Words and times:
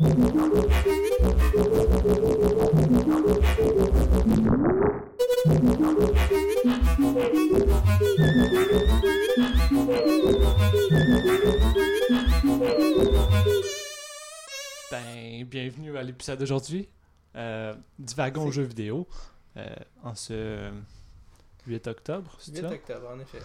Ben, 0.00 0.12
bienvenue 15.44 15.96
à 15.96 16.04
l'épisode 16.04 16.38
d'aujourd'hui. 16.38 16.88
Euh, 17.34 17.74
divagons 17.98 18.46
aux 18.46 18.52
jeux 18.52 18.62
vidéo. 18.62 19.08
euh, 19.56 19.66
en 20.04 20.14
ce 20.14 20.70
8 21.66 21.88
octobre, 21.88 22.36
c'est 22.38 22.52
8 22.52 22.60
ça? 22.60 22.68
octobre, 22.68 23.08
en 23.12 23.18
effet. 23.18 23.38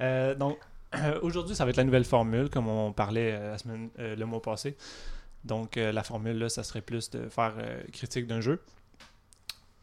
Euh, 0.00 0.36
donc, 0.36 0.56
aujourd'hui, 1.22 1.56
ça 1.56 1.64
va 1.64 1.70
être 1.70 1.78
la 1.78 1.84
nouvelle 1.84 2.04
formule, 2.04 2.48
comme 2.48 2.68
on 2.68 2.92
parlait 2.92 3.32
euh, 3.32 3.50
la 3.50 3.58
semaine, 3.58 3.90
le 3.98 4.24
mois 4.24 4.40
passé. 4.40 4.76
Donc, 5.44 5.76
euh, 5.76 5.92
la 5.92 6.02
formule, 6.02 6.38
là, 6.38 6.48
ça 6.48 6.62
serait 6.62 6.82
plus 6.82 7.10
de 7.10 7.28
faire 7.28 7.54
euh, 7.58 7.82
critique 7.92 8.26
d'un 8.26 8.40
jeu. 8.40 8.62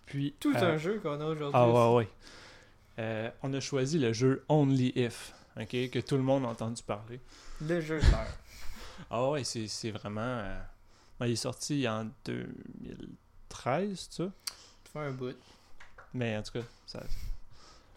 Puis, 0.05 0.33
Tout 0.39 0.55
euh, 0.55 0.73
un 0.73 0.77
jeu 0.77 0.99
qu'on 0.99 1.19
a 1.19 1.25
aujourd'hui. 1.25 1.53
Ah 1.53 1.93
ouais, 1.93 2.07
ouais. 2.97 3.33
On 3.43 3.53
a 3.53 3.59
choisi 3.59 3.97
le 3.99 4.11
jeu 4.13 4.43
Only 4.49 4.91
If, 4.95 5.33
ok, 5.57 5.89
que 5.89 5.99
tout 5.99 6.15
le 6.15 6.23
monde 6.23 6.45
a 6.45 6.49
entendu 6.49 6.81
parler. 6.83 7.19
Le 7.61 7.79
jeu 7.81 7.99
de 8.01 8.11
l'heure. 8.11 8.37
Ah 9.09 9.29
ouais, 9.29 9.43
c'est 9.43 9.67
c'est 9.67 9.91
vraiment... 9.91 10.43
il 11.21 11.31
est 11.31 11.35
sorti 11.37 11.87
en 11.87 12.09
2013, 12.25 14.09
tu 14.09 14.15
sais. 14.15 14.29
Tu 14.83 14.91
fais 14.91 14.99
un 14.99 15.11
bout. 15.11 15.37
Mais 16.13 16.35
en 16.35 16.43
tout 16.43 16.53
cas, 16.53 16.65
ça... 16.85 17.01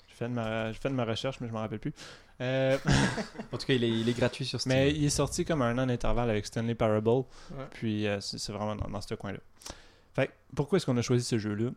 J'ai 0.09 0.15
fait, 0.15 0.29
de 0.29 0.35
ma... 0.35 0.71
j'ai 0.73 0.79
fait 0.79 0.91
de 0.91 0.95
ma 0.95 1.05
recherche, 1.05 1.41
mais 1.41 1.49
je 1.49 1.53
m'en 1.53 1.61
rappelle 1.61 1.81
plus. 1.81 1.95
Euh, 2.41 2.79
En 3.53 3.59
tout 3.59 3.67
cas, 3.67 3.75
il 3.75 3.85
est, 3.85 3.91
il 3.91 4.09
est 4.09 4.17
gratuit 4.19 4.45
sur 4.45 4.61
Steam. 4.61 4.73
mais 4.75 4.91
il 4.93 5.05
est 5.05 5.11
sorti 5.11 5.45
comme 5.45 5.63
un 5.63 5.77
an 5.79 5.87
d'intervalle 5.87 6.31
avec 6.31 6.47
Stanley 6.47 6.75
Parable. 6.75 7.09
Ouais. 7.09 7.25
Puis 7.73 8.07
euh, 8.07 8.21
c'est 8.21 8.53
vraiment 8.53 8.75
dans, 8.77 8.89
dans 8.89 9.01
ce 9.01 9.15
coin-là. 9.15 9.39
Fait 10.15 10.29
que, 10.29 10.33
pourquoi 10.57 10.77
est-ce 10.77 10.87
qu'on 10.87 10.97
a 10.97 11.03
choisi 11.03 11.25
ce 11.25 11.39
jeu-là? 11.39 11.71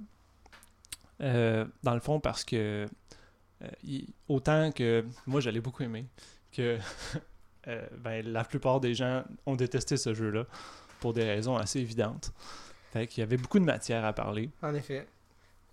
Euh, 1.21 1.65
Dans 1.83 1.93
le 1.93 1.99
fond, 1.99 2.19
parce 2.19 2.43
que 2.43 2.88
euh, 3.61 3.67
il- 3.83 4.07
autant 4.27 4.71
que 4.71 5.05
moi 5.25 5.39
j'allais 5.41 5.61
beaucoup 5.61 5.83
aimer, 5.83 6.05
que 6.52 6.77
euh, 7.67 7.85
ben, 7.99 8.25
la 8.25 8.43
plupart 8.43 8.80
des 8.80 8.93
gens 8.93 9.23
ont 9.45 9.55
détesté 9.55 9.97
ce 9.97 10.13
jeu-là 10.13 10.45
pour 10.99 11.13
des 11.13 11.23
raisons 11.23 11.55
assez 11.55 11.80
évidentes. 11.80 12.31
Fait 12.91 13.08
qu'il 13.08 13.21
y 13.21 13.23
avait 13.23 13.37
beaucoup 13.37 13.59
de 13.59 13.65
matière 13.65 14.03
à 14.05 14.13
parler. 14.13 14.49
En 14.61 14.73
effet. 14.73 15.08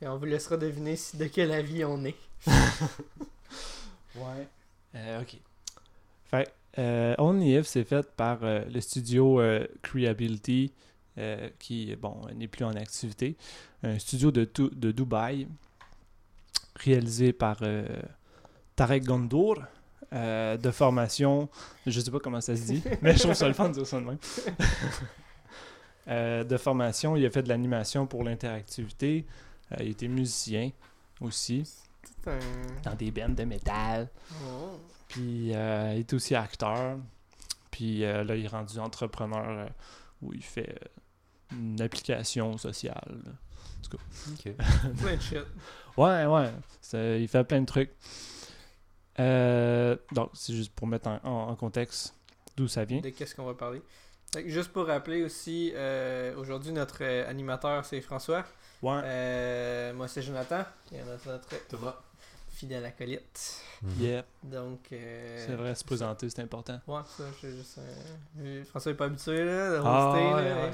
Et 0.00 0.08
on 0.08 0.16
vous 0.18 0.24
laissera 0.24 0.56
deviner 0.56 0.96
si, 0.96 1.16
de 1.16 1.26
quel 1.26 1.52
avis 1.52 1.84
on 1.84 2.04
est. 2.04 2.16
Ouais. 4.14 4.46
Euh, 4.94 5.22
ok. 5.22 5.36
Fait 6.24 6.52
euh, 6.78 7.14
Only 7.18 7.58
If, 7.58 7.66
c'est 7.66 7.84
fait 7.84 8.10
par 8.16 8.38
euh, 8.42 8.64
le 8.72 8.80
studio 8.80 9.40
euh, 9.40 9.66
Creability, 9.82 10.72
euh, 11.18 11.50
qui 11.58 11.94
bon, 11.96 12.22
n'est 12.34 12.48
plus 12.48 12.64
en 12.64 12.72
activité. 12.72 13.36
Un 13.82 13.98
studio 13.98 14.30
de, 14.30 14.48
de 14.54 14.92
Dubaï, 14.92 15.46
réalisé 16.76 17.32
par 17.32 17.58
euh, 17.62 17.86
Tarek 18.76 19.04
Gondour, 19.04 19.58
euh, 20.12 20.56
de 20.56 20.70
formation, 20.70 21.48
je 21.86 22.00
sais 22.00 22.10
pas 22.10 22.20
comment 22.20 22.40
ça 22.40 22.56
se 22.56 22.62
dit, 22.62 22.82
mais 23.02 23.14
je 23.14 23.20
trouve 23.20 23.34
ça 23.34 23.48
le 23.48 23.54
fun 23.54 23.68
de 23.68 23.74
dire 23.74 23.86
ça 23.86 24.00
de 24.00 24.04
même. 24.04 24.18
Euh, 26.08 26.42
de 26.42 26.56
formation, 26.56 27.14
il 27.14 27.24
a 27.24 27.30
fait 27.30 27.44
de 27.44 27.48
l'animation 27.48 28.08
pour 28.08 28.24
l'interactivité. 28.24 29.24
Euh, 29.70 29.76
il 29.82 29.90
était 29.90 30.08
musicien 30.08 30.72
aussi, 31.20 31.62
un. 32.26 32.40
dans 32.82 32.96
des 32.96 33.12
bands 33.12 33.28
de 33.28 33.44
métal. 33.44 34.08
Oh. 34.44 34.71
Puis 35.12 35.54
euh, 35.54 35.92
il 35.94 36.00
est 36.00 36.12
aussi 36.12 36.34
acteur. 36.34 36.98
Puis 37.70 38.04
euh, 38.04 38.24
là, 38.24 38.34
il 38.36 38.44
est 38.44 38.48
rendu 38.48 38.78
entrepreneur 38.78 39.46
euh, 39.48 39.66
où 40.22 40.32
il 40.32 40.42
fait 40.42 40.68
euh, 41.52 41.56
une 41.56 41.80
application 41.80 42.56
sociale. 42.58 43.20
là. 43.24 43.30
Ok. 44.32 44.54
Plein 45.02 45.16
de 45.16 45.20
shit. 45.20 45.38
Ouais, 45.96 46.24
ouais. 46.24 46.50
c'est- 46.80 47.20
il 47.20 47.28
fait 47.28 47.44
plein 47.44 47.60
de 47.60 47.66
trucs. 47.66 47.90
Euh, 49.20 49.96
donc, 50.12 50.30
c'est 50.32 50.54
juste 50.54 50.72
pour 50.74 50.86
mettre 50.86 51.08
en, 51.08 51.20
en- 51.24 51.48
en 51.50 51.56
contexte 51.56 52.14
d'où 52.56 52.68
ça 52.68 52.84
vient. 52.84 53.00
De 53.00 53.10
qu'est-ce 53.10 53.34
qu'on 53.34 53.44
va 53.44 53.54
parler. 53.54 53.82
Fait 54.32 54.42
que 54.44 54.48
juste 54.48 54.72
pour 54.72 54.86
rappeler 54.86 55.22
aussi, 55.24 55.72
euh, 55.74 56.34
aujourd'hui, 56.36 56.72
notre 56.72 56.98
euh, 57.02 57.28
animateur, 57.28 57.84
c'est 57.84 58.00
François. 58.00 58.44
Ouais. 58.80 59.00
Euh, 59.04 59.92
moi, 59.92 60.08
c'est 60.08 60.22
Jonathan. 60.22 60.62
En 60.92 60.96
a 60.96 61.32
notre 61.32 61.68
Thomas. 61.68 61.96
Fidèle 62.62 62.84
acolyte. 62.84 63.60
Mhm. 63.82 64.00
Yeah, 64.00 64.24
Donc. 64.44 64.92
euh, 64.92 65.44
c'est 65.46 65.54
vrai, 65.56 65.74
se 65.74 65.82
présenter, 65.84 66.30
c'est 66.30 66.42
important. 66.42 66.80
Ouais, 66.86 67.00
ça, 67.06 67.24
je 67.32 67.38
suis 67.48 67.56
juste. 67.56 67.78
euh, 68.38 68.64
François 68.66 68.92
est 68.92 68.94
pas 68.94 69.06
habitué, 69.06 69.44
là, 69.44 69.70
de 69.70 69.80
Ah, 69.84 70.08
hoster, 70.08 70.34
ouais, 70.34 70.48
là. 70.48 70.64
ouais. 70.66 70.72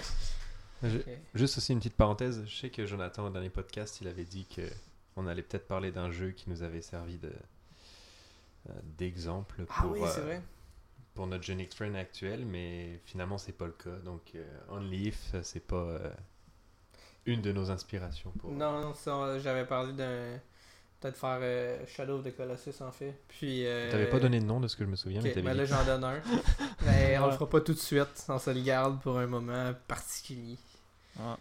Je- 0.90 0.98
Ok. 0.98 1.18
Juste 1.34 1.56
aussi 1.58 1.72
une 1.72 1.78
petite 1.80 1.96
parenthèse. 1.96 2.44
Je 2.46 2.54
sais 2.56 2.70
que 2.70 2.84
Jonathan, 2.86 3.26
au 3.26 3.30
dernier 3.30 3.48
podcast, 3.50 4.00
il 4.02 4.06
avait 4.06 4.24
dit 4.26 4.44
que 4.46 4.62
on 5.16 5.26
allait 5.26 5.42
peut-être 5.42 5.66
parler 5.66 5.90
d'un 5.90 6.10
jeu 6.12 6.30
qui 6.30 6.48
nous 6.50 6.62
avait 6.62 6.82
servi 6.82 7.16
de 7.18 7.32
euh, 8.68 8.72
d'exemple 8.98 9.64
Ah 9.70 9.82
pour, 9.82 9.90
oui, 9.92 10.00
euh, 10.04 10.38
pour 11.14 11.26
notre 11.26 11.42
Genix 11.42 11.74
Train 11.74 11.94
actuel, 11.94 12.44
mais 12.46 13.00
finalement 13.06 13.38
c'est 13.38 13.52
pas 13.56 13.66
le 13.66 13.72
cas. 13.72 13.96
Donc 14.04 14.32
euh, 14.34 14.44
Only 14.70 15.08
If, 15.08 15.34
c'est 15.42 15.66
pas 15.66 15.76
euh, 15.76 16.10
une 17.26 17.40
de 17.42 17.50
nos 17.50 17.70
inspirations 17.72 18.30
pour. 18.38 18.52
Non, 18.52 18.92
j'avais 19.42 19.64
parlé 19.66 19.92
d'un. 19.94 20.38
Peut-être 21.00 21.16
faire 21.16 21.38
euh, 21.40 21.78
Shadow 21.86 22.18
of 22.18 22.24
the 22.24 22.36
Colossus 22.36 22.82
en 22.82 22.90
fait. 22.90 23.14
Puis. 23.28 23.66
Euh... 23.66 23.90
T'avais 23.90 24.10
pas 24.10 24.18
donné 24.18 24.40
de 24.40 24.44
nom 24.44 24.58
de 24.58 24.66
ce 24.66 24.76
que 24.76 24.84
je 24.84 24.90
me 24.90 24.96
souviens, 24.96 25.20
mais 25.22 25.30
t'avais 25.30 25.42
ben 25.46 25.56
là 25.56 25.64
j'en 25.64 25.84
donne 25.84 26.02
un. 26.04 26.20
Mais 26.86 27.16
on 27.18 27.26
le 27.26 27.32
fera 27.32 27.48
pas 27.48 27.60
tout 27.60 27.72
de 27.74 27.78
suite. 27.78 28.24
On 28.28 28.38
se 28.38 28.50
le 28.50 28.62
garde 28.62 29.00
pour 29.00 29.18
un 29.18 29.26
moment 29.26 29.72
particulier. 29.86 30.58
Ouais. 31.18 31.34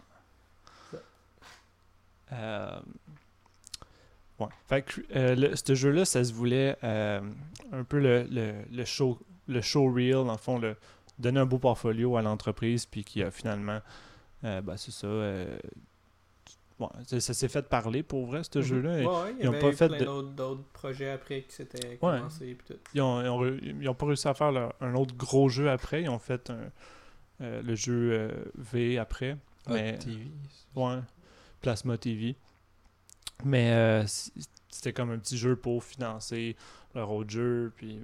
Ça. 0.92 0.98
Euh, 2.34 2.80
ouais. 4.40 4.48
Fait 4.68 4.82
que 4.84 5.02
euh, 5.16 5.36
le- 5.36 5.56
ce 5.56 5.74
jeu-là, 5.74 6.06
ça 6.06 6.24
se 6.24 6.34
voulait 6.34 6.78
euh, 6.84 7.22
un 7.72 7.84
peu 7.84 8.00
le, 8.00 8.24
le, 8.30 8.54
le 8.72 8.86
show 8.86 9.20
le 9.48 9.62
show 9.62 9.92
reel, 9.92 10.16
en 10.18 10.38
fond, 10.38 10.60
le, 10.60 10.76
donner 11.20 11.40
un 11.40 11.46
beau 11.46 11.58
portfolio 11.58 12.18
à 12.18 12.22
l'entreprise, 12.22 12.86
puis 12.86 13.04
qui 13.04 13.24
a 13.24 13.32
finalement, 13.32 13.80
euh, 14.44 14.62
ben, 14.62 14.78
c'est 14.78 14.92
ça, 14.92 15.08
ouais, 16.80 16.88
ça, 17.06 17.20
ça 17.20 17.34
s'est 17.34 17.48
fait 17.48 17.68
parler 17.68 18.04
pour 18.04 18.26
vrai, 18.28 18.42
ce 18.50 18.62
jeu-là. 18.62 18.98
Mhm. 19.00 19.06
Ouais, 19.06 19.14
ouais, 19.14 19.32
il 19.34 19.38
y 19.40 19.42
ils 19.44 19.48
ont 19.50 19.52
avait 19.54 19.60
pas 19.60 19.72
fait 19.74 19.88
de- 19.90 20.06
d'autres, 20.34 20.64
projets 20.74 21.10
après 21.10 21.42
qui 21.44 21.54
s'étaient 21.56 21.98
commencés. 21.98 22.56
puis 22.56 22.68
tout. 22.76 22.80
Ils 22.94 23.02
ont, 23.02 23.22
ils 23.22 23.28
ont 23.30 23.58
ils 23.82 23.90
ont 23.90 23.94
pas 23.96 24.06
réussi 24.06 24.28
à 24.28 24.34
faire 24.34 24.52
leur- 24.52 24.74
un 24.82 24.94
autre 24.96 25.16
gros 25.16 25.50
jeu 25.50 25.70
après. 25.70 26.04
Ils 26.04 26.10
ont 26.10 26.20
fait 26.20 26.50
un- 26.50 26.72
euh, 27.42 27.62
le 27.62 27.76
jeu 27.76 28.10
euh, 28.14 28.32
V 28.56 28.98
après. 28.98 29.38
Ah, 29.68 29.74
mais, 29.74 29.98
TV. 29.98 30.28
ouais, 30.76 30.98
Plasma 31.62 31.98
TV. 31.98 32.36
Mais 33.44 33.72
euh, 33.74 34.04
c'était 34.70 34.94
comme 34.94 35.12
un 35.12 35.20
petit 35.20 35.38
jeu 35.38 35.56
pour 35.56 35.84
financer 35.84 36.56
leur 36.96 37.12
autre 37.12 37.30
jeu. 37.30 37.72
Puis 37.76 38.00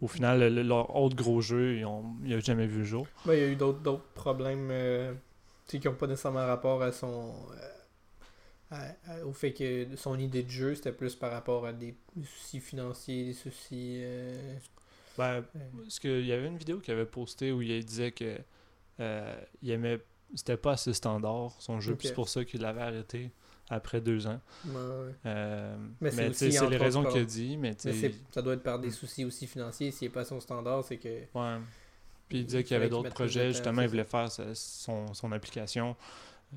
au 0.00 0.06
final, 0.08 0.38
le- 0.40 0.48
le- 0.48 0.62
leur 0.62 0.94
autre 0.96 1.16
gros 1.16 1.40
jeu, 1.40 1.76
ils 1.78 1.84
ont, 1.84 2.04
ils 2.24 2.36
ont 2.36 2.40
jamais 2.40 2.66
vu 2.66 2.78
le 2.78 2.84
jour. 2.84 3.06
Ben, 3.26 3.34
il 3.34 3.40
y 3.40 3.42
a 3.42 3.48
eu 3.48 3.56
d'autres, 3.56 3.80
d'autres 3.80 4.06
problèmes 4.14 4.68
euh, 4.70 5.12
qui 5.78 5.86
n'ont 5.88 5.94
pas 5.94 6.06
nécessairement 6.06 6.46
rapport 6.46 6.82
à 6.82 6.90
son. 6.92 7.34
euh, 7.52 7.68
à- 8.72 8.94
à- 9.12 9.24
au 9.26 9.32
fait 9.32 9.52
que 9.52 9.86
son 9.96 10.18
idée 10.18 10.42
de 10.42 10.50
jeu, 10.50 10.74
c'était 10.74 10.92
plus 10.92 11.14
par 11.16 11.30
rapport 11.32 11.66
à 11.66 11.72
des 11.72 11.94
soucis 12.24 12.60
financiers, 12.60 13.24
des 13.26 13.32
soucis. 13.34 13.98
euh, 14.02 14.54
Ben, 15.18 15.24
euh, 15.34 15.42
parce 15.82 15.98
qu'il 15.98 16.24
y 16.26 16.32
avait 16.32 16.46
une 16.46 16.56
vidéo 16.56 16.78
qu'il 16.78 16.94
avait 16.94 17.04
postée 17.06 17.52
où 17.52 17.62
il 17.62 17.84
disait 17.84 18.12
que 18.12 18.38
il 18.98 19.70
aimait 19.70 20.00
c'était 20.34 20.56
pas 20.56 20.72
assez 20.72 20.92
standard 20.92 21.56
son 21.58 21.80
jeu, 21.80 21.96
puis 21.96 22.06
c'est 22.08 22.14
pour 22.14 22.28
ça 22.28 22.44
qu'il 22.44 22.60
l'avait 22.60 22.82
arrêté 22.82 23.30
après 23.68 24.00
deux 24.00 24.26
ans. 24.28 24.40
ouais, 24.66 24.72
ouais. 24.72 25.12
Euh, 25.26 25.76
Mais 26.00 26.10
c'est 26.32 26.48
les 26.68 26.76
raisons 26.76 27.02
qu'il 27.04 27.20
a 27.20 27.24
dit, 27.24 27.56
mais 27.56 27.74
tu 27.74 27.88
Mais 27.88 28.12
ça 28.32 28.40
doit 28.42 28.54
être 28.54 28.62
par 28.62 28.78
des 28.78 28.90
soucis 28.90 29.24
aussi 29.24 29.46
financiers. 29.48 29.90
S'il 29.90 30.06
n'est 30.08 30.12
pas 30.12 30.20
à 30.20 30.24
son 30.24 30.38
standard, 30.40 30.84
c'est 30.84 30.98
que. 30.98 31.08
ouais. 31.08 31.58
Puis 32.30 32.38
il 32.38 32.46
disait 32.46 32.62
qu'il 32.62 32.74
y 32.74 32.76
avait 32.76 32.88
d'autres 32.88 33.08
de 33.10 33.14
projets, 33.14 33.48
justement, 33.48 33.82
il 33.82 33.88
voulait 33.88 34.04
faire 34.04 34.30
sa- 34.30 34.54
son, 34.54 35.12
son 35.14 35.32
application 35.32 35.96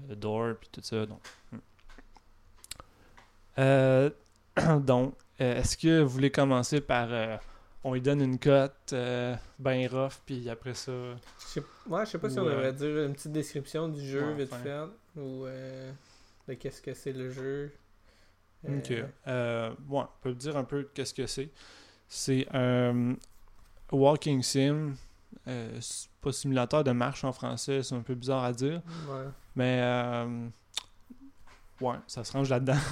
euh, 0.09 0.15
Door, 0.15 0.53
puis 0.61 0.69
tout 0.71 0.81
ça. 0.83 1.05
Donc, 1.05 1.19
hmm. 1.51 1.57
Euh, 3.59 4.09
donc 4.81 5.15
euh, 5.41 5.59
est-ce 5.59 5.75
que 5.75 6.01
vous 6.01 6.09
voulez 6.09 6.31
commencer 6.31 6.79
par 6.79 7.07
euh, 7.11 7.37
on 7.83 7.93
lui 7.93 8.01
donne 8.01 8.21
une 8.21 8.39
cote 8.39 8.93
euh, 8.93 9.35
ben 9.59 9.87
rough, 9.87 10.21
puis 10.25 10.47
après 10.49 10.75
ça. 10.75 10.91
Je 10.91 11.45
sais, 11.45 11.63
ouais, 11.87 12.05
je 12.05 12.11
sais 12.11 12.17
pas 12.19 12.29
si 12.29 12.39
on 12.39 12.45
euh, 12.45 12.51
devrait 12.51 12.73
dire 12.73 13.05
une 13.05 13.13
petite 13.13 13.31
description 13.31 13.89
du 13.89 14.03
jeu 14.05 14.27
Ouais, 14.27 14.35
vite 14.35 14.53
enfin. 14.53 14.63
fait. 14.63 15.19
Ou 15.19 15.45
euh, 15.45 15.91
de 16.47 16.53
qu'est-ce 16.53 16.81
que 16.81 16.93
c'est 16.93 17.13
le 17.13 17.31
jeu. 17.31 17.73
Ok. 18.67 18.93
Euh, 19.27 19.69
ouais, 19.71 19.75
on 20.01 20.07
peut 20.21 20.33
dire 20.33 20.55
un 20.55 20.63
peu 20.63 20.87
qu'est-ce 20.93 21.13
que 21.13 21.25
c'est. 21.27 21.49
C'est 22.07 22.47
un 22.53 23.15
walking 23.91 24.41
sim. 24.43 24.93
Euh, 25.47 25.79
pas 26.21 26.31
simulateur 26.31 26.83
de 26.83 26.91
marche 26.91 27.23
en 27.23 27.31
français, 27.33 27.83
c'est 27.83 27.95
un 27.95 28.01
peu 28.01 28.15
bizarre 28.15 28.43
à 28.43 28.53
dire. 28.53 28.81
Ouais. 29.09 29.25
Mais 29.55 29.79
euh, 29.81 30.47
ouais, 31.81 31.95
ça 32.07 32.23
se 32.23 32.31
range 32.33 32.49
là-dedans. 32.49 32.77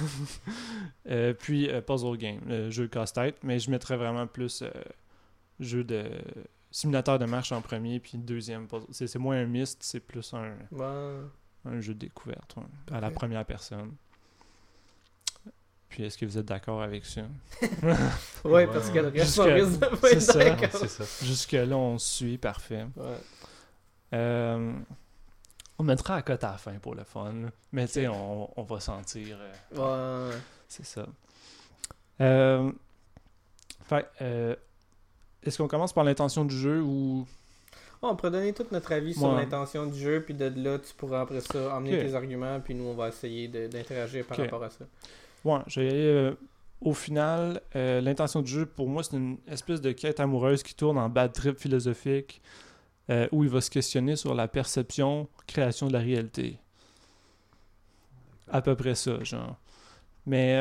Euh, 1.08 1.34
puis 1.34 1.68
puzzle 1.86 2.16
game, 2.16 2.40
le 2.46 2.70
jeu 2.70 2.86
casse-tête, 2.86 3.36
mais 3.42 3.58
je 3.58 3.70
mettrais 3.72 3.96
vraiment 3.96 4.26
plus 4.28 4.62
jeu 5.58 5.82
de 5.82 6.04
simulateur 6.70 7.18
de 7.18 7.24
marche 7.24 7.50
en 7.52 7.60
premier, 7.60 7.98
puis 7.98 8.16
deuxième 8.18 8.68
puzzle. 8.68 8.86
C'est 8.92 9.16
moins 9.18 9.36
un 9.36 9.46
Myst, 9.46 9.82
c'est 9.82 9.98
plus 10.00 10.32
un, 10.32 10.54
Ouais. 10.70 11.20
un 11.64 11.80
jeu 11.80 11.92
de 11.94 11.98
découverte, 11.98 12.56
ouais, 12.56 12.96
à 12.96 13.00
la 13.00 13.10
première 13.10 13.44
personne. 13.44 13.92
Puis 15.92 16.04
est-ce 16.04 16.16
que 16.16 16.24
vous 16.24 16.38
êtes 16.38 16.46
d'accord 16.46 16.80
avec 16.82 17.04
ça? 17.04 17.20
Ouais, 18.44 18.66
parce 18.66 18.88
que 18.90 18.98
le 18.98 19.08
reste, 19.08 19.38
on 19.38 19.44
risque 19.44 19.78
de 19.78 19.86
pas 19.96 20.08
c'est 20.08 20.38
être 20.40 20.60
d'accord. 20.60 20.80
c'est 20.80 20.88
ça. 20.88 21.04
Jusque-là, 21.26 21.76
on 21.76 21.98
suit, 21.98 22.38
parfait. 22.38 22.86
Ouais. 22.96 23.16
Euh, 24.14 24.72
on 25.78 25.84
mettra 25.84 26.16
à 26.16 26.22
cote 26.22 26.42
à 26.44 26.52
la 26.52 26.56
fin 26.56 26.72
pour 26.78 26.94
le 26.94 27.04
fun. 27.04 27.34
Mais 27.72 27.86
tu 27.86 27.92
sais, 27.92 28.08
on, 28.08 28.48
on 28.58 28.62
va 28.62 28.80
sentir. 28.80 29.36
euh, 29.76 30.30
Ouais. 30.30 30.36
c'est 30.66 30.86
ça. 30.86 31.06
Euh, 32.22 32.72
fait, 33.84 34.06
euh, 34.22 34.56
est-ce 35.42 35.58
qu'on 35.58 35.68
commence 35.68 35.92
par 35.92 36.04
l'intention 36.04 36.44
du 36.46 36.56
jeu 36.56 36.80
ou? 36.80 37.26
Bon, 38.00 38.08
on 38.10 38.16
pourrait 38.16 38.32
donner 38.32 38.52
tout 38.54 38.66
notre 38.72 38.92
avis 38.92 39.14
sur 39.14 39.32
l'intention 39.32 39.86
du 39.86 40.00
jeu, 40.00 40.22
puis 40.22 40.34
de 40.34 40.46
là, 40.56 40.78
tu 40.78 40.92
pourras 40.94 41.20
après 41.20 41.40
ça 41.40 41.76
emmener 41.76 41.98
tes 42.04 42.14
arguments, 42.14 42.58
puis 42.60 42.74
nous, 42.74 42.84
on 42.86 42.94
va 42.94 43.08
essayer 43.08 43.46
d'interagir 43.46 44.24
par 44.26 44.38
rapport 44.38 44.64
à 44.64 44.70
ça. 44.70 44.84
Ouais, 45.44 45.60
euh, 45.76 46.34
au 46.80 46.94
final, 46.94 47.60
euh, 47.74 48.00
l'intention 48.00 48.42
du 48.42 48.50
jeu, 48.50 48.66
pour 48.66 48.88
moi, 48.88 49.02
c'est 49.02 49.16
une 49.16 49.38
espèce 49.48 49.80
de 49.80 49.92
quête 49.92 50.20
amoureuse 50.20 50.62
qui 50.62 50.74
tourne 50.74 50.98
en 50.98 51.08
bad 51.08 51.32
trip 51.32 51.58
philosophique 51.58 52.40
euh, 53.10 53.28
où 53.32 53.42
il 53.44 53.50
va 53.50 53.60
se 53.60 53.70
questionner 53.70 54.16
sur 54.16 54.34
la 54.34 54.46
perception, 54.48 55.28
création 55.46 55.88
de 55.88 55.92
la 55.92 55.98
réalité. 55.98 56.58
À 58.48 58.62
peu 58.62 58.76
près 58.76 58.94
ça, 58.94 59.22
genre. 59.24 59.56
Mais 60.26 60.56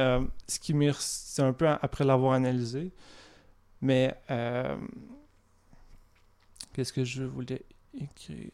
ce 0.47 0.59
qui 0.59 0.73
m'est... 0.73 0.95
C'est 0.99 1.43
un 1.43 1.53
peu 1.53 1.67
après 1.67 2.03
l'avoir 2.03 2.33
analysé. 2.33 2.91
Mais... 3.81 4.15
Qu'est-ce 6.73 6.93
que 6.93 7.03
je 7.03 7.23
voulais 7.23 7.63
écrire? 7.93 8.51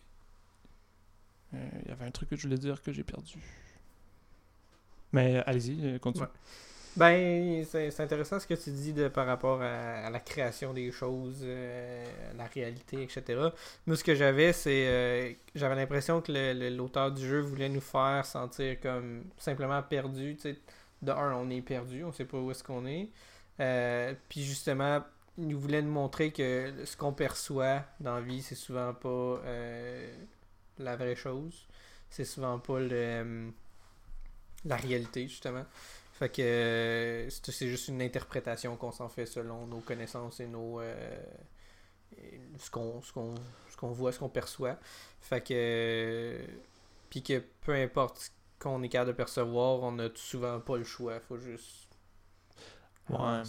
Il 1.53 1.87
y 1.87 1.91
avait 1.91 2.05
un 2.05 2.11
truc 2.11 2.29
que 2.29 2.35
je 2.35 2.43
voulais 2.43 2.57
dire 2.57 2.81
que 2.81 2.91
j'ai 2.91 3.03
perdu. 3.03 3.37
Mais 5.17 5.37
euh, 5.37 5.43
allez-y, 5.45 5.77
euh, 5.85 5.99
continue. 5.99 6.27
Ben, 6.95 7.63
c'est 7.65 7.99
intéressant 7.99 8.39
ce 8.39 8.47
que 8.47 8.55
tu 8.55 8.71
dis 8.71 8.91
de, 8.91 9.07
par 9.07 9.27
rapport 9.27 9.61
à, 9.61 10.09
la 10.09 10.19
création 10.19 10.73
des 10.73 10.91
choses, 10.91 11.41
euh, 11.43 12.03
la 12.35 12.45
réalité, 12.45 13.03
etc. 13.03 13.23
Moi, 13.85 13.95
ce 13.95 14.03
que 14.03 14.15
j'avais, 14.15 14.51
c'est. 14.51 14.87
euh, 14.87 15.31
j'avais 15.53 15.75
l'impression 15.75 16.21
que 16.21 16.31
l'auteur 16.75 17.11
du 17.11 17.27
jeu 17.27 17.39
voulait 17.39 17.69
nous 17.69 17.81
faire 17.81 18.25
sentir 18.25 18.79
comme 18.79 19.25
simplement 19.37 19.81
perdu. 19.83 20.37
De 21.03 21.11
un, 21.11 21.33
on 21.35 21.49
est 21.51 21.61
perdu, 21.61 22.03
on 22.03 22.11
sait 22.11 22.25
pas 22.25 22.39
où 22.39 22.49
est-ce 22.49 22.63
qu'on 22.63 22.87
est. 22.87 23.09
Puis 24.29 24.43
justement, 24.43 25.03
il 25.37 25.55
voulait 25.55 25.83
nous 25.83 25.91
montrer 25.91 26.31
que 26.31 26.73
ce 26.83 26.97
qu'on 26.97 27.13
perçoit 27.13 27.83
dans 27.99 28.15
la 28.15 28.21
vie, 28.21 28.41
c'est 28.41 28.55
souvent 28.55 28.95
pas 28.95 29.39
la 30.79 30.95
vraie 30.95 31.15
chose. 31.15 31.67
C'est 32.09 32.25
souvent 32.25 32.57
pas 32.57 32.79
le, 32.79 33.51
la 34.67 34.75
réalité, 34.75 35.27
justement. 35.27 35.65
Fait 36.13 36.29
que 36.29 36.41
euh, 36.41 37.29
c'est 37.29 37.67
juste 37.67 37.89
une 37.89 38.01
interprétation 38.01 38.75
qu'on 38.75 38.91
s'en 38.91 39.07
fait 39.09 39.25
selon 39.27 39.67
nos 39.67 39.79
connaissances 39.81 40.39
et 40.39 40.47
nos 40.47 40.79
euh, 40.81 41.17
et 42.17 42.39
ce 42.57 42.69
qu'on 42.71 43.01
ce 43.01 43.11
qu'on 43.77 43.91
voit, 43.91 44.11
ce 44.11 44.19
qu'on 44.19 44.29
perçoit. 44.29 44.77
Fait 45.21 45.41
que 45.41 45.53
euh, 45.53 46.45
puis 47.09 47.21
que 47.21 47.43
peu 47.61 47.73
importe 47.75 48.17
ce 48.19 48.29
qu'on 48.59 48.81
est 48.81 48.89
capable 48.89 49.11
de 49.11 49.15
percevoir, 49.17 49.83
on 49.83 49.99
a 49.99 50.09
souvent 50.15 50.59
pas 50.59 50.77
le 50.77 50.83
choix, 50.83 51.19
faut 51.19 51.37
juste 51.37 51.83
Ouais. 53.09 53.41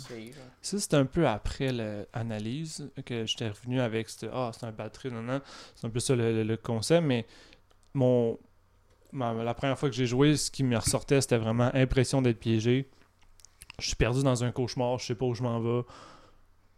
Ça, 0.63 0.79
c'est 0.79 0.95
un 0.95 1.05
peu 1.05 1.27
après 1.27 1.73
l'analyse 1.73 2.91
que 3.05 3.27
j'étais 3.27 3.49
revenu 3.49 3.81
avec 3.81 4.07
Ah, 4.33 4.53
c'est 4.55 4.67
un 4.67 4.71
batterie, 4.71 5.11
non, 5.11 5.23
non. 5.23 5.41
C'est 5.75 5.85
un 5.85 5.91
peu 5.91 5.99
ça 5.99 6.15
le, 6.15 6.33
le- 6.33 6.45
le 6.45 6.57
concept, 6.57 7.05
mais 7.05 7.27
mon. 7.95 8.39
La 9.13 9.55
première 9.55 9.79
fois 9.79 9.89
que 9.89 9.95
j'ai 9.95 10.07
joué, 10.07 10.37
ce 10.37 10.51
qui 10.51 10.65
me 10.65 10.77
ressortait, 10.77 11.21
c'était 11.21 11.39
vraiment 11.39 11.71
impression 11.75 12.23
d'être 12.23 12.39
piégé. 12.39 12.89
Je 13.79 13.87
suis 13.87 13.97
perdu 13.97 14.23
dans 14.23 14.45
un 14.45 14.51
cauchemar, 14.51 14.99
je 14.99 15.07
sais 15.07 15.15
pas 15.15 15.27
où 15.27 15.35
je 15.35 15.43
m'en 15.43 15.61
vais. 15.61 15.83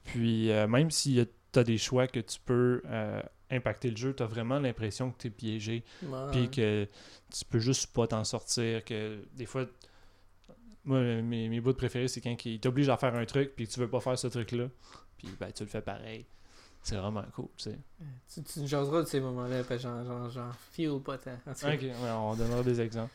Puis, 0.05 0.51
euh, 0.51 0.67
même 0.67 0.91
si 0.91 1.27
tu 1.53 1.59
as 1.59 1.65
des 1.65 1.79
choix 1.79 2.07
que 2.07 2.21
tu 2.21 2.39
peux 2.45 2.83
euh, 2.87 3.23
impacter 3.51 3.91
le 3.91 3.97
jeu, 3.97 4.15
tu 4.15 4.23
as 4.23 4.27
vraiment 4.27 4.59
l'impression 4.59 5.11
que 5.11 5.19
tu 5.19 5.27
es 5.29 5.31
piégé. 5.31 5.85
Puis 6.33 6.51
que 6.51 6.87
tu 7.33 7.45
peux 7.45 7.59
juste 7.59 7.93
pas 7.93 8.07
t'en 8.07 8.25
sortir. 8.25 8.85
Que 8.85 9.19
des 9.35 9.47
fois, 9.47 9.67
moi, 10.85 11.01
mes, 11.01 11.49
mes 11.49 11.61
bouts 11.61 11.75
préférés, 11.75 12.09
c'est 12.09 12.21
quand 12.21 12.45
il 12.45 12.61
t'oblige 12.61 12.89
à 12.89 12.97
faire 12.97 13.15
un 13.15 13.25
truc, 13.25 13.55
puis 13.57 13.67
que 13.67 13.73
tu 13.73 13.81
veux 13.81 13.89
pas 13.89 14.01
faire 14.01 14.19
ce 14.19 14.27
truc-là. 14.27 14.69
Puis 15.19 15.29
ben, 15.39 15.51
tu 15.53 15.63
le 15.63 15.69
fais 15.69 15.83
pareil. 15.83 16.27
C'est 16.83 16.97
vraiment 16.97 17.25
cool, 17.35 17.49
tu 17.57 17.65
sais. 17.65 17.79
Tu, 18.33 18.43
tu 18.43 18.67
jaseras 18.67 19.03
de 19.03 19.07
ces 19.07 19.21
moments-là, 19.21 19.65
parce 19.65 19.83
que 19.83 19.89
j'en, 19.89 20.05
j'en, 20.05 20.31
j'en 20.31 20.51
feel 20.73 20.99
pas 21.01 21.19
tant. 21.19 21.37
Ok, 21.47 21.63
ouais, 21.83 21.93
on 22.11 22.35
donnera 22.35 22.63
des 22.63 22.81
exemples. 22.81 23.13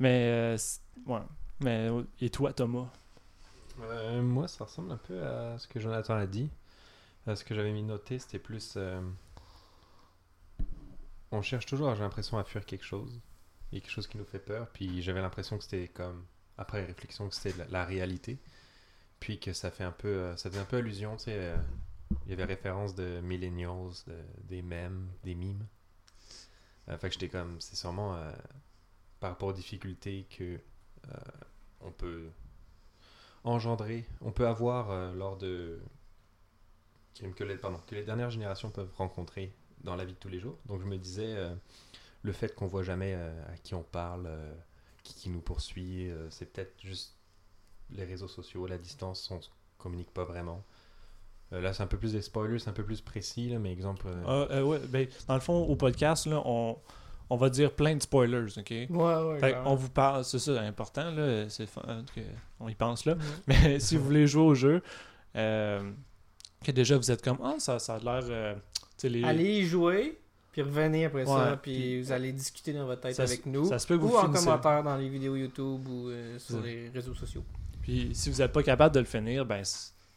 Mais, 0.00 0.56
euh, 0.56 0.58
ouais. 1.06 1.20
Mais, 1.60 1.88
et 2.20 2.28
toi, 2.30 2.52
Thomas? 2.52 2.88
Euh, 3.80 4.20
moi, 4.20 4.48
ça 4.48 4.64
ressemble 4.64 4.90
un 4.92 4.96
peu 4.96 5.22
à 5.24 5.56
ce 5.58 5.68
que 5.68 5.78
Jonathan 5.78 6.14
a 6.14 6.26
dit. 6.26 6.50
Euh, 7.28 7.36
ce 7.36 7.44
que 7.44 7.54
j'avais 7.54 7.72
mis 7.72 7.84
noté, 7.84 8.18
c'était 8.18 8.40
plus. 8.40 8.74
euh, 8.76 9.00
on 11.30 11.40
cherche 11.40 11.66
toujours, 11.66 11.94
j'ai 11.94 12.02
l'impression, 12.02 12.36
à 12.38 12.44
fuir 12.44 12.66
quelque 12.66 12.84
chose. 12.84 13.20
Il 13.70 13.76
y 13.76 13.78
a 13.78 13.80
quelque 13.80 13.92
chose 13.92 14.06
qui 14.08 14.18
nous 14.18 14.24
fait 14.24 14.38
peur. 14.40 14.68
Puis 14.72 15.02
j'avais 15.02 15.20
l'impression 15.20 15.56
que 15.56 15.64
c'était 15.64 15.88
comme. 15.88 16.24
Après 16.58 16.84
réflexion, 16.84 17.28
que 17.28 17.34
c'était 17.34 17.56
la, 17.58 17.66
la 17.68 17.84
réalité. 17.84 18.38
Puis 19.20 19.38
que 19.38 19.52
ça 19.52 19.70
fait 19.70 19.84
un 19.84 19.92
peu. 19.92 20.08
euh, 20.08 20.36
ça 20.36 20.50
faisait 20.50 20.60
un 20.60 20.64
peu 20.66 20.78
allusion, 20.78 21.16
tu 21.16 21.24
sais. 21.24 21.54
Il 22.26 22.30
y 22.30 22.32
avait 22.32 22.44
référence 22.44 22.94
de 22.94 23.20
millennials, 23.20 23.92
de- 24.06 24.24
des 24.44 24.62
mèmes, 24.62 25.08
des 25.22 25.34
mimes. 25.34 25.66
Euh, 26.88 26.98
fait 26.98 27.08
que 27.08 27.14
j'étais 27.14 27.28
comme. 27.28 27.60
C'est 27.60 27.76
sûrement 27.76 28.14
euh, 28.16 28.32
par 29.20 29.30
rapport 29.30 29.48
aux 29.48 29.52
difficultés 29.52 30.26
que. 30.30 30.60
euh, 31.08 31.18
on 31.80 31.92
peut 31.92 32.30
engendrer, 33.44 34.06
on 34.22 34.32
peut 34.32 34.46
avoir 34.46 34.90
euh, 34.90 35.12
lors 35.14 35.36
de 35.36 35.80
que 37.36 37.44
les, 37.44 37.56
pardon, 37.56 37.78
que 37.86 37.94
les 37.94 38.02
dernières 38.02 38.30
générations 38.30 38.70
peuvent 38.70 38.92
rencontrer 38.96 39.52
dans 39.82 39.94
la 39.96 40.04
vie 40.04 40.14
de 40.14 40.18
tous 40.18 40.28
les 40.28 40.40
jours. 40.40 40.58
Donc 40.66 40.80
je 40.80 40.86
me 40.86 40.96
disais, 40.96 41.36
euh, 41.36 41.54
le 42.22 42.32
fait 42.32 42.54
qu'on 42.54 42.66
voit 42.66 42.82
jamais 42.82 43.14
à 43.14 43.56
qui 43.62 43.74
on 43.74 43.82
parle, 43.82 44.28
qui, 45.02 45.28
nous 45.30 45.40
poursuit, 45.40 46.10
c'est 46.30 46.46
peut-être 46.52 46.74
juste 46.82 47.16
les 47.90 48.04
réseaux 48.04 48.28
sociaux, 48.28 48.66
la 48.66 48.78
distance, 48.78 49.30
on 49.30 49.40
se 49.40 49.50
communique 49.78 50.10
pas 50.10 50.24
vraiment. 50.24 50.64
Euh, 51.52 51.60
là, 51.60 51.72
c'est 51.72 51.82
un 51.82 51.86
peu 51.86 51.98
plus 51.98 52.12
des 52.12 52.22
spoilers, 52.22 52.58
c'est 52.58 52.70
un 52.70 52.72
peu 52.72 52.84
plus 52.84 53.00
précis, 53.00 53.48
là, 53.50 53.58
mais 53.58 53.72
exemple. 53.72 54.06
euh, 54.08 54.22
Ah, 54.26 54.54
euh, 54.54 54.62
ouais, 54.62 54.80
ben, 54.88 55.06
Dans 55.28 55.34
le 55.34 55.40
fond, 55.40 55.62
au 55.64 55.76
podcast, 55.76 56.26
là, 56.26 56.42
on, 56.44 56.76
on 57.30 57.36
va 57.36 57.48
dire 57.50 57.72
plein 57.72 57.94
de 57.96 58.02
spoilers, 58.02 58.46
ok? 58.58 58.70
Ouais, 58.70 58.86
ouais. 58.90 59.38
Fait 59.38 59.56
on 59.64 59.74
vous 59.74 59.90
parle, 59.90 60.24
c'est 60.24 60.38
ça, 60.38 60.60
important, 60.62 61.10
là, 61.10 61.48
c'est 61.48 61.68
on 62.60 62.68
y 62.68 62.74
pense 62.74 63.04
là. 63.04 63.14
Ouais. 63.14 63.20
Mais 63.46 63.80
si 63.80 63.96
vous 63.96 64.04
voulez 64.04 64.26
jouer 64.26 64.42
au 64.42 64.54
jeu, 64.54 64.82
euh, 65.36 65.90
que 66.64 66.72
déjà 66.72 66.96
vous 66.96 67.10
êtes 67.10 67.22
comme 67.22 67.38
Ah, 67.42 67.54
ça, 67.58 67.78
ça 67.78 67.96
a 67.96 67.98
l'air. 67.98 68.22
euh, 68.30 68.54
les- 69.02 69.22
Allez 69.24 69.58
y 69.58 69.64
jouer, 69.66 70.18
puis 70.50 70.62
revenez 70.62 71.04
après 71.04 71.26
ça, 71.26 71.58
puis 71.60 71.72
puis- 71.74 72.02
vous 72.02 72.10
allez 72.12 72.32
discuter 72.32 72.72
dans 72.72 72.86
votre 72.86 73.02
tête 73.02 73.14
Ça 73.14 73.26
se- 73.26 73.32
avec 73.34 73.46
nous. 73.46 73.66
ça 73.66 73.78
se 73.78 73.86
peut 73.86 73.96
que 73.98 74.02
vous 74.02 74.14
ou 74.14 74.16
en 74.16 74.22
finissez- 74.22 74.44
commentaire 74.46 74.82
dans 74.82 74.96
les 74.96 75.08
vidéos 75.10 75.36
YouTube 75.36 75.86
ou 75.88 76.08
euh, 76.08 76.38
sur 76.38 76.56
Ouais. 76.56 76.62
les 76.84 76.88
réseaux 76.88 77.14
sociaux. 77.14 77.44
Puis 77.82 78.10
si 78.14 78.30
vous 78.30 78.38
n'êtes 78.38 78.52
pas 78.52 78.62
capable 78.62 78.94
de 78.94 79.00
le 79.00 79.06
finir, 79.06 79.44
ben 79.44 79.62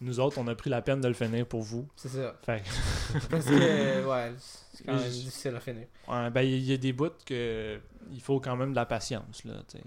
nous 0.02 0.20
autres, 0.20 0.38
on 0.38 0.48
a 0.48 0.56
pris 0.56 0.70
la 0.70 0.82
peine 0.82 1.02
de 1.02 1.08
le 1.08 1.14
finir 1.14 1.46
pour 1.48 1.62
vous. 1.62 1.88
C'est 1.96 2.10
ça. 2.10 2.36
Fait 2.44 2.64
Parce 3.30 3.46
que, 3.46 4.06
ouais, 4.08 4.34
c'est 4.74 4.84
quand 4.84 4.94
même 4.94 5.04
Je- 5.04 5.10
difficile 5.10 5.56
à 5.56 5.60
finir. 5.60 5.88
ouais, 6.08 6.30
ben 6.30 6.42
il 6.42 6.64
y, 6.64 6.74
a 6.74 6.78
des 6.78 6.94
bouts 6.94 7.10
que 7.26 7.80
il 8.12 8.22
faut 8.22 8.40
quand 8.40 8.56
même 8.56 8.72
de 8.72 8.76
la 8.76 8.86
patience 8.86 9.44
là. 9.44 9.56
Fait 9.68 9.82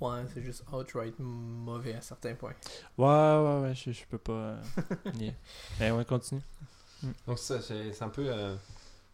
Ouais, 0.00 0.20
c'est 0.32 0.42
juste 0.42 0.64
outright 0.72 1.14
mauvais 1.18 1.94
à 1.94 2.00
certains 2.00 2.34
points. 2.34 2.54
ouais, 2.98 3.06
ouais, 3.06 3.60
ouais, 3.62 3.74
je, 3.74 3.90
je 3.92 4.04
peux 4.06 4.18
pas. 4.18 4.32
euh, 4.32 4.62
nier. 5.14 5.34
Mais 5.80 5.90
ouais, 5.90 6.04
continue. 6.04 6.42
Donc 7.26 7.38
ça, 7.38 7.60
c'est 7.60 8.02
un 8.02 8.08
peu 8.08 8.26
euh, 8.32 8.56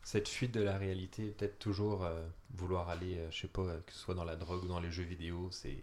cette 0.03 0.29
fuite 0.29 0.53
de 0.55 0.63
la 0.63 0.77
réalité, 0.79 1.27
peut-être 1.31 1.59
toujours 1.59 2.05
euh, 2.05 2.23
vouloir 2.55 2.89
aller, 2.89 3.19
euh, 3.19 3.31
je 3.31 3.41
sais 3.43 3.49
pas, 3.49 3.63
euh, 3.63 3.81
que 3.87 3.93
ce 3.93 3.99
soit 3.99 4.15
dans 4.15 4.25
la 4.25 4.37
drogue 4.37 4.65
ou 4.65 4.69
dans 4.69 4.81
les 4.81 4.91
jeux 4.91 5.03
vidéo, 5.05 5.49
c'est 5.51 5.83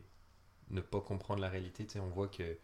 ne 0.69 0.81
pas 0.81 0.99
comprendre 1.01 1.41
la 1.41 1.49
réalité. 1.49 1.85
Tu 1.85 1.93
sais, 1.93 1.99
on 1.99 2.07
voit 2.09 2.27
que 2.27 2.57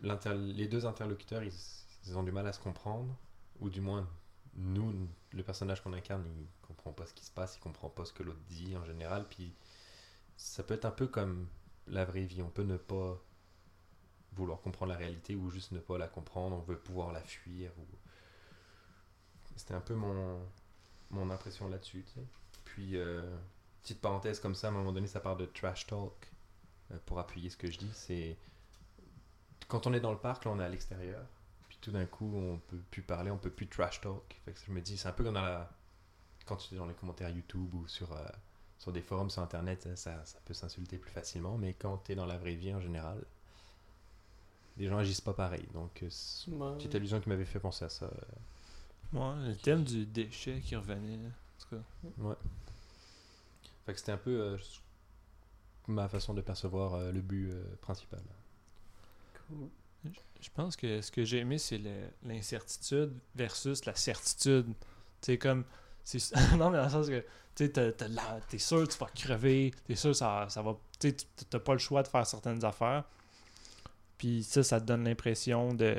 les 0.00 0.68
deux 0.68 0.86
interlocuteurs, 0.86 1.42
ils, 1.42 2.16
ont 2.16 2.22
du 2.22 2.32
mal 2.32 2.46
à 2.46 2.52
se 2.52 2.60
comprendre, 2.60 3.14
ou 3.60 3.68
du 3.68 3.80
moins 3.80 4.08
nous, 4.54 5.08
le 5.32 5.42
personnage 5.42 5.82
qu'on 5.82 5.92
incarne, 5.92 6.24
il 6.26 6.46
comprend 6.66 6.92
pas 6.92 7.06
ce 7.06 7.14
qui 7.14 7.24
se 7.24 7.30
passe, 7.30 7.56
il 7.56 7.60
comprend 7.60 7.88
pas 7.88 8.04
ce 8.04 8.12
que 8.12 8.22
l'autre 8.22 8.40
dit 8.48 8.76
en 8.76 8.84
général, 8.84 9.26
puis 9.28 9.54
ça 10.36 10.62
peut 10.62 10.74
être 10.74 10.84
un 10.84 10.90
peu 10.90 11.06
comme 11.06 11.48
la 11.86 12.04
vraie 12.04 12.24
vie. 12.24 12.42
On 12.42 12.50
peut 12.50 12.62
ne 12.62 12.76
pas 12.76 13.20
vouloir 14.32 14.60
comprendre 14.60 14.92
la 14.92 14.98
réalité 14.98 15.34
ou 15.34 15.50
juste 15.50 15.72
ne 15.72 15.80
pas 15.80 15.98
la 15.98 16.08
comprendre, 16.08 16.56
on 16.56 16.60
veut 16.60 16.78
pouvoir 16.78 17.12
la 17.12 17.22
fuir 17.22 17.72
ou 17.78 17.86
c'était 19.56 19.74
un 19.74 19.80
peu 19.80 19.94
mon, 19.94 20.40
mon 21.10 21.30
impression 21.30 21.68
là-dessus. 21.68 22.04
Puis, 22.64 22.96
euh, 22.96 23.36
petite 23.82 24.00
parenthèse 24.00 24.40
comme 24.40 24.54
ça, 24.54 24.68
à 24.68 24.70
un 24.70 24.74
moment 24.74 24.92
donné, 24.92 25.06
ça 25.06 25.20
part 25.20 25.36
de 25.36 25.46
trash 25.46 25.86
talk 25.86 26.30
euh, 26.92 26.98
pour 27.06 27.18
appuyer 27.18 27.50
ce 27.50 27.56
que 27.56 27.70
je 27.70 27.78
dis. 27.78 27.90
C'est 27.92 28.36
quand 29.66 29.86
on 29.86 29.92
est 29.92 30.00
dans 30.00 30.12
le 30.12 30.18
parc, 30.18 30.44
là, 30.44 30.52
on 30.52 30.60
est 30.60 30.64
à 30.64 30.68
l'extérieur. 30.68 31.22
Puis 31.68 31.78
tout 31.80 31.90
d'un 31.90 32.06
coup, 32.06 32.30
on 32.34 32.58
peut 32.58 32.80
plus 32.90 33.02
parler, 33.02 33.30
on 33.30 33.38
peut 33.38 33.50
plus 33.50 33.66
trash 33.68 34.00
talk. 34.00 34.40
Fait 34.44 34.52
que 34.52 34.60
je 34.66 34.72
me 34.72 34.80
dis, 34.80 34.96
c'est 34.96 35.08
un 35.08 35.12
peu 35.12 35.24
comme 35.24 35.34
dans 35.34 35.42
la... 35.42 35.70
quand 36.46 36.56
tu 36.56 36.74
es 36.74 36.78
dans 36.78 36.86
les 36.86 36.94
commentaires 36.94 37.28
YouTube 37.30 37.74
ou 37.74 37.86
sur, 37.88 38.12
euh, 38.12 38.24
sur 38.78 38.92
des 38.92 39.02
forums 39.02 39.30
sur 39.30 39.42
Internet, 39.42 39.88
ça, 39.96 40.24
ça 40.24 40.38
peut 40.44 40.54
s'insulter 40.54 40.98
plus 40.98 41.10
facilement. 41.10 41.58
Mais 41.58 41.74
quand 41.74 41.98
tu 42.04 42.12
es 42.12 42.14
dans 42.14 42.26
la 42.26 42.38
vraie 42.38 42.54
vie 42.54 42.72
en 42.74 42.80
général, 42.80 43.22
les 44.78 44.86
gens 44.86 44.98
agissent 44.98 45.20
pas 45.20 45.34
pareil. 45.34 45.66
Donc, 45.74 46.02
euh, 46.02 46.08
c'est 46.10 46.50
une 46.50 46.62
Ouais. 46.62 46.76
petite 46.76 46.94
allusion 46.94 47.20
qui 47.20 47.28
m'avait 47.28 47.44
fait 47.44 47.60
penser 47.60 47.84
à 47.84 47.88
ça. 47.88 48.06
euh, 48.06 48.10
Ouais, 49.12 49.48
le 49.48 49.56
thème 49.56 49.84
du 49.84 50.04
déchet 50.06 50.60
qui 50.60 50.76
revenait. 50.76 51.16
En 51.16 51.62
tout 51.62 51.76
cas. 51.76 51.82
Ouais. 52.18 52.34
Fait 53.86 53.92
que 53.94 53.98
c'était 53.98 54.12
un 54.12 54.18
peu 54.18 54.38
euh, 54.38 54.58
ma 55.86 56.08
façon 56.08 56.34
de 56.34 56.42
percevoir 56.42 56.94
euh, 56.94 57.10
le 57.10 57.20
but 57.22 57.50
euh, 57.50 57.62
principal. 57.80 58.20
Je 60.40 60.48
pense 60.54 60.76
que 60.76 61.00
ce 61.00 61.10
que 61.10 61.24
j'ai 61.24 61.38
aimé, 61.38 61.58
c'est 61.58 61.80
l'incertitude 62.22 63.12
versus 63.34 63.84
la 63.84 63.94
certitude. 63.94 64.66
Tu 65.20 65.32
sais, 65.32 65.38
comme. 65.38 65.64
non, 66.56 66.70
mais 66.70 66.78
dans 66.78 66.84
le 66.84 66.90
sens 66.90 67.08
que. 67.08 67.24
Tu 67.54 67.72
t'es 67.72 68.58
sûr 68.58 68.86
que 68.86 68.92
tu 68.92 68.98
vas 68.98 69.06
crever. 69.06 69.72
T'es 69.84 69.96
sûr 69.96 70.10
que 70.10 70.16
ça, 70.16 70.46
ça 70.48 70.62
va. 70.62 70.76
Tu 71.00 71.14
tu- 71.14 71.26
t'as 71.50 71.58
pas 71.58 71.72
le 71.72 71.80
choix 71.80 72.04
de 72.04 72.08
faire 72.08 72.24
certaines 72.24 72.64
affaires. 72.64 73.04
Puis 74.16 74.44
ça, 74.44 74.62
ça 74.62 74.80
te 74.80 74.86
donne 74.86 75.04
l'impression 75.04 75.74
de. 75.74 75.96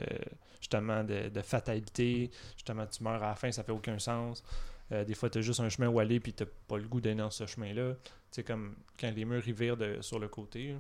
Justement, 0.62 1.04
de, 1.04 1.42
fatalité. 1.42 2.32
Justement, 2.56 2.86
tu 2.86 3.04
meurs 3.04 3.24
à 3.24 3.30
la 3.30 3.36
fin, 3.36 3.52
ça 3.52 3.64
fait 3.64 3.72
aucun 3.72 3.98
sens. 3.98 4.44
Euh, 4.92 5.04
des 5.04 5.16
fois, 5.16 5.30
t'as 5.30 5.42
juste 5.42 5.60
un 5.60 5.70
chemin 5.70 5.88
où 5.88 6.00
aller, 6.00 6.20
puis 6.20 6.34
t'as 6.34 6.46
pas 6.68 6.78
le 6.78 6.88
goût 6.88 7.02
d'aller 7.02 7.16
dans 7.16 7.32
ce 7.32 7.46
chemin-là. 7.46 7.94
Tu 7.94 8.10
sais, 8.32 8.44
comme 8.44 8.76
quand 9.00 9.12
les 9.14 9.26
murs 9.26 9.48
ils 9.48 9.54
virent 9.54 9.78
sur 10.02 10.20
le 10.20 10.28
côté. 10.28 10.76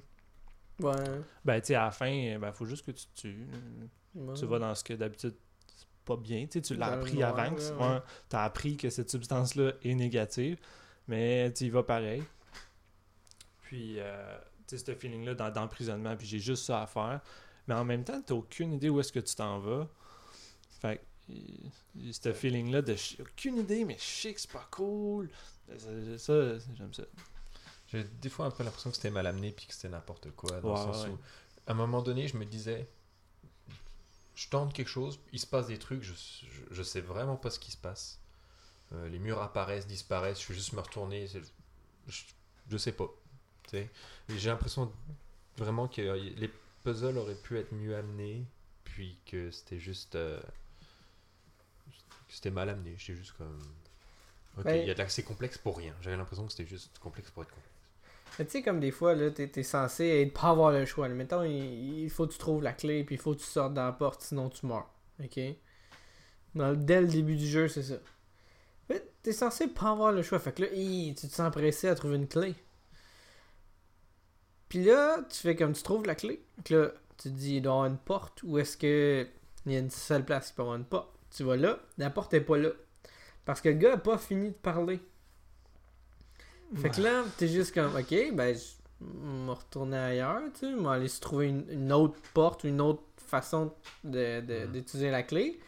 Ouais. 0.79 0.93
Ben, 1.43 1.59
tu 1.59 1.67
sais, 1.67 1.75
à 1.75 1.85
la 1.85 1.91
fin, 1.91 2.11
euh, 2.11 2.37
ben, 2.39 2.51
faut 2.51 2.65
juste 2.65 2.85
que 2.85 2.91
tu 2.91 3.05
te 3.07 3.21
tues. 3.21 3.47
ouais. 4.15 4.33
Tu 4.33 4.45
vas 4.45 4.59
dans 4.59 4.75
ce 4.75 4.83
que 4.83 4.93
d'habitude 4.93 5.35
c'est 5.67 5.87
pas 6.05 6.17
bien. 6.17 6.45
Tu 6.45 6.53
sais, 6.53 6.61
tu 6.61 6.75
l'as 6.75 6.95
le 6.95 7.01
appris 7.01 7.17
noir, 7.17 7.37
avant. 7.37 7.55
ouais, 7.55 7.71
ouais, 7.71 7.87
ouais. 7.95 8.01
T'as 8.29 8.43
appris 8.43 8.77
que 8.77 8.89
cette 8.89 9.09
substance-là 9.11 9.73
est 9.83 9.95
négative, 9.95 10.57
mais 11.07 11.51
tu 11.53 11.65
y 11.65 11.69
vas 11.69 11.83
pareil. 11.83 12.23
Puis, 13.61 13.99
euh, 13.99 14.37
tu 14.67 14.77
sais, 14.77 14.85
ce 14.85 14.95
feeling-là 14.95 15.35
d'emprisonnement, 15.51 16.15
puis 16.15 16.25
j'ai 16.27 16.39
juste 16.39 16.65
ça 16.65 16.81
à 16.81 16.87
faire. 16.87 17.21
Mais 17.67 17.75
en 17.75 17.85
même 17.85 18.03
temps, 18.03 18.19
t'as 18.25 18.33
aucune 18.33 18.73
idée 18.73 18.89
où 18.89 18.99
est-ce 18.99 19.11
que 19.11 19.19
tu 19.19 19.35
t'en 19.35 19.59
vas. 19.59 19.87
Fait 20.79 20.97
que, 21.27 21.33
ce 22.11 22.33
feeling-là 22.33 22.81
de 22.81 22.95
aucune 23.21 23.57
idée, 23.57 23.85
mais 23.85 23.97
je 23.99 24.03
sais 24.03 24.33
que 24.33 24.41
c'est 24.41 24.51
pas 24.51 24.67
cool. 24.71 25.29
Ça, 25.77 26.17
ça, 26.17 26.57
j'aime 26.75 26.93
ça. 26.93 27.03
J'ai 27.91 28.03
des 28.03 28.29
fois 28.29 28.45
un 28.45 28.51
peu 28.51 28.63
l'impression 28.63 28.89
que 28.89 28.95
c'était 28.95 29.09
mal 29.09 29.27
amené 29.27 29.51
puis 29.51 29.65
que 29.67 29.73
c'était 29.73 29.89
n'importe 29.89 30.31
quoi. 30.31 30.61
Dans 30.61 30.71
Ouais, 30.71 30.73
le 30.73 30.77
sens 30.77 31.05
ouais. 31.05 31.09
où, 31.09 31.19
à 31.67 31.71
un 31.71 31.75
moment 31.75 32.01
donné, 32.01 32.27
je 32.27 32.37
me 32.37 32.45
disais, 32.45 32.87
je 34.35 34.47
tente 34.49 34.73
quelque 34.73 34.87
chose, 34.87 35.19
il 35.33 35.39
se 35.39 35.47
passe 35.47 35.67
des 35.67 35.77
trucs, 35.77 36.01
je, 36.03 36.13
je, 36.13 36.47
je 36.71 36.83
sais 36.83 37.01
vraiment 37.01 37.35
pas 37.35 37.49
ce 37.49 37.59
qui 37.59 37.71
se 37.71 37.77
passe. 37.77 38.19
Euh, 38.93 39.09
les 39.09 39.19
murs 39.19 39.41
apparaissent, 39.41 39.87
disparaissent, 39.87 40.41
je 40.41 40.49
vais 40.49 40.55
juste 40.55 40.73
me 40.73 40.81
retourner, 40.81 41.27
je, 42.07 42.21
je 42.69 42.77
sais 42.77 42.91
pas. 42.91 43.07
tu 43.63 43.71
sais. 43.71 43.89
Et 44.29 44.37
j'ai 44.39 44.49
l'impression 44.49 44.91
vraiment 45.57 45.87
que 45.87 46.01
les 46.01 46.51
puzzles 46.83 47.17
auraient 47.17 47.35
pu 47.35 47.57
être 47.59 47.73
mieux 47.73 47.95
amenés, 47.97 48.45
puis 48.85 49.17
que 49.25 49.51
c'était 49.51 49.79
juste. 49.79 50.15
euh, 50.15 50.41
que 52.27 52.33
c'était 52.33 52.51
mal 52.51 52.69
amené. 52.69 52.95
J'étais 52.97 53.15
juste 53.17 53.33
comme. 53.37 53.59
Ok, 54.57 54.65
il 54.67 54.85
y 54.85 54.91
a 54.91 54.93
de 54.93 54.99
l'accès 54.99 55.23
complexe 55.23 55.57
pour 55.57 55.77
rien. 55.77 55.95
J'avais 56.01 56.17
l'impression 56.17 56.45
que 56.45 56.51
c'était 56.51 56.67
juste 56.69 56.99
complexe 56.99 57.31
pour 57.31 57.43
être 57.43 57.49
complexe. 57.53 57.78
Tu 58.39 58.45
sais, 58.49 58.61
comme 58.61 58.79
des 58.79 58.91
fois, 58.91 59.15
là, 59.15 59.31
t'es, 59.31 59.47
t'es 59.47 59.63
censé 59.63 60.05
être, 60.05 60.33
pas 60.33 60.49
avoir 60.49 60.71
le 60.71 60.85
choix. 60.85 61.09
Mettons, 61.09 61.43
il, 61.43 62.03
il 62.03 62.09
faut 62.09 62.25
que 62.25 62.31
tu 62.31 62.37
trouves 62.37 62.63
la 62.63 62.73
clé, 62.73 63.03
puis 63.03 63.15
il 63.15 63.21
faut 63.21 63.33
que 63.33 63.39
tu 63.39 63.45
sortes 63.45 63.73
dans 63.73 63.85
la 63.85 63.91
porte, 63.91 64.21
sinon 64.21 64.49
tu 64.49 64.65
meurs. 64.65 64.89
Ok? 65.21 65.39
Dès 66.55 67.01
le 67.01 67.07
début 67.07 67.35
du 67.35 67.47
jeu, 67.47 67.67
c'est 67.67 67.83
ça. 67.83 67.95
Mais 68.89 69.03
t'es 69.21 69.33
censé 69.33 69.67
pas 69.67 69.91
avoir 69.91 70.11
le 70.11 70.23
choix. 70.23 70.39
Fait 70.39 70.53
que 70.53 70.63
là, 70.63 70.67
tu 70.69 71.13
te 71.13 71.33
sens 71.33 71.51
pressé 71.51 71.87
à 71.87 71.95
trouver 71.95 72.15
une 72.15 72.27
clé. 72.27 72.55
Puis 74.69 74.83
là, 74.83 75.19
tu 75.29 75.37
fais 75.37 75.55
comme 75.55 75.73
tu 75.73 75.83
trouves 75.83 76.05
la 76.05 76.15
clé. 76.15 76.41
Que 76.63 76.75
là, 76.75 76.91
tu 77.17 77.29
te 77.29 77.35
dis, 77.35 77.57
il 77.57 77.61
doit 77.61 77.73
avoir 77.73 77.87
une 77.87 77.97
porte, 77.97 78.41
ou 78.43 78.57
est-ce 78.57 78.77
que 78.77 79.27
il 79.65 79.73
y 79.73 79.75
a 79.75 79.79
une 79.79 79.89
seule 79.89 80.23
place 80.23 80.49
qui 80.49 80.53
peut 80.53 80.61
avoir 80.61 80.77
une 80.77 80.85
porte? 80.85 81.09
Tu 81.35 81.43
vas 81.43 81.57
là, 81.57 81.79
la 81.97 82.09
porte 82.09 82.33
est 82.33 82.41
pas 82.41 82.57
là. 82.57 82.69
Parce 83.45 83.61
que 83.61 83.69
le 83.69 83.75
gars 83.75 83.93
a 83.93 83.97
pas 83.97 84.17
fini 84.17 84.49
de 84.49 84.55
parler. 84.55 84.99
Fait 86.75 86.89
que 86.89 87.01
là, 87.01 87.23
t'es 87.37 87.47
juste 87.47 87.73
comme, 87.73 87.95
ok, 87.95 88.33
ben, 88.33 88.55
je 88.55 88.65
vais 89.01 89.51
retourner 89.51 89.97
ailleurs, 89.97 90.41
tu 90.53 90.59
sais, 90.61 90.71
je 90.71 90.77
vais 90.77 90.87
aller 90.89 91.07
se 91.07 91.19
trouver 91.19 91.47
une, 91.47 91.65
une 91.69 91.91
autre 91.91 92.19
porte, 92.33 92.63
une 92.63 92.79
autre 92.81 93.01
façon 93.17 93.73
de- 94.03 94.41
de- 94.41 94.65
d'utiliser 94.67 95.09
la 95.09 95.23
clé. 95.23 95.59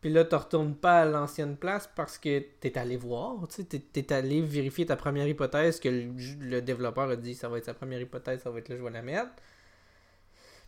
Puis 0.00 0.12
là, 0.12 0.24
tu 0.24 0.34
retournes 0.36 0.74
pas 0.76 1.00
à 1.00 1.04
l'ancienne 1.04 1.56
place 1.56 1.88
parce 1.96 2.18
que 2.18 2.38
t'es 2.60 2.78
allé 2.78 2.96
voir, 2.96 3.48
tu 3.48 3.62
sais, 3.62 3.64
t'es- 3.64 4.12
allé 4.12 4.40
vérifier 4.42 4.86
ta 4.86 4.94
première 4.94 5.26
hypothèse 5.26 5.80
que 5.80 5.88
le, 5.88 6.12
le 6.40 6.62
développeur 6.62 7.08
a 7.10 7.16
dit 7.16 7.34
ça 7.34 7.48
va 7.48 7.58
être 7.58 7.64
sa 7.64 7.74
première 7.74 8.00
hypothèse, 8.00 8.42
ça 8.42 8.50
va 8.50 8.58
être 8.60 8.68
là, 8.68 8.76
je 8.76 8.82
vais 8.82 8.90
la 8.90 9.02
mettre. 9.02 9.30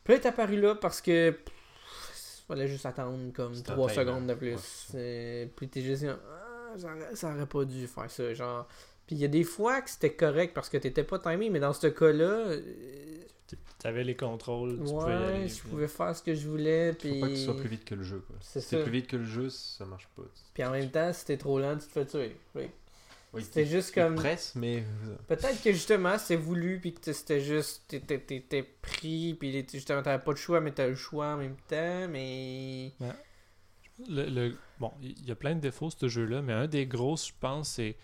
Puis 0.03 0.15
là, 0.15 0.21
t'es 0.21 0.29
apparu 0.29 0.59
là 0.61 0.75
parce 0.75 1.01
que 1.01 1.31
pff, 1.31 2.45
fallait 2.49 2.67
juste 2.67 2.87
attendre 2.87 3.33
comme 3.33 3.55
C'était 3.55 3.71
un 3.73 3.75
3 3.75 3.91
timer. 3.91 4.05
secondes 4.07 4.27
de 4.27 4.35
plus. 4.35 4.89
Ouais. 4.95 5.53
Puis 5.55 5.69
t'es 5.69 5.83
juste 5.83 6.07
comme, 6.07 6.19
ah, 6.27 6.79
ça 6.79 6.89
ça 7.15 7.35
aurait 7.35 7.47
pas 7.47 7.65
dû 7.65 7.87
faire 7.87 8.11
ça, 8.11 8.35
genre. 8.35 8.67
Puis 9.09 9.17
il 9.17 9.19
y 9.19 9.25
a 9.25 9.29
des 9.29 9.43
fois 9.43 9.81
que 9.83 9.91
c'était 9.91 10.13
correct 10.15 10.53
parce 10.55 10.69
que 10.69 10.77
t'étais 10.77 11.03
pas 11.03 11.19
timé, 11.19 11.51
mais 11.51 11.59
dans 11.59 11.73
ce 11.73 11.89
cas-là, 11.89 12.25
euh, 12.25 12.61
T'avais 13.79 14.05
les 14.05 14.17
contrôles, 14.17 14.73
tu 14.73 14.93
pouvais 14.93 14.93
y 14.93 15.17
ouais, 15.17 15.25
aller. 15.25 15.49
je 15.49 15.61
puis- 15.61 15.69
pouvais 15.71 15.89
faire 15.89 16.15
ce 16.15 16.23
que 16.23 16.35
je 16.35 16.47
voulais. 16.49 16.93
Faut 16.93 16.99
Puis... 16.99 17.21
pas 17.21 17.29
que 17.29 17.37
ce 17.37 17.45
soit 17.45 17.57
plus 17.57 17.69
vite 17.69 17.85
que 17.85 17.95
le 17.95 18.03
jeu. 18.03 18.19
quoi. 18.27 18.37
C'est 18.41 18.61
Si 18.61 18.67
c'est 18.69 18.77
ça. 18.77 18.83
plus 18.83 18.93
vite 18.93 19.07
que 19.07 19.17
le 19.17 19.25
jeu, 19.25 19.49
ça 19.51 19.87
marche 19.87 20.09
pas. 20.17 20.23
Puis 20.53 20.65
en 20.65 20.71
même 20.73 20.91
temps, 20.91 21.13
si 21.13 21.25
t'es 21.25 21.37
trop 21.39 21.59
lent, 21.59 21.77
tu 21.79 21.87
te 21.87 21.93
fais 21.93 22.05
tuer. 22.05 22.37
Oui. 22.55 22.69
Oui, 23.35 23.43
C'était 23.45 23.65
juste 23.67 23.95
comme. 23.95 24.15
presse, 24.17 24.55
mais. 24.57 24.85
Peut-être 25.29 25.63
que 25.63 25.71
justement 25.73 26.19
c'est 26.19 26.37
voulu, 26.37 26.79
puis 26.81 26.93
que 26.95 27.13
c'était 27.13 27.41
juste. 27.41 27.85
T'étais 27.89 28.19
t'étais 28.19 28.63
pris, 28.63 29.35
puis 29.39 29.65
justement 29.73 30.03
t'avais 30.03 30.23
pas 30.23 30.33
de 30.33 30.39
choix, 30.39 30.61
mais 30.61 30.73
t'as 30.73 30.87
le 30.89 30.95
choix 30.95 31.27
en 31.35 31.37
même 31.37 31.57
temps, 31.69 32.09
mais. 32.11 32.93
Le, 34.09 34.29
le- 34.29 34.55
bon, 34.79 34.93
il 35.03 35.27
y 35.27 35.31
a 35.31 35.35
plein 35.35 35.55
de 35.55 35.61
défauts 35.61 35.91
ce 35.91 36.09
jeu-là, 36.09 36.41
mais 36.43 36.53
un 36.53 36.67
des 36.69 36.87
gros, 36.87 37.17
je 37.17 37.33
pense, 37.41 37.71
c'est. 37.71 37.97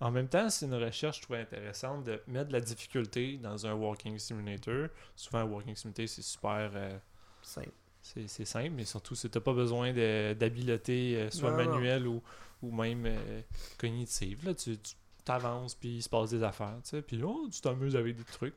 En 0.00 0.10
même 0.12 0.28
temps, 0.28 0.48
c'est 0.48 0.66
une 0.66 0.74
recherche, 0.74 1.16
je 1.18 1.22
trouve 1.22 1.36
intéressante 1.36 2.04
de 2.04 2.22
mettre 2.28 2.48
de 2.48 2.52
la 2.52 2.60
difficulté 2.60 3.36
dans 3.38 3.66
un 3.66 3.74
walking 3.74 4.18
simulator. 4.18 4.88
Souvent, 5.16 5.38
un 5.40 5.44
walking 5.44 5.74
simulator, 5.74 6.08
c'est 6.08 6.22
super. 6.22 6.70
euh, 6.74 6.98
Simple. 7.42 7.72
c'est 8.02 8.44
simple, 8.44 8.70
mais 8.70 8.84
surtout, 8.84 9.14
si 9.16 9.28
t'as 9.28 9.40
pas 9.40 9.52
besoin 9.52 9.92
d'habileté, 10.34 11.16
euh, 11.16 11.30
soit 11.30 11.50
Non, 11.50 11.64
non. 11.64 11.70
manuelle 11.74 12.06
ou, 12.06 12.22
ou 12.62 12.70
même 12.70 13.04
euh, 13.06 13.42
cognitive. 13.76 14.44
Là, 14.44 14.54
tu 14.54 14.76
t'avances, 15.24 15.74
puis 15.74 15.96
il 15.96 16.02
se 16.02 16.08
passe 16.08 16.30
des 16.30 16.42
affaires, 16.42 16.78
tu 16.84 16.90
sais. 16.90 17.02
Puis 17.02 17.20
oh, 17.22 17.48
tu 17.52 17.60
t'amuses 17.60 17.96
avec 17.96 18.16
des 18.16 18.24
trucs. 18.24 18.54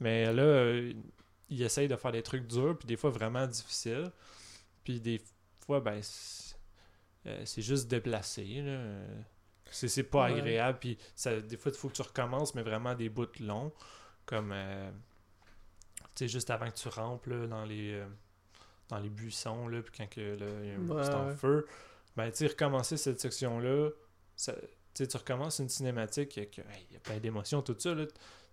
Mais 0.00 0.32
là, 0.32 0.80
il 1.50 1.62
essaye 1.62 1.88
de 1.88 1.96
faire 1.96 2.12
des 2.12 2.22
trucs 2.22 2.46
durs, 2.46 2.76
puis 2.78 2.86
des 2.86 2.96
fois 2.96 3.10
vraiment 3.10 3.46
difficiles. 3.46 4.10
Puis 4.84 5.00
des 5.00 5.20
fois, 5.64 5.80
ben, 5.80 6.00
c'est 6.02 6.56
c'est 7.44 7.62
juste 7.62 7.88
déplacé. 7.88 8.62
là. 8.62 8.80
C'est 9.70 10.02
pas 10.04 10.24
Ouais. 10.30 10.38
agréable. 10.38 10.78
Puis 10.80 10.98
ça, 11.14 11.38
des 11.40 11.56
fois, 11.56 11.70
il 11.72 11.78
faut 11.78 11.88
que 11.88 11.94
tu 11.94 12.02
recommences, 12.02 12.54
mais 12.54 12.62
vraiment 12.62 12.94
des 12.94 13.08
bouts 13.08 13.26
longs. 13.40 13.72
Comme, 14.26 14.50
euh, 14.52 14.90
tu 16.14 16.24
sais, 16.24 16.28
juste 16.28 16.50
avant 16.50 16.68
que 16.70 16.74
tu 16.76 16.88
rampes 16.88 17.26
là, 17.26 17.46
dans 17.46 17.64
les 17.64 17.92
euh, 17.94 18.06
dans 18.88 18.98
les 18.98 19.10
buissons, 19.10 19.68
là, 19.68 19.82
puis 19.82 19.92
quand 19.98 20.08
que, 20.08 20.20
là, 20.20 20.46
il 20.62 20.68
y 20.68 20.70
a 20.70 20.74
un- 20.76 20.88
Ouais, 20.88 21.14
en 21.14 21.36
feu, 21.36 21.66
ben, 22.16 22.30
tu 22.30 22.38
sais, 22.38 22.46
recommencer 22.46 22.96
cette 22.96 23.20
section-là, 23.20 23.90
tu 24.94 25.16
recommences 25.16 25.58
une 25.58 25.68
cinématique, 25.68 26.36
il 26.38 26.42
y 26.44 26.46
hey, 26.46 26.86
y 26.92 26.96
a 26.96 27.00
plein 27.00 27.18
d'émotions, 27.18 27.60
tout 27.62 27.76
ça. 27.78 27.94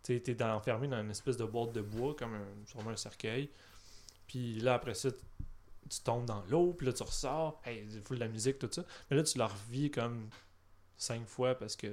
Tu 0.04 0.20
dans- 0.36 0.56
enfermé 0.56 0.88
dans 0.90 1.00
une 1.02 1.12
espèce 1.12 1.38
de 1.38 1.46
boîte 1.46 1.72
de 1.72 1.82
bois, 1.82 2.16
comme 2.16 2.34
un, 2.36 2.46
sûrement 2.66 2.90
un 2.92 2.96
cercueil. 2.98 3.50
Puis 4.28 4.60
là, 4.60 4.74
après 4.76 4.94
ça, 4.94 5.10
tu 5.90 6.00
tombes 6.04 6.26
dans 6.26 6.44
l'eau, 6.50 6.74
puis 6.74 6.86
là, 6.88 6.94
tu 6.94 7.04
ressors. 7.04 7.62
Hey, 7.66 7.88
il 7.90 8.02
faut 8.02 8.14
de 8.16 8.20
la 8.20 8.28
musique, 8.28 8.60
tout 8.60 8.70
ça. 8.72 8.84
Mais 9.10 9.18
là, 9.18 9.24
tu 9.24 9.38
la 9.38 9.48
revis 9.48 9.90
comme 9.90 10.30
cinq 10.98 11.26
fois 11.28 11.56
parce 11.56 11.76
que 11.76 11.88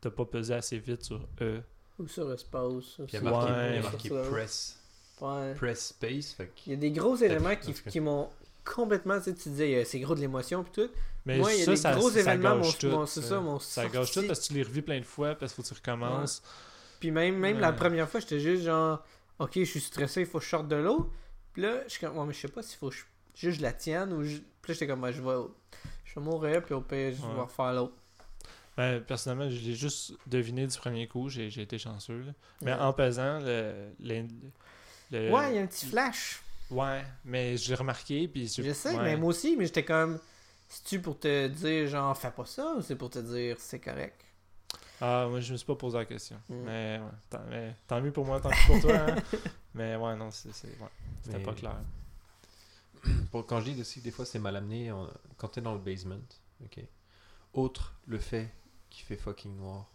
t'as 0.00 0.10
pas 0.10 0.24
pesé 0.24 0.54
assez 0.54 0.78
vite 0.78 1.02
sur 1.04 1.26
E. 1.40 1.60
Ou 1.98 2.08
sur 2.08 2.32
espace. 2.32 2.84
Puis 2.96 3.04
il 3.08 3.14
y 3.14 3.16
a 3.16 3.20
sur- 3.20 3.30
marqué, 3.30 3.52
Ouais. 3.52 3.70
il 3.70 3.74
y 3.76 3.78
a 3.78 3.82
marqué 3.82 4.08
sur 4.08 4.24
ça. 4.24 4.30
press, 4.30 4.80
Ouais. 5.20 5.54
press 5.54 5.86
space. 5.88 6.32
Fait 6.32 6.46
que- 6.46 6.52
Il 6.66 6.72
y 6.72 6.74
a 6.74 6.78
des 6.78 6.90
gros 6.90 7.16
éléments 7.16 7.56
qui, 7.56 7.72
qui 7.72 8.00
m'ont 8.00 8.28
complètement. 8.64 9.18
Tu 9.18 9.24
sais, 9.24 9.34
tu 9.34 9.48
disais, 9.50 9.74
euh, 9.76 9.84
c'est 9.84 10.00
gros 10.00 10.14
de 10.14 10.20
l'émotion, 10.20 10.64
puis 10.64 10.72
tout. 10.72 10.90
Mais 11.26 11.38
Moi, 11.38 11.52
il 11.54 11.58
y 11.60 11.62
a 11.62 11.64
ça, 11.66 11.70
des 11.70 11.76
ça, 11.76 11.92
gros 11.94 12.10
ça 12.10 12.20
événements, 12.20 12.56
gâche 12.58 12.66
mon- 12.66 12.72
tout, 12.72 12.88
mon- 12.88 13.06
c'est 13.06 13.22
ça, 13.22 13.40
mon 13.40 13.58
Ça 13.58 13.86
gâche 13.88 14.12
tout 14.12 14.26
parce 14.26 14.40
que 14.40 14.46
tu 14.48 14.54
les 14.54 14.62
revis 14.62 14.82
plein 14.82 14.98
de 15.00 15.04
fois 15.06 15.34
parce 15.34 15.52
qu'il 15.54 15.64
faut 15.64 15.68
que 15.70 15.74
tu 15.74 15.80
recommences. 15.80 16.42
Puis 17.00 17.10
même, 17.10 17.36
même 17.38 17.60
la 17.60 17.72
première 17.72 18.08
fois, 18.08 18.20
j'étais 18.20 18.40
juste 18.40 18.64
genre, 18.64 19.02
ok, 19.38 19.52
je 19.54 19.64
suis 19.64 19.80
stressé, 19.80 20.20
il 20.22 20.26
faut 20.26 20.38
que 20.38 20.44
je 20.44 20.50
sorte 20.50 20.68
de 20.68 20.76
l'eau. 20.76 21.10
Puis 21.52 21.62
là, 21.62 21.82
je 21.84 21.90
suis 21.90 22.00
comme, 22.00 22.18
ouais, 22.18 22.26
mais 22.26 22.32
je 22.34 22.40
sais 22.40 22.48
pas 22.48 22.62
s'il 22.62 22.78
faut 22.78 22.88
que 22.90 22.94
je, 22.96 23.04
juste 23.34 23.58
je 23.58 23.62
la 23.62 23.72
tienne 23.72 24.12
ou 24.12 24.22
je... 24.24 24.36
Puis 24.38 24.72
là, 24.72 24.74
j'étais 24.74 24.86
comme, 24.86 25.02
ouais, 25.02 25.12
je 25.12 25.22
vais, 25.22 25.34
je 26.04 26.14
vais 26.16 26.20
mourir, 26.20 26.62
puis 26.62 26.74
au 26.74 26.80
pire, 26.80 27.12
je 27.14 27.22
Ouais. 27.22 27.34
vais 27.34 27.40
refaire 27.40 27.72
l'autre. 27.72 27.94
Ben, 28.76 29.00
personnellement, 29.02 29.48
je 29.50 29.60
l'ai 29.60 29.74
juste 29.74 30.14
deviné 30.26 30.66
du 30.66 30.76
premier 30.76 31.06
coup. 31.06 31.28
J'ai 31.28 31.48
j'ai 31.50 31.62
été 31.62 31.78
chanceux. 31.78 32.22
là. 32.22 32.32
Mais 32.62 32.72
Ouais. 32.72 32.80
en 32.80 32.92
pesant, 32.92 33.38
le, 33.40 33.92
le- 34.00 34.26
le- 35.10 35.30
Ouais, 35.32 35.52
il 35.52 35.56
y 35.56 35.58
a 35.58 35.62
un 35.62 35.66
petit 35.66 35.86
flash. 35.86 36.40
Ouais, 36.70 37.04
mais 37.24 37.56
j'ai 37.56 37.74
remarqué, 37.74 38.26
puis 38.26 38.48
Je 38.48 38.72
sais, 38.72 38.96
ouais. 38.96 39.02
mais 39.02 39.16
moi 39.16 39.28
aussi, 39.28 39.56
mais 39.56 39.66
j'étais 39.66 39.84
comme. 39.84 40.18
C'est-tu 40.68 41.00
pour 41.00 41.20
te 41.20 41.46
dire, 41.48 41.86
genre, 41.88 42.16
fais 42.16 42.30
pas 42.32 42.46
ça, 42.46 42.74
ou 42.76 42.82
c'est 42.82 42.96
pour 42.96 43.10
te 43.10 43.18
dire, 43.20 43.56
c'est 43.60 43.78
correct? 43.78 44.20
Ah, 45.00 45.26
moi, 45.28 45.40
je 45.40 45.52
me 45.52 45.56
suis 45.58 45.66
pas 45.66 45.74
posé 45.76 45.98
la 45.98 46.04
question. 46.06 46.36
Mm. 46.48 46.54
Mais, 46.64 46.98
ouais, 46.98 47.10
tant, 47.30 47.40
mais 47.48 47.76
tant 47.86 48.00
mieux 48.00 48.12
pour 48.12 48.24
moi, 48.24 48.40
tant 48.40 48.48
pis 48.50 48.66
pour 48.66 48.80
toi. 48.80 48.96
hein. 48.96 49.16
mais 49.74 49.94
ouais, 49.94 50.16
non, 50.16 50.30
c'est, 50.32 50.52
c'est- 50.52 50.66
ouais, 50.68 50.88
c'était 51.22 51.38
Mais- 51.38 51.44
pas 51.44 51.52
clair. 51.54 51.76
Pour, 53.30 53.44
quand 53.46 53.60
je 53.60 53.70
dis 53.70 53.80
aussi 53.80 54.00
que 54.00 54.04
des 54.04 54.10
fois 54.10 54.24
c'est 54.24 54.38
mal 54.38 54.56
amené, 54.56 54.90
en- 54.90 55.08
quand 55.36 55.48
t'es 55.48 55.60
dans 55.60 55.74
le 55.74 55.78
basement, 55.80 56.18
ok. 56.64 56.80
Autre 57.52 57.94
le 58.06 58.18
fait 58.18 58.48
qu'il 58.94 59.04
fait 59.06 59.16
fucking 59.16 59.56
noir, 59.56 59.86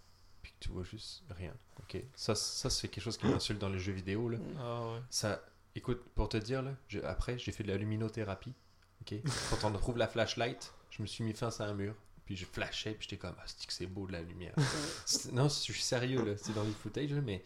puis 0.42 0.52
que 0.52 0.58
tu 0.60 0.70
vois 0.70 0.84
juste 0.84 1.24
rien, 1.30 1.54
ok? 1.80 2.02
Ça, 2.16 2.36
ça 2.36 2.70
c'est 2.70 2.88
quelque 2.88 3.04
chose 3.04 3.18
qui 3.18 3.28
m'insulte 3.28 3.60
dans 3.60 3.70
les 3.70 3.80
jeux 3.80 3.94
vidéo 3.94 4.30
là. 4.30 4.38
Ah 4.60 4.94
ouais. 4.94 5.00
Ça, 5.10 5.42
écoute, 5.76 6.02
pour 6.16 6.30
te 6.30 6.38
dire 6.38 6.62
là, 6.62 6.72
je- 6.88 7.00
après 7.00 7.38
j'ai 7.38 7.52
fait 7.52 7.64
de 7.64 7.70
la 7.70 7.78
luminothérapie, 7.78 8.54
ok? 9.02 9.16
Quand 9.50 9.68
on 9.70 9.74
trouve 9.78 9.98
la 9.98 10.08
flashlight, 10.08 10.74
je 10.92 11.02
me 11.02 11.08
suis 11.08 11.24
mis 11.24 11.34
face 11.34 11.62
à 11.62 11.66
un 11.66 11.74
mur, 11.74 11.96
puis 12.26 12.36
je 12.36 12.46
flashais, 12.46 12.92
puis 12.94 13.08
j'étais 13.10 13.18
comme, 13.20 13.36
ah 13.40 13.44
c'est 13.46 13.66
que 13.66 13.74
c'est 13.74 13.88
beau 13.88 14.06
de 14.08 14.12
la 14.14 14.22
lumière? 14.22 14.54
Non, 15.34 15.44
je 15.50 15.54
suis 15.56 15.82
sérieux 15.82 16.24
là, 16.24 16.38
c'est 16.38 16.54
dans 16.54 16.64
les 16.64 16.72
footage 16.72 17.12
là, 17.12 17.22
mais 17.22 17.44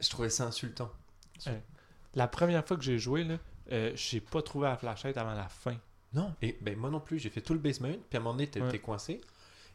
je 0.00 0.08
trouvais 0.10 0.30
ça 0.30 0.44
insultant. 0.44 0.90
La 2.14 2.28
première 2.28 2.66
fois 2.66 2.76
que 2.76 2.82
j'ai 2.82 2.98
joué, 2.98 3.24
là, 3.24 3.38
euh, 3.72 3.92
j'ai 3.94 4.20
pas 4.20 4.42
trouvé 4.42 4.68
la 4.68 4.76
flashlight 4.76 5.16
avant 5.16 5.34
la 5.34 5.48
fin. 5.48 5.76
Non, 6.12 6.34
et 6.40 6.56
ben 6.62 6.76
moi 6.78 6.88
non 6.88 7.00
plus, 7.00 7.18
j'ai 7.18 7.28
fait 7.30 7.42
tout 7.42 7.52
le 7.52 7.58
basement, 7.58 7.92
puis 8.08 8.16
à 8.16 8.20
un 8.20 8.20
moment 8.20 8.32
donné, 8.34 8.48
t'es 8.48 8.62
Ouais. 8.62 8.78
coincé. 8.78 9.20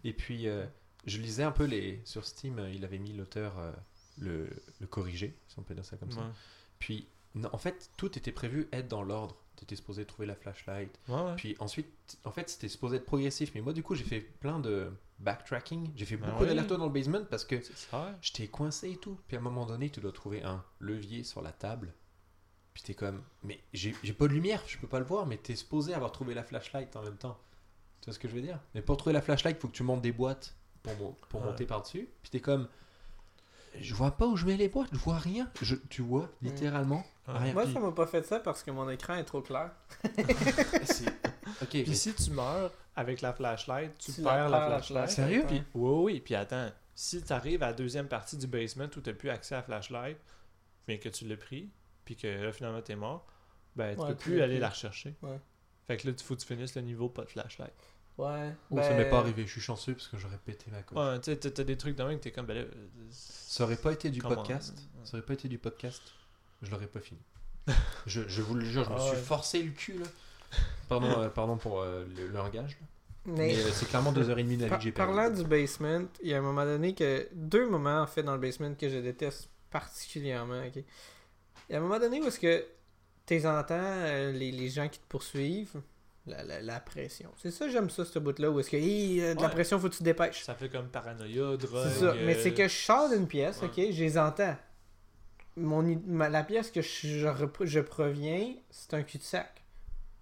Et 0.04 0.14
puis, 0.14 0.48
euh, 0.48 0.66
je 1.06 1.18
lisais 1.18 1.44
un 1.44 1.52
peu 1.52 1.66
les. 1.66 2.02
Sur 2.06 2.26
Steam, 2.26 2.60
euh, 2.60 2.72
il 2.72 2.84
avait 2.86 3.00
mis 3.00 3.14
l'auteur 3.14 3.58
euh, 3.60 3.72
le, 4.18 4.50
le 4.80 4.88
corrigé, 4.88 5.36
si 5.48 5.60
on 5.60 5.64
peut 5.64 5.74
dire 5.76 5.86
ça 5.86 5.98
comme 5.98 6.12
ça. 6.12 6.22
Ouais. 6.22 6.32
Puis, 6.80 7.08
non, 7.36 7.50
en 7.54 7.58
fait, 7.58 7.90
tout 7.98 8.18
était 8.18 8.32
prévu 8.32 8.68
être 8.72 8.88
dans 8.88 9.04
l'ordre. 9.04 9.38
T'étais 9.56 9.76
supposé 9.76 10.06
trouver 10.06 10.26
la 10.26 10.36
flashlight. 10.36 11.00
Ouais, 11.08 11.22
ouais. 11.22 11.36
Puis 11.36 11.56
ensuite, 11.60 11.88
en 12.24 12.32
fait, 12.32 12.50
c'était 12.50 12.68
supposé 12.68 12.98
être 12.98 13.06
progressif. 13.06 13.52
Mais 13.54 13.62
moi, 13.62 13.74
du 13.74 13.84
coup, 13.84 13.94
j'ai 13.94 14.04
fait 14.04 14.22
plein 14.22 14.60
de 14.60 14.92
backtracking. 15.20 15.92
J'ai 15.96 16.06
fait 16.06 16.18
Ben 16.18 16.32
beaucoup 16.32 16.46
oui. 16.46 16.56
dans 16.56 16.86
le 16.86 16.90
basement 16.92 17.24
parce 17.30 17.46
que 17.46 17.58
j'étais 18.22 18.48
coincé 18.48 18.92
et 18.92 18.98
tout. 18.98 19.20
Puis 19.28 19.38
à 19.38 19.40
un 19.40 19.44
moment 19.44 19.66
donné, 19.68 19.92
tu 19.92 20.00
dois 20.00 20.12
trouver 20.12 20.42
un 20.44 20.64
levier 20.80 21.24
sur 21.24 21.42
la 21.44 21.52
table. 21.52 21.94
Puis 22.74 22.84
t'es 22.84 22.94
comme, 22.96 23.22
mais 23.44 23.60
j'ai 23.74 23.94
j'ai 24.02 24.14
pas 24.14 24.28
de 24.28 24.34
lumière, 24.34 24.64
je 24.66 24.78
peux 24.78 24.88
pas 24.88 25.00
le 25.00 25.06
voir, 25.06 25.26
mais 25.26 25.38
t'es 25.38 25.56
supposé 25.56 25.94
avoir 25.94 26.12
trouvé 26.12 26.34
la 26.34 26.44
flashlight 26.44 26.96
en 26.96 27.04
même 27.04 27.18
temps. 27.18 27.38
Tu 28.00 28.06
vois 28.06 28.14
ce 28.14 28.20
que 28.20 28.30
je 28.30 28.34
veux 28.34 28.42
dire? 28.42 28.60
Mais 28.74 28.82
pour 28.82 28.98
trouver 28.98 29.14
la 29.14 29.22
flashlight, 29.22 29.60
faut 29.60 29.68
que 29.68 29.74
tu 29.76 29.84
montes 29.84 30.02
des 30.02 30.14
boîtes 30.14 30.56
pour, 30.84 31.42
Ouais. 31.42 31.48
monter 31.48 31.66
par-dessus. 31.66 32.10
Puis 32.22 32.32
t'es 32.32 32.40
comme, 32.40 32.68
je 33.80 33.94
vois 33.94 34.12
pas 34.12 34.26
où 34.28 34.36
je 34.36 34.46
mets 34.46 34.58
les 34.58 34.70
boîtes, 34.70 34.90
je 34.92 34.98
vois 34.98 35.18
rien. 35.18 35.50
Je, 35.62 35.76
tu 35.90 36.02
vois 36.02 36.30
littéralement 36.42 37.06
Ouais. 37.28 37.38
rien. 37.38 37.54
Moi, 37.54 37.64
Puis- 37.64 37.74
ça 37.74 37.80
m'a 37.80 37.92
pas 37.92 38.08
fait 38.08 38.24
ça 38.26 38.40
parce 38.40 38.64
que 38.64 38.72
mon 38.72 38.90
écran 38.90 39.16
est 39.16 39.24
trop 39.24 39.42
clair. 39.42 39.72
c'est- 40.86 41.08
Ok, 41.62 41.70
Puis 41.70 41.86
mais- 41.88 41.94
si 41.96 42.14
tu 42.14 42.32
meurs 42.32 42.72
avec 42.96 43.22
la 43.22 43.34
flashlight, 43.34 43.98
tu, 43.98 44.12
Tu 44.14 44.22
perds 44.22 44.50
la 44.50 44.68
flashlight. 44.68 45.10
Sérieux? 45.10 45.44
Puis, 45.48 45.64
oui, 45.76 46.04
oui, 46.14 46.20
puis 46.20 46.36
attends, 46.36 46.70
si 46.96 47.22
tu 47.24 47.32
arrives 47.34 47.64
à 47.64 47.68
la 47.68 47.74
deuxième 47.74 48.08
partie 48.08 48.38
du 48.38 48.48
basement 48.48 48.86
où 48.86 49.02
tu 49.02 49.10
n'as 49.10 49.16
plus 49.16 49.30
accès 49.30 49.56
à 49.56 49.60
la 49.60 49.64
flashlight, 49.64 50.18
mais 50.88 51.00
que 51.00 51.10
tu 51.10 51.26
l'as 51.28 51.38
pris, 51.38 51.70
puis 52.04 52.16
que 52.16 52.28
là, 52.28 52.52
finalement, 52.52 52.82
tu 52.82 52.92
es 52.92 52.96
mort, 52.96 53.26
ben, 53.76 53.96
tu 53.96 54.02
Ouais, 54.02 54.10
peux 54.10 54.16
plus 54.16 54.42
aller 54.42 54.56
plus. 54.56 54.60
la 54.62 54.70
rechercher. 54.70 55.16
Ouais. 55.22 55.40
Fait 55.88 55.98
que 55.98 56.08
là, 56.08 56.14
il 56.18 56.24
faut 56.24 56.36
que 56.36 56.42
tu 56.42 56.48
finisses 56.48 56.76
le 56.76 56.82
niveau, 56.82 57.08
pas 57.10 57.24
de 57.24 57.30
flashlight. 57.30 57.74
Ouais. 58.18 58.54
Ben, 58.70 58.84
ça 58.84 58.94
m'est 58.94 59.10
pas 59.10 59.20
arrivé, 59.20 59.46
je 59.48 59.52
suis 59.52 59.62
chanceux 59.62 59.94
parce 59.94 60.08
que 60.08 60.18
j'aurais 60.18 60.38
pété 60.38 60.66
ma 60.72 60.84
coche. 60.84 60.98
Ouais, 60.98 61.20
tu 61.22 61.32
sais, 61.32 61.38
t'as- 61.52 61.64
des 61.64 61.78
trucs 61.78 61.96
que 61.96 62.14
t'es 62.16 62.32
comme, 62.32 62.46
ben 62.46 62.58
euh, 62.58 62.66
Ça 63.10 63.64
aurait 63.64 63.78
pas 63.78 63.92
été 63.94 64.10
du 64.10 64.22
Comment? 64.22 64.36
podcast. 64.36 64.74
Ouais. 64.78 65.06
Ça 65.06 65.18
aurait 65.18 65.26
pas 65.26 65.34
été 65.34 65.48
du 65.48 65.58
podcast. 65.58 66.02
Je 66.62 66.70
l'aurais 66.70 66.88
pas 66.88 67.00
fini. 67.00 67.20
je, 68.06 68.22
je 68.28 68.42
vous 68.42 68.56
le 68.56 68.66
jure, 68.66 68.84
je 68.84 68.90
me 68.90 68.96
Ah 68.96 69.00
suis 69.00 69.12
ouais. 69.12 69.18
forcé 69.22 69.64
le 69.64 69.72
cul 69.72 69.98
là. 70.00 70.06
Pardon, 70.90 71.10
euh, 71.22 71.30
pardon 71.30 71.58
pour 71.58 71.82
euh, 71.82 72.06
le, 72.16 72.28
le 72.28 72.34
langage. 72.34 72.78
là. 72.80 72.86
Mais, 73.26 73.48
Mais 73.56 73.56
c'est 73.72 73.88
clairement 73.88 74.12
deux 74.12 74.30
heures 74.30 74.40
et 74.40 74.44
demie 74.44 74.58
de 74.58 74.66
la 74.66 74.78
vie 74.78 74.92
par- 74.92 75.06
parlant 75.08 75.30
du 75.30 75.44
basement, 75.44 76.04
il 76.24 76.30
y 76.30 76.34
a 76.34 76.40
un 76.40 76.42
moment 76.42 76.66
donné 76.66 76.94
que. 76.96 77.28
Deux 77.34 77.70
moments 77.70 78.02
en 78.02 78.08
fait 78.08 78.24
dans 78.24 78.34
le 78.34 78.40
basement 78.42 78.74
que 78.76 78.90
je 78.90 78.98
déteste 78.98 79.50
particulièrement. 79.70 80.62
ok? 80.66 80.76
Il 81.70 81.74
y 81.74 81.76
a 81.76 81.78
un 81.78 81.82
moment 81.82 82.00
donné 82.00 82.20
où 82.22 82.26
est-ce 82.26 82.40
que 82.40 82.66
tes 83.26 83.46
entends 83.48 83.76
euh, 83.80 84.32
les, 84.32 84.52
les 84.52 84.70
gens 84.70 84.90
qui 84.90 85.00
te 85.00 85.06
poursuivent. 85.08 85.82
La, 86.28 86.44
la, 86.44 86.62
la 86.62 86.80
pression. 86.80 87.32
C'est 87.38 87.50
ça, 87.50 87.68
j'aime 87.68 87.90
ça, 87.90 88.06
ce 88.06 88.20
bout-là, 88.20 88.52
où 88.52 88.60
est-ce 88.60 88.70
que, 88.70 88.78
euh, 88.78 89.34
la 89.42 89.50
pression, 89.50 89.80
faut 89.80 89.88
que 89.90 89.94
tu 89.94 90.00
te 90.00 90.04
dépêches. 90.04 90.44
ça 90.44 90.54
fait 90.54 90.70
comme 90.70 90.88
paranoïa, 90.90 91.58
drogue. 91.58 91.88
C'est 91.92 92.00
ça. 92.00 92.14
Mais 92.14 92.36
euh, 92.36 92.40
c'est 92.44 92.54
que 92.54 92.68
je 92.68 92.76
sors 92.76 93.10
d'une 93.10 93.28
pièce, 93.28 93.60
ouais. 93.62 93.68
ok, 93.68 93.76
je 93.92 94.04
les 94.04 94.18
entends. 94.20 94.56
Mon, 95.58 95.82
ma- 96.06 96.30
la 96.30 96.44
pièce 96.44 96.70
que 96.72 96.82
je, 96.82 97.08
je, 97.08 97.28
je 97.66 97.80
proviens, 97.80 98.54
c'est 98.70 98.94
un 98.94 99.02
cul-de-sac. 99.04 99.64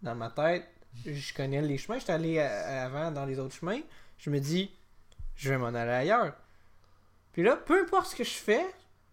Dans 0.02 0.16
ma 0.16 0.30
tête, 0.30 0.66
je 1.06 1.34
connais 1.34 1.62
les 1.62 1.78
chemins. 1.78 2.00
J'étais 2.00 2.14
allé 2.14 2.40
à- 2.40 2.86
avant 2.86 3.12
dans 3.12 3.26
les 3.26 3.38
autres 3.38 3.56
chemins. 3.56 3.82
Je 4.18 4.30
me 4.30 4.40
dis, 4.40 4.72
je 5.36 5.50
vais 5.50 5.58
m'en 5.58 5.68
aller 5.68 5.92
ailleurs. 5.92 6.34
Puis 7.34 7.44
là, 7.44 7.58
peu 7.58 7.82
importe 7.84 8.08
ce 8.08 8.16
que 8.16 8.24
je 8.24 8.30
fais, 8.30 8.66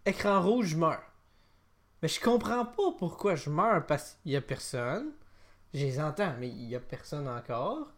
écran 0.07 0.41
rouge, 0.41 0.69
je 0.69 0.77
meurs. 0.77 1.03
Mais 2.01 2.09
je 2.09 2.21
comprends 2.21 2.65
pas 2.65 2.93
pourquoi 2.97 3.35
je 3.35 3.51
meurs 3.51 3.85
parce 3.87 4.17
qu'il 4.23 4.33
y 4.33 4.37
a 4.37 4.41
personne. 4.41 5.11
Je 5.75 5.81
les 5.85 6.01
entends, 6.01 6.35
mais 6.39 6.49
il 6.49 6.69
y 6.69 6.75
a 6.77 6.81
personne 6.81 7.29
encore. 7.29 7.89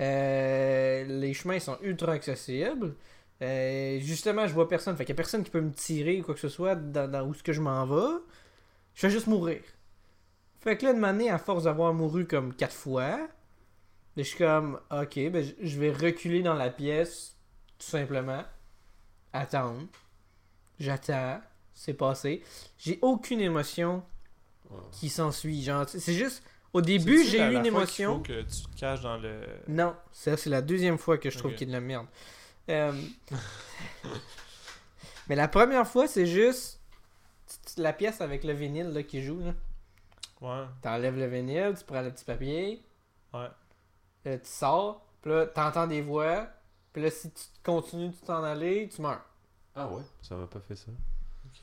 Euh, 0.00 1.04
les 1.04 1.34
chemins 1.34 1.60
sont 1.60 1.78
ultra 1.82 2.12
accessibles. 2.14 2.96
Euh, 3.42 4.00
justement, 4.00 4.46
je 4.46 4.54
vois 4.54 4.68
personne. 4.68 4.96
Fait 4.96 5.04
qu'il 5.04 5.12
y 5.14 5.16
a 5.16 5.18
personne 5.18 5.44
qui 5.44 5.50
peut 5.50 5.60
me 5.60 5.72
tirer 5.72 6.20
ou 6.20 6.24
quoi 6.24 6.34
que 6.34 6.40
ce 6.40 6.48
soit 6.48 6.76
dans, 6.76 7.10
dans 7.10 7.26
où 7.26 7.34
ce 7.34 7.42
que 7.42 7.52
je 7.52 7.60
m'en 7.60 7.86
vais. 7.86 8.18
Je 8.94 9.06
vais 9.06 9.12
juste 9.12 9.26
mourir. 9.28 9.62
Fait 10.60 10.76
que 10.76 10.86
là, 10.86 10.94
de 10.94 10.98
m'année, 10.98 11.30
à 11.30 11.38
force 11.38 11.64
d'avoir 11.64 11.92
mouru 11.94 12.26
comme 12.26 12.54
quatre 12.54 12.74
fois, 12.74 13.28
je 14.16 14.22
suis 14.22 14.38
comme, 14.38 14.80
ok, 14.90 15.14
ben, 15.30 15.44
je- 15.62 15.80
vais 15.80 15.92
reculer 15.92 16.42
dans 16.42 16.54
la 16.54 16.70
pièce, 16.70 17.36
tout 17.78 17.86
simplement. 17.86 18.44
Attendre. 19.32 19.86
J'attends. 20.78 21.40
C'est 21.74 21.94
passé. 21.94 22.42
J'ai 22.78 22.98
aucune 23.02 23.40
émotion 23.40 24.04
qui 24.92 25.08
s'ensuit. 25.08 25.62
Genre, 25.62 25.88
c'est 25.88 26.14
juste, 26.14 26.42
au 26.74 26.80
début, 26.82 27.24
j'ai 27.24 27.38
eu 27.38 27.40
la 27.40 27.46
une 27.46 27.52
fois 27.60 27.66
émotion. 27.68 28.16
faut 28.16 28.20
que 28.22 28.42
tu 28.42 28.62
te 28.62 28.78
caches 28.78 29.00
dans 29.00 29.16
le. 29.16 29.40
Non, 29.68 29.94
ça 30.12 30.36
c'est 30.36 30.50
la 30.50 30.60
deuxième 30.62 30.98
fois 30.98 31.16
que 31.18 31.30
je 31.30 31.38
trouve 31.38 31.52
Ok. 31.52 31.56
qu'il 31.58 31.68
y 31.68 31.74
a 31.74 31.78
de 31.78 31.80
la 31.80 31.86
merde. 31.86 32.06
Euh, 32.68 32.92
Mais 35.28 35.36
la 35.36 35.48
première 35.48 35.86
fois, 35.86 36.06
c'est 36.06 36.26
juste 36.26 36.80
la 37.78 37.92
pièce 37.92 38.20
avec 38.20 38.44
le 38.44 38.52
vinyle 38.52 38.88
là, 38.88 39.02
qui 39.02 39.22
joue. 39.22 39.40
Là. 39.40 39.54
Ouais, 40.40 40.66
T'enlèves 40.82 41.16
le 41.18 41.26
vinyle, 41.26 41.74
tu 41.78 41.84
prends 41.84 42.02
le 42.02 42.10
petit 42.10 42.24
papier, 42.24 42.82
ouais. 43.32 43.48
là, 44.24 44.38
tu 44.38 44.46
sors, 44.50 45.06
puis 45.22 45.30
là, 45.32 45.46
t'entends 45.46 45.86
des 45.86 46.02
voix, 46.02 46.48
puis 46.92 47.02
là, 47.02 47.10
si 47.10 47.30
tu 47.30 47.42
continues 47.62 48.10
de 48.10 48.16
t'en 48.26 48.42
aller, 48.44 48.88
tu 48.94 49.00
meurs. 49.00 49.24
Ah 49.74 49.88
ouais 49.88 50.02
Ça 50.20 50.34
m'a 50.36 50.46
pas 50.46 50.60
fait 50.60 50.76
ça. 50.76 50.90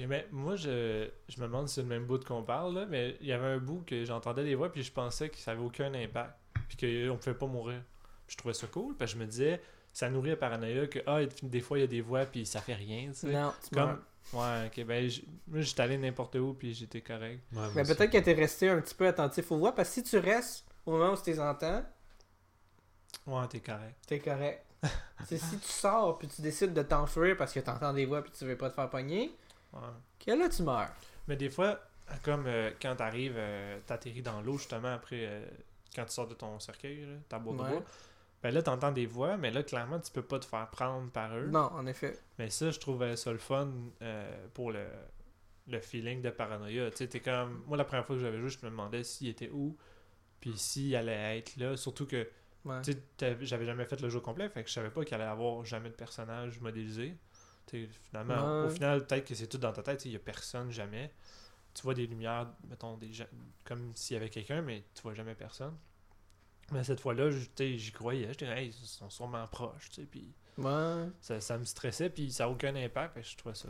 Mais 0.08 0.28
moi, 0.32 0.56
je, 0.56 1.10
je 1.30 1.38
me 1.42 1.46
demande 1.48 1.68
si 1.68 1.76
c'est 1.76 1.82
le 1.82 1.88
même 1.88 2.06
bout 2.06 2.24
qu'on 2.26 2.44
parle, 2.44 2.76
là, 2.76 2.86
mais 2.86 3.18
il 3.22 3.28
y 3.28 3.32
avait 3.34 3.48
un 3.48 3.58
bout 3.58 3.84
que 3.86 4.06
j'entendais 4.06 4.44
des 4.44 4.56
voix, 4.56 4.72
puis 4.72 4.84
je 4.84 4.92
pensais 4.92 5.30
que 5.30 5.38
ça 5.38 5.52
avait 5.52 5.62
aucun 5.64 5.94
impact, 5.94 6.34
puis 6.70 6.78
qu'on 6.78 7.14
ne 7.14 7.18
pouvait 7.18 7.36
pas 7.36 7.48
mourir. 7.48 7.82
Puis 8.28 8.34
je 8.34 8.38
trouvais 8.38 8.54
ça 8.54 8.68
cool, 8.68 8.96
parce 8.96 9.12
que 9.14 9.18
je 9.20 9.24
me 9.24 9.28
disais, 9.30 9.62
ça 9.94 10.10
nourrit 10.10 10.30
la 10.32 10.36
paranoïa 10.38 10.88
que, 10.88 11.00
ah, 11.06 11.20
des 11.44 11.60
fois, 11.62 11.78
il 11.78 11.82
y 11.82 11.84
a 11.84 11.88
des 11.88 12.02
voix, 12.02 12.26
puis 12.26 12.46
ça 12.46 12.62
fait 12.62 12.74
rien, 12.76 13.08
tu 13.10 13.16
sais. 13.16 13.28
Non, 13.32 13.52
tu 13.68 13.76
Comme, 13.76 14.00
ouais, 14.34 14.68
ok, 14.68 14.86
ben, 14.86 15.10
moi, 15.48 15.62
j'étais 15.62 15.82
allé 15.82 15.98
n'importe 15.98 16.36
où, 16.36 16.54
puis 16.54 16.74
j'étais 16.74 17.02
correct. 17.02 17.42
Ouais, 17.54 17.62
Mais 17.76 17.82
aussi. 17.82 17.96
peut-être 17.96 18.12
que 18.12 18.18
t'es 18.20 18.34
resté 18.34 18.70
un 18.70 18.80
petit 18.82 18.96
peu 18.96 19.08
attentif 19.08 19.52
aux 19.52 19.58
voix, 19.58 19.74
parce 19.76 19.90
que 19.90 19.96
si 19.96 20.04
tu 20.04 20.18
restes 20.18 20.66
au 20.86 20.92
moment 20.92 21.14
où 21.14 21.18
tu 21.18 21.30
les 21.30 21.40
entends, 21.40 21.84
Ouais, 23.28 23.48
t'es 23.50 23.60
correct. 23.60 23.96
t'es 24.08 24.20
correct. 24.20 24.66
c'est 25.28 25.38
si 25.38 25.58
tu 25.60 25.68
sors, 25.68 26.18
puis 26.18 26.28
tu 26.28 26.42
décides 26.42 26.74
de 26.74 26.82
t'enfuir 26.82 27.38
parce 27.38 27.54
que 27.54 27.60
t'entends 27.60 27.94
des 27.94 28.06
voix, 28.06 28.24
puis 28.24 28.32
tu 28.32 28.46
veux 28.46 28.58
pas 28.58 28.70
te 28.70 28.76
faire 28.76 28.90
pogner. 28.90 29.36
Que 30.24 30.32
là, 30.32 30.50
tu 30.50 30.64
meurs? 30.64 30.90
Mais 31.28 31.36
des 31.36 31.50
fois, 31.50 31.80
comme 32.24 32.46
euh, 32.48 32.72
quand 32.82 32.96
t'arrives, 32.96 33.36
euh, 33.38 33.80
t'atterris 33.86 34.22
dans 34.22 34.42
l'eau 34.42 34.58
justement 34.58 34.94
après, 34.94 35.26
euh, 35.26 35.46
quand 35.96 36.06
tu 36.06 36.12
sors 36.12 36.28
de 36.28 36.34
ton 36.34 36.60
cercueil, 36.60 37.06
là, 37.06 37.16
ta 37.30 37.40
boîte 37.40 37.58
de 37.58 37.72
bois, 37.76 37.84
ben 38.44 38.54
là 38.54 38.64
t'entends 38.64 38.92
des 38.92 39.06
voix, 39.06 39.38
mais 39.38 39.52
là 39.52 39.62
clairement 39.64 40.00
tu 40.00 40.12
peux 40.12 40.24
pas 40.24 40.40
te 40.40 40.46
faire 40.46 40.68
prendre 40.70 41.10
par 41.12 41.38
eux. 41.38 41.48
Non, 41.48 41.70
en 41.74 41.86
effet. 41.86 42.18
Mais 42.40 42.50
ça, 42.50 42.72
je 42.72 42.80
trouvais 42.80 43.16
ça 43.16 43.32
le 43.32 43.38
fun 43.38 43.70
pour 44.54 44.72
le, 44.72 44.86
le 45.68 45.80
feeling 45.80 46.22
de 46.22 46.32
paranoïa. 46.32 46.90
Tu 46.92 46.98
sais, 46.98 47.08
t'es 47.08 47.20
comme. 47.20 47.64
Moi, 47.68 47.78
la 47.78 47.86
première 47.86 48.06
fois 48.06 48.16
que 48.16 48.22
j'avais 48.22 48.40
joué, 48.40 48.50
je 48.50 48.58
me 48.66 48.72
demandais 48.72 49.04
s'il 49.04 49.28
était 49.28 49.50
où, 49.52 49.78
puis 50.40 50.58
s'il 50.58 50.96
allait 50.96 51.38
être 51.38 51.56
là. 51.58 51.78
Surtout 51.78 52.08
que, 52.08 52.28
Ouais. 52.64 52.80
tu 52.84 52.94
sais, 53.20 53.38
j'avais 53.42 53.66
jamais 53.66 53.86
fait 53.86 54.00
le 54.02 54.10
jeu 54.10 54.20
complet, 54.20 54.48
fait 54.50 54.62
que 54.64 54.70
je 54.70 54.74
savais 54.76 54.92
pas 54.92 55.04
qu'il 55.04 55.16
allait 55.16 55.24
avoir 55.24 55.66
jamais 55.66 55.90
de 55.90 55.96
personnage 55.96 56.60
modélisé. 56.60 57.16
Finalement, 58.10 58.62
Ouais. 58.62 58.68
au 58.68 58.70
final, 58.70 59.06
peut-être 59.06 59.28
que 59.28 59.36
c'est 59.36 59.48
tout 59.48 59.58
dans 59.58 59.72
ta 59.74 59.84
tête, 59.84 60.06
il 60.06 60.12
y 60.12 60.16
a 60.16 60.20
personne 60.20 60.72
jamais. 60.72 61.12
Tu 61.74 61.84
vois 61.84 61.94
des 61.94 62.06
lumières, 62.08 62.48
mettons, 62.70 62.98
des 62.98 63.14
gens, 63.14 63.26
comme 63.64 63.92
s'il 63.96 64.16
y 64.16 64.18
avait 64.18 64.30
quelqu'un, 64.30 64.62
mais 64.62 64.84
tu 64.94 65.02
vois 65.04 65.14
jamais 65.14 65.36
personne. 65.36 65.76
Mais 66.72 66.84
cette 66.84 67.00
fois-là, 67.00 67.30
j'y 67.32 67.92
croyais. 67.92 68.28
J'étais, 68.30 68.46
hey, 68.48 68.68
ils 68.70 68.74
sont 68.88 69.10
sûrement 69.10 69.46
proches, 69.48 69.90
tu 69.90 70.02
sais, 70.02 70.08
puis 70.08 70.34
Ouais. 70.58 71.08
ça, 71.22 71.40
ça 71.42 71.58
me 71.58 71.64
stressait, 71.66 72.10
puis 72.10 72.32
ça 72.32 72.44
n'a 72.46 72.50
aucun 72.50 72.76
impact. 72.76 73.22
Je 73.24 73.38
trouvais 73.38 73.56
ça. 73.56 73.70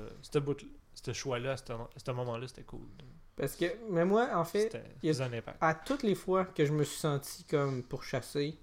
Ce 0.93 1.13
choix-là, 1.13 1.53
à 1.53 1.57
ce, 1.57 2.11
moment-là, 2.11 2.47
c'était 2.47 2.63
cool. 2.63 2.87
Parce 3.35 3.55
que, 3.55 3.65
mais 3.89 4.03
moi, 4.05 4.29
en 4.35 4.43
fait, 4.43 4.77
y 5.03 5.09
a- 5.09 5.23
un 5.23 5.33
impact. 5.33 5.57
à 5.61 5.73
toutes 5.73 6.03
les 6.03 6.15
fois 6.15 6.45
que 6.45 6.65
je 6.65 6.73
me 6.73 6.83
suis 6.83 6.99
senti 6.99 7.43
comme 7.45 7.81
pour 7.83 8.03
chasser 8.03 8.59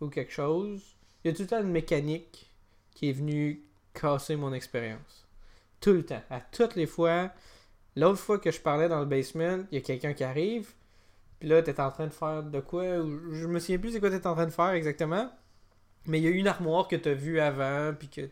ou 0.00 0.08
quelque 0.08 0.32
chose, 0.32 0.82
il 1.24 1.28
y 1.30 1.34
a 1.34 1.36
tout 1.36 1.42
le 1.42 1.48
temps 1.48 1.60
une 1.60 1.70
mécanique 1.72 2.52
qui 2.94 3.08
est 3.08 3.12
venue 3.12 3.64
casser 4.00 4.36
mon 4.36 4.52
expérience. 4.52 5.26
Tout 5.80 5.92
le 5.92 6.04
temps. 6.04 6.22
À 6.30 6.40
toutes 6.40 6.76
les 6.76 6.86
fois. 6.86 7.30
L'autre 7.96 8.18
fois 8.18 8.38
que 8.38 8.50
je 8.50 8.60
parlais 8.60 8.88
dans 8.88 9.00
le 9.00 9.06
basement, 9.06 9.64
il 9.70 9.78
y 9.78 9.78
a 9.78 9.84
quelqu'un 9.84 10.12
qui 10.12 10.24
arrive. 10.24 10.72
Puis 11.40 11.48
là, 11.48 11.62
t'es 11.62 11.80
en 11.80 11.90
train 11.90 12.06
de 12.06 12.12
faire 12.12 12.42
de 12.42 12.60
quoi 12.60 12.84
Je 12.84 13.46
me 13.46 13.58
souviens 13.58 13.78
plus 13.78 13.92
c'est 13.92 14.00
quoi 14.00 14.10
t'es 14.10 14.26
en 14.26 14.34
train 14.34 14.46
de 14.46 14.52
faire 14.52 14.70
exactement. 14.70 15.30
Mais 16.06 16.18
il 16.20 16.24
y 16.24 16.28
a 16.28 16.30
une 16.30 16.46
armoire 16.46 16.88
que 16.88 16.96
t'as 16.96 17.14
vue 17.14 17.40
avant, 17.40 17.92
puis 17.94 18.08
que 18.08 18.28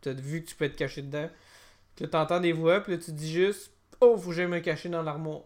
t'as 0.00 0.12
vu 0.12 0.42
que 0.42 0.48
tu 0.48 0.56
peux 0.56 0.68
te 0.68 0.76
cacher 0.76 1.02
dedans. 1.02 1.30
Là, 2.00 2.08
t'entends 2.08 2.40
des 2.40 2.52
voix, 2.52 2.80
puis 2.80 2.92
là, 2.92 2.98
tu 2.98 3.12
dis 3.12 3.30
juste 3.30 3.72
Oh, 4.00 4.16
faut 4.18 4.30
que 4.30 4.34
j'aille 4.34 4.46
me 4.46 4.60
cacher 4.60 4.88
dans 4.88 5.02
l'armoire. 5.02 5.42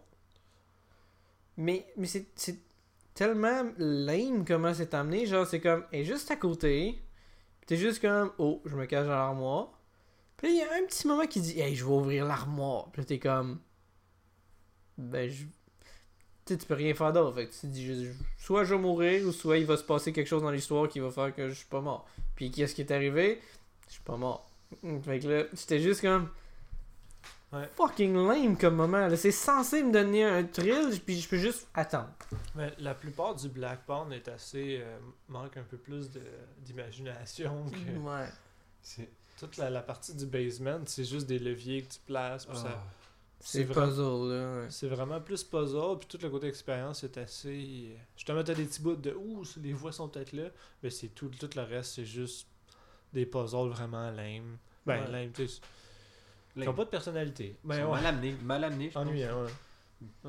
Mais, 1.56 1.86
mais 1.96 2.06
c'est, 2.06 2.26
c'est 2.36 2.58
tellement 3.14 3.64
lame 3.78 4.44
comment 4.44 4.72
c'est 4.72 4.94
amené. 4.94 5.26
Genre, 5.26 5.46
c'est 5.46 5.60
comme, 5.60 5.84
elle 5.92 6.00
est 6.00 6.04
juste 6.04 6.30
à 6.30 6.36
côté. 6.36 7.00
T'es 7.68 7.76
juste 7.76 8.00
comme, 8.00 8.32
oh, 8.38 8.62
je 8.64 8.74
me 8.74 8.86
cache 8.86 9.06
dans 9.06 9.12
l'armoire. 9.12 9.78
Puis 10.38 10.48
il 10.48 10.56
y 10.56 10.62
a 10.62 10.72
un 10.72 10.86
petit 10.86 11.06
moment 11.06 11.26
qui 11.26 11.42
dit, 11.42 11.60
hey, 11.60 11.74
je 11.76 11.84
vais 11.84 11.90
ouvrir 11.90 12.24
l'armoire. 12.24 12.90
Puis 12.92 13.04
t'es 13.04 13.18
comme, 13.18 13.60
ben, 14.96 15.30
je. 15.30 15.44
Tu 16.46 16.56
tu 16.56 16.64
peux 16.64 16.72
rien 16.72 16.94
faire 16.94 17.12
d'autre. 17.12 17.34
Fait 17.34 17.46
que 17.46 17.52
tu 17.52 17.60
te 17.60 17.66
dis 17.66 18.08
soit 18.38 18.64
je 18.64 18.74
vais 18.74 18.80
mourir, 18.80 19.26
ou 19.26 19.32
soit 19.32 19.58
il 19.58 19.66
va 19.66 19.76
se 19.76 19.84
passer 19.84 20.14
quelque 20.14 20.28
chose 20.28 20.40
dans 20.40 20.50
l'histoire 20.50 20.88
qui 20.88 20.98
va 20.98 21.10
faire 21.10 21.34
que 21.34 21.50
je 21.50 21.54
suis 21.54 21.66
pas 21.66 21.82
mort. 21.82 22.08
Puis 22.36 22.50
qu'est-ce 22.50 22.74
qui 22.74 22.80
est 22.80 22.90
arrivé? 22.90 23.38
Je 23.86 23.92
suis 23.92 24.02
pas 24.02 24.16
mort. 24.16 24.48
Fait 25.02 25.18
que 25.18 25.28
là, 25.28 25.44
c'était 25.52 25.78
juste 25.78 26.00
comme. 26.00 26.30
Ouais. 27.52 27.66
Fucking 27.76 28.14
lame 28.14 28.58
comme 28.58 28.74
moment. 28.76 29.06
là. 29.08 29.16
C'est 29.16 29.30
censé 29.32 29.82
me 29.82 29.90
donner 29.92 30.22
un 30.24 30.44
thrill, 30.44 31.00
puis 31.04 31.18
je 31.20 31.28
peux 31.28 31.38
juste 31.38 31.66
attendre. 31.74 32.10
Mais 32.54 32.72
la 32.78 32.94
plupart 32.94 33.34
du 33.34 33.48
Black 33.48 33.86
Porn 33.86 34.12
est 34.12 34.28
assez. 34.28 34.80
euh, 34.82 34.98
manque 35.28 35.56
un 35.56 35.62
peu 35.62 35.78
plus 35.78 36.10
de- 36.10 36.20
d'imagination 36.58 37.64
que. 37.70 37.98
Ouais. 37.98 38.28
C'est. 38.82 39.08
Toute 39.38 39.56
la, 39.56 39.70
la 39.70 39.82
partie 39.82 40.14
du 40.14 40.26
basement, 40.26 40.80
c'est 40.86 41.04
juste 41.04 41.26
des 41.26 41.38
leviers 41.38 41.82
que 41.82 41.92
tu 41.94 42.00
places. 42.06 42.44
puis 42.44 42.56
ça- 42.56 42.74
Ah. 42.76 42.84
C'est 43.40 43.62
vraiment- 43.62 43.86
puzzle, 43.86 44.32
là. 44.32 44.60
ouais. 44.62 44.66
C'est 44.68 44.88
vraiment 44.88 45.20
plus 45.20 45.44
puzzle, 45.44 45.96
puis 46.00 46.08
tout 46.08 46.18
le 46.20 46.28
côté 46.28 46.48
expérience 46.48 47.04
est 47.04 47.16
assez. 47.18 47.96
Justement, 48.16 48.42
t'as 48.42 48.52
des 48.54 48.64
petits 48.64 48.82
bouts 48.82 48.96
de 48.96 49.12
ouh, 49.14 49.44
les 49.62 49.72
voix 49.72 49.92
sont 49.92 50.08
peut-être 50.08 50.32
là, 50.32 50.48
mais 50.82 50.90
c'est 50.90 51.08
tout, 51.08 51.28
tout 51.28 51.48
le 51.54 51.62
reste, 51.62 51.94
c'est 51.94 52.04
juste 52.04 52.48
des 53.12 53.24
puzzles 53.26 53.68
vraiment 53.68 54.10
lame. 54.10 54.58
Ben, 54.84 55.02
Ouais. 55.04 55.10
lame, 55.12 55.30
tu 55.32 55.46
sais. 55.46 55.60
Qui 56.62 56.68
n'ont 56.68 56.74
pas 56.74 56.84
de 56.84 56.90
personnalité. 56.90 57.56
Sont 57.62 57.68
ouais. 57.68 57.84
mal 57.84 58.06
amenés, 58.06 58.36
mal 58.42 58.64
amenés, 58.64 58.88
je 58.88 58.94
pense. 58.94 59.06
Ennuyant, 59.06 59.44
ouais. 59.44 59.50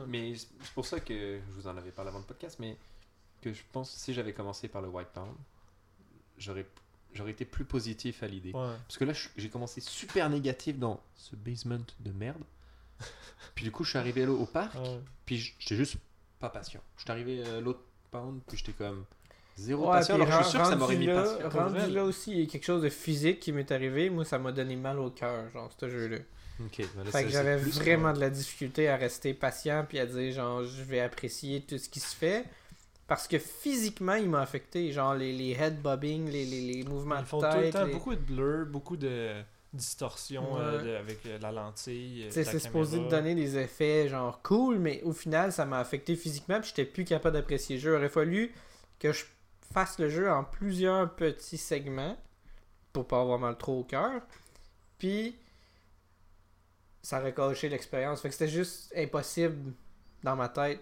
Mais 0.08 0.36
c'est 0.36 0.72
pour 0.74 0.86
ça 0.86 1.00
que 1.00 1.40
je 1.40 1.52
vous 1.54 1.68
en 1.68 1.78
avais 1.78 1.92
parlé 1.92 2.10
avant 2.10 2.20
le 2.20 2.26
podcast, 2.26 2.58
mais 2.60 2.78
que 3.42 3.54
je 3.54 3.62
pense 3.72 3.92
que 3.94 4.00
si 4.00 4.14
j'avais 4.14 4.34
commencé 4.34 4.68
par 4.68 4.82
le 4.82 4.88
White 4.88 5.10
Pound, 5.10 5.36
j'aurais 6.38 6.66
j'aurais 7.14 7.32
été 7.32 7.46
plus 7.46 7.66
positif 7.66 8.24
à 8.24 8.28
l'idée. 8.28 8.52
Ouais. 8.52 8.76
Parce 8.88 8.98
que 8.98 9.06
là, 9.06 9.14
j'ai 9.36 9.50
commencé 9.50 9.82
super 9.82 10.30
négatif 10.30 10.78
dans 10.78 11.02
ce 11.16 11.36
basement 11.36 11.80
de 12.00 12.12
merde. 12.12 12.44
puis 13.56 13.66
du 13.66 13.72
coup, 13.72 13.84
je 13.84 13.90
suis 13.92 14.00
arrivé 14.00 14.26
là 14.26 14.32
au 14.32 14.46
parc, 14.46 14.76
Ouais. 14.76 15.00
puis 15.26 15.38
j'étais 15.60 15.76
juste 15.76 15.98
pas 16.40 16.50
patient. 16.50 16.82
Je 16.98 17.04
suis 17.04 17.12
arrivé 17.12 17.44
à 17.46 17.60
l'autre 17.62 17.82
pound, 18.12 18.42
puis 18.48 18.58
j'étais 18.58 18.74
comme 18.74 19.06
zéro 19.60 19.86
Ouais, 19.88 19.98
patient. 20.00 20.16
Alors 20.16 20.28
je 20.28 20.44
suis 20.44 20.52
sûr 20.52 20.60
que 20.60 20.66
ça 20.66 20.70
rendu 20.72 20.80
m'aurait 20.80 20.96
mis 20.98 21.06
là, 21.08 21.24
patient. 21.24 21.50
Rendu 21.50 21.92
là 21.94 22.04
aussi, 22.04 22.32
il 22.32 22.40
y 22.40 22.44
a 22.44 22.46
quelque 22.48 22.66
chose 22.66 22.82
de 22.82 22.90
physique 22.90 23.40
qui 23.40 23.52
m'est 23.52 23.72
arrivé. 23.72 24.10
Moi, 24.10 24.26
ça 24.26 24.40
m'a 24.40 24.52
donné 24.52 24.76
mal 24.76 25.00
au 25.00 25.10
cœur, 25.10 25.50
genre, 25.52 25.70
ce 25.80 25.90
jeu-là. 25.90 26.18
Ok, 26.66 26.78
ben 26.96 27.04
là, 27.06 27.12
Fait 27.12 27.24
que 27.24 27.30
j'avais 27.30 27.56
vraiment 27.56 28.12
de 28.14 28.20
la 28.20 28.30
difficulté 28.30 28.90
à 28.90 28.98
rester 28.98 29.34
patient 29.34 29.86
puis 29.88 29.98
à 30.00 30.06
dire, 30.06 30.34
genre, 30.34 30.64
je 30.64 30.84
vais 30.84 31.00
apprécier 31.00 31.62
tout 31.62 31.78
ce 31.78 31.88
qui 31.90 32.00
se 32.00 32.16
fait. 32.16 32.46
Parce 33.08 33.28
que 33.28 33.40
physiquement, 33.40 34.16
il 34.16 34.30
m'a 34.30 34.42
affecté. 34.42 34.92
Genre, 34.92 35.16
les, 35.16 35.34
les 35.34 35.52
head 35.52 35.82
bobbing, 35.82 36.30
les, 36.30 36.46
les, 36.46 36.62
les 36.74 36.84
mouvements 36.84 37.16
Ils 37.18 37.22
de 37.24 37.28
font 37.28 37.40
tout 37.42 37.58
le 37.60 37.70
temps 37.72 37.86
les- 37.86 37.94
beaucoup 37.94 38.14
de 38.14 38.20
blur, 38.22 38.66
beaucoup 38.68 38.98
de 38.98 39.32
distorsion 39.74 40.54
Ouais. 40.56 40.62
euh, 40.62 40.84
de- 40.84 40.96
avec 40.96 41.26
euh, 41.26 41.38
la 41.42 41.52
lentille. 41.52 42.26
euh, 42.26 42.28
c'est 42.32 42.60
supposé 42.60 42.98
te 43.00 43.10
donner 43.10 43.36
des 43.36 43.58
effets 43.58 44.08
genre 44.10 44.42
cool, 44.42 44.80
mais 44.80 45.02
au 45.04 45.14
final, 45.14 45.52
ça 45.52 45.66
m'a 45.66 45.80
affecté 45.80 46.16
physiquement, 46.16 46.60
puis 46.60 46.70
j'étais 46.70 46.86
plus 46.90 47.06
capable 47.06 47.36
d'apprécier 47.38 47.78
le 47.78 47.82
jeu. 47.82 47.92
Il 47.94 47.96
aurait 47.98 48.10
fallu 48.10 48.52
que 49.00 49.12
je 49.14 49.24
fasse 49.74 50.00
le 50.00 50.10
jeu 50.10 50.30
en 50.32 50.44
plusieurs 50.44 51.16
petits 51.16 51.58
segments 51.58 52.18
pour 52.94 53.08
pas 53.08 53.22
avoir 53.22 53.40
mal 53.40 53.58
trop 53.58 53.80
au 53.80 53.84
cœur. 53.84 54.22
Puis 54.98 55.36
ça 57.02 57.20
aurait 57.20 57.34
gâché 57.34 57.70
l'expérience. 57.70 58.22
Fait 58.22 58.30
que 58.30 58.36
c'était 58.36 58.52
juste 58.52 58.94
impossible 58.96 59.74
dans 60.24 60.36
ma 60.36 60.50
tête 60.50 60.82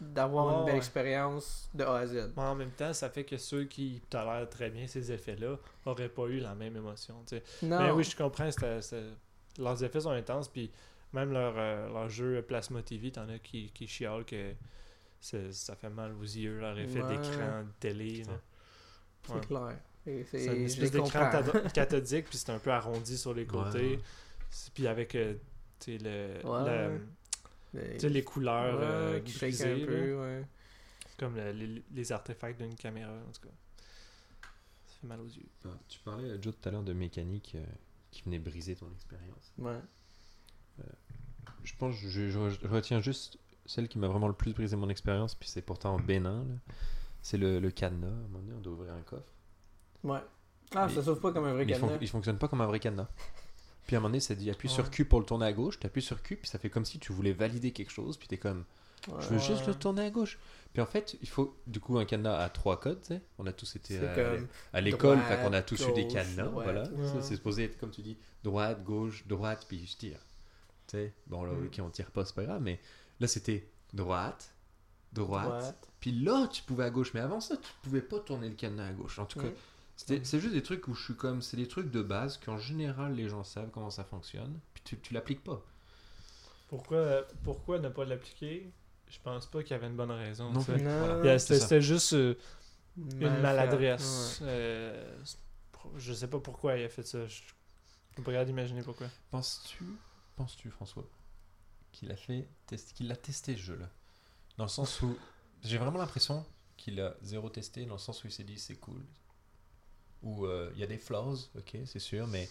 d'avoir 0.00 0.58
une 0.60 0.64
belle 0.64 0.74
ouais. 0.74 0.78
expérience 0.78 1.68
de 1.74 1.84
A 1.84 1.96
à 1.98 2.06
Z. 2.06 2.32
Mais 2.36 2.42
en 2.42 2.54
même 2.54 2.70
temps, 2.70 2.92
ça 2.94 3.10
fait 3.10 3.24
que 3.24 3.36
ceux 3.36 3.64
qui 3.64 4.00
tolèrent 4.08 4.48
très 4.48 4.70
bien 4.70 4.86
ces 4.86 5.12
effets-là 5.12 5.56
auraient 5.84 6.08
pas 6.08 6.26
eu 6.26 6.38
la 6.38 6.54
même 6.54 6.76
émotion. 6.76 7.16
Non. 7.62 7.78
Mais 7.80 7.90
oui, 7.90 8.04
je 8.04 8.16
comprends. 8.16 8.50
c'était- 8.50 8.80
c'était- 8.80 9.10
Leurs 9.58 9.84
effets 9.84 10.00
sont 10.00 10.10
intenses, 10.12 10.48
puis 10.48 10.70
même 11.12 11.30
leur, 11.32 11.52
euh, 11.58 11.86
leur 11.92 12.08
jeu 12.08 12.40
Plasma 12.40 12.80
TV, 12.82 13.12
t'en 13.12 13.28
as 13.28 13.38
qui, 13.38 13.70
qui 13.74 13.86
chialent 13.86 14.24
que 14.24 14.54
ça 15.52 15.76
fait 15.76 15.88
mal 15.90 16.12
aux 16.14 16.22
yeux, 16.22 16.58
leur 16.60 16.78
effet 16.78 17.00
Ouais. 17.02 17.16
d'écran 17.16 17.62
de 17.62 17.68
télé. 17.80 18.24
c'est 19.24 19.32
ouais. 19.34 19.40
clair. 19.40 19.78
C'est 20.30 20.46
une 20.46 20.64
espèce 20.64 20.90
d'écran 20.90 21.30
cathodique, 21.74 22.26
puis 22.28 22.36
c'est 22.38 22.50
un 22.50 22.58
peu 22.58 22.70
arrondi 22.72 23.16
sur 23.16 23.32
les 23.32 23.46
côtés. 23.46 24.00
Puis 24.74 24.86
avec 24.88 25.14
euh, 25.14 25.34
le, 25.86 26.98
le- 27.72 28.08
les 28.08 28.24
couleurs 28.24 28.78
Ouais, 28.78 28.84
euh, 28.84 29.20
grisées, 29.20 29.82
un 29.82 29.86
peu, 29.86 30.20
ouais. 30.20 30.44
comme 31.18 31.36
le- 31.36 31.52
les, 31.52 31.82
les 31.92 32.12
artefacts 32.12 32.60
d'une 32.60 32.74
caméra, 32.74 33.12
en 33.12 33.30
tout 33.32 33.42
cas. 33.42 33.54
Ça 34.86 34.94
fait 35.00 35.06
mal 35.06 35.20
aux 35.20 35.26
yeux. 35.28 35.46
Ah, 35.64 35.68
Tu 35.88 36.00
parlais, 36.00 36.30
Joe, 36.42 36.52
tout 36.60 36.68
à 36.68 36.72
l'heure 36.72 36.82
de 36.82 36.92
mécanique 36.92 37.52
euh, 37.54 37.64
qui 38.10 38.22
venait 38.22 38.38
briser 38.40 38.74
ton 38.76 38.92
expérience. 38.92 39.52
Ouais. 39.58 39.78
Je 41.64 41.74
pense 41.76 41.94
que 42.00 42.08
je, 42.08 42.28
je- 42.28 42.50
je 42.50 42.66
retiens 42.66 43.00
juste 43.00 43.38
celle 43.72 43.88
qui 43.88 43.98
m'a 43.98 44.06
vraiment 44.08 44.28
le 44.28 44.34
plus 44.34 44.52
brisé 44.52 44.76
mon 44.76 44.88
expérience, 44.88 45.34
puis 45.34 45.48
c'est 45.48 45.62
pourtant 45.62 45.98
bénin. 45.98 46.44
là. 46.44 46.54
C'est 47.22 47.38
le, 47.38 47.58
le 47.60 47.70
cadenas. 47.70 48.06
À 48.06 48.10
un 48.10 48.14
moment 48.28 48.38
donné, 48.40 48.52
on 48.56 48.60
doit 48.60 48.72
ouvrir 48.72 48.92
un 48.94 49.02
coffre. 49.02 49.32
Ouais. 50.04 50.18
Ah, 50.74 50.86
Mais- 50.88 50.94
ça 50.94 51.02
s'ouvre 51.02 51.20
pas 51.20 51.32
comme 51.32 51.44
un 51.44 51.52
vrai 51.54 51.64
Mais 51.64 51.72
il, 51.72 51.78
fon- 51.78 51.86
cadenas. 51.86 51.98
il 52.02 52.08
fonctionne 52.08 52.38
pas 52.38 52.48
comme 52.48 52.60
un 52.60 52.66
vrai 52.66 52.80
cadenas. 52.80 53.08
Puis 53.86 53.96
à 53.96 53.98
un 53.98 54.00
moment 54.00 54.10
donné, 54.10 54.20
ça 54.20 54.34
dit 54.34 54.50
appuie 54.50 54.68
sur. 54.68 54.90
Q 54.90 55.04
pour 55.04 55.20
le 55.20 55.26
tourner 55.26 55.46
à 55.46 55.52
gauche, 55.52 55.78
tu 55.78 55.86
appuies 55.86 56.02
sur 56.02 56.22
Q, 56.22 56.36
puis 56.36 56.48
ça 56.48 56.58
fait 56.58 56.70
comme 56.70 56.84
si 56.84 56.98
tu 56.98 57.12
voulais 57.12 57.32
valider 57.32 57.72
quelque 57.72 57.90
chose, 57.90 58.16
puis 58.16 58.28
t'es 58.28 58.38
comme 58.38 58.64
Ouais. 59.08 59.14
je 59.20 59.26
veux 59.30 59.38
juste 59.38 59.66
le 59.66 59.74
tourner 59.74 60.02
à 60.02 60.10
gauche. 60.10 60.38
Puis 60.72 60.80
en 60.80 60.86
fait, 60.86 61.16
il 61.20 61.28
faut 61.28 61.56
du 61.66 61.80
coup 61.80 61.98
un 61.98 62.04
cadenas 62.04 62.38
à 62.38 62.48
trois 62.48 62.78
codes, 62.78 63.00
tu 63.00 63.08
sais. 63.08 63.20
On 63.38 63.46
a 63.46 63.52
tous 63.52 63.74
été 63.74 63.98
à, 64.72 64.80
l'école, 64.80 65.18
fait 65.20 65.42
qu'on 65.42 65.52
a 65.52 65.60
tous 65.62 65.88
eu 65.88 65.92
des 65.92 66.06
cadenas, 66.06 66.44
droite. 66.44 66.64
voilà. 66.64 66.82
Ouais. 66.84 67.20
C'est 67.20 67.34
supposé 67.34 67.64
être, 67.64 67.78
comme 67.78 67.90
tu 67.90 68.00
dis, 68.02 68.16
droite, 68.44 68.82
gauche, 68.84 69.26
droite, 69.26 69.64
puis 69.68 69.84
je 69.86 69.96
tire. 69.96 70.18
Tu 70.86 70.96
sais, 70.98 71.12
bon 71.26 71.42
là, 71.44 71.52
Mm. 71.52 71.66
ok, 71.66 71.80
on 71.80 71.90
tire 71.90 72.10
pas, 72.12 72.24
c'est 72.24 72.34
pas 72.34 72.44
grave, 72.44 72.62
mais 72.62 72.78
là 73.22 73.28
c'était 73.28 73.70
droite, 73.94 74.52
droite, 75.12 75.46
droite. 75.46 75.88
puis 76.00 76.12
là 76.12 76.46
tu 76.52 76.62
pouvais 76.62 76.84
à 76.84 76.90
gauche, 76.90 77.14
mais 77.14 77.20
avant 77.20 77.40
ça 77.40 77.56
tu 77.56 77.70
pouvais 77.82 78.02
pas 78.02 78.18
tourner 78.20 78.48
le 78.50 78.54
cadenas 78.54 78.88
à 78.88 78.92
gauche. 78.92 79.18
En 79.18 79.24
tout 79.26 79.38
cas, 79.40 79.48
c'était- 79.96 80.24
c'est 80.24 80.40
juste 80.40 80.52
des 80.54 80.62
trucs 80.62 80.86
où 80.88 80.94
je 80.94 81.02
suis 81.04 81.16
comme, 81.16 81.40
c'est 81.42 81.56
des 81.56 81.68
trucs 81.68 81.90
de 81.90 82.02
base 82.02 82.38
qu'en 82.38 82.58
général 82.58 83.14
les 83.14 83.28
gens 83.28 83.44
savent 83.44 83.70
comment 83.70 83.90
ça 83.90 84.04
fonctionne, 84.04 84.58
puis 84.74 84.82
tu, 84.84 84.98
tu 84.98 85.14
l'appliques 85.14 85.42
pas. 85.44 85.64
Pourquoi, 86.68 87.26
pourquoi 87.44 87.78
ne 87.78 87.88
pas 87.88 88.04
l'appliquer? 88.04 88.70
Je 89.08 89.18
pense 89.22 89.44
pas 89.46 89.62
qu'il 89.62 89.72
y 89.72 89.74
avait 89.74 89.88
une 89.88 89.96
bonne 89.96 90.10
raison. 90.10 90.50
Non. 90.50 90.60
Non. 90.60 90.98
Voilà. 90.98 91.38
C'était 91.38 91.60
c'était 91.60 91.82
juste 91.82 92.14
euh, 92.14 92.34
une 92.96 93.40
maladresse. 93.42 94.38
Euh, 94.42 95.18
je 95.98 96.12
sais 96.14 96.28
pas 96.28 96.40
pourquoi 96.40 96.78
il 96.78 96.84
a 96.84 96.88
fait 96.88 97.06
ça. 97.06 97.26
Je 97.26 97.34
suis 97.34 97.52
pas 98.16 98.22
capable 98.32 98.46
d'imaginer 98.46 98.82
pourquoi. 98.82 99.08
Penses-tu, 99.30 99.84
penses-tu 100.36 100.70
François, 100.70 101.04
qu'il 101.92 102.10
a 102.10 102.16
fait, 102.16 102.48
test- 102.66 102.92
qu'il 102.94 103.10
a 103.12 103.16
testé 103.16 103.54
ce 103.56 103.60
jeu-là 103.60 103.88
Dans 104.56 104.64
le 104.64 104.70
sens 104.70 105.00
où 105.02 105.16
j'ai 105.62 105.78
vraiment 105.78 105.98
l'impression 105.98 106.44
qu'il 106.76 107.00
a 107.00 107.14
zéro 107.22 107.48
testé, 107.48 107.84
dans 107.86 107.94
le 107.94 108.00
sens 108.00 108.24
où 108.24 108.26
il 108.26 108.32
s'est 108.32 108.44
dit 108.44 108.58
c'est 108.58 108.74
cool. 108.76 109.02
Ou 110.22 110.46
euh, 110.46 110.70
il 110.74 110.80
y 110.80 110.84
a 110.84 110.86
des 110.86 110.98
flaws, 110.98 111.36
ok, 111.56 111.76
c'est 111.84 111.98
sûr, 111.98 112.26
mais 112.28 112.48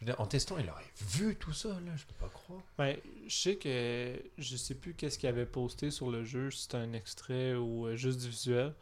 je 0.00 0.06
veux 0.06 0.12
dire, 0.12 0.20
en 0.20 0.26
testant, 0.26 0.58
il 0.58 0.68
aurait 0.68 0.84
vu 1.12 1.36
tout 1.36 1.52
ça, 1.52 1.68
là, 1.68 1.96
je 1.96 2.04
peux 2.06 2.14
pas 2.14 2.28
croire. 2.28 2.60
Ben, 2.76 2.96
je 3.26 3.34
sais 3.34 3.56
que 3.56 4.20
je 4.36 4.56
sais 4.56 4.74
plus 4.74 4.94
qu'est-ce 4.94 5.18
qu'il 5.18 5.28
avait 5.28 5.46
posté 5.46 5.90
sur 5.90 6.10
le 6.10 6.24
jeu, 6.24 6.50
si 6.50 6.62
c'était 6.62 6.76
un 6.78 6.92
extrait 6.92 7.54
ou 7.54 7.86
euh, 7.86 7.96
juste 7.96 8.20
du 8.20 8.28
visuel. 8.28 8.74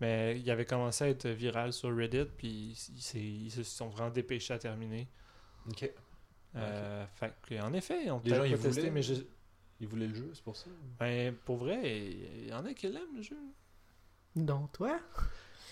Mais 0.00 0.38
il 0.40 0.50
avait 0.50 0.64
commencé 0.64 1.04
à 1.04 1.08
être 1.08 1.28
viral 1.28 1.72
sur 1.72 1.94
Reddit, 1.96 2.24
puis 2.36 2.76
ils, 3.14 3.50
se 3.50 3.62
sont 3.62 3.88
vraiment 3.88 4.10
dépêchés 4.10 4.54
à 4.54 4.58
terminer. 4.58 5.08
Ok. 5.68 5.88
Euh, 6.56 7.06
fait 7.14 7.32
que, 7.42 7.60
en 7.62 7.72
effet, 7.72 8.10
on 8.10 8.18
Les 8.18 8.30
peut 8.30 8.34
gens, 8.36 8.40
pas 8.42 8.46
ils 8.48 8.58
testé, 8.58 8.80
voulaient- 8.80 8.90
mais 8.90 9.02
je, 9.02 9.14
Il 9.82 9.88
voulait 9.88 10.06
le 10.06 10.14
jeu, 10.14 10.30
c'est 10.32 10.44
pour 10.44 10.56
ça 10.56 10.66
ben, 11.00 11.34
pour 11.44 11.56
vrai, 11.56 11.80
il 11.84 12.48
y 12.48 12.52
en 12.52 12.64
a 12.64 12.72
qui 12.72 12.86
l'aiment 12.86 13.16
le 13.16 13.22
jeu. 13.22 13.36
Donc, 14.36 14.70
toi? 14.72 14.96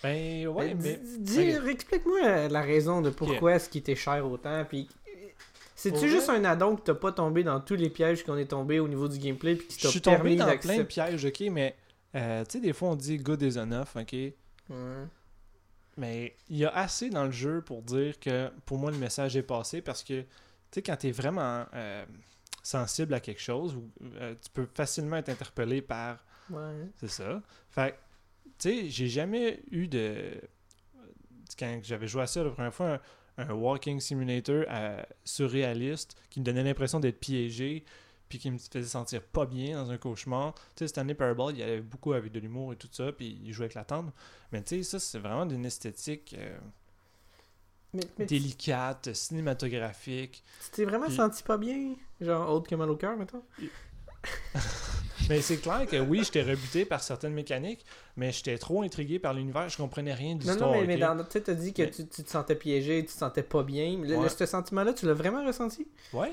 Ben, 0.03 0.49
ouais, 0.49 0.75
Ben, 0.75 0.83
mais. 0.83 1.01
dis-. 1.19 1.69
Explique-moi 1.71 2.49
la 2.49 2.61
raison 2.61 3.03
de 3.03 3.11
pourquoi 3.11 3.55
est-ce 3.55 3.69
qu'il 3.71 3.83
était 3.83 3.95
cher 3.95 4.27
autant. 4.29 4.65
Puis 4.69 4.89
C'est-tu 5.77 6.09
juste 6.09 6.29
un 6.29 6.45
addon 6.45 6.75
que 6.75 6.83
t'as 6.83 6.95
pas 6.95 7.13
tombé 7.13 7.45
dans 7.45 7.61
tous 7.61 7.77
les 7.77 7.89
pièges 7.89 8.25
qu'on 8.25 8.37
est 8.37 8.47
tombé 8.51 8.81
au 8.81 8.89
niveau 8.89 9.07
du 9.07 9.19
gameplay 9.19 9.55
puis 9.55 9.69
qui 9.69 9.77
Je 9.79 9.83
t'a 9.83 9.89
suis 9.91 10.01
tombé 10.01 10.17
permis 10.17 10.37
dans 10.37 10.59
plein 10.59 10.79
de 10.79 10.83
pièges, 10.83 11.25
ok, 11.25 11.41
mais 11.53 11.77
euh, 12.17 12.45
tu 12.45 12.53
sais, 12.53 12.61
des 12.61 12.73
fois 12.73 12.89
on 12.91 12.97
dit 12.97 13.17
good 13.17 13.41
is 13.43 13.57
enough, 13.59 13.95
ok. 13.95 14.13
Ouais. 14.13 14.35
Mais 15.97 16.35
il 16.49 16.57
y 16.57 16.65
a 16.65 16.71
assez 16.71 17.11
dans 17.11 17.27
le 17.27 17.31
jeu 17.31 17.63
pour 17.63 17.83
dire 17.83 18.19
que 18.19 18.51
pour 18.67 18.79
moi 18.79 18.91
le 18.91 18.99
message 18.99 19.37
est 19.37 19.43
passé 19.43 19.81
parce 19.83 20.03
que 20.03 20.21
tu 20.23 20.27
sais, 20.73 20.83
quand 20.83 20.97
t'es 20.97 21.13
vraiment 21.13 21.65
euh, 21.75 22.05
sensible 22.63 23.15
à 23.15 23.21
quelque 23.21 23.41
chose, 23.41 23.75
ou, 23.77 23.91
euh, 24.15 24.35
tu 24.43 24.51
peux 24.51 24.67
facilement 24.75 25.17
être 25.17 25.29
interpellé 25.29 25.83
par 25.83 26.25
Ouais. 26.51 26.89
C'est 26.97 27.09
ça. 27.09 27.43
Fait 27.71 27.95
tu 28.59 28.69
sais, 28.69 28.91
j'ai 28.91 29.09
jamais 29.09 29.63
eu 29.71 29.89
de. 29.89 30.41
Quand 31.59 31.81
j'avais 31.83 32.07
joué 32.07 32.23
à 32.23 32.27
ça 32.27 32.43
la 32.43 32.51
première 32.51 32.75
fois, 32.75 33.01
un, 33.39 33.49
un 33.49 33.53
walking 33.53 34.01
simulator 34.01 34.65
euh, 34.69 35.03
surréaliste 35.25 36.17
qui 36.29 36.41
me 36.41 36.45
donnait 36.45 36.63
l'impression 36.63 37.01
d'être 37.01 37.21
piégé, 37.21 37.85
puis 38.29 38.39
qui 38.39 38.51
me 38.51 38.59
faisait 38.59 38.89
sentir 38.89 39.23
pas 39.23 39.47
bien 39.47 39.83
dans 39.83 39.91
un 39.91 39.99
cauchemar. 39.99 40.55
Tu 40.55 40.61
sais, 40.77 40.89
cette 40.89 40.99
année, 40.99 41.15
Parable, 41.15 41.53
il 41.53 41.59
y 41.59 41.63
avait 41.63 41.81
beaucoup 41.81 42.13
avec 42.13 42.33
de 42.33 42.39
l'humour 42.39 42.73
et 42.73 42.77
tout 42.77 42.89
ça, 42.91 43.13
puis 43.13 43.41
il 43.43 43.53
jouait 43.53 43.65
avec 43.65 43.75
la 43.75 43.85
tendre. 43.85 44.13
Mais 44.53 44.63
tu 44.63 44.77
sais, 44.77 44.83
ça, 44.83 44.99
c'est 44.99 45.19
vraiment 45.19 45.47
d'une 45.47 45.65
esthétique 45.65 46.35
euh, 46.39 46.59
Mais, 47.93 48.03
mais 48.19 48.27
tu 48.27 48.35
délicate, 48.39 49.13
cinématographique. 49.15 50.43
tu 50.65 50.71
t'es 50.71 50.85
vraiment 50.85 51.11
senti 51.11 51.43
pas 51.43 51.57
bien? 51.59 51.95
Genre, 52.21 52.49
autre 52.51 52.69
que 52.69 52.75
mal 52.77 52.89
au 52.91 52.97
cœur, 52.97 53.17
mettons? 53.17 53.43
Mais 55.29 55.41
c'est 55.43 55.59
clair 55.59 55.87
que 55.87 55.97
oui, 56.01 56.23
j'étais 56.25 56.43
rebuté 56.43 56.85
par 56.85 57.03
certaines 57.03 57.33
mécaniques, 57.35 57.85
mais 58.17 58.33
j'étais 58.33 58.59
trop 58.59 58.83
intrigué 58.83 59.19
par 59.21 59.33
l'univers, 59.33 59.69
je 59.69 59.77
comprenais 59.77 60.13
rien 60.13 60.35
de 60.35 60.43
Non, 60.45 60.51
l'histoire. 60.51 60.73
non, 60.73 60.81
mais, 60.81 60.87
mais 60.87 60.97
dans, 60.99 61.25
tu 61.25 61.41
t'as 61.41 61.55
dit 61.55 61.73
que 61.73 61.83
Mais- 61.83 61.91
tu, 61.91 62.07
tu 62.09 62.25
te 62.25 62.31
sentais 62.31 62.57
piégé, 62.57 63.01
tu 63.05 63.13
te 63.13 63.19
sentais 63.19 63.43
pas 63.45 63.63
bien. 63.63 63.97
Le, 64.03 64.17
Ouais. 64.17 64.23
le- 64.25 64.29
ce 64.29 64.45
sentiment-là, 64.47 64.93
tu 64.93 65.07
l'as 65.07 65.15
vraiment 65.15 65.45
ressenti? 65.47 65.87
Ouais. 66.13 66.33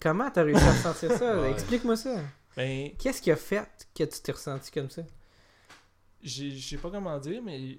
Comment 0.00 0.30
t'as 0.30 0.42
réussi 0.42 0.62
à 0.62 0.72
ressentir 0.72 1.12
ça? 1.16 1.36
Ouais. 1.40 1.50
Explique-moi 1.52 1.96
ça. 1.96 2.20
Ben, 2.56 2.90
Qu'est-ce 2.98 3.22
qui 3.22 3.30
a 3.30 3.36
fait 3.36 3.66
que 3.96 4.04
tu 4.04 4.20
t'es 4.20 4.32
ressenti 4.32 4.70
comme 4.70 4.90
ça? 4.90 5.02
j'ai- 6.22 6.50
je 6.50 6.68
sais 6.68 6.76
pas 6.78 6.90
comment 6.90 7.18
dire, 7.18 7.40
mais 7.42 7.78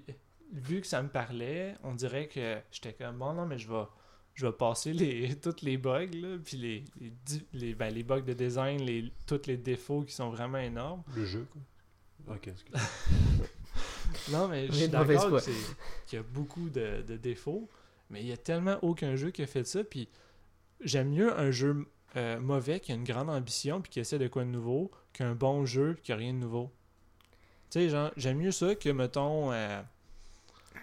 vu 0.52 0.80
que 0.80 0.86
ça 0.86 1.02
me 1.02 1.08
parlait, 1.08 1.74
on 1.82 1.94
dirait 1.94 2.28
que 2.28 2.58
j'étais 2.70 2.92
comme 2.92 3.18
bon 3.18 3.32
non 3.34 3.46
mais 3.46 3.58
je 3.58 3.68
vais 3.68 3.84
je 4.34 4.46
vais 4.46 4.52
passer 4.52 4.92
les 4.92 5.34
tous 5.40 5.62
les 5.62 5.76
bugs 5.78 6.06
là, 6.12 6.36
puis 6.44 6.56
les 6.56 6.84
les, 7.00 7.10
di- 7.24 7.46
les, 7.52 7.74
ben, 7.74 7.92
les 7.92 8.02
bugs 8.02 8.20
de 8.20 8.32
design, 8.32 8.80
les 8.82 9.12
tous 9.26 9.46
les 9.46 9.56
défauts 9.56 10.02
qui 10.02 10.12
sont 10.14 10.30
vraiment 10.30 10.58
énormes. 10.58 11.02
Le 11.14 11.24
jeu, 11.24 11.46
quoi. 11.52 12.34
Ok, 12.36 12.48
excuse. 12.48 12.74
Non 14.32 14.48
mais 14.48 14.66
je 14.66 14.72
suis 14.72 14.88
d'accord 15.16 15.40
qu'il 16.06 16.16
y 16.18 16.20
a 16.20 16.22
beaucoup 16.22 16.68
de, 16.70 17.02
de 17.02 17.16
défauts, 17.16 17.68
mais 18.10 18.20
il 18.20 18.26
y 18.26 18.32
a 18.32 18.36
tellement 18.36 18.78
aucun 18.82 19.14
jeu 19.16 19.30
qui 19.30 19.42
a 19.42 19.46
fait 19.46 19.64
ça 19.66 19.84
puis 19.84 20.08
j'aime 20.80 21.10
mieux 21.10 21.36
un 21.38 21.50
jeu 21.50 21.86
euh, 22.16 22.40
mauvais 22.40 22.80
qui 22.80 22.92
a 22.92 22.94
une 22.94 23.04
grande 23.04 23.28
ambition 23.30 23.80
puis 23.80 23.90
qui 23.90 24.00
essaie 24.00 24.18
de 24.18 24.28
quoi 24.28 24.44
de 24.44 24.48
nouveau 24.50 24.90
qu'un 25.12 25.34
bon 25.34 25.64
jeu 25.66 25.96
qui 26.02 26.12
a 26.12 26.16
rien 26.16 26.32
de 26.32 26.38
nouveau. 26.38 26.70
Tu 27.70 27.80
sais 27.80 27.88
genre 27.88 28.10
j'aime 28.16 28.38
mieux 28.38 28.52
ça 28.52 28.74
que 28.74 28.88
mettons 28.90 29.52
euh, 29.52 29.82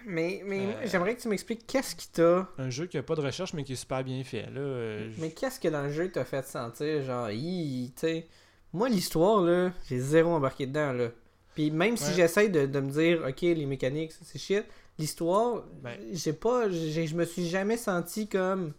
Mais, 0.06 0.42
mais 0.44 0.66
Euh. 0.66 0.86
j'aimerais 0.86 1.14
que 1.16 1.20
tu 1.22 1.28
m'expliques 1.28 1.66
qu'est-ce 1.66 1.94
qui 1.96 2.08
t'a. 2.08 2.48
un 2.58 2.70
jeu 2.70 2.86
qui 2.86 2.98
a 2.98 3.02
pas 3.02 3.14
de 3.14 3.20
recherche 3.22 3.52
mais 3.54 3.64
qui 3.64 3.72
est 3.72 3.76
super 3.76 4.02
bien 4.04 4.22
fait. 4.24 4.42
Là, 4.50 4.60
euh, 4.60 5.10
Mais 5.18 5.30
qu'est-ce 5.30 5.58
que 5.60 5.68
dans 5.68 5.82
le 5.82 5.90
jeu 5.92 6.10
t'a 6.10 6.24
fait 6.24 6.44
sentir, 6.44 7.02
genre, 7.02 7.28
tu 7.28 7.90
sais? 7.96 8.26
Moi, 8.72 8.88
l'histoire, 8.88 9.40
là, 9.42 9.72
j'ai 9.88 9.98
zéro 10.00 10.30
embarqué 10.32 10.66
dedans, 10.66 10.92
là. 10.92 11.08
Puis 11.54 11.70
même 11.70 11.96
si 11.96 12.08
Ouais. 12.08 12.14
j'essaie 12.16 12.48
de, 12.48 12.66
de 12.66 12.80
me 12.80 12.90
dire, 12.90 13.22
ok, 13.28 13.40
les 13.42 13.66
mécaniques, 13.66 14.12
c'est 14.12 14.38
shit, 14.38 14.64
l'histoire, 14.98 15.62
Ben. 15.82 15.96
j'ai 16.12 16.32
pas. 16.32 16.68
Je 16.68 17.14
me 17.14 17.24
suis 17.24 17.46
jamais 17.48 17.76
senti 17.76 18.26
comme. 18.28 18.72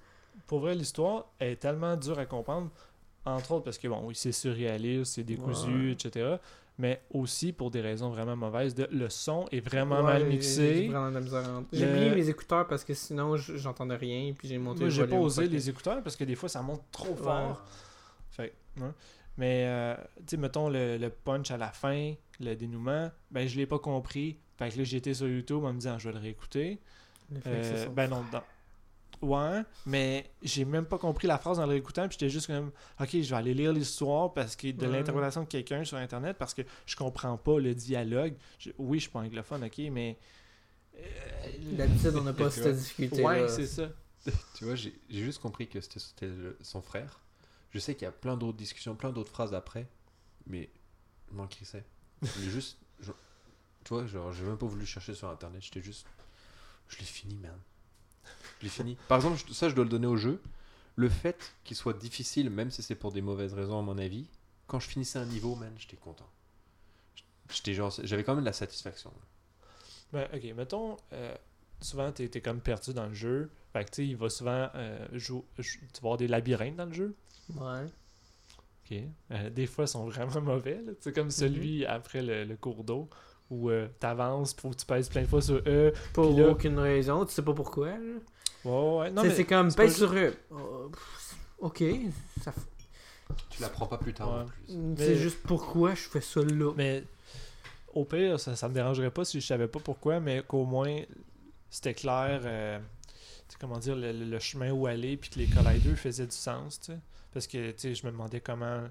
pour 0.48 0.60
vrai, 0.60 0.76
l'histoire 0.76 1.32
est 1.40 1.60
tellement 1.60 1.96
dure 1.96 2.20
à 2.20 2.26
comprendre. 2.26 2.70
Entre 3.28 3.54
autres 3.54 3.64
parce 3.64 3.78
que, 3.80 3.88
bon, 3.88 4.02
oui, 4.04 4.14
c'est 4.16 4.32
surréaliste, 4.32 5.14
c'est 5.16 5.24
décousu, 5.24 5.88
Ouais. 5.88 5.92
etc. 5.94 6.36
Mais 6.78 7.02
aussi 7.10 7.54
pour 7.54 7.72
des 7.72 7.80
raisons 7.80 8.10
vraiment 8.10 8.36
mauvaises. 8.36 8.76
De, 8.76 8.86
le 8.92 9.10
son 9.10 9.48
est 9.52 9.62
vraiment 9.62 9.98
Ouais, 9.98 10.04
mal 10.04 10.26
mixé. 10.26 10.90
J'ai 11.72 11.86
Le- 11.86 11.92
oublié 11.92 12.10
mes 12.16 12.30
écouteurs 12.30 12.68
parce 12.68 12.84
que 12.84 12.94
sinon, 12.94 13.38
j'entendais 13.38 13.96
rien, 13.96 14.34
puis 14.38 14.48
j'ai 14.50 14.58
monté 14.58 14.82
Moi, 14.82 14.90
j'ai 14.90 15.08
pas 15.08 15.16
osé 15.16 15.48
les 15.48 15.70
écouteurs 15.70 16.04
parce 16.04 16.16
que 16.18 16.26
des 16.26 16.36
fois, 16.36 16.50
ça 16.50 16.62
monte 16.62 16.84
trop 16.92 17.12
Ouais. 17.12 17.16
fort. 17.18 17.64
Fait 18.32 18.54
ouais. 18.78 18.90
Mais, 19.38 19.64
euh, 19.68 19.96
tu 20.20 20.24
sais, 20.32 20.38
mettons 20.38 20.70
le, 20.70 20.98
le 20.98 21.10
punch 21.10 21.52
à 21.52 21.58
la 21.58 21.70
fin, 21.70 22.14
le 22.42 22.56
dénouement, 22.56 23.10
ben, 23.32 23.48
je 23.48 23.58
l'ai 23.58 23.66
pas 23.66 23.80
compris. 23.80 24.38
Fait 24.58 24.70
que 24.70 24.78
là, 24.78 24.84
j'étais 24.84 25.14
sur 25.14 25.28
YouTube 25.28 25.64
en 25.64 25.72
me 25.74 25.80
disant, 25.80 25.98
je 26.00 26.10
vais 26.10 26.14
le 26.16 26.22
réécouter. 26.22 26.80
Euh, 27.48 27.88
ben 27.90 28.10
non, 28.10 28.24
dans... 28.32 28.44
Ouais, 29.22 29.64
mais 29.86 30.30
j'ai 30.42 30.66
même 30.66 30.86
pas 30.86 30.98
compris 30.98 31.28
la 31.28 31.38
phrase 31.38 31.60
en 31.60 31.64
le 31.66 31.70
réécoutant, 31.72 32.08
puis 32.08 32.18
j'étais 32.20 32.30
juste 32.30 32.48
comme, 32.48 32.72
ok, 33.00 33.10
je 33.12 33.30
vais 33.30 33.36
aller 33.36 33.54
lire 33.54 33.72
l'histoire 33.74 34.34
parce 34.34 34.56
que 34.56 34.72
de 34.72 34.86
Ouais. 34.86 34.92
l'interprétation 34.92 35.44
de 35.44 35.48
quelqu'un 35.48 35.84
sur 35.84 35.98
Internet 35.98 36.38
parce 36.38 36.54
que 36.54 36.62
je 36.86 36.96
comprends 36.96 37.38
pas 37.38 37.60
le 37.60 37.74
dialogue. 37.74 38.36
Je- 38.60 38.72
Oui, 38.78 38.98
je 39.00 39.04
suis 39.04 39.12
pas 39.12 39.20
anglophone, 39.20 39.64
ok, 39.64 39.78
mais. 39.92 40.18
euh, 40.98 41.02
D'habitude, 41.72 42.12
on 42.16 42.24
n'a 42.24 42.34
pas 42.34 42.50
cette 42.52 42.76
difficulté. 42.78 43.24
Ouais, 43.24 43.48
c'est 43.48 43.68
ça. 43.68 43.90
Tu 44.58 44.66
vois, 44.66 44.76
j'ai 44.76 44.94
juste 45.10 45.40
compris 45.40 45.68
que 45.68 45.80
c'était 45.82 46.30
son 46.62 46.82
frère. 46.82 47.20
Je 47.72 47.80
sais 47.80 47.94
qu'il 47.94 48.04
y 48.04 48.08
a 48.08 48.12
plein 48.12 48.38
d'autres 48.38 48.58
discussions, 48.58 48.96
plein 48.96 49.12
d'autres 49.12 49.32
phrases 49.32 49.54
après, 49.54 49.88
mais 50.48 50.70
je 51.30 51.36
m'en 51.36 51.48
crissais. 51.48 51.84
Mais 52.22 52.50
juste, 52.50 52.78
je- 53.02 53.12
tu 53.84 53.94
vois, 53.94 54.06
genre, 54.08 54.32
j'ai 54.34 54.44
même 54.44 54.58
pas 54.58 54.66
voulu 54.66 54.86
chercher 54.86 55.14
sur 55.14 55.30
internet, 55.30 55.62
j'étais 55.62 55.82
juste. 55.82 56.08
Je 56.88 56.98
l'ai 57.00 57.04
fini, 57.06 57.36
man. 57.36 57.58
L'ai 58.66 58.70
fini. 58.70 58.98
Par 59.08 59.18
exemple, 59.18 59.40
ça, 59.54 59.70
je 59.70 59.76
dois 59.76 59.84
le 59.86 59.90
donner 59.90 60.08
au 60.08 60.18
jeu. 60.18 60.42
Le 60.96 61.10
fait 61.10 61.54
qu'il 61.64 61.76
soit 61.76 61.94
difficile, 61.98 62.50
même 62.50 62.72
si 62.72 62.82
c'est 62.84 62.96
pour 62.96 63.12
des 63.12 63.22
mauvaises 63.22 63.54
raisons, 63.54 63.80
à 63.80 63.82
mon 63.82 63.98
avis, 63.98 64.28
quand 64.68 64.80
je 64.80 64.88
finissais 64.88 65.20
un 65.20 65.26
niveau, 65.26 65.56
man, 65.56 65.74
j'étais 65.78 65.98
content. 65.98 66.28
J'étais 67.52 67.74
genre, 67.74 67.94
j'avais 68.04 68.24
quand 68.24 68.34
même 68.34 68.44
de 68.44 68.50
la 68.50 68.54
satisfaction. 68.54 69.12
Ben, 70.14 70.28
ok, 70.34 70.44
mettons, 70.56 70.98
euh, 71.14 71.36
souvent 71.82 72.12
t'es 72.12 72.30
es 72.34 72.42
comme 72.42 72.60
perdu 72.62 72.94
dans 72.94 73.08
le 73.08 73.14
jeu. 73.14 73.50
Fait 73.74 73.84
que 73.86 73.90
tu 73.92 73.96
sais, 73.98 74.08
il 74.08 74.16
va 74.16 74.30
souvent 74.30 74.70
euh, 74.76 75.06
jouer. 75.14 75.44
jou- 75.60 75.80
Tu 75.94 76.02
vas 76.02 76.08
avoir 76.08 76.18
des 76.18 76.28
labyrinthes 76.28 76.76
dans 76.78 76.86
le 76.86 76.94
jeu. 76.94 77.16
Ouais. 77.56 77.86
Ok. 78.90 78.98
Euh, 79.32 79.50
des 79.50 79.68
fois, 79.68 79.84
ils 79.86 79.88
sont 79.90 80.06
vraiment 80.08 80.42
mauvais. 80.42 80.82
C'est 81.02 81.14
comme 81.14 81.30
celui 81.30 81.86
après 81.86 82.22
le, 82.22 82.46
le 82.46 82.56
cours 82.56 82.84
d'eau 82.84 83.10
où 83.52 83.70
euh, 83.70 83.88
t'avances, 84.00 84.56
faut 84.56 84.70
que 84.72 84.78
tu 84.78 84.86
pèses 84.86 85.10
plein 85.10 85.22
de 85.24 85.28
fois 85.28 85.42
sur 85.42 85.62
E. 85.68 85.94
Pour 86.14 86.40
là- 86.40 86.50
aucune 86.50 86.80
raison, 86.80 87.26
tu 87.26 87.34
sais 87.34 87.44
pas 87.44 87.54
pourquoi. 87.54 87.90
là. 87.92 88.20
Ouais, 88.66 88.72
ouais, 88.72 88.98
ouais. 89.00 89.12
Non, 89.12 89.22
C'est 89.22 89.28
mais 89.30 89.36
c'est 89.36 89.46
comme, 89.46 89.70
c'est 89.70 89.78
pèse 89.78 89.92
pas 89.94 89.98
sur 89.98 90.14
eux. 90.14 90.34
Oh, 90.52 90.90
pff, 90.92 91.36
ok, 91.60 91.84
ça 92.44 92.54
Tu 93.50 93.62
l'apprends 93.62 93.88
pas 93.88 93.98
plus 93.98 94.14
tard 94.14 94.34
Ouais. 94.34 94.42
en 94.42 94.46
plus. 94.46 94.64
c'est 94.98 95.10
Mais- 95.10 95.16
juste 95.16 95.40
pourquoi 95.44 95.96
je 95.96 96.02
fais 96.02 96.22
ça 96.22 96.42
là. 96.42 96.74
Mais 96.76 97.04
au 97.94 98.04
pire, 98.06 98.40
ça, 98.40 98.56
ça 98.56 98.68
me 98.68 98.74
dérangerait 98.74 99.12
pas 99.12 99.24
si 99.26 99.40
je 99.40 99.46
savais 99.46 99.68
pas 99.68 99.80
pourquoi, 99.80 100.20
mais 100.20 100.42
qu'au 100.44 100.66
moins 100.66 101.02
c'était 101.70 101.94
clair, 101.94 102.42
euh, 102.46 102.80
comment 103.60 103.78
dire, 103.80 103.96
le, 103.98 104.40
chemin 104.40 104.72
où 104.72 104.88
aller, 104.88 105.18
puis 105.18 105.30
que 105.30 105.40
les 105.40 105.48
colliders 105.48 105.98
faisaient 105.98 106.28
du 106.28 106.36
sens, 106.36 106.80
tu 106.80 106.92
sais. 106.94 107.00
Parce 107.34 107.48
que, 107.48 107.72
tu 107.72 107.80
sais, 107.80 107.96
je 107.96 108.06
me 108.06 108.12
demandais 108.12 108.40
comment 108.40 108.84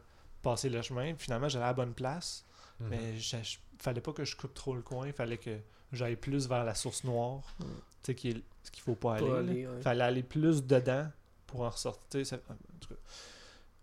passer 0.42 0.68
le 0.68 0.82
chemin. 0.82 1.14
Finalement, 1.16 1.48
j'allais 1.48 1.64
à 1.64 1.68
la 1.68 1.72
bonne 1.74 1.94
place, 1.94 2.44
Mhm. 2.80 2.88
mais 2.90 2.98
il 3.18 3.42
fallait 3.78 4.00
pas 4.02 4.12
que 4.12 4.24
je 4.24 4.36
coupe 4.36 4.52
trop 4.54 4.74
le 4.74 4.82
coin, 4.82 5.06
il 5.06 5.12
fallait 5.14 5.38
que 5.38 5.56
j'aille 5.92 6.16
plus 6.16 6.48
vers 6.48 6.64
la 6.64 6.74
source 6.74 7.04
noire, 7.04 7.42
Mm. 7.60 7.64
tu 7.64 7.68
sais, 8.02 8.14
qui 8.14 8.28
est 8.30 8.42
ce 8.62 8.70
qu'il 8.70 8.82
faut 8.82 8.94
pas 8.94 9.14
aller. 9.16 9.26
Pas 9.26 9.32
là. 9.34 9.38
aller, 9.38 9.66
ouais. 9.66 9.82
Fallait 9.82 10.04
aller 10.04 10.22
plus 10.22 10.64
dedans 10.64 11.08
pour 11.46 11.60
en 11.62 11.70
ressortir. 11.70 12.26
ça- 12.26 12.36
en 12.48 12.54
tout 12.80 12.88
cas. 12.88 13.00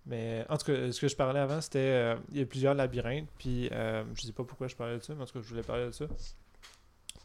Mais 0.08 0.46
en 0.50 0.58
tout 0.58 0.66
cas, 0.66 0.92
ce 0.92 1.00
que 1.00 1.08
je 1.08 1.16
parlais 1.16 1.40
avant, 1.40 1.62
c'était. 1.62 1.78
euh, 1.80 2.16
il 2.32 2.40
y 2.40 2.42
a 2.42 2.46
plusieurs 2.46 2.74
labyrinthes, 2.74 3.30
puis 3.38 3.70
euh, 3.72 4.04
je 4.16 4.22
sais 4.24 4.32
pas 4.34 4.44
pourquoi 4.44 4.68
je 4.68 4.76
parlais 4.76 4.98
de 4.98 5.04
ça, 5.04 5.14
mais 5.14 5.22
en 5.22 5.26
tout 5.26 5.34
cas, 5.34 5.42
je 5.42 5.48
voulais 5.50 5.62
parler 5.64 5.86
de 5.86 5.92
ça. 5.92 6.06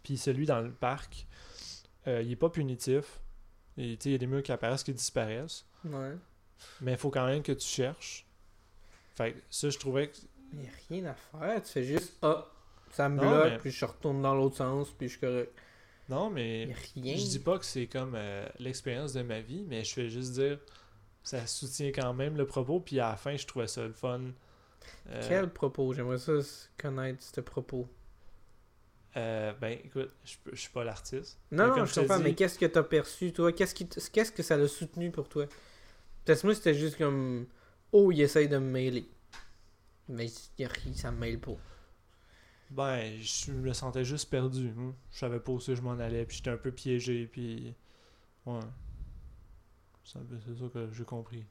Puis 0.02 0.18
celui 0.18 0.46
dans 0.46 0.60
le 0.60 0.70
parc, 0.70 1.26
euh, 2.06 2.22
il 2.22 2.30
est 2.32 2.36
pas 2.36 2.50
punitif. 2.50 3.20
Et, 3.78 3.92
Il 4.04 4.10
y 4.12 4.14
a 4.14 4.18
des 4.18 4.26
murs 4.26 4.42
qui 4.42 4.52
apparaissent, 4.52 4.84
qui 4.84 4.92
disparaissent. 4.92 5.64
Ouais. 5.84 6.12
Mais 6.80 6.92
il 6.92 6.98
faut 6.98 7.10
quand 7.10 7.26
même 7.26 7.42
que 7.42 7.52
tu 7.52 7.66
cherches. 7.66 8.26
Fait 9.14 9.32
que 9.32 9.38
ça, 9.50 9.70
je 9.70 9.78
trouvais 9.78 10.08
que. 10.08 10.16
Il 10.52 10.60
n'y 10.60 10.66
a 10.68 10.70
rien 10.88 11.04
à 11.06 11.14
faire, 11.14 11.62
tu 11.62 11.72
fais 11.72 11.82
juste 11.82 12.12
ah, 12.22 12.46
ça 12.90 13.08
me 13.08 13.16
Non, 13.16 13.22
bloque, 13.30 13.44
mais- 13.52 13.58
puis 13.58 13.70
je 13.70 13.84
retourne 13.84 14.22
dans 14.22 14.34
l'autre 14.34 14.56
sens, 14.56 14.90
puis 14.92 15.08
je 15.08 15.12
suis 15.12 15.20
correct. 15.20 15.52
Non, 16.08 16.30
mais. 16.30 16.68
rien. 16.94 17.16
Je 17.16 17.24
dis 17.26 17.38
pas 17.40 17.58
que 17.58 17.64
c'est 17.64 17.86
comme 17.86 18.12
euh, 18.14 18.46
l'expérience 18.58 19.12
de 19.12 19.22
ma 19.22 19.40
vie, 19.40 19.64
mais 19.68 19.82
je 19.84 19.92
fais 19.92 20.08
juste 20.08 20.32
dire. 20.34 20.58
Ça 21.24 21.44
soutient 21.48 21.88
quand 21.90 22.14
même 22.14 22.36
le 22.36 22.46
propos, 22.46 22.78
puis 22.78 23.00
à 23.00 23.08
la 23.10 23.16
fin, 23.16 23.36
je 23.36 23.44
trouvais 23.46 23.66
ça 23.66 23.82
le 23.84 23.92
fun. 23.92 24.20
Euh, 25.10 25.22
Quel 25.28 25.50
propos? 25.50 25.92
J'aimerais 25.92 26.18
ça 26.18 26.34
connaître 26.78 27.20
ce 27.22 27.40
propos. 27.40 27.88
Euh, 29.16 29.52
ben, 29.60 29.78
écoute, 29.82 30.10
je, 30.24 30.34
je 30.52 30.60
suis 30.60 30.70
pas 30.70 30.84
l'artiste. 30.84 31.38
Non, 31.50 31.68
non, 31.76 31.84
je 31.86 32.00
comprends, 32.00 32.18
dis- 32.18 32.22
mais 32.22 32.34
qu'est-ce 32.34 32.58
que 32.58 32.66
t'as 32.66 32.82
perçu, 32.82 33.32
toi? 33.32 33.50
Qu'est-ce 33.52 33.74
qui 33.74 33.86
t- 33.88 34.00
qu'est-ce 34.12 34.30
que 34.30 34.42
ça 34.42 34.56
l'a 34.56 34.68
soutenu 34.68 35.10
pour 35.10 35.28
toi? 35.28 35.46
Peut-être 36.24 36.44
moi, 36.44 36.54
c'était 36.54 36.74
juste 36.74 36.98
comme 36.98 37.46
Oh, 37.92 38.12
il 38.12 38.20
essaye 38.20 38.46
de 38.48 38.58
me 38.58 38.70
mêler. 38.70 39.08
Mais 40.08 40.26
y 40.58 40.64
a 40.64 40.68
ça 40.94 41.10
me 41.10 41.18
mêle 41.18 41.40
pas. 41.40 41.56
Ben, 42.70 43.16
je 43.20 43.52
me 43.52 43.72
sentais 43.72 44.04
juste 44.04 44.28
perdu. 44.30 44.72
hein. 44.78 44.92
Je 45.12 45.18
savais 45.18 45.40
pas 45.40 45.52
où 45.52 45.60
je 45.60 45.80
m'en 45.80 45.92
allais, 45.98 46.24
puis 46.26 46.38
j'étais 46.38 46.50
un 46.50 46.56
peu 46.56 46.72
piégé, 46.72 47.26
puis. 47.26 47.74
Ouais. 48.44 48.60
C'est 50.04 50.18
un 50.18 50.22
peu- 50.22 50.38
c'est 50.46 50.58
ça 50.62 50.68
que 50.72 50.88
j'ai 50.92 51.04
compris. 51.04 51.44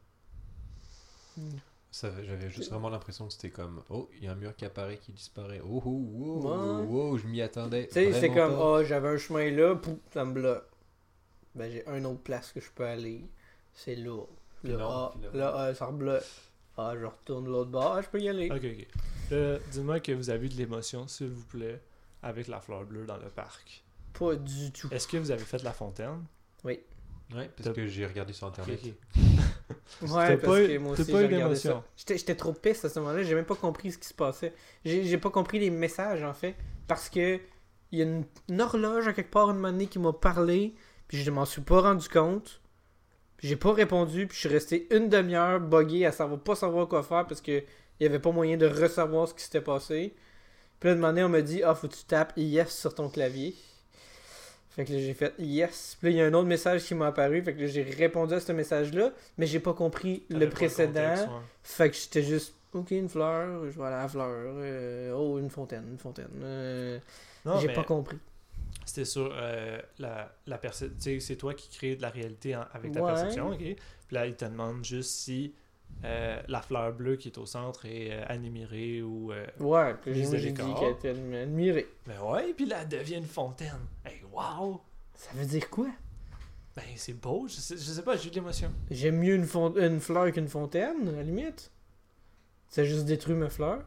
Ça, 1.91 2.11
J'avais 2.23 2.49
juste 2.49 2.69
vraiment 2.71 2.89
l'impression 2.89 3.27
que 3.27 3.33
c'était 3.33 3.49
comme 3.49 3.81
Oh, 3.89 4.09
il 4.17 4.25
y 4.25 4.27
a 4.27 4.31
un 4.33 4.35
mur 4.35 4.53
qui 4.55 4.65
apparaît, 4.65 4.97
qui 4.97 5.11
disparaît. 5.13 5.61
Oh, 5.63 5.81
oh, 5.85 6.41
Ouais. 6.43 6.85
wow, 6.85 7.17
je 7.17 7.27
m'y 7.27 7.41
attendais. 7.41 7.87
Tu 7.87 7.93
sais, 7.93 8.13
c'est 8.13 8.27
comme, 8.33 8.51
pas. 8.55 8.79
oh, 8.79 8.83
j'avais 8.83 9.09
un 9.09 9.17
chemin 9.17 9.49
là, 9.51 9.75
pouf, 9.75 9.97
ça 10.13 10.25
me 10.25 10.33
bloque. 10.33 10.65
Ben, 11.55 11.71
j'ai 11.71 11.87
une 11.87 12.05
autre 12.05 12.21
place 12.21 12.51
que 12.51 12.59
je 12.59 12.69
peux 12.71 12.85
aller. 12.85 13.25
C'est 13.73 13.95
là. 13.95 14.21
Puis 14.61 14.71
Là, 14.73 14.77
non, 14.77 14.89
ah, 14.89 15.13
là, 15.33 15.53
ah, 15.55 15.73
ça 15.73 15.85
rebloque. 15.85 16.23
Ah, 16.77 16.93
je 16.99 17.05
retourne 17.05 17.45
l'autre 17.47 17.71
bord, 17.71 17.93
ah, 17.95 18.01
je 18.01 18.09
peux 18.09 18.19
y 18.21 18.27
aller. 18.27 18.49
Ok, 18.51 18.63
ok. 18.63 18.87
Là, 19.31 19.57
Dis-moi 19.71 19.99
que 19.99 20.11
vous 20.11 20.29
avez 20.29 20.45
eu 20.45 20.49
de 20.49 20.55
l'émotion, 20.55 21.07
s'il 21.07 21.27
vous 21.29 21.45
plaît, 21.45 21.81
avec 22.21 22.47
la 22.47 22.59
fleur 22.59 22.83
bleue 22.85 23.05
dans 23.05 23.17
le 23.17 23.29
parc. 23.29 23.83
Pas 24.17 24.35
du 24.35 24.71
tout. 24.71 24.87
Est-ce 24.91 25.07
que 25.07 25.17
vous 25.17 25.31
avez 25.31 25.43
fait 25.43 25.61
la 25.63 25.73
fontaine? 25.73 26.23
Ouais, 26.63 26.83
parce 27.31 27.49
T'as- 27.63 27.73
que 27.73 27.87
j'ai 27.87 28.05
regardé 28.05 28.33
sur 28.33 28.47
internet. 28.47 28.79
Ouais, 30.01 30.37
parce 30.37 30.41
pas 30.41 30.61
eu- 30.63 30.67
que 30.67 30.77
moi 30.77 30.91
aussi, 30.93 31.03
pas 31.05 31.17
j'ai 31.19 31.23
eu 31.23 31.25
regardé 31.25 31.43
d'émotion. 31.55 31.71
ça. 31.81 31.83
J'étais 31.97 32.17
j'étais 32.17 32.35
trop 32.35 32.53
pisse 32.53 32.85
à 32.85 32.89
ce 32.89 32.99
moment-là, 32.99 33.23
j'ai 33.23 33.33
même 33.35 33.45
pas 33.45 33.55
compris 33.55 33.91
ce 33.91 33.97
qui 33.97 34.07
se 34.07 34.13
passait. 34.13 34.53
J'ai 34.83 35.03
j'ai 35.05 35.17
pas 35.17 35.29
compris 35.31 35.57
les 35.59 35.69
messages, 35.71 36.23
en 36.23 36.33
fait, 36.33 36.55
parce 36.87 37.09
que 37.09 37.39
il 37.91 37.99
y 37.99 38.01
a 38.01 38.05
une, 38.05 38.25
une 38.49 38.61
horloge 38.61 39.07
à 39.07 39.13
quelque 39.13 39.31
part 39.31 39.49
une 39.51 39.63
année 39.65 39.87
qui 39.87 39.97
m'a 39.99 40.11
parlé, 40.13 40.75
puis 41.07 41.17
je 41.17 41.29
m'en 41.31 41.45
suis 41.45 41.61
pas 41.61 41.81
rendu 41.81 42.07
compte. 42.09 42.61
Puis 43.37 43.47
j'ai 43.47 43.55
pas 43.55 43.73
répondu, 43.73 44.27
puis 44.27 44.35
je 44.35 44.39
suis 44.41 44.49
resté 44.49 44.87
une 44.95 45.09
demi-heure 45.09 45.59
buggé 45.59 46.05
à 46.05 46.11
savoir 46.11 46.39
pas 46.39 46.55
savoir 46.55 46.87
quoi 46.87 47.01
faire 47.03 47.25
parce 47.27 47.41
que 47.41 47.63
il 47.99 48.03
y 48.03 48.07
avait 48.07 48.19
pas 48.19 48.31
moyen 48.31 48.57
de 48.57 48.67
recevoir 48.67 49.27
ce 49.27 49.33
qui 49.33 49.43
s'était 49.43 49.61
passé. 49.61 50.13
Puis 50.79 50.89
là, 50.89 50.95
de 51.13 51.23
on 51.23 51.29
m'a 51.29 51.41
dit 51.41 51.63
Ah, 51.63 51.73
faut 51.75 51.87
que 51.87 51.95
tu 51.95 52.03
tapes 52.05 52.33
yes 52.37 52.77
sur 52.77 52.93
ton 52.93 53.09
clavier. 53.09 53.55
Fait 54.69 54.83
que 54.83 54.91
là, 54.91 54.99
j'ai 54.99 55.13
fait 55.13 55.33
yes. 55.39 55.95
Puis 55.99 56.09
là, 56.09 56.11
il 56.15 56.17
y 56.17 56.21
a 56.21 56.25
un 56.25 56.33
autre 56.33 56.47
message 56.47 56.83
qui 56.83 56.95
m'a 56.95 57.07
apparu. 57.07 57.41
Fait 57.41 57.53
que 57.55 57.61
là, 57.61 57.67
j'ai 57.67 57.83
répondu 57.83 58.33
à 58.33 58.39
ce 58.41 58.51
message-là, 58.51 59.11
mais 59.37 59.47
j'ai 59.47 59.61
pas 59.61 59.73
compris 59.73 60.23
T'avais 60.29 60.45
le 60.45 60.49
pas 60.49 60.55
précédent. 60.57 61.01
contexte, 61.01 61.27
ouais. 61.27 61.33
Fait 61.63 61.89
que 61.89 61.95
j'étais 61.95 62.23
juste, 62.23 62.53
ok, 62.73 62.91
une 62.91 63.07
fleur, 63.07 63.71
je 63.71 63.77
vais 63.79 63.85
aller 63.85 63.95
à 63.95 64.01
la 64.01 64.07
fleur. 64.09 64.27
euh, 64.29 65.13
oh, 65.13 65.39
une 65.39 65.49
fontaine, 65.49 65.85
une 65.91 65.97
fontaine. 65.97 66.27
euh, 66.43 66.99
Non, 67.45 67.57
j'ai 67.61 67.67
mais 67.67 67.73
pas 67.73 67.83
compris. 67.85 68.17
C'était 68.85 69.05
sur 69.05 69.29
euh, 69.33 69.79
la, 69.97 70.35
la 70.45 70.57
perce- 70.57 70.83
tu 70.83 70.89
sais, 70.99 71.19
c'est 71.21 71.37
toi 71.37 71.53
qui 71.53 71.69
crée 71.69 71.95
de 71.95 72.01
la 72.01 72.09
réalité 72.09 72.55
en- 72.55 72.65
avec 72.73 72.91
ta 72.91 73.01
Ouais. 73.01 73.13
perception, 73.13 73.51
ok? 73.51 73.57
Puis 73.59 73.77
là, 74.11 74.27
il 74.27 74.35
te 74.35 74.43
demande 74.45 74.83
juste 74.83 75.09
si 75.11 75.53
euh, 76.03 76.39
la 76.47 76.61
fleur 76.61 76.93
bleue 76.93 77.15
qui 77.15 77.29
est 77.29 77.37
au 77.37 77.45
centre 77.45 77.85
est 77.85 78.11
euh, 78.11 78.25
ou. 79.01 79.31
euh, 79.31 79.45
Ouais, 79.59 79.95
puis 79.95 80.13
j'ai 80.13 80.51
dit 80.51 80.53
qu'elle 80.53 80.91
était 80.91 81.13
admi- 81.13 81.41
admirée. 81.43 81.87
Ben 82.05 82.19
ouais, 82.21 82.53
puis 82.53 82.65
là, 82.65 82.79
elle 82.83 82.89
devient 82.89 83.15
une 83.15 83.25
fontaine. 83.25 83.79
Hey, 84.05 84.21
wow! 84.31 84.81
Ça 85.15 85.31
veut 85.33 85.45
dire 85.45 85.69
quoi? 85.69 85.87
Ben, 86.75 86.83
c'est 86.97 87.13
beau, 87.13 87.47
je 87.47 87.53
sais, 87.55 87.75
je 87.77 87.81
sais 87.83 88.01
pas, 88.01 88.17
j'ai 88.17 88.27
eu 88.27 88.29
de 88.31 88.35
l'émotion. 88.35 88.71
J'aime 88.91 89.17
mieux 89.17 89.35
une, 89.35 89.45
fleur 90.01 90.31
qu'une 90.33 90.49
fontaine, 90.49 91.07
à 91.07 91.11
la 91.13 91.23
limite. 91.23 91.71
Ça 92.67 92.83
juste 92.83 93.05
détruit 93.05 93.35
ma 93.35 93.49
fleur. 93.49 93.83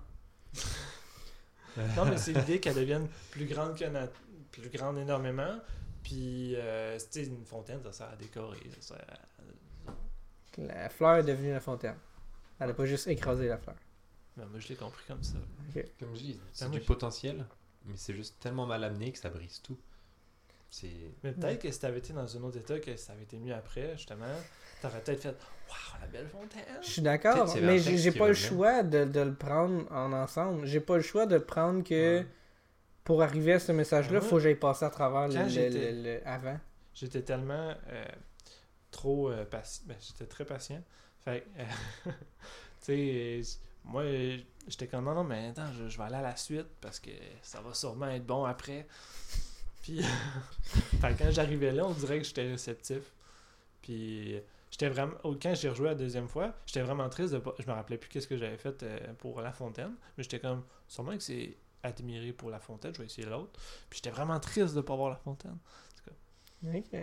Non, 1.96 2.06
mais 2.06 2.16
c'est 2.16 2.32
l'idée 2.32 2.58
qu'elle 2.61 2.74
devienne 2.74 3.06
plus 3.30 3.44
grande 3.44 3.76
que 3.78 3.84
na- 3.84 4.08
plus 4.50 4.68
grande 4.70 4.98
énormément. 4.98 5.58
Puis, 6.02 6.54
euh, 6.56 6.98
une 7.26 7.44
fontaine, 7.44 7.80
ça 7.84 7.92
sert 7.92 8.08
à 8.11 8.16
décorer. 8.16 8.58
Ça 8.80 8.94
sert 8.96 9.04
à- 9.08 9.18
La 10.56 10.88
fleur 10.88 11.16
est 11.16 11.22
devenue 11.24 11.52
la 11.52 11.61
fontaine. 11.61 11.96
Elle 12.58 12.70
a 12.70 12.74
pas 12.74 12.84
juste 12.87 13.06
écrasé 13.06 13.46
la 13.48 13.58
fleur. 13.58 13.76
Ben, 14.37 14.46
moi, 14.46 14.58
je 14.61 14.68
l'ai 14.68 14.76
compris 14.76 15.04
comme 15.06 15.22
ça. 15.22 15.37
Comme 15.98 16.14
je 16.14 16.20
dis, 16.20 16.40
c'est 16.52 16.64
Ben, 16.64 16.70
du 16.70 16.76
moi, 16.78 16.82
je- 16.82 16.87
potentiel, 16.87 17.44
mais 17.87 17.94
c'est 17.96 18.14
juste 18.14 18.38
tellement 18.40 18.66
mal 18.66 18.82
amené 18.84 19.12
que 19.12 19.18
ça 19.18 19.28
brise 19.30 19.61
tout. 19.62 19.76
C'est. 20.70 20.90
Mais 21.24 21.32
peut-être 21.32 21.62
que 21.62 21.70
si 21.70 21.80
t'avais 21.80 21.98
été 21.98 22.12
dans 22.12 22.37
un 22.37 22.42
autre 22.42 22.58
état, 22.58 22.78
que 22.78 22.94
ça 22.96 23.12
avait 23.14 23.22
été 23.22 23.38
mieux 23.38 23.54
après, 23.54 23.92
justement, 23.96 24.26
t'aurais 24.82 25.00
peut-être 25.00 25.22
fait 25.22 25.28
Waouh, 25.68 26.00
la 26.00 26.06
belle 26.06 26.28
fontaine! 26.28 26.62
Je 26.82 26.88
suis 26.88 27.02
d'accord, 27.02 27.54
mais 27.62 27.78
j'ai 27.78 28.11
pas 28.12 28.28
le 28.28 28.34
choix 28.34 28.82
de, 28.82 29.04
de 29.04 29.20
le 29.20 29.34
prendre 29.34 29.90
en 29.92 30.12
ensemble. 30.12 30.66
J'ai 30.66 30.80
pas 30.80 30.96
le 30.96 31.02
choix 31.02 31.26
de 31.26 31.38
prendre 31.38 31.82
que 31.84 32.18
Ouais. 32.20 32.26
pour 33.04 33.22
arriver 33.22 33.54
à 33.54 33.58
ce 33.61 33.72
message-là, 33.72 34.18
Ouais. 34.20 34.24
faut 34.26 34.37
que 34.37 34.42
j'aille 34.42 34.54
passer 34.56 34.84
à 34.87 34.90
travers 34.90 35.28
le, 35.28 35.34
Quand 35.34 35.42
le- 35.44 35.48
j'étais- 35.48 35.92
le- 35.92 36.02
le- 36.02 36.28
avant. 36.28 36.58
J'étais 36.94 37.22
tellement 37.22 37.74
euh, 37.88 38.04
trop 38.90 39.31
euh, 39.31 39.44
patient. 39.44 39.85
J'étais 40.01 40.27
très 40.27 40.44
patient. 40.44 40.83
Fait 41.24 41.46
tu 42.05 42.12
sais, 42.81 43.42
moi, 43.85 44.05
j'étais 44.66 44.87
comme 44.87 45.05
non, 45.05 45.14
non, 45.14 45.24
mais 45.24 45.48
attends, 45.48 45.72
je, 45.72 45.96
vais 45.96 46.05
aller 46.05 46.16
à 46.16 46.22
la 46.22 46.37
suite 46.37 46.68
parce 46.81 47.01
que 47.01 47.11
ça 47.42 47.61
va 47.61 47.74
sûrement 47.74 48.09
être 48.09 48.27
bon 48.27 48.44
après. 48.44 48.87
Puis, 49.83 50.03
fait 51.01 51.16
quand 51.18 51.31
j'arrivais 51.31 51.72
là, 51.72 51.87
on 51.87 51.92
dirait 51.92 52.18
que 52.18 52.24
j'étais 52.24 52.48
réceptif. 52.48 53.14
Puis, 53.81 54.37
j'étais 54.70 54.88
vraiment. 54.88 55.14
Quand 55.22 55.55
j'ai 55.55 55.70
rejoué 55.70 55.87
la 55.87 55.94
deuxième 55.94 56.29
fois, 56.29 56.55
j'étais 56.66 56.83
vraiment 56.83 57.09
triste 57.09 57.33
de 57.33 57.38
pas. 57.38 57.55
Je 57.59 57.66
me 57.66 57.72
rappelais 57.72 57.96
plus 57.96 58.09
qu'est-ce 58.09 58.27
que 58.27 58.37
j'avais 58.37 58.59
fait 58.59 58.83
euh, 58.83 59.14
pour 59.18 59.40
La 59.40 59.53
Fontaine. 59.53 59.94
Mais 60.16 60.24
j'étais 60.24 60.40
comme, 60.40 60.64
sûrement 60.87 61.16
que 61.16 61.22
c'est 61.22 61.57
admiré 61.83 62.33
pour 62.33 62.51
La 62.51 62.59
Fontaine, 62.59 62.92
je 62.92 62.98
vais 62.98 63.07
essayer 63.07 63.27
l'autre. 63.27 63.59
Puis, 63.88 63.98
j'étais 64.03 64.11
vraiment 64.11 64.40
triste 64.40 64.74
de 64.74 64.81
pas 64.81 64.96
voir 64.96 65.11
La 65.11 65.16
Fontaine. 65.16 65.59
Ok. 66.66 66.98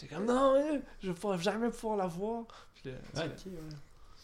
J'étais 0.00 0.14
comme 0.14 0.24
non, 0.26 0.54
euh, 0.54 0.78
je 1.02 1.10
vais 1.12 1.38
jamais 1.42 1.70
pouvoir 1.70 1.96
la 1.96 2.06
voir. 2.06 2.44
Puis 2.74 2.90
là, 2.90 2.96
tu 3.14 3.20
Ouais, 3.20 3.26
fais, 3.28 3.48
ok, 3.50 3.52
ouais. 3.54 3.76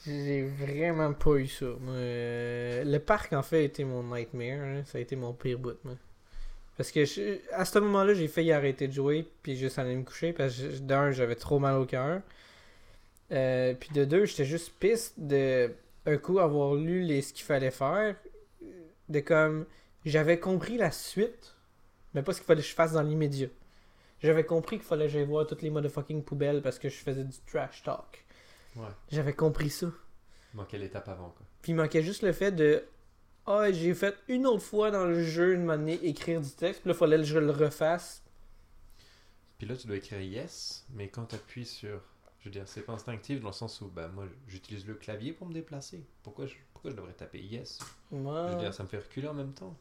J'ai 0.07 0.45
vraiment 0.45 1.13
pas 1.13 1.33
eu 1.37 1.49
ça. 1.49 1.65
Euh, 1.67 2.85
le 2.85 2.99
parc, 2.99 3.33
en 3.33 3.43
fait, 3.43 3.59
a 3.59 3.63
été 3.63 3.85
mon 3.85 4.03
nightmare. 4.05 4.61
hein. 4.61 4.83
Ça 4.85 4.99
a 4.99 5.01
été 5.01 5.17
mon 5.17 5.33
pire 5.33 5.59
bout. 5.59 5.77
moi. 5.85 5.95
Parce 6.77 6.93
que 6.93 7.05
je- 7.05 7.39
à 7.53 7.65
ce 7.65 7.79
moment-là, 7.81 8.15
j'ai 8.15 8.29
failli 8.29 8.53
arrêter 8.53 8.87
de 8.89 8.93
jouer 8.93 9.27
puis 9.43 9.57
juste 9.57 9.79
aller 9.79 9.97
me 9.97 10.05
coucher 10.05 10.33
parce 10.33 10.57
que 10.57 10.79
d'un, 10.79 11.11
j'avais 11.11 11.35
trop 11.35 11.59
mal 11.59 11.77
au 11.77 11.87
cœur. 11.87 12.21
Euh, 13.33 13.75
puis 13.75 13.91
de 13.91 14.05
deux, 14.05 14.25
j'étais 14.27 14.45
juste 14.45 14.73
piste 14.79 15.15
de 15.19 15.73
un 16.07 16.17
coup 16.19 16.39
avoir 16.39 16.75
lu 16.75 17.01
les, 17.03 17.23
ce 17.23 17.33
qu'il 17.33 17.45
fallait 17.45 17.71
faire. 17.73 18.15
De 19.09 19.21
comme 19.21 19.67
j'avais 20.05 20.39
compris 20.39 20.77
la 20.77 20.91
suite, 20.93 21.57
mais 22.15 22.23
pas 22.23 22.33
ce 22.33 22.39
qu'il 22.39 22.47
fallait 22.47 22.63
que 22.63 22.69
je 22.69 22.75
fasse 22.75 22.93
dans 22.93 23.03
l'immédiat. 23.03 23.49
J'avais 24.21 24.45
compris 24.47 24.77
qu'il 24.77 24.87
fallait 24.87 25.07
que 25.07 25.13
j'aille 25.13 25.25
voir 25.27 25.47
toutes 25.47 25.63
les 25.63 25.71
motherfucking 25.71 26.23
poubelles 26.25 26.63
parce 26.63 26.79
que 26.79 26.89
je 26.89 26.97
faisais 26.97 27.25
du 27.25 27.37
trash 27.47 27.83
talk. 27.83 28.25
Ouais. 28.77 28.85
J'avais 29.11 29.35
compris 29.35 29.71
ça. 29.71 29.87
Il 30.55 30.57
manquait 30.57 30.79
l'étape 30.79 31.09
avant, 31.09 31.31
quoi. 31.31 31.47
Puis 31.63 31.73
il 31.73 31.75
manquait 31.77 32.03
juste 32.03 32.23
le 32.23 32.33
fait 32.33 32.53
de 32.53 32.85
Ah, 33.47 33.71
j'ai 33.73 33.95
fait 33.95 34.17
une 34.29 34.47
autre 34.47 34.63
fois 34.63 34.91
dans 34.91 35.05
le 35.05 35.23
jeu 35.23 35.55
une 35.55 35.65
manière 35.65 35.99
écrire 36.03 36.41
du 36.41 36.51
texte, 36.51 36.81
puis 36.81 36.89
là, 36.91 36.95
il 36.95 36.99
fallait 36.99 37.17
que 37.19 37.23
je 37.25 37.39
le 37.39 37.51
refasse. 37.51 38.23
Puis 39.59 39.67
là, 39.67 39.77
tu 39.77 39.87
dois 39.87 39.97
écrire 39.97 40.21
yes, 40.21 40.85
mais 40.91 41.09
quand 41.09 41.27
tu 41.27 41.35
appuies 41.37 41.65
sur. 41.67 42.01
Je 42.41 42.45
veux 42.49 42.51
dire, 42.53 42.69
c'est 42.69 42.83
pas 42.83 42.93
instinctif 42.93 43.41
dans 43.41 43.49
le 43.49 43.53
sens 43.55 43.81
où, 43.81 43.89
bah, 43.89 44.09
moi, 44.09 44.27
j'utilise 44.47 44.87
le 44.87 44.95
clavier 44.95 45.33
pour 45.33 45.49
me 45.49 45.53
déplacer. 45.53 46.05
Pourquoi 46.23 46.47
je, 46.47 46.55
pourquoi 46.73 46.91
je 46.93 46.97
devrais 46.97 47.13
taper 47.13 47.41
yes 47.41 47.79
Je 48.13 48.17
veux 48.17 48.23
Ouais. 48.25 48.57
dire, 48.57 48.73
ça 48.73 48.83
me 48.85 48.89
fait 48.89 48.99
reculer 48.99 49.27
en 49.27 49.35
même 49.35 49.53
temps. 49.53 49.77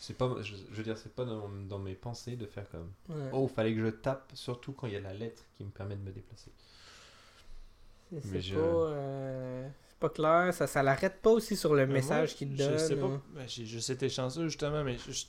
C'est 0.00 0.16
pas, 0.16 0.32
je, 0.42 0.54
je 0.70 0.76
veux 0.76 0.84
dire, 0.84 0.96
c'est 0.96 1.12
pas 1.12 1.24
dans, 1.24 1.48
dans 1.48 1.78
mes 1.80 1.94
pensées 1.94 2.36
de 2.36 2.46
faire 2.46 2.68
comme. 2.70 2.92
Ouais. 3.08 3.30
Oh, 3.32 3.48
fallait 3.48 3.74
que 3.74 3.80
je 3.84 3.90
tape, 3.90 4.30
surtout 4.34 4.72
quand 4.72 4.86
il 4.86 4.92
y 4.92 4.96
a 4.96 5.00
la 5.00 5.12
lettre 5.12 5.42
qui 5.56 5.64
me 5.64 5.70
permet 5.70 5.96
de 5.96 6.02
me 6.02 6.12
déplacer. 6.12 6.52
C'est 8.22 8.40
je- 8.40 8.54
pas, 8.54 8.60
euh, 8.60 9.68
c'est 9.88 9.98
pas 9.98 10.08
clair, 10.08 10.54
ça, 10.54 10.66
ça 10.66 10.82
l'arrête 10.82 11.20
pas 11.20 11.30
aussi 11.30 11.56
sur 11.56 11.74
le 11.74 11.86
Mais 11.86 11.94
message 11.94 12.36
qu'il 12.36 12.54
te 12.56 12.62
Je 12.62 12.68
donne. 12.68 12.78
sais 12.78 12.96
pas. 12.96 13.06
hein. 13.06 13.22
Ben, 13.34 13.46
j'ai 13.48 13.66
juste 13.66 13.90
été 13.90 14.08
chanceux, 14.08 14.48
justement, 14.48 14.82
mais 14.84 14.96
je- 14.98 15.12
je- 15.12 15.26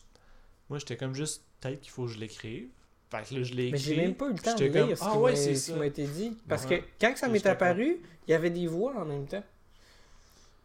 moi, 0.69 0.79
j'étais 0.79 0.95
comme 0.95 1.13
juste, 1.15 1.43
peut-être 1.59 1.81
qu'il 1.81 1.91
faut 1.91 2.05
que 2.05 2.11
je 2.11 2.19
l'écrive. 2.19 2.69
Fait 3.09 3.27
que 3.27 3.33
là, 3.35 3.43
je 3.43 3.53
l'ai 3.55 3.63
écrit. 3.67 3.71
Mais 3.71 3.77
j'ai 3.79 3.97
même 3.97 4.15
pas 4.15 4.27
eu 4.29 4.33
le 4.33 4.39
temps 4.39 4.55
de 4.55 4.65
lire 4.65 4.87
comme, 4.87 4.95
ce 4.95 5.03
ah 5.03 5.11
qui 5.11 5.17
ouais, 5.17 5.31
m'a- 5.31 5.35
c'est 5.37 5.55
ce 5.55 5.65
qui 5.65 5.71
ça. 5.71 5.77
m'a 5.77 5.85
été 5.87 6.05
dit. 6.07 6.37
Parce 6.47 6.65
Ouais. 6.65 6.81
que 6.81 6.85
quand 7.01 7.17
ça 7.17 7.27
Je 7.27 7.31
m'est 7.33 7.45
apparu, 7.47 8.01
il 8.27 8.31
y 8.31 8.33
avait 8.35 8.51
des 8.51 8.67
voix 8.67 8.95
en 8.95 9.05
même 9.05 9.25
temps. 9.27 9.43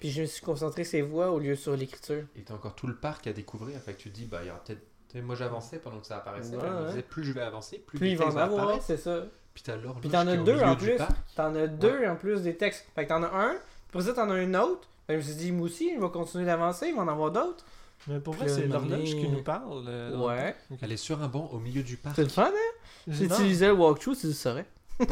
Puis 0.04 0.10
je 0.12 0.20
me 0.20 0.26
suis 0.26 0.42
concentré 0.44 0.84
ces 0.84 1.00
voix 1.00 1.30
au 1.30 1.38
lieu 1.38 1.56
sur 1.56 1.74
l'écriture. 1.74 2.24
Et 2.36 2.42
t'as 2.42 2.52
encore 2.52 2.74
tout 2.74 2.86
le 2.86 2.94
parc 2.94 3.26
à 3.26 3.32
découvrir, 3.32 3.80
fait 3.80 3.94
que 3.94 4.02
tu 4.02 4.10
te 4.10 4.14
dis, 4.14 4.26
bah, 4.26 4.40
il 4.42 4.48
y 4.48 4.50
aura 4.50 4.62
peut-être. 4.62 4.82
Moi 5.24 5.34
j'avançais 5.34 5.78
pendant 5.78 5.98
que 5.98 6.06
ça 6.06 6.18
apparaissait, 6.18 6.56
Ouais, 6.56 6.62
je 6.68 6.82
me 6.82 6.88
disais, 6.88 7.00
plus 7.02 7.24
je 7.24 7.32
vais 7.32 7.40
avancer, 7.40 7.78
plus, 7.78 7.96
Plus 7.98 8.10
il 8.10 8.18
va 8.18 8.26
en 8.26 8.36
avoir, 8.36 8.82
c'est 8.82 8.98
ça. 8.98 9.22
Puis 9.54 9.62
t'as 9.64 9.76
l'horloge 9.76 10.02
Puis 10.02 10.10
t'en 10.10 10.26
as 10.26 10.36
deux 10.36 10.60
en 10.60 10.76
plus. 10.76 10.98
T'en 11.34 11.54
as 11.54 11.68
deux 11.68 12.06
en 12.06 12.16
plus 12.16 12.42
des 12.42 12.54
textes. 12.54 12.84
Fait 12.94 13.04
que 13.04 13.08
t'en 13.08 13.22
as 13.22 13.28
un, 13.34 13.54
pour 13.92 14.02
ça 14.02 14.12
t'en 14.12 14.28
as 14.28 14.34
un 14.34 14.52
autre. 14.52 14.86
Ben, 15.08 15.14
je 15.14 15.16
me 15.16 15.22
suis 15.22 15.42
dit, 15.42 15.52
moi 15.52 15.64
aussi, 15.64 15.90
il 15.94 15.98
va 15.98 16.10
continuer 16.10 16.44
d'avancer, 16.44 16.88
il 16.88 16.94
va 16.96 17.00
en 17.00 17.08
avoir 17.08 17.30
d'autres. 17.30 17.64
Mais 18.06 18.20
pour 18.20 18.34
vrai, 18.34 18.44
Puis 18.44 18.54
c'est 18.56 18.66
l'horloge 18.66 19.04
qui 19.04 19.26
nous 19.28 19.42
parle. 19.42 19.84
euh, 19.88 20.18
Ouais. 20.18 20.54
Elle 20.82 20.92
est 20.92 20.98
sur 20.98 21.22
un 21.22 21.28
banc 21.28 21.48
au 21.50 21.58
milieu 21.60 21.82
du 21.82 21.96
parc. 21.96 22.16
C'est 22.16 22.24
le 22.24 22.28
fun, 22.28 22.52
hein? 22.54 23.10
Si 23.10 23.26
Non, 23.26 23.36
tu 23.36 23.44
lisais 23.44 23.68
le 23.68 23.72
walkthrough, 23.72 24.18
tu 24.18 24.26
le 24.26 24.32
saurais. 24.34 24.66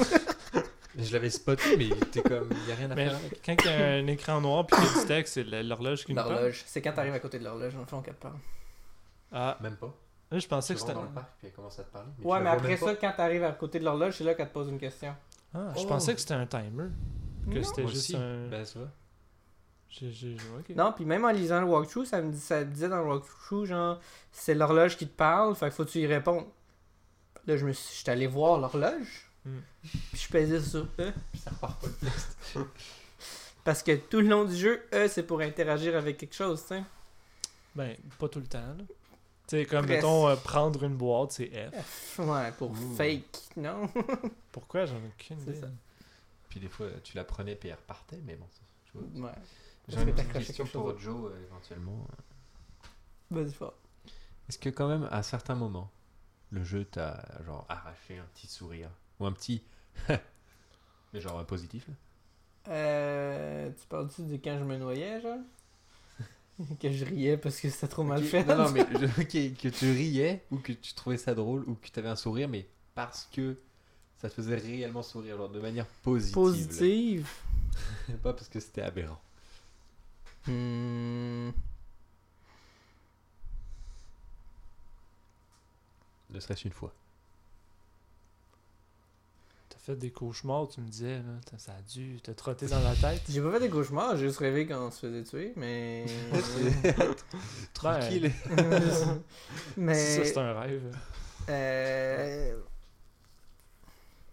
Mais 0.95 1.05
Je 1.05 1.13
l'avais 1.15 1.31
spoté, 1.31 1.77
mais 1.77 1.89
t'es 2.11 2.23
comme, 2.23 2.49
il 2.51 2.69
y 2.69 2.73
a 2.73 2.75
rien 2.75 2.91
à 2.91 2.95
Mais 2.95 3.07
faire 3.09 3.17
avec. 3.17 3.43
quand 3.45 3.57
il 3.65 3.71
y 3.71 3.75
a 3.75 3.87
un 3.95 4.07
écran 4.09 4.41
noir 4.41 4.67
puis 4.67 4.77
qu'il 4.77 4.85
y 4.85 4.89
a 4.99 5.01
du 5.01 5.07
texte, 5.07 5.35
c'est 5.35 5.45
le- 5.45 5.63
l'horloge 5.63 6.05
qui 6.05 6.13
nous 6.13 6.17
parle. 6.17 6.33
L'horloge. 6.35 6.63
C'est 6.67 6.83
quand 6.83 6.93
t'arrives 6.93 7.15
à 7.15 7.19
côté 7.21 7.39
de 7.39 7.45
l'horloge, 7.45 7.75
en 7.77 7.87
fond, 7.87 8.03
qu'elle 8.03 8.15
te 8.15 8.23
parle. 8.23 8.37
Ah, 9.33 9.57
Même 9.63 9.77
pas. 9.77 9.95
là, 10.31 10.39
je 10.39 10.47
pensais 10.47 10.75
Tu 10.75 10.75
que 10.75 10.81
c'était. 10.81 10.93
dans 10.95 11.03
le 11.03 11.09
parc, 11.09 11.31
puis 11.39 11.47
elle 11.49 11.53
commence 11.55 11.79
à 11.79 11.85
te 11.85 11.91
parler. 11.93 12.09
Ouais, 12.09 12.15
tu 12.23 12.27
mais 12.27 12.33
la 12.35 12.41
vois 12.41 12.51
après 12.53 12.69
même 12.69 12.79
ça, 12.79 12.87
pas. 12.87 12.95
quand 12.97 13.13
t'arrives 13.17 13.45
à 13.45 13.53
côté 13.53 13.79
de 13.79 13.85
l'horloge, 13.85 14.15
c'est 14.19 14.25
là 14.25 14.35
qu'elle 14.35 14.49
te 14.49 14.53
pose 14.53 14.69
une 14.69 14.79
question. 14.79 15.15
Ah, 15.55 15.73
je 15.77 15.81
Oh. 15.83 15.87
pensais 15.87 16.15
que 16.15 16.21
c'était 16.21 16.35
un 16.35 16.47
timer. 16.47 16.89
Que 17.51 17.57
Non. 17.57 17.63
c'était 17.65 17.83
Moi 17.83 17.91
juste 17.91 18.11
aussi. 18.11 18.17
un. 18.17 18.49
Ben, 18.49 18.65
ça 18.65 18.79
va. 18.81 18.87
J'ai- 19.89 20.11
j'ai- 20.13 20.37
ok. 20.59 20.75
Non, 20.77 20.93
puis 20.93 21.05
même 21.05 21.25
en 21.25 21.31
lisant 21.31 21.61
le 21.61 21.67
walkthrough, 21.67 22.05
ça 22.07 22.23
me 22.23 22.33
dit, 22.33 22.41
ça 22.41 22.65
disait 22.65 22.89
dans 22.89 22.99
le 23.03 23.07
walkthrough, 23.09 23.65
genre, 23.67 23.99
c'est 24.31 24.55
l'horloge 24.55 24.97
qui 24.97 25.07
te 25.07 25.15
parle, 25.17 25.55
fait 25.55 25.69
que 25.69 25.75
faut 25.75 25.85
que 25.85 25.91
tu 25.91 25.99
y 26.01 26.07
répondes. 26.07 26.47
Là, 27.47 27.57
je 27.57 27.67
me 27.67 27.73
suis, 27.73 27.99
j'étais 27.99 28.13
allé 28.13 28.27
voir 28.27 28.59
l'horloge, 28.59 29.31
Hmm. 29.45 29.59
Puis 29.83 30.19
je 30.19 30.29
pesais 30.29 30.61
sur 30.61 30.87
E. 30.99 31.13
Puis 31.33 31.41
ça 31.41 31.51
repart 31.51 31.81
pas 31.81 31.87
le 31.89 31.95
texte. 32.09 32.37
Parce 33.65 33.83
que 33.83 33.97
tout 33.97 34.21
le 34.21 34.29
long 34.29 34.45
du 34.45 34.57
jeu, 34.57 34.87
E, 34.93 35.09
c'est 35.09 35.23
pour 35.25 35.41
interagir 35.41 35.97
avec 35.97 36.19
quelque 36.19 36.35
chose, 36.35 36.63
tu 36.63 36.69
sais. 36.69 36.83
Ben, 37.75 37.97
pas 38.19 38.29
tout 38.29 38.41
le 38.41 38.47
temps, 38.47 38.59
là. 38.59 38.85
Tu 39.49 39.57
sais, 39.59 39.67
comme, 39.67 39.85
Presque. 39.87 39.97
mettons, 39.97 40.29
euh, 40.29 40.37
prendre 40.37 40.83
une 40.85 40.97
boîte, 40.97 41.33
c'est 41.33 41.51
F. 41.71 42.17
F, 42.17 42.19
Ouais, 42.21 42.53
pour 42.53 42.71
Ouh. 42.71 42.95
fake, 42.97 43.57
non? 43.57 43.89
Pourquoi? 44.53 44.87
J'en 44.87 44.97
ai 44.97 45.09
aucune 45.09 45.41
idée. 45.41 45.61
ça. 45.61 45.69
Puis 46.49 46.61
des 46.61 46.69
fois, 46.69 46.87
tu 47.03 47.17
la 47.17 47.25
prenais 47.25 47.55
puis 47.57 47.69
elle 47.71 47.77
repartait, 47.77 48.21
mais 48.25 48.37
bon, 48.37 48.47
ça, 48.51 48.61
je 48.87 48.99
vois. 49.19 49.31
Ouais. 49.31 49.37
J'ai 49.89 50.01
une 50.01 50.13
petite 50.15 50.33
question 50.33 50.67
pour. 50.67 50.99
Joe, 50.99 51.33
euh, 51.33 51.45
éventuellement. 51.47 52.07
Vas-y 53.31 53.53
fort. 53.53 53.75
Est-ce 54.49 54.59
que 54.59 54.69
quand 54.69 54.89
même, 54.89 55.09
à 55.11 55.23
certains 55.23 55.55
moments, 55.55 55.91
le 56.51 56.63
jeu 56.63 56.85
t'a 56.85 57.25
genre 57.45 57.65
arraché 57.69 58.19
un 58.19 58.27
petit 58.35 58.47
sourire? 58.47 58.91
Ou 59.23 59.27
un 59.27 59.33
petit... 59.33 59.63
mais 61.13 61.21
genre 61.21 61.39
un 61.39 61.45
positif, 61.45 61.87
là 61.89 61.95
Euh, 62.69 63.71
tu 63.71 63.87
parles-tu 63.87 64.23
de 64.23 64.37
quand 64.37 64.59
je 64.59 64.65
me 64.65 64.77
noyais, 64.77 65.21
genre? 65.21 65.39
que 66.81 66.91
je 66.91 67.05
riais 67.05 67.37
parce 67.37 67.61
que 67.61 67.71
c'était 67.71 67.89
trop 67.89 68.03
mal 68.03 68.23
fait. 68.23 68.45
Non, 68.45 68.57
non, 68.57 68.71
mais 68.73 68.85
je- 68.91 69.23
que 69.53 69.69
tu 69.69 69.93
riais 69.93 70.45
ou 70.51 70.59
que 70.59 70.73
tu 70.73 70.93
trouvais 70.95 71.17
ça 71.19 71.35
drôle 71.35 71.63
ou 71.69 71.75
que 71.77 71.89
tu 71.89 71.99
avais 71.99 72.09
un 72.09 72.17
sourire, 72.17 72.49
mais 72.49 72.67
parce 72.95 73.29
que 73.33 73.57
ça 74.19 74.29
te 74.29 74.35
faisait 74.35 74.57
réellement 74.57 75.03
sourire, 75.03 75.37
genre 75.37 75.49
de 75.51 75.61
manière 75.61 75.87
positive. 76.03 76.35
Positive? 76.35 77.29
Pas 78.23 78.33
parce 78.33 78.49
que 78.49 78.59
c'était 78.61 78.83
aberrant. 78.83 79.21
Hmm. 80.47 81.51
Ne 86.31 86.41
serait-ce 86.41 86.67
une 86.67 86.73
fois. 86.73 86.93
Fait 89.83 89.97
des 89.97 90.13
cauchemars, 90.13 90.69
tu 90.69 90.81
me 90.81 90.89
disais, 90.89 91.19
là. 91.19 91.59
Ça 91.59 91.73
a 91.73 91.83
dû 91.83 92.21
te 92.23 92.31
trotter 92.31 92.67
dans 92.67 92.79
la 92.81 92.95
tête. 92.95 93.23
J'ai 93.29 93.41
pas 93.41 93.51
fait 93.53 93.61
des 93.61 93.69
cauchemars, 93.69 94.17
j'ai 94.17 94.27
juste 94.29 94.39
rêvé 94.39 94.65
qu'on 94.67 94.91
se 94.93 95.01
faisait 95.01 95.25
tuer, 95.25 95.53
mais. 95.57 96.07
Tranquille. 97.75 98.33
mais. 99.77 99.95
Ça, 99.95 100.25
c'est 100.25 100.39
un 100.39 100.61
rêve. 100.61 100.97
Euh, 101.49 102.57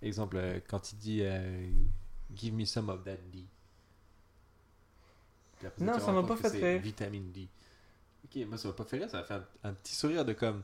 Exemple, 0.03 0.37
euh, 0.37 0.59
quand 0.67 0.93
il 0.93 0.97
dit 0.99 1.19
euh, 1.23 1.67
Give 2.35 2.53
me 2.53 2.63
some 2.65 2.89
of 2.89 3.03
that 3.03 3.17
D. 3.33 3.43
Après, 5.65 5.83
Non, 5.83 5.99
ça 5.99 6.11
m'a 6.11 6.23
pas 6.23 6.37
fait 6.37 6.49
rire. 6.49 6.81
Vitamine 6.81 7.31
D. 7.31 7.47
Ok, 8.23 8.45
moi 8.47 8.57
ça 8.57 8.67
m'a 8.67 8.73
pas 8.75 8.85
fait 8.85 8.97
rire, 8.99 9.09
ça 9.09 9.17
m'a 9.17 9.23
fait 9.23 9.33
un, 9.33 9.43
un 9.63 9.73
petit 9.73 9.95
sourire 9.95 10.23
de 10.23 10.33
comme. 10.33 10.61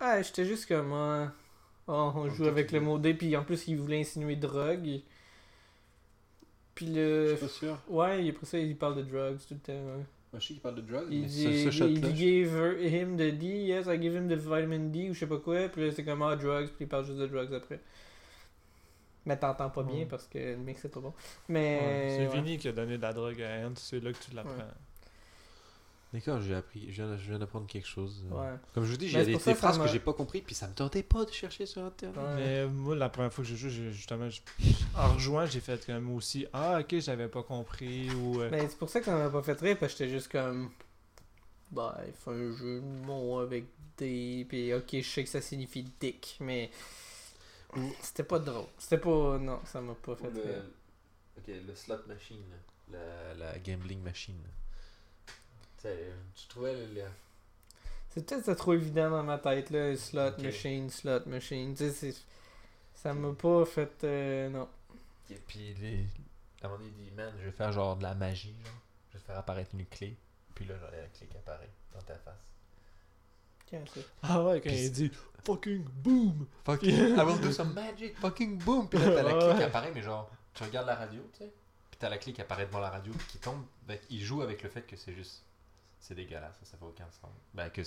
Ah, 0.00 0.22
j'étais 0.22 0.46
juste 0.46 0.66
comme. 0.66 0.92
euh, 0.92 1.26
oh, 1.90 2.12
on 2.14 2.28
joue 2.30 2.46
avec 2.46 2.72
le 2.72 2.80
mot 2.80 2.98
D, 2.98 3.14
puis 3.14 3.36
en 3.36 3.44
plus, 3.44 3.66
il 3.68 3.76
voulait 3.76 4.00
insinuer 4.00 4.36
drogue. 4.36 5.00
Puis 6.74 6.86
Je 6.86 6.92
le. 6.92 7.28
suis 7.36 7.46
pas 7.46 7.48
sûr. 7.52 7.78
Ouais, 7.88 8.28
après 8.30 8.46
ça, 8.46 8.58
il 8.58 8.76
parle 8.76 8.96
de 8.96 9.02
drugs 9.02 9.38
tout 9.46 9.54
le 9.54 9.60
temps. 9.60 9.72
ouais. 9.72 10.04
Moi 10.32 10.38
je 10.38 10.46
sais 10.46 10.52
qu'il 10.54 10.62
parle 10.62 10.76
de 10.76 10.80
drugs, 10.82 11.08
Il 11.10 11.22
mais 11.22 11.26
dit, 11.26 11.64
ce, 11.64 11.70
ce 11.72 11.84
il 11.84 12.00
dit 12.00 12.42
her- 12.44 12.78
him 12.80 13.16
the 13.16 13.36
D, 13.36 13.46
yes, 13.46 13.86
I 13.88 14.00
give 14.00 14.14
him 14.14 14.28
the 14.28 14.34
vitamin 14.38 14.78
D, 14.90 15.10
ou 15.10 15.14
je 15.14 15.18
sais 15.18 15.26
pas 15.26 15.38
quoi, 15.38 15.68
puis 15.68 15.84
là, 15.86 15.92
c'est 15.92 16.04
comme 16.04 16.22
ah, 16.22 16.36
drugs, 16.36 16.68
puis 16.68 16.84
il 16.84 16.88
parle 16.88 17.04
juste 17.04 17.18
de 17.18 17.26
drugs 17.26 17.52
après. 17.52 17.80
Mais 19.26 19.36
t'entends 19.36 19.70
pas 19.70 19.82
bien 19.82 19.96
Ouais. 20.00 20.06
parce 20.06 20.28
que 20.28 20.38
le 20.38 20.56
mix 20.56 20.80
c'est 20.82 20.88
pas 20.88 21.00
bon. 21.00 21.08
Ouais, 21.08 21.14
Mais. 21.48 22.16
c'est 22.16 22.28
ouais. 22.28 22.42
Vinny 22.42 22.58
qui 22.58 22.68
a 22.68 22.72
donné 22.72 22.96
de 22.96 23.02
la 23.02 23.12
drogue 23.12 23.42
à 23.42 23.66
Ant, 23.66 23.72
c'est 23.74 23.98
là 24.00 24.12
que 24.12 24.18
tu 24.18 24.32
l'apprends. 24.34 24.54
D'accord, 26.12 26.40
j'ai 26.40 26.56
appris, 26.56 26.86
je 26.90 27.02
viens, 27.04 27.16
je 27.16 27.28
viens 27.30 27.38
d'apprendre 27.38 27.68
quelque 27.68 27.86
chose. 27.86 28.24
euh. 28.32 28.34
Ouais. 28.34 28.58
Comme 28.74 28.84
je 28.84 28.90
vous 28.90 28.96
dis, 28.96 29.08
j'ai 29.08 29.24
des, 29.24 29.32
ça 29.34 29.38
des 29.38 29.44
ça 29.44 29.54
phrases 29.54 29.78
que 29.78 29.86
j'ai 29.86 30.00
pas 30.00 30.12
compris, 30.12 30.40
puis 30.42 30.56
ça 30.56 30.66
me 30.66 30.74
tentait 30.74 31.04
pas 31.04 31.24
de 31.24 31.30
chercher 31.30 31.66
sur 31.66 31.84
internet. 31.84 32.18
Ouais. 32.18 32.34
Mais 32.36 32.66
moi, 32.66 32.96
la 32.96 33.08
première 33.08 33.32
fois 33.32 33.44
que 33.44 33.48
j'ai 33.50 33.56
joué, 33.56 33.70
j'ai- 33.70 33.92
justement, 33.92 34.28
je- 34.28 34.40
en 34.96 35.14
rejoint, 35.14 35.46
j'ai 35.46 35.60
fait 35.60 35.86
comme 35.86 36.10
aussi 36.16 36.46
Ah, 36.52 36.80
ok, 36.80 36.98
j'avais 36.98 37.28
pas 37.28 37.44
compris. 37.44 38.10
Ou. 38.10 38.40
euh, 38.40 38.48
Mais 38.50 38.68
c'est 38.68 38.76
pour 38.76 38.88
ça 38.88 38.98
que 38.98 39.06
ça 39.06 39.16
m'a 39.16 39.30
pas 39.30 39.42
fait 39.42 39.60
rire, 39.60 39.76
parce 39.78 39.92
que 39.92 39.98
j'étais 39.98 40.10
juste 40.10 40.32
comme. 40.32 40.70
Bah, 41.70 42.00
il 42.04 42.12
fait 42.12 42.30
un 42.32 42.52
jeu 42.56 42.80
de 42.80 43.06
mots 43.06 43.38
avec 43.38 43.66
des. 43.96 44.44
Puis 44.48 44.74
ok, 44.74 44.88
je 44.92 45.02
sais 45.08 45.22
que 45.22 45.30
ça 45.30 45.40
signifie 45.40 45.84
dick, 46.00 46.38
mais. 46.40 46.70
C'était 48.02 48.24
pas 48.24 48.40
drôle. 48.40 48.66
C'était 48.78 48.98
pas. 48.98 49.38
Non, 49.38 49.60
ça 49.64 49.80
m'a 49.80 49.94
pas 49.94 50.16
fait 50.16 50.28
le, 50.28 50.42
rire. 50.42 50.64
ok, 51.38 51.44
le 51.68 51.74
slot 51.76 51.98
machine, 52.08 52.42
la, 52.90 53.34
la 53.38 53.58
gambling 53.60 54.02
machine. 54.02 54.34
Tu 55.82 56.46
trouvais 56.48 56.74
le, 56.74 56.94
le- 56.94 57.02
C'est 58.10 58.26
peut-être 58.26 58.52
trop 58.54 58.74
évident 58.74 59.10
dans 59.10 59.22
ma 59.22 59.38
tête, 59.38 59.70
là. 59.70 59.96
Slot 59.96 60.38
machine, 60.42 60.90
slot 60.90 61.26
machine. 61.26 61.74
Tu 61.74 61.90
sais, 61.90 62.14
ça 62.94 63.14
m'a 63.14 63.32
pas 63.32 63.64
fait. 63.64 64.04
euh, 64.04 64.48
non. 64.50 64.68
Et 65.30 65.34
puis, 65.34 65.74
les... 65.80 66.04
à 66.62 66.66
un 66.66 66.68
moment 66.70 66.78
donné, 66.82 66.92
il 66.98 67.04
dit, 67.04 67.10
man, 67.12 67.32
je 67.38 67.44
vais 67.44 67.52
faire 67.52 67.72
genre 67.72 67.96
de 67.96 68.02
la 68.02 68.14
magie, 68.14 68.54
genre. 68.64 68.74
Je 69.12 69.18
vais 69.18 69.24
faire 69.24 69.38
apparaître 69.38 69.70
une 69.74 69.86
clé. 69.86 70.16
Puis 70.54 70.64
là, 70.64 70.76
genre, 70.78 70.90
la 70.90 71.06
clé 71.08 71.26
qui 71.26 71.36
apparaît 71.36 71.70
dans 71.94 72.02
ta 72.02 72.14
face. 72.16 72.34
Ah 74.22 74.42
ouais, 74.42 74.60
quand 74.60 74.68
Puis 74.68 74.84
il 74.86 74.90
dit 74.92 75.10
Fucking 75.44 75.84
boom 75.84 76.46
Fucking, 76.64 76.90
I 77.16 77.20
will 77.22 77.40
do 77.42 77.52
some 77.52 77.72
magic, 77.72 78.16
fucking 78.18 78.58
boom. 78.58 78.88
Puis 78.88 78.98
là, 78.98 79.06
t'as 79.14 79.22
la 79.22 79.32
clé 79.34 79.46
Ouais. 79.48 79.56
qui 79.56 79.62
apparaît, 79.62 79.92
mais 79.94 80.02
genre, 80.02 80.28
tu 80.54 80.64
regardes 80.64 80.88
la 80.88 80.96
radio, 80.96 81.20
tu 81.32 81.38
sais. 81.38 81.52
Puis 81.88 81.98
t'as 82.00 82.08
la 82.08 82.18
clé 82.18 82.32
qui 82.32 82.40
apparaît 82.40 82.66
devant 82.66 82.80
la 82.80 82.90
radio, 82.90 83.12
puis 83.12 83.26
qui 83.28 83.38
tombe. 83.38 83.64
Ben, 83.86 83.96
il 84.10 84.20
joue 84.22 84.42
avec 84.42 84.62
le 84.64 84.68
fait 84.70 84.82
que 84.82 84.96
c'est 84.96 85.14
juste. 85.14 85.44
C'est 86.00 86.14
dégueulasse, 86.14 86.56
ça, 86.60 86.64
ça 86.64 86.76
fait 86.78 86.84
aucun 86.84 87.04
sens. 87.10 87.30
Ben, 87.54 87.68
que 87.70 87.82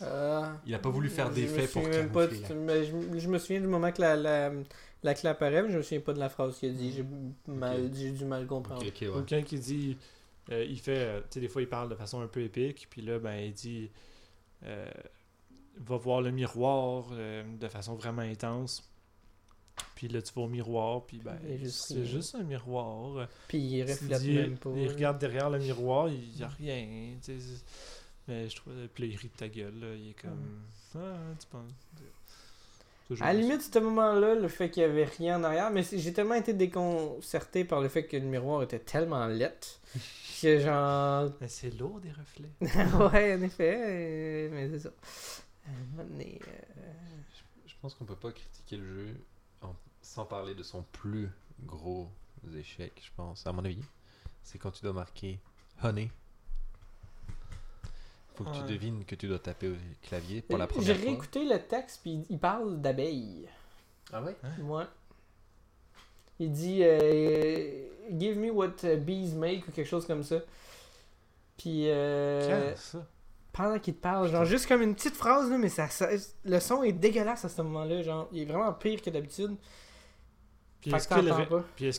Ah. 0.00 0.56
Il 0.66 0.74
a 0.74 0.78
pas 0.78 0.90
voulu 0.90 1.08
faire 1.10 1.30
d'effet 1.30 1.62
me 1.62 1.66
pour 1.68 1.82
même 1.82 2.10
pas 2.10 2.26
de- 2.26 2.54
mais 2.54 2.84
je, 2.84 3.18
je 3.18 3.28
me 3.28 3.38
souviens 3.38 3.60
du 3.60 3.66
moment 3.66 3.90
que 3.92 4.00
la, 4.00 4.16
la, 4.16 4.52
la 5.02 5.14
clé 5.14 5.28
apparaît, 5.28 5.62
mais 5.62 5.70
je 5.72 5.76
me 5.78 5.82
souviens 5.82 6.00
pas 6.00 6.12
de 6.12 6.18
la 6.20 6.28
phrase 6.28 6.58
qu'il 6.58 6.70
a 6.70 6.72
dit. 6.72 6.92
J'ai 6.92 7.04
mal, 7.46 7.90
j'ai 7.94 8.10
du 8.12 8.24
mal 8.24 8.46
comprendre. 8.46 8.82
Ouais. 8.84 9.24
quand 9.28 9.52
il 9.52 9.60
dit 9.60 9.96
euh, 10.50 10.64
Il 10.64 10.78
fait. 10.80 10.96
euh, 10.98 11.20
tu 11.20 11.26
sais, 11.30 11.40
des 11.40 11.48
fois, 11.48 11.62
il 11.62 11.68
parle 11.68 11.88
de 11.88 11.94
façon 11.94 12.20
un 12.20 12.26
peu 12.28 12.40
épique. 12.42 12.86
Puis 12.90 13.02
là, 13.02 13.18
ben, 13.18 13.34
il 13.36 13.52
dit 13.52 13.90
euh, 14.64 14.86
Va 15.78 15.96
voir 15.96 16.20
le 16.22 16.30
miroir 16.30 17.06
euh, 17.12 17.42
de 17.58 17.68
façon 17.68 17.94
vraiment 17.94 18.22
intense. 18.22 18.87
Puis 19.94 20.08
là, 20.08 20.22
tu 20.22 20.32
vas 20.34 20.42
au 20.42 20.48
miroir. 20.48 21.04
Puis 21.06 21.18
ben, 21.18 21.38
c'est 21.68 22.04
juste 22.04 22.34
un 22.34 22.42
miroir. 22.44 23.28
Puis 23.48 23.58
il 23.58 23.82
reflète 23.82 24.20
dit- 24.20 24.34
même 24.34 24.56
pas. 24.56 24.70
Il 24.76 24.88
regarde 24.88 25.18
derrière 25.18 25.50
le 25.50 25.58
miroir, 25.58 26.08
il 26.08 26.28
n'y 26.36 26.42
a 26.42 26.48
rien. 26.48 27.16
Mais 28.28 28.48
je 28.48 28.56
trouve. 28.56 28.74
Puis 28.94 29.04
là, 29.04 29.12
il 29.12 29.16
rit 29.16 29.28
de 29.28 29.36
ta 29.38 29.48
gueule. 29.48 29.78
Là, 29.80 29.94
il 29.94 30.10
est 30.10 30.20
comme. 30.20 30.60
Ah, 30.94 31.16
tu 31.40 31.46
penses. 31.46 31.72
Toujours 33.06 33.26
À 33.26 33.32
la 33.32 33.40
limite, 33.40 33.62
ce 33.62 33.78
moment-là, 33.78 34.34
le 34.34 34.48
fait 34.48 34.68
qu'il 34.70 34.82
y 34.82 34.84
avait 34.84 35.06
rien 35.06 35.40
en 35.40 35.44
arrière, 35.44 35.70
mais 35.70 35.82
j'ai 35.82 36.12
tellement 36.12 36.34
été 36.34 36.52
déconcerté 36.52 37.64
par 37.64 37.80
le 37.80 37.88
fait 37.88 38.04
que 38.06 38.18
le 38.18 38.24
miroir 38.24 38.62
était 38.62 38.78
tellement 38.80 39.26
lettre 39.26 39.80
que 40.42 40.58
genre. 40.60 41.30
Mais 41.40 41.48
c'est 41.48 41.70
lourd 41.78 42.00
des 42.00 42.10
reflets. 42.12 42.50
ouais, 43.12 43.34
en 43.34 43.42
effet, 43.42 44.50
mais 44.52 44.68
c'est 44.70 44.80
ça. 44.80 44.90
À 45.66 45.70
un 45.70 45.96
moment 45.96 46.08
donné, 46.10 46.38
euh, 46.48 46.82
Je 47.66 47.72
pense 47.80 47.94
qu'on 47.94 48.04
peut 48.04 48.14
pas 48.14 48.32
critiquer 48.32 48.76
le 48.76 48.84
jeu 49.06 49.14
sans 50.08 50.24
parler 50.24 50.54
de 50.54 50.62
son 50.62 50.82
plus 50.92 51.28
gros 51.66 52.08
échec, 52.56 52.92
je 53.04 53.10
pense, 53.14 53.46
à 53.46 53.52
mon 53.52 53.62
avis. 53.64 53.82
C'est 54.42 54.58
quand 54.58 54.70
tu 54.70 54.82
dois 54.82 54.94
marquer 54.94 55.38
Honey. 55.82 56.10
Faut 58.34 58.44
que 58.44 58.50
Ouais. 58.50 58.56
tu 58.66 58.72
devines 58.72 59.04
que 59.04 59.14
tu 59.14 59.28
dois 59.28 59.38
taper 59.38 59.68
au 59.68 59.74
clavier 60.02 60.40
pour 60.42 60.56
la 60.56 60.64
J'ai 60.64 60.68
première 60.74 60.96
fois. 60.96 61.04
réécouté 61.04 61.44
le 61.44 61.58
texte, 61.60 62.00
puis 62.02 62.24
il 62.30 62.38
parle 62.38 62.80
d'abeilles. 62.80 63.48
Ah 64.12 64.22
ouais? 64.22 64.34
Ouais. 64.60 64.84
Il 66.38 66.52
dit 66.52 66.78
euh, 66.82 67.86
Give 68.12 68.38
me 68.38 68.50
what 68.50 68.76
bees 69.00 69.34
make 69.34 69.68
ou 69.68 69.72
quelque 69.72 69.88
chose 69.88 70.06
comme 70.06 70.22
ça. 70.22 70.38
Puis 71.58 71.90
euh, 71.90 72.74
ça? 72.76 73.04
pendant 73.52 73.78
qu'il 73.80 73.94
te 73.94 74.00
parle, 74.00 74.30
genre 74.30 74.44
juste 74.46 74.66
comme 74.68 74.80
une 74.82 74.94
petite 74.94 75.16
phrase, 75.16 75.50
là, 75.50 75.58
mais 75.58 75.68
ça, 75.68 75.88
ça- 75.88 76.08
le 76.44 76.60
son 76.60 76.82
est 76.84 76.92
dégueulasse 76.92 77.44
à 77.44 77.48
ce 77.50 77.60
moment-là. 77.62 78.02
Genre, 78.02 78.28
il 78.32 78.42
est 78.42 78.44
vraiment 78.46 78.72
pire 78.72 79.02
que 79.02 79.10
d'habitude. 79.10 79.54
Puis 80.80 80.92
est-ce 80.94 81.08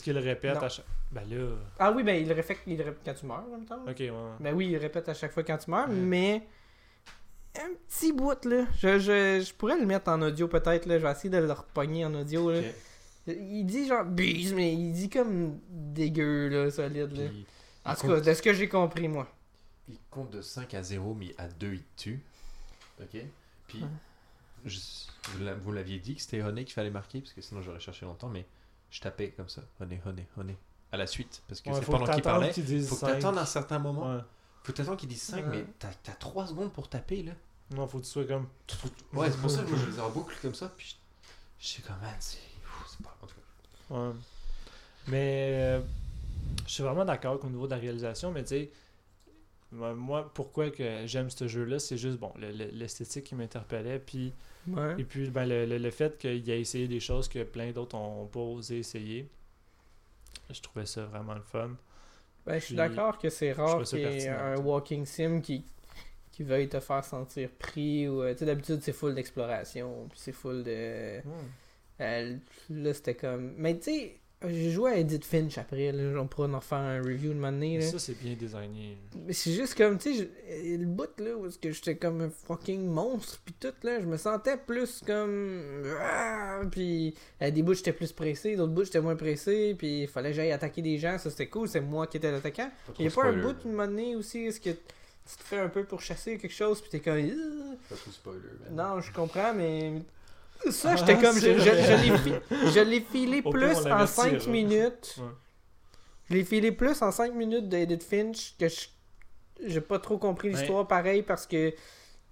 qu'il 0.02 0.18
ré- 0.18 0.30
répète 0.30 0.56
Non. 0.56 0.62
à 0.64 0.70
chaque. 0.70 0.86
Ben 1.12 1.24
là. 1.30 1.56
Ah 1.80 1.92
oui, 1.92 2.04
ben 2.04 2.22
il 2.24 2.32
répète, 2.32 2.60
il 2.68 2.78
le 2.78 2.84
répète 2.84 3.02
quand 3.04 3.14
tu 3.14 3.26
meurs 3.26 3.44
en 3.48 3.52
même 3.52 3.66
temps. 3.66 3.82
Ok, 3.88 3.98
ouais. 4.00 4.12
Ben 4.40 4.54
oui, 4.54 4.68
il 4.70 4.78
répète 4.78 5.10
à 5.10 5.14
chaque 5.14 5.32
fois 5.32 5.44
quand 5.44 5.58
tu 5.58 5.70
meurs, 5.72 5.90
Ouais. 5.90 5.96
mais 5.96 6.48
un 7.60 7.70
petit 7.88 8.14
bout 8.14 8.46
là. 8.46 8.66
Je, 8.78 9.00
je, 9.00 9.42
je 9.44 9.54
pourrais 9.56 9.80
le 9.80 9.86
mettre 9.86 10.10
en 10.12 10.22
audio 10.22 10.48
peut-être 10.48 10.86
là. 10.86 11.00
Je 11.00 11.04
vais 11.04 11.12
essayer 11.12 11.30
de 11.32 11.38
le 11.38 11.52
repogner 11.52 12.06
en 12.06 12.14
audio 12.14 12.52
là. 12.52 12.62
Il 13.28 13.66
dit 13.66 13.88
genre 13.88 14.06
bise, 14.06 14.54
mais 14.54 14.74
il 14.74 14.94
dit 14.94 15.10
comme 15.10 15.60
dégueu 15.70 16.48
là, 16.50 16.72
solide 16.72 17.12
là. 17.18 17.28
Puis, 17.30 17.46
En 17.86 17.96
tout 17.96 18.08
cas, 18.08 18.20
de 18.22 18.34
ce 18.34 18.42
que 18.42 18.54
j'ai 18.54 18.70
compris 18.70 19.08
moi. 19.08 19.28
il 19.88 19.98
compte 20.12 20.30
de 20.32 20.42
5 20.42 20.74
à 20.76 20.84
0, 20.84 21.14
mais 21.16 21.34
à 21.38 21.48
2, 21.48 21.74
il 21.74 21.84
tue. 21.98 22.22
Ok? 23.02 23.20
Puis, 23.68 23.80
Ouais. 23.82 23.88
je- 24.66 24.80
vous 25.32 25.44
l'a- 25.44 25.56
vous 25.56 25.72
l'aviez 25.72 25.98
dit 26.00 26.16
que 26.16 26.22
c'était 26.22 26.42
Honey 26.44 26.66
qu'il 26.66 26.74
fallait 26.74 26.90
marquer, 26.92 27.20
parce 27.22 27.34
que 27.34 27.42
sinon 27.42 27.62
j'aurais 27.62 27.80
cherché 27.80 28.06
longtemps, 28.06 28.30
mais 28.30 28.46
je 28.92 29.02
tapais 29.02 29.32
comme 29.32 29.50
ça 29.50 29.62
Honey, 29.80 30.02
Honey, 30.06 30.28
Honey. 30.38 30.58
À 30.92 30.98
la 30.98 31.06
suite, 31.08 31.44
parce 31.48 31.62
que 31.62 31.70
Ouais, 31.70 31.76
c'est 31.80 31.86
pendant 31.86 32.00
que 32.06 32.12
qu'il 32.14 32.22
t'attendes 32.24 32.40
parlait. 32.42 32.52
qu'ils 32.54 32.66
disent 32.66 32.90
Faut 32.90 32.96
que 32.96 33.06
t'attendes 33.12 33.38
un 33.38 33.46
certain 33.46 33.78
moment. 33.80 34.16
Ouais. 34.16 34.22
Faut 34.64 34.72
t'attendre 34.74 34.98
qu'il 34.98 35.10
dise 35.10 35.22
5, 35.22 35.46
Ouais. 35.46 35.58
mais 35.58 35.66
t'as, 35.78 35.90
t'as 36.04 36.14
3 36.14 36.48
secondes 36.48 36.72
pour 36.74 36.90
taper 36.90 37.24
là. 37.24 37.34
Non, 37.72 37.88
faut 37.88 38.00
que 38.00 38.04
tu 38.06 38.10
sois 38.10 38.26
comme. 38.26 38.48
Ouais, 39.14 39.30
c'est 39.30 39.38
pour 39.40 39.52
ça 39.52 39.62
que 39.64 39.70
moi 39.70 39.78
je 39.80 39.86
les 39.92 39.98
ai 39.98 40.02
en 40.02 40.10
boucle 40.10 40.36
comme 40.42 40.56
ça. 40.56 40.72
Puis 40.76 40.98
Je 41.60 41.68
suis 41.68 41.84
comme, 41.84 42.00
man, 42.02 42.16
c'est 42.20 42.40
pas. 43.04 43.16
En 43.22 43.28
tout 43.28 43.36
cas. 43.36 43.96
Ouais. 43.96 44.14
Mais 45.08 45.50
euh, 45.54 45.82
je 46.66 46.72
suis 46.74 46.84
vraiment 46.84 47.06
d'accord 47.06 47.40
qu'au 47.40 47.48
niveau 47.50 47.66
de 47.68 47.72
la 47.72 47.78
réalisation, 47.80 48.32
mais 48.32 48.42
tu 48.44 48.50
sais, 48.50 48.72
moi, 49.72 50.32
pourquoi 50.34 50.72
que 50.72 51.06
j'aime 51.06 51.30
ce 51.30 51.48
jeu-là, 51.48 51.80
c'est 51.80 51.98
juste 51.98 52.18
bon, 52.18 52.32
le- 52.38 52.52
le- 52.52 52.72
l'esthétique 52.72 53.26
qui 53.26 53.36
m'interpellait, 53.36 54.00
puis 54.00 54.34
Ouais. 54.68 54.96
et 55.00 55.04
puis 55.04 55.30
ben, 55.30 55.46
le, 55.46 55.66
le- 55.66 55.78
le 55.78 55.92
fait 55.92 56.18
qu'il 56.18 56.50
ait 56.50 56.60
essayé 56.62 56.88
des 56.88 57.00
choses 57.00 57.28
que 57.28 57.44
plein 57.44 57.72
d'autres 57.72 57.96
ont 57.96 58.26
pas 58.28 58.40
osé 58.40 58.80
essayer. 58.80 59.30
Je 60.50 60.62
trouvais 60.62 60.86
ça 60.86 61.06
vraiment 61.06 61.36
le 61.36 61.42
fun. 61.42 61.72
Ben, 62.46 62.60
je 62.60 62.66
suis 62.66 62.76
d'accord 62.76 63.18
que 63.20 63.30
c'est 63.30 63.52
rare 63.52 63.84
qu'il 63.84 64.00
y 64.00 64.04
ait 64.04 64.30
un 64.30 64.58
walking 64.58 65.06
sim 65.06 65.40
qui, 65.42 65.64
qui 66.32 66.44
veuille 66.44 66.68
te 66.70 66.80
faire 66.80 67.04
sentir 67.04 67.50
pris 67.52 68.08
ou 68.08 68.24
euh, 68.24 68.34
d'habitude 68.34 68.80
c'est 68.82 68.94
full 68.94 69.14
d'exploration 69.14 70.08
puis 70.10 70.20
c'est 70.20 70.32
full 70.32 70.64
de 70.64 71.22
euh, 72.02 72.38
là 72.70 72.94
c'était 72.94 73.16
comme 73.16 73.54
mais 73.58 73.78
tu 73.78 73.84
sais 73.92 74.20
j'ai 74.48 74.72
joué 74.72 74.92
à 74.92 74.98
Edith 74.98 75.26
Finch 75.26 75.58
après 75.58 75.92
là, 75.92 76.22
on 76.22 76.28
pourra 76.28 76.48
en 76.48 76.62
faire 76.62 76.78
un 76.78 77.02
review 77.02 77.34
de 77.34 77.42
là. 77.42 77.82
Ça, 77.82 78.00
c'est 78.00 78.18
bien 78.18 78.36
designé. 78.40 78.98
mais 79.26 79.34
c'est 79.34 79.52
juste 79.52 79.76
comme 79.76 79.98
tu 79.98 80.16
sais 80.16 80.30
je- 80.48 80.78
le 80.78 80.86
bout 80.86 81.10
là 81.20 81.36
où 81.36 81.46
est-ce 81.48 81.58
que 81.60 81.72
j'étais 81.72 81.98
comme 81.98 82.22
un 82.22 82.30
fucking 82.30 82.86
monstre 82.88 83.42
puis 83.44 83.54
tout 83.60 83.74
là 83.84 84.00
je 84.00 84.06
me 84.06 84.16
sentais 84.16 84.56
plus 84.56 85.02
comme 85.06 85.84
ah, 86.00 86.62
puis 86.72 87.14
à 87.42 87.52
des 87.52 87.64
bouts 87.64 87.74
j'étais 87.74 87.92
plus 87.94 88.14
pressé 88.14 88.56
d'autres 88.56 88.72
bouts 88.72 88.86
j'étais 88.86 89.02
moins 89.02 89.16
pressé 89.18 89.76
puis 89.78 90.04
il 90.04 90.08
fallait 90.08 90.30
que 90.30 90.36
j'aille 90.38 90.52
attaquer 90.54 90.82
des 90.82 90.98
gens 90.98 91.18
ça 91.18 91.30
c'était 91.30 91.48
cool 91.48 91.68
c'est 91.68 91.82
moi 91.82 92.08
qui 92.08 92.18
étais 92.18 92.32
l'attaquant 92.32 92.72
il 92.98 93.06
y 93.06 93.08
a 93.08 93.12
pas 93.12 93.26
un 93.26 93.34
bout 93.42 93.54
d'une 93.54 93.74
monnaie 93.74 94.16
aussi, 94.16 94.40
est-ce 94.46 94.62
que 94.62 94.70
tu 94.70 95.38
te 95.38 95.44
fais 95.44 95.60
un 95.60 95.70
peu 95.70 95.84
pour 95.84 96.02
chasser 96.02 96.38
quelque 96.40 96.54
chose, 96.56 96.82
puis 96.82 96.90
t'es 96.90 97.00
comme. 97.02 97.18
Pas 97.88 97.96
trop 97.96 98.10
spoiler, 98.12 98.40
man. 98.72 98.76
Non, 98.96 99.00
je 99.02 99.12
comprends, 99.14 99.54
mais. 99.54 100.02
Ça, 100.72 100.92
Ah, 100.92 100.96
j'étais 100.98 101.18
comme. 101.18 101.36
Je, 101.36 101.58
je, 101.58 102.72
je 102.74 102.80
l'ai 102.82 103.00
fi- 103.00 103.06
filé 103.12 103.42
plus 103.42 103.54
en 103.78 103.82
l'avertira. 103.82 104.08
5 104.08 104.48
minutes. 104.48 105.16
Ouais. 105.18 105.24
Je 106.30 106.34
l'ai 106.36 106.44
filé 106.44 106.72
plus 106.72 107.02
en 107.02 107.12
5 107.12 107.34
minutes 107.34 107.70
d'Edith 107.70 108.04
Finch 108.04 108.56
que 108.60 108.68
je. 108.68 108.88
J'ai 109.66 109.82
pas 109.82 110.00
trop 110.00 110.18
compris 110.18 110.50
Ben- 110.50 110.58
l'histoire 110.58 110.88
pareil 110.88 111.22
parce 111.24 111.46
que 111.48 111.74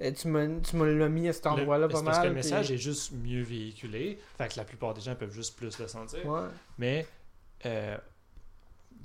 euh, 0.02 0.12
tu 0.12 0.28
me, 0.28 0.62
tu 0.62 0.76
me 0.78 0.94
l'as 0.94 1.10
mis 1.10 1.28
à 1.28 1.34
cet 1.34 1.48
endroit-là 1.48 1.88
c'est 1.90 1.94
pas 1.94 2.04
parce 2.04 2.18
mal. 2.18 2.24
que 2.28 2.34
le 2.34 2.40
puis- 2.40 2.44
message 2.50 2.72
est 2.72 2.78
juste 2.78 3.12
mieux 3.14 3.42
véhiculé. 3.44 4.20
Fait 4.38 4.48
que 4.48 4.54
la 4.58 4.64
plupart 4.66 4.94
des 4.94 5.02
gens 5.02 5.16
peuvent 5.16 5.34
juste 5.34 5.58
plus 5.58 5.78
le 5.80 5.88
sentir. 5.88 6.26
Ouais. 6.26 6.42
Mais 6.78 7.06
euh, 7.66 7.98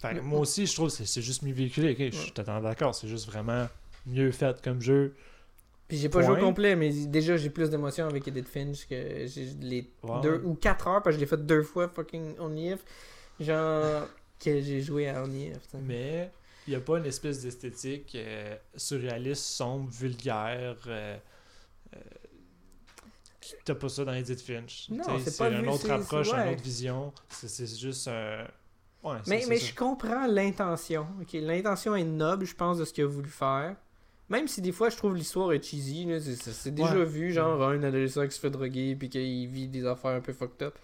fait 0.00 0.10
que 0.10 0.14
Le- 0.16 0.22
moi 0.22 0.40
aussi, 0.40 0.66
je 0.66 0.74
trouve 0.74 0.88
que 0.88 0.94
c'est- 0.94 1.06
c'est 1.06 1.22
juste 1.22 1.42
mieux 1.42 1.54
véhiculé. 1.54 1.92
ok, 1.92 2.12
Je 2.12 2.18
suis 2.18 2.32
totalement 2.32 2.60
d'accord. 2.68 2.94
C'est 2.94 3.08
juste 3.08 3.26
vraiment 3.26 3.66
mieux 4.06 4.30
fait 4.32 4.60
comme 4.62 4.80
jeu. 4.80 5.14
Puis 5.92 5.98
j'ai 6.00 6.08
pas 6.08 6.22
joué 6.22 6.40
au 6.40 6.46
complet, 6.46 6.74
mais 6.74 6.88
déjà 6.90 7.36
j'ai 7.36 7.50
plus 7.50 7.68
d'émotions 7.68 8.06
avec 8.06 8.26
Edith 8.26 8.48
Finch 8.48 8.88
que 8.88 9.26
j'ai 9.26 9.44
les 9.60 9.92
deux 10.22 10.40
ou 10.42 10.54
4 10.54 10.88
heures 10.88 11.02
parce 11.02 11.16
que 11.16 11.18
je 11.18 11.20
l'ai 11.20 11.26
fait 11.26 11.44
deux 11.44 11.62
fois 11.62 11.86
fucking 11.86 12.38
Only 12.38 12.70
If. 12.72 12.80
Genre 13.38 14.08
que 14.42 14.62
j'ai 14.62 14.80
joué 14.80 15.10
à 15.10 15.22
Only 15.22 15.48
If. 15.48 15.68
t'sais. 15.68 15.76
Mais 15.82 16.32
il 16.66 16.70
n'y 16.70 16.76
a 16.76 16.80
pas 16.80 16.96
une 16.96 17.04
espèce 17.04 17.42
d'esthétique 17.42 18.14
euh, 18.14 18.56
surréaliste, 18.74 19.44
sombre, 19.44 19.90
vulgaire. 19.90 20.78
Euh, 20.86 21.18
euh, 21.94 21.98
T'as 23.62 23.74
pas 23.74 23.90
ça 23.90 24.06
dans 24.06 24.14
Edith 24.14 24.40
Finch. 24.40 24.88
Non, 24.88 25.04
c'est 25.22 25.36
pas 25.36 25.50
une 25.50 25.68
autre 25.68 25.90
approche, 25.90 26.32
une 26.32 26.54
autre 26.54 26.62
vision. 26.62 27.12
C'est 27.28 27.78
juste 27.78 28.08
un. 28.08 28.46
Ouais, 29.04 29.18
Mais, 29.26 29.44
mais 29.46 29.58
je 29.58 29.74
comprends 29.74 30.26
l'intention. 30.26 31.06
ok? 31.20 31.34
L'intention 31.34 31.94
est 31.94 32.04
noble, 32.04 32.46
je 32.46 32.54
pense, 32.54 32.78
de 32.78 32.86
ce 32.86 32.94
qu'il 32.94 33.04
a 33.04 33.08
voulu 33.08 33.28
faire. 33.28 33.76
Même 34.32 34.48
si 34.48 34.62
des 34.62 34.72
fois 34.72 34.88
je 34.88 34.96
trouve 34.96 35.14
l'histoire 35.14 35.52
est 35.52 35.62
cheesy, 35.62 36.08
c'est- 36.20 36.70
déjà 36.70 36.96
Ouais. 36.96 37.04
vu, 37.04 37.32
genre 37.32 37.62
un 37.62 37.82
adolescent 37.82 38.24
qui 38.26 38.32
se 38.34 38.40
fait 38.40 38.48
droguer 38.50 38.96
puis 38.96 39.10
qu'il 39.10 39.46
vit 39.46 39.68
des 39.68 39.84
affaires 39.86 40.12
un 40.12 40.20
peu 40.22 40.32
fucked 40.32 40.62
up. 40.62 40.74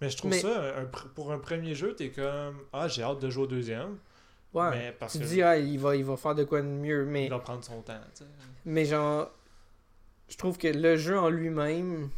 Mais 0.00 0.08
je 0.08 0.16
trouve 0.16 0.30
Mais- 0.30 0.40
ça, 0.40 0.78
un 0.78 0.86
pour 0.86 1.30
un 1.30 1.38
premier 1.38 1.74
jeu, 1.74 1.94
t'es 1.94 2.08
comme 2.08 2.56
Ah, 2.72 2.88
j'ai 2.88 3.02
hâte 3.02 3.20
de 3.20 3.28
jouer 3.28 3.44
au 3.44 3.46
deuxième. 3.46 3.98
Ouais. 4.54 4.70
Mais 4.70 4.96
parce 4.98 5.12
tu 5.12 5.18
te 5.18 5.24
que 5.24 5.28
dis, 5.28 5.42
ah, 5.42 5.58
il 5.58 5.78
va, 5.78 5.94
il 5.94 6.04
va 6.04 6.16
faire 6.16 6.34
de 6.34 6.42
quoi 6.44 6.62
de 6.62 6.66
mieux, 6.68 7.04
mais, 7.04 7.26
il 7.26 7.30
va 7.30 7.38
prendre 7.38 7.62
son 7.62 7.82
temps. 7.82 8.00
tu 8.14 8.24
sais. 8.24 8.30
mais 8.64 8.86
genre, 8.86 9.30
je 10.30 10.36
trouve 10.38 10.56
que 10.56 10.68
le 10.68 10.96
jeu 10.96 11.18
en 11.18 11.28
lui-même, 11.28 12.08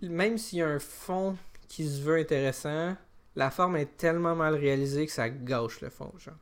même 0.00 0.38
s'il 0.38 0.60
y 0.60 0.62
a 0.62 0.68
un 0.68 0.78
fond 0.78 1.36
qui 1.68 1.86
se 1.88 2.00
veut 2.00 2.16
intéressant, 2.16 2.96
la 3.36 3.50
forme 3.50 3.76
est 3.76 3.96
tellement 3.98 4.34
mal 4.34 4.54
réalisée 4.54 5.04
que 5.06 5.12
ça 5.12 5.28
gâche 5.28 5.80
le 5.82 5.90
fond, 5.90 6.10
genre. 6.18 6.34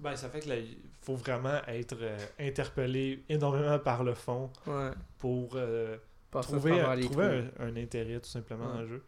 Ben, 0.00 0.14
ça 0.16 0.28
fait 0.28 0.40
que 0.40 0.48
il 0.48 0.76
faut 1.02 1.16
vraiment 1.16 1.60
être 1.68 1.96
euh, 2.00 2.16
interpellé 2.40 3.22
énormément 3.28 3.78
par 3.78 4.04
le 4.04 4.14
fond 4.14 4.50
Ouais. 4.66 4.90
pour 5.18 5.50
euh, 5.56 5.96
à 6.34 6.40
trouver, 6.40 6.82
les 6.96 7.02
trouver 7.04 7.44
un, 7.58 7.66
un 7.66 7.76
intérêt 7.76 8.18
tout 8.20 8.28
simplement 8.30 8.66
Ouais. 8.66 8.72
dans 8.74 8.80
le 8.82 8.86
jeu. 8.88 9.02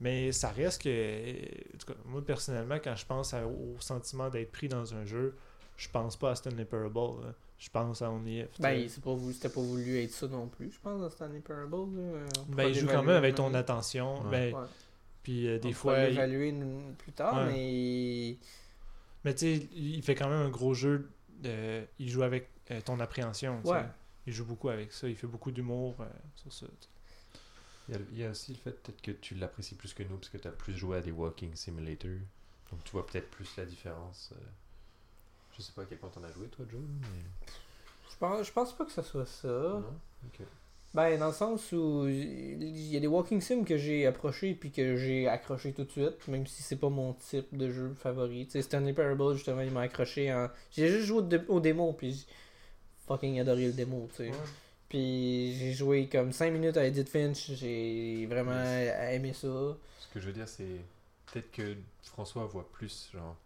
Mais 0.00 0.30
ça 0.32 0.48
reste 0.50 0.82
que, 0.82 0.94
en 1.74 1.78
tout 1.78 1.86
cas, 1.86 1.98
moi 2.04 2.22
personnellement, 2.24 2.76
quand 2.82 2.94
je 2.96 3.06
pense 3.06 3.32
à- 3.32 3.46
au 3.46 3.76
sentiment 3.80 4.28
d'être 4.28 4.52
pris 4.52 4.68
dans 4.68 4.94
un 4.94 5.04
jeu, 5.06 5.34
je 5.76 5.88
pense 5.88 6.16
pas 6.16 6.32
à 6.32 6.34
Stanley 6.34 6.64
Parable. 6.66 7.22
là. 7.22 7.32
Je 7.58 7.70
pense 7.70 8.02
à 8.02 8.10
Only 8.10 8.40
If. 8.40 8.50
tu 8.52 8.60
Ben, 8.62 8.86
c'est 8.86 9.02
pas 9.02 9.14
voulu, 9.14 9.32
c'était 9.32 9.48
pas 9.48 9.62
voulu 9.62 9.98
être 10.02 10.10
ça 10.10 10.26
non 10.28 10.46
plus, 10.48 10.70
je 10.72 10.78
pense, 10.78 11.00
dans 11.00 11.08
Stanley 11.08 11.40
Parable. 11.40 11.70
là. 11.72 11.78
On 12.40 12.44
pourra 12.44 12.56
ben, 12.56 12.68
il 12.68 12.74
joue 12.74 12.86
quand 12.86 13.02
même 13.02 13.16
avec 13.16 13.32
un 13.32 13.36
ton 13.36 13.54
attention. 13.54 14.22
Ouais. 14.28 14.52
Ben. 14.52 14.68
Puis 15.22 15.48
euh, 15.48 15.56
On 15.56 15.60
des 15.66 15.72
pourra 15.72 15.94
fois, 15.94 15.98
il- 16.04 16.10
l'évaluer 16.10 16.52
nous- 16.52 16.92
plus 16.98 17.12
tard, 17.12 17.34
Ouais. 17.46 17.52
mais 17.52 18.36
mais 19.26 19.34
tu 19.34 19.40
sais, 19.58 19.68
il 19.74 20.02
fait 20.02 20.14
quand 20.14 20.28
même 20.30 20.40
un 20.46 20.48
gros 20.48 20.72
jeu. 20.72 21.10
de- 21.42 21.84
il 21.98 22.08
joue 22.08 22.22
avec 22.22 22.48
euh, 22.70 22.80
ton 22.80 22.98
appréhension. 22.98 23.60
Ouais. 23.64 23.84
Il 24.26 24.32
joue 24.32 24.46
beaucoup 24.46 24.70
avec 24.70 24.90
ça. 24.92 25.06
Il 25.06 25.16
fait 25.16 25.26
beaucoup 25.26 25.50
d'humour 25.50 25.96
euh, 26.00 26.06
sur 26.34 26.50
ça. 26.52 26.66
Il 27.88 27.94
y, 27.94 27.98
a, 27.98 28.00
il 28.12 28.18
y 28.18 28.24
a 28.24 28.30
aussi 28.30 28.52
le 28.52 28.58
fait 28.58 28.72
peut-être 28.72 29.02
que 29.02 29.10
tu 29.12 29.34
l'apprécies 29.34 29.74
plus 29.74 29.92
que 29.92 30.02
nous 30.02 30.16
parce 30.16 30.30
que 30.30 30.38
tu 30.38 30.48
as 30.48 30.52
plus 30.52 30.74
joué 30.76 30.96
à 30.96 31.00
des 31.02 31.12
walking 31.12 31.54
simulators. 31.54 32.10
Donc 32.70 32.82
tu 32.84 32.90
vois 32.92 33.06
peut-être 33.06 33.30
plus 33.30 33.54
la 33.58 33.64
différence. 33.66 34.32
euh. 34.34 34.40
Je 35.56 35.62
sais 35.62 35.72
pas 35.72 35.82
à 35.82 35.84
quel 35.84 35.98
point 35.98 36.08
t'en 36.10 36.24
as 36.24 36.32
joué 36.32 36.48
toi, 36.48 36.64
Joe, 36.70 36.80
mais. 37.02 37.06
je 38.10 38.16
pense, 38.18 38.46
je 38.46 38.52
pense 38.52 38.76
pas 38.76 38.84
que 38.86 38.92
ce 38.92 39.02
soit 39.02 39.26
ça. 39.26 39.48
Non? 39.48 39.84
Ok. 40.26 40.40
Ben, 40.96 41.18
dans 41.18 41.26
le 41.26 41.32
sens 41.34 41.72
où 41.72 42.06
il 42.08 42.88
y 42.90 42.96
a 42.96 43.00
des 43.00 43.06
walking 43.06 43.42
sims 43.42 43.64
que 43.64 43.76
j'ai 43.76 44.06
approché 44.06 44.54
puis 44.54 44.70
que 44.70 44.96
j'ai 44.96 45.28
accroché 45.28 45.74
tout 45.74 45.84
de 45.84 45.90
suite, 45.90 46.26
même 46.26 46.46
si 46.46 46.62
c'est 46.62 46.76
pas 46.76 46.88
mon 46.88 47.12
type 47.12 47.54
de 47.54 47.70
jeu 47.70 47.94
favori. 47.98 48.46
Tu 48.46 48.52
sais, 48.52 48.62
Stanley 48.62 48.94
Parable, 48.94 49.34
justement, 49.34 49.60
il 49.60 49.70
m'a 49.70 49.82
accroché 49.82 50.32
en. 50.32 50.48
J'ai 50.72 50.88
juste 50.88 51.04
joué 51.04 51.18
au, 51.18 51.22
dé- 51.22 51.40
au 51.48 51.60
démo, 51.60 51.92
puis 51.92 52.12
j'ai 52.14 52.24
fucking 53.06 53.38
adoré 53.40 53.66
le 53.66 53.72
démo, 53.72 54.08
tu 54.16 54.24
sais. 54.24 54.30
Puis 54.88 55.54
j'ai 55.58 55.72
joué 55.74 56.08
comme 56.08 56.32
5 56.32 56.50
minutes 56.50 56.76
à 56.78 56.86
Edith 56.86 57.08
Finch, 57.10 57.52
j'ai 57.52 58.24
vraiment 58.26 58.52
aimé 59.10 59.34
ça. 59.34 59.48
Ce 59.98 60.08
que 60.14 60.18
je 60.20 60.26
veux 60.28 60.32
dire, 60.32 60.48
c'est 60.48 60.80
peut-être 61.30 61.50
que 61.52 61.76
François 62.04 62.46
voit 62.46 62.66
plus 62.72 63.10
genre 63.12 63.36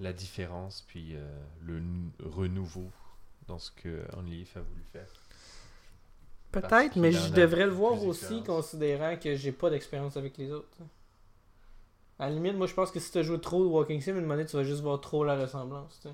la 0.00 0.12
différence 0.12 0.84
puis 0.88 1.14
euh, 1.14 1.24
le 1.64 1.80
renouveau 2.24 2.90
dans 3.46 3.58
ce 3.60 3.70
que 3.70 4.02
Only 4.16 4.46
a 4.56 4.60
voulu 4.60 4.82
faire. 4.92 5.06
Peut-être, 6.60 6.96
mais 6.96 7.12
je 7.12 7.32
devrais 7.32 7.66
le 7.66 7.72
voir 7.72 8.02
aussi, 8.04 8.42
considérant 8.42 9.16
que 9.16 9.34
j'ai 9.34 9.52
pas 9.52 9.70
d'expérience 9.70 10.16
avec 10.16 10.36
les 10.38 10.52
autres. 10.52 10.78
À 12.18 12.28
la 12.28 12.34
limite, 12.34 12.56
moi 12.56 12.66
je 12.66 12.72
pense 12.72 12.90
que 12.90 12.98
si 12.98 13.12
tu 13.12 13.22
joué 13.22 13.38
trop 13.40 13.62
de 13.62 13.68
Walking 13.68 14.00
Sim, 14.00 14.16
une 14.16 14.24
monnaie, 14.24 14.46
tu 14.46 14.56
vas 14.56 14.64
juste 14.64 14.80
voir 14.80 15.00
trop 15.00 15.22
la 15.24 15.36
ressemblance. 15.36 16.06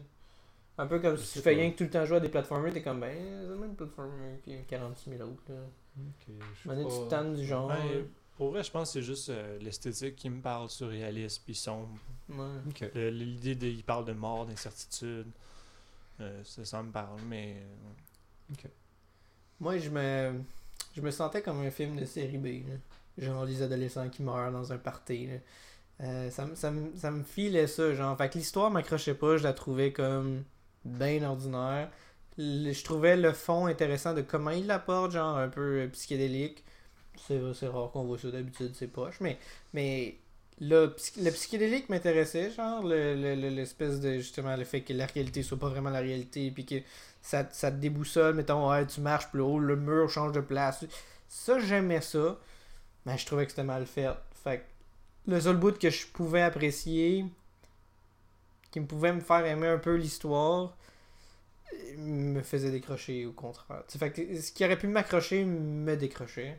Un 0.78 0.86
peu 0.86 0.98
comme 0.98 1.16
Je 1.16 1.22
si 1.22 1.34
tu 1.34 1.38
fais 1.40 1.54
rien 1.54 1.70
que 1.70 1.76
tout 1.76 1.84
le 1.84 1.90
temps 1.90 2.04
jouer 2.04 2.16
à 2.16 2.20
des 2.20 2.28
plateformers, 2.28 2.72
t'es 2.72 2.82
comme 2.82 3.00
ben, 3.00 3.14
c'est 3.14 3.46
le 3.46 3.56
même 3.56 3.74
platformer 3.74 4.40
que 4.44 4.62
46 4.68 5.10
000 5.10 5.22
autres. 5.22 5.42
Là. 5.48 5.54
je 6.26 6.68
Monnaie, 6.68 6.84
tu 6.84 7.08
tannes 7.08 7.34
du 7.34 7.44
genre. 7.44 7.68
Ben, 7.68 8.06
pour 8.36 8.50
vrai, 8.50 8.64
je 8.64 8.70
pense 8.70 8.88
que 8.88 8.92
c'est 8.94 9.06
juste 9.06 9.28
euh, 9.28 9.58
l'esthétique 9.60 10.16
qui 10.16 10.30
me 10.30 10.40
parle 10.40 10.68
surréaliste 10.70 11.42
puis 11.44 11.54
sombre. 11.54 11.96
Ouais. 12.30 13.10
L'idée 13.10 13.54
de, 13.54 13.66
il 13.66 13.84
parle 13.84 14.06
de 14.06 14.12
mort, 14.12 14.46
d'incertitude. 14.46 15.28
Euh, 16.20 16.42
ça, 16.42 16.64
ça 16.64 16.82
me 16.82 16.90
parle, 16.90 17.20
mais 17.28 17.62
euh, 18.54 18.68
Moi, 19.62 19.78
je 19.78 19.90
me, 19.90 20.34
je 20.96 21.02
me 21.02 21.12
sentais 21.12 21.42
comme 21.42 21.60
un 21.62 21.70
film 21.72 21.96
de 21.96 22.06
série 22.06 22.38
B. 22.38 22.48
Genre 23.18 23.46
les 23.46 23.62
adolescents 23.62 24.10
qui 24.10 24.22
meurent 24.24 24.52
dans 24.52 24.72
un 24.74 24.78
party. 24.78 25.28
Euh, 26.02 26.30
ça, 26.30 26.46
me- 27.10 27.24
filait 27.24 27.66
ça. 27.68 27.94
Genre. 27.94 28.16
Fait 28.18 28.30
que 28.30 28.38
l'histoire 28.38 28.70
m'accrochait 28.72 29.14
pas. 29.14 29.36
Je 29.38 29.44
la 29.44 29.54
trouvais 29.54 29.92
comme 29.92 30.44
bien 30.84 31.22
ordinaire. 31.24 31.90
Je 32.38 32.84
trouvais 32.84 33.16
le 33.16 33.32
fond 33.34 33.66
intéressant 33.66 34.14
de 34.14 34.22
comment 34.22 34.50
il 34.52 34.66
l'apporte, 34.68 35.12
genre 35.12 35.38
un 35.38 35.48
peu 35.48 35.82
euh, 35.82 35.88
psychédélique. 35.88 36.64
C'est 37.28 37.40
c'est 37.54 37.68
rare 37.68 37.90
qu'on 37.92 38.04
voit 38.04 38.18
ça 38.18 38.30
d'habitude, 38.30 38.72
c'est 38.74 38.88
poche. 38.88 39.20
Mais, 39.20 39.38
mais 39.74 40.16
le, 40.60 40.94
le 41.22 41.30
psychédélique 41.30 41.88
m'intéressait, 41.88 42.50
genre 42.50 42.82
le- 42.84 43.14
le- 43.14 43.34
le- 43.34 43.48
l'espèce 43.48 44.00
de 44.00 44.14
justement 44.18 44.56
le 44.56 44.64
fait 44.64 44.82
que 44.82 44.92
la 44.92 45.06
réalité 45.06 45.42
soit 45.42 45.58
pas 45.58 45.68
vraiment 45.68 45.90
la 45.90 46.00
réalité, 46.00 46.50
puis 46.50 46.64
que 46.64 46.76
ça, 47.22 47.48
ça 47.52 47.70
te 47.70 47.76
déboussole, 47.76 48.34
mettons, 48.34 48.70
ouais, 48.70 48.86
tu 48.86 49.00
marches 49.00 49.28
plus 49.30 49.40
haut, 49.40 49.58
le 49.58 49.76
mur 49.76 50.08
change 50.10 50.32
de 50.32 50.40
place. 50.40 50.84
Ça, 51.28 51.58
j'aimais 51.58 52.00
ça, 52.00 52.38
mais 53.06 53.18
je 53.18 53.26
trouvais 53.26 53.44
que 53.46 53.52
c'était 53.52 53.64
mal 53.64 53.86
fait. 53.86 54.08
Fait 54.44 54.58
que 54.60 55.32
le 55.32 55.40
seul 55.40 55.56
bout 55.56 55.78
que 55.78 55.90
je 55.90 56.06
pouvais 56.08 56.42
apprécier, 56.42 57.24
qui 58.72 58.80
me 58.80 58.86
pouvait 58.86 59.12
me 59.12 59.20
faire 59.20 59.44
aimer 59.46 59.68
un 59.68 59.78
peu 59.78 59.94
l'histoire, 59.94 60.76
me 61.98 62.42
faisait 62.42 62.70
décrocher 62.70 63.26
au 63.26 63.32
contraire. 63.32 63.82
Fait 63.88 64.10
que 64.10 64.40
ce 64.40 64.52
qui 64.52 64.64
aurait 64.64 64.78
pu 64.78 64.86
m'accrocher 64.88 65.44
me 65.44 65.96
décrochait. 65.96 66.58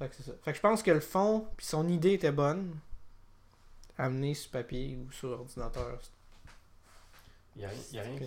Fait 0.00 0.08
que 0.08 0.14
c'est 0.16 0.22
ça. 0.24 0.32
Fait 0.42 0.50
que 0.50 0.56
je 0.56 0.62
pense 0.62 0.82
que 0.82 0.90
le 0.90 0.98
fond, 1.00 1.46
puis 1.56 1.66
son 1.66 1.86
idée 1.88 2.14
était 2.14 2.32
bonne. 2.32 2.76
Amener 3.98 4.34
sur 4.34 4.50
papier 4.50 4.96
ou 4.96 5.12
sur 5.12 5.28
ordinateur, 5.30 6.00
Il 7.54 7.62
y 7.62 7.64
a, 7.66 7.70
y 7.92 7.98
a 7.98 8.02
rien 8.02 8.18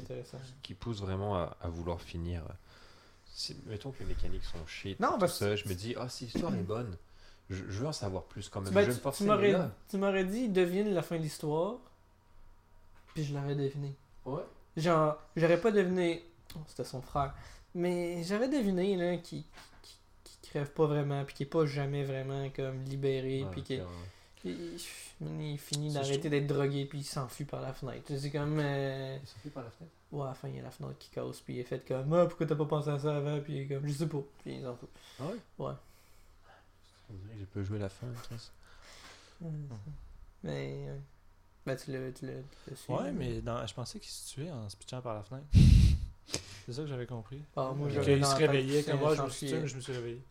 qui, 0.61 0.73
pousse 0.75 1.01
vraiment 1.01 1.35
à, 1.35 1.57
à 1.61 1.67
vouloir 1.69 1.99
finir. 1.99 2.43
Si- 3.25 3.57
mettons 3.65 3.91
que 3.91 3.99
les 3.99 4.05
mécaniques 4.05 4.43
sont 4.43 4.63
shit, 4.67 4.99
Non, 4.99 5.17
parce 5.19 5.39
ça, 5.39 5.55
je 5.55 5.67
me 5.67 5.73
dis, 5.73 5.95
ah, 5.97 6.07
si 6.09 6.25
l'histoire 6.25 6.53
est 6.53 6.61
bonne, 6.61 6.95
je, 7.49 7.55
je 7.55 7.79
veux 7.79 7.87
en 7.87 7.91
savoir 7.93 8.23
plus 8.25 8.47
quand 8.49 8.61
même. 8.61 8.71
Ben, 8.71 8.81
je 8.81 8.85
vais 8.87 8.91
tu- 8.93 8.97
me 8.99 9.01
forcer, 9.01 9.23
tu 9.23 9.29
mais 9.29 9.35
m'aurais 9.35 9.51
là- 9.53 9.71
tu 9.89 9.97
m'aurais 9.97 10.23
dit 10.25 10.49
devine 10.49 10.93
la 10.93 11.01
fin 11.01 11.17
de 11.17 11.23
l'histoire, 11.23 11.77
puis 13.15 13.23
je 13.23 13.33
l'aurais 13.33 13.55
deviné. 13.55 13.95
Ouais. 14.25 14.43
Genre, 14.77 15.17
j'aurais 15.35 15.59
pas 15.59 15.71
deviné. 15.71 16.23
oh, 16.55 16.59
C'était 16.67 16.83
son 16.83 17.01
frère. 17.01 17.33
Mais 17.73 18.23
j'aurais 18.23 18.47
deviné 18.49 18.95
là 18.95 19.17
qui 19.17 19.43
crève 20.53 20.71
pas 20.71 20.85
vraiment, 20.85 21.23
puis 21.25 21.35
qui 21.35 21.43
est 21.43 21.47
pas 21.47 21.65
jamais 21.65 22.03
vraiment 22.03 22.49
comme 22.51 22.83
libéré, 22.83 23.45
puis 23.51 23.61
qui 23.63 23.79
il, 24.45 24.77
il 25.41 25.57
finit 25.57 25.87
d'arrêter 25.93 26.29
d'être 26.29 26.47
drogué, 26.47 26.85
puis 26.85 26.99
il 26.99 27.03
s'enfuit 27.03 27.45
par 27.45 27.61
la 27.61 27.73
fenêtre. 27.73 28.11
C'est 28.17 28.29
comme. 28.29 28.59
euh, 28.59 29.17
Il 29.21 29.27
s'enfuit 29.27 29.49
par 29.49 29.63
la 29.63 29.69
fenêtre? 29.71 29.93
Ouais, 30.11 30.23
à 30.23 30.27
la 30.27 30.33
fin, 30.33 30.47
il 30.49 30.55
y 30.55 30.59
a 30.59 30.63
la 30.63 30.69
fenêtre 30.71 30.97
qui 30.99 31.09
casse, 31.09 31.39
puis 31.41 31.55
il 31.55 31.59
est 31.59 31.63
fait 31.63 31.83
comme 31.87 32.11
Ah, 32.13 32.25
pourquoi 32.25 32.45
t'as 32.45 32.55
pas 32.55 32.65
pensé 32.65 32.89
à 32.89 32.99
ça 32.99 33.15
avant, 33.17 33.39
puis 33.41 33.67
comme 33.67 33.87
Je 33.87 33.93
sais 33.93 34.07
pas, 34.07 34.21
puis 34.43 34.55
il 34.55 34.61
s'en 34.63 34.75
fout. 34.75 34.89
Ah 35.19 35.23
ouais? 35.27 35.65
Ouais. 35.65 35.73
J'ai 37.39 37.45
pas 37.45 37.63
joué 37.63 37.79
la 37.79 37.89
fin. 37.89 38.07
Mais. 40.43 40.85
euh, 40.89 40.97
Ben, 41.65 41.77
tu 41.77 41.91
l'as 41.91 42.11
tu 42.11 42.25
l'as- 42.25 42.33
tu 42.33 42.69
l'as 42.69 42.75
su. 42.75 42.91
Ouais, 42.91 43.11
mais 43.13 43.41
dans, 43.41 43.65
je 43.65 43.73
pensais 43.73 43.99
qu'il 43.99 44.11
se 44.11 44.33
tuait 44.33 44.51
en 44.51 44.67
se 44.69 44.75
pitchant 44.75 45.01
par 45.01 45.13
la 45.15 45.23
fenêtre. 45.23 45.47
C'est 46.65 46.73
ça 46.73 46.81
que 46.83 46.87
j'avais 46.87 47.05
compris. 47.05 47.43
Ah, 47.55 47.71
moi, 47.75 47.87
Qu'il 47.89 48.25
se 48.25 48.35
réveillait 48.35 48.83
comme 48.83 48.99
moi, 48.99 49.15
je 49.15 49.21
me 49.21 49.29
suis 49.29 49.47
je 49.67 49.75
me 49.75 49.81
suis 49.81 49.93
réveillé. 49.93 50.21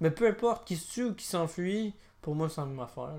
Mais 0.00 0.10
peu 0.10 0.26
importe, 0.28 0.66
qui 0.66 0.76
se 0.76 0.92
tue 0.92 1.04
ou 1.04 1.14
qui 1.14 1.24
s'enfuit, 1.26 1.94
pour 2.22 2.34
moi, 2.34 2.48
c'est 2.48 2.60
la 2.60 2.66
même 2.66 2.80
affaire. 2.80 3.12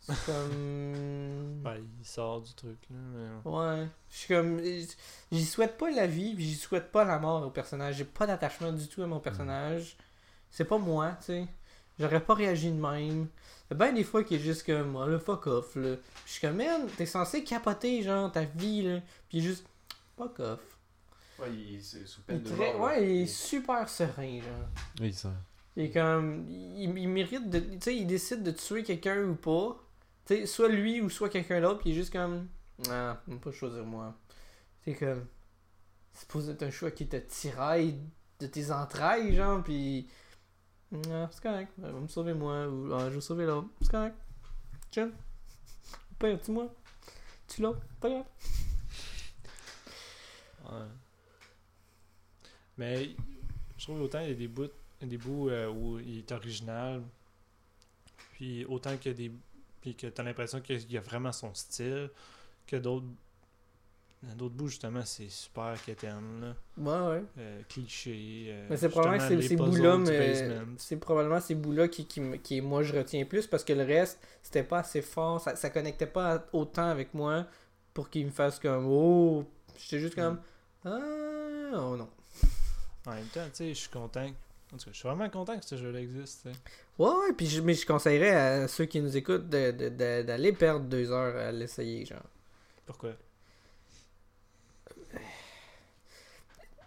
C'est 0.00 0.14
comme. 0.26 1.60
Ben, 1.62 1.76
il 2.00 2.06
sort 2.06 2.40
du 2.42 2.52
truc, 2.54 2.78
là. 2.90 2.96
mais- 3.44 3.50
Ouais. 3.50 3.88
Je 4.10 4.16
suis 4.16 4.34
comme. 4.34 4.60
J'y 5.32 5.44
souhaite 5.44 5.78
pas 5.78 5.90
la 5.90 6.06
vie, 6.06 6.34
puis 6.34 6.44
j'y 6.44 6.54
souhaite 6.56 6.90
pas 6.92 7.04
la 7.04 7.18
mort 7.18 7.44
au 7.46 7.50
personnage. 7.50 7.96
J'ai 7.96 8.04
pas 8.04 8.26
d'attachement 8.26 8.72
du 8.72 8.86
tout 8.88 9.02
à 9.02 9.06
mon 9.06 9.20
personnage. 9.20 9.96
C'est 10.50 10.64
pas 10.64 10.78
moi, 10.78 11.12
tu 11.20 11.26
sais. 11.26 11.46
J'aurais 11.98 12.20
pas 12.20 12.34
réagi 12.34 12.70
de 12.70 12.80
même. 12.80 13.28
Il 13.70 13.70
y 13.70 13.74
a 13.74 13.74
bien 13.76 13.92
des 13.92 14.04
fois 14.04 14.24
qui 14.24 14.34
est 14.34 14.38
juste 14.40 14.66
comme, 14.66 14.94
oh, 14.96 15.06
le 15.06 15.18
fuck 15.18 15.46
off, 15.46 15.74
là. 15.76 15.94
Je 16.26 16.30
suis 16.32 16.40
comme, 16.40 16.56
man, 16.56 16.86
t'es 16.96 17.06
censé 17.06 17.42
capoter, 17.44 18.02
genre, 18.02 18.30
ta 18.30 18.44
vie, 18.44 18.82
là. 18.82 19.00
Puis 19.28 19.40
juste, 19.40 19.64
fuck 20.18 20.38
off. 20.40 20.60
Ouais, 21.44 21.54
il 21.54 21.76
est 21.76 22.06
sous 22.06 22.22
peine 22.22 22.42
de 22.42 22.48
très- 22.48 22.72
mort. 22.74 22.88
là. 22.88 22.96
ouais, 22.96 23.14
il 23.16 23.22
est 23.22 23.26
super 23.26 23.88
serein, 23.88 24.40
genre. 24.40 24.68
Oui, 25.00 25.12
ça. 25.12 25.32
Il 25.76 25.84
est 25.84 25.90
comme. 25.90 26.46
Il, 26.48 26.96
il 26.98 27.08
mérite 27.08 27.48
de. 27.50 27.58
Tu 27.58 27.78
sais, 27.80 27.96
il 27.96 28.06
décide 28.06 28.42
de 28.42 28.50
tuer 28.50 28.82
quelqu'un 28.84 29.22
ou 29.24 29.34
pas. 29.34 29.76
Tu 30.26 30.34
sais, 30.36 30.46
soit 30.46 30.68
lui 30.68 31.00
ou 31.00 31.10
soit 31.10 31.28
quelqu'un 31.28 31.60
d'autre, 31.60 31.80
puis 31.80 31.90
il 31.90 31.92
est 31.92 31.96
juste 31.96 32.12
comme. 32.12 32.48
Ah, 32.90 33.20
on 33.28 33.32
peut 33.38 33.50
pas 33.50 33.56
choisir 33.56 33.84
moi. 33.84 34.14
C'est 34.84 34.94
comme. 34.94 35.26
C'est 36.12 36.20
supposé 36.20 36.52
être 36.52 36.62
un 36.62 36.70
choix 36.70 36.90
qui 36.92 37.08
te 37.08 37.16
tiraille 37.16 37.98
de 38.40 38.46
tes 38.46 38.70
entrailles, 38.70 39.34
genre, 39.34 39.62
puis. 39.62 40.08
Ah, 41.10 41.28
c'est 41.32 41.42
correct. 41.42 41.72
Va 41.78 41.90
me 41.90 42.06
sauver 42.06 42.34
moi, 42.34 42.68
ou 42.68 42.92
ah, 42.94 43.10
je 43.10 43.16
vais 43.16 43.20
sauver 43.20 43.46
l'autre. 43.46 43.68
C'est 43.82 43.90
correct. 43.90 44.16
Chill. 44.92 45.10
Au 45.10 46.14
Pire, 46.24 46.40
tue-moi. 46.40 46.72
Tu 47.48 47.62
l'autre. 47.62 47.80
Pas 48.00 48.08
grave. 48.10 48.24
Ouais. 50.64 50.86
Mais 52.78 53.10
je 53.78 53.84
trouve 53.84 54.00
autant 54.02 54.20
il 54.20 54.28
y 54.28 54.32
a 54.32 54.34
des 54.34 54.48
bouts, 54.48 54.68
des 55.00 55.18
bouts 55.18 55.48
euh, 55.50 55.68
où 55.70 55.98
il 55.98 56.18
est 56.18 56.32
original, 56.32 57.02
puis 58.32 58.64
autant 58.64 58.96
qu'il 58.96 59.12
y 59.12 59.14
a 59.14 59.18
des. 59.28 59.32
Puis 59.80 59.94
que 59.94 60.06
t'as 60.06 60.22
l'impression 60.22 60.60
qu'il 60.60 60.90
y 60.90 60.96
a 60.96 61.00
vraiment 61.00 61.32
son 61.32 61.52
style, 61.54 62.10
que 62.66 62.76
d'autres. 62.76 63.06
D'autres 64.38 64.54
bouts, 64.54 64.68
justement, 64.68 65.04
c'est 65.04 65.28
super 65.28 65.74
quétaine, 65.84 66.40
là. 66.40 66.54
Ouais, 66.78 67.16
ouais. 67.18 67.24
Euh, 67.36 67.60
cliché. 67.68 68.46
euh, 68.48 68.66
Mais 68.70 68.78
c'est 68.78 68.88
probablement 68.88 69.28
que 69.28 69.42
ces 69.42 69.54
bouts-là, 69.54 69.98
mais 69.98 70.62
c'est 70.78 70.96
probablement 70.96 71.40
ces 71.40 71.54
bouts-là 71.54 71.88
qui, 71.88 72.06
qui, 72.06 72.22
qui, 72.42 72.62
moi, 72.62 72.82
je 72.82 72.96
retiens 72.96 73.26
plus 73.26 73.46
parce 73.46 73.62
que 73.64 73.74
le 73.74 73.82
reste, 73.84 74.18
c'était 74.42 74.62
pas 74.62 74.78
assez 74.78 75.02
fort, 75.02 75.42
ça, 75.42 75.56
ça 75.56 75.68
connectait 75.68 76.06
pas 76.06 76.46
autant 76.54 76.88
avec 76.88 77.12
moi 77.12 77.46
pour 77.92 78.08
qu'il 78.08 78.24
me 78.24 78.30
fasse 78.30 78.58
comme 78.58 78.86
Oh, 78.86 79.44
j'étais 79.78 80.00
juste 80.00 80.14
comme 80.14 80.40
Ah, 80.86 80.98
oh 81.74 81.94
non. 81.98 82.08
En 83.06 83.14
même 83.14 83.26
temps, 83.26 83.44
tu 83.46 83.50
sais, 83.54 83.68
je 83.68 83.74
suis 83.80 83.90
content. 83.90 84.26
En 84.72 84.76
tout 84.78 84.86
cas, 84.86 84.90
je 84.92 84.96
suis 84.96 85.08
vraiment 85.08 85.28
content 85.28 85.58
que 85.58 85.64
ce 85.64 85.76
jeu-là 85.76 86.00
existe, 86.00 86.42
tu 86.42 86.48
sais. 86.50 86.56
Ouais, 86.98 87.08
ouais, 87.10 87.32
puis 87.36 87.46
je, 87.46 87.60
mais 87.60 87.74
je 87.74 87.86
conseillerais 87.86 88.30
à 88.30 88.68
ceux 88.68 88.86
qui 88.86 89.00
nous 89.00 89.16
écoutent 89.16 89.48
de- 89.48 89.70
de- 89.72 89.88
de- 89.90 90.22
d'aller 90.22 90.52
perdre 90.52 90.86
deux 90.86 91.10
heures 91.10 91.36
à 91.36 91.52
l'essayer, 91.52 92.04
genre. 92.06 92.22
Pourquoi? 92.86 93.10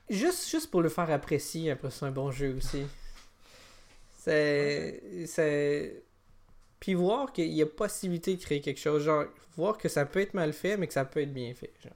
Juste, 0.09 0.49
juste 0.49 0.71
pour 0.71 0.81
le 0.81 0.89
faire 0.89 1.09
apprécier, 1.11 1.71
après 1.71 1.91
c'est 1.91 2.05
un 2.05 2.11
bon 2.11 2.31
jeu 2.31 2.55
aussi. 2.55 2.83
C'est. 4.17 5.01
C'est. 5.27 6.03
Puis 6.79 6.93
voir 6.93 7.33
qu'il 7.33 7.51
y 7.51 7.61
a 7.61 7.65
possibilité 7.65 8.35
de 8.35 8.41
créer 8.41 8.61
quelque 8.61 8.79
chose. 8.79 9.03
Genre, 9.03 9.25
voir 9.57 9.77
que 9.77 9.89
ça 9.89 10.05
peut 10.05 10.21
être 10.21 10.33
mal 10.33 10.53
fait, 10.53 10.77
mais 10.77 10.87
que 10.87 10.93
ça 10.93 11.03
peut 11.05 11.21
être 11.21 11.33
bien 11.33 11.53
fait. 11.53 11.73
Genre. 11.83 11.93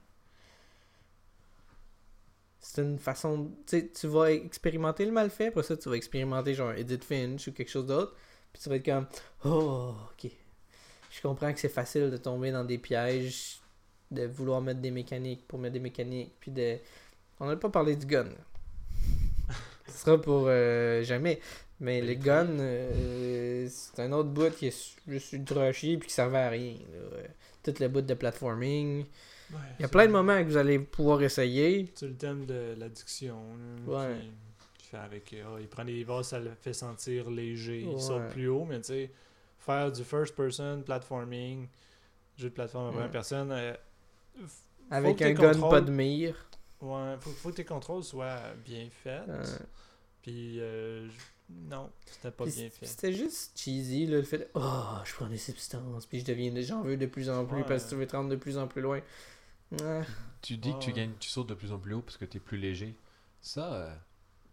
C'est 2.62 2.82
une 2.82 2.98
façon. 2.98 3.50
Tu 3.66 3.90
tu 3.92 4.06
vas 4.06 4.32
expérimenter 4.32 5.04
le 5.04 5.12
mal 5.12 5.30
fait, 5.30 5.48
après 5.48 5.64
ça, 5.64 5.76
tu 5.76 5.88
vas 5.88 5.96
expérimenter 5.96 6.54
genre 6.54 6.72
Edit 6.72 7.00
Finch 7.00 7.48
ou 7.48 7.52
quelque 7.52 7.70
chose 7.70 7.86
d'autre. 7.86 8.14
Puis 8.52 8.62
tu 8.62 8.68
vas 8.68 8.76
être 8.76 8.84
comme. 8.84 9.06
Oh, 9.44 9.94
ok. 10.12 10.30
Je 11.10 11.20
comprends 11.20 11.52
que 11.52 11.58
c'est 11.60 11.68
facile 11.68 12.10
de 12.10 12.16
tomber 12.16 12.52
dans 12.52 12.64
des 12.64 12.78
pièges, 12.78 13.60
de 14.10 14.24
vouloir 14.26 14.60
mettre 14.62 14.80
des 14.80 14.90
mécaniques 14.92 15.46
pour 15.46 15.58
mettre 15.58 15.74
des 15.74 15.80
mécaniques, 15.80 16.34
puis 16.40 16.50
de. 16.52 16.78
On 17.40 17.46
n'a 17.46 17.56
pas 17.56 17.68
parlé 17.70 17.96
du 17.96 18.06
gun. 18.06 18.28
Ce 19.88 19.92
sera 20.04 20.20
pour 20.20 20.44
euh, 20.46 21.02
jamais. 21.02 21.40
Mais 21.80 22.00
le 22.00 22.14
gun, 22.14 22.46
euh, 22.60 23.66
c'est 23.68 24.00
un 24.02 24.12
autre 24.12 24.28
bout 24.30 24.54
qui 24.54 24.68
est 24.68 24.96
juste 25.08 25.32
ultra 25.32 25.72
chier 25.72 25.98
puis 25.98 26.08
qui 26.08 26.14
servait 26.14 26.38
à 26.38 26.48
rien. 26.48 26.74
là. 26.92 27.16
Euh, 27.18 27.26
Tout 27.64 27.74
le 27.80 27.88
bout 27.88 28.02
de 28.02 28.14
platforming. 28.14 29.04
Il 29.78 29.82
y 29.82 29.84
a 29.84 29.88
plein 29.88 30.06
de 30.06 30.12
moments 30.12 30.38
que 30.42 30.48
vous 30.48 30.56
allez 30.56 30.78
pouvoir 30.78 31.22
essayer. 31.22 31.90
C'est 31.94 32.06
le 32.08 32.14
thème 32.16 32.46
de 32.46 32.74
l'addiction. 32.78 33.38
Ouais. 33.86 34.16
qui- 34.78 34.86
fait 34.88 34.96
avec. 34.98 35.34
ah, 35.44 35.56
il 35.60 35.68
prend 35.68 35.84
des 35.86 36.04
vases, 36.04 36.28
ça 36.28 36.38
le 36.38 36.50
fait 36.60 36.74
sentir 36.74 37.30
léger. 37.30 37.80
Il 37.80 37.88
Ouais. 37.88 37.98
saute 38.00 38.28
plus 38.30 38.48
haut, 38.48 38.64
mais 38.66 38.78
tu 38.80 38.88
sais, 38.88 39.10
faire 39.58 39.90
du 39.90 40.04
first 40.04 40.34
person, 40.36 40.82
platforming, 40.82 41.66
jeu 42.36 42.50
de 42.50 42.54
plateforme 42.54 42.84
à 42.84 42.88
Ouais. 42.88 42.94
première 42.96 43.10
personne. 43.10 43.50
euh, 43.52 43.74
Avec 44.90 45.22
un 45.22 45.32
gun 45.32 45.52
contrôles- 45.52 45.70
pas 45.70 45.80
de 45.80 45.90
mire. 45.90 46.46
Ouais, 46.80 47.14
faut, 47.20 47.30
faut 47.30 47.50
que 47.50 47.54
tes 47.56 47.64
contrôles 47.64 48.02
soient 48.04 48.40
bien 48.64 48.88
faits. 48.90 49.22
Euh, 49.28 49.44
Puis, 50.20 50.58
euh, 50.60 51.08
non, 51.50 51.90
c'était 52.06 52.30
pas 52.30 52.44
puis 52.44 52.52
bien 52.54 52.70
fait. 52.70 52.86
C'était 52.86 53.12
juste 53.12 53.58
cheesy, 53.58 54.06
là, 54.06 54.18
le 54.18 54.22
fait 54.24 54.38
de, 54.38 54.48
Oh, 54.54 54.98
je 55.04 55.14
prends 55.14 55.26
des 55.26 55.36
substances, 55.38 56.06
puis 56.06 56.20
je 56.20 56.24
deviens. 56.26 56.52
J'en 56.60 56.82
veux 56.82 56.96
de 56.96 57.06
plus 57.06 57.28
en 57.30 57.44
plus 57.46 57.58
Ouais. 57.58 57.64
parce 57.66 57.84
que 57.84 57.90
tu 57.90 57.94
veux 57.96 58.06
te 58.06 58.14
rendre 58.16 58.28
de 58.30 58.36
plus 58.36 58.58
en 58.58 58.66
plus 58.68 58.82
loin. 58.82 59.00
Ouais. 59.80 60.02
Tu 60.42 60.56
dis 60.56 60.74
que 60.74 60.78
tu 60.78 60.92
gagnes, 60.92 61.12
tu 61.20 61.28
sautes 61.30 61.48
de 61.48 61.54
plus 61.54 61.72
en 61.72 61.78
plus 61.78 61.94
haut 61.94 62.02
parce 62.02 62.16
que 62.16 62.24
tu 62.24 62.36
es 62.38 62.40
plus 62.40 62.58
léger. 62.58 62.94
Ça, 63.40 63.72
euh, 63.74 63.94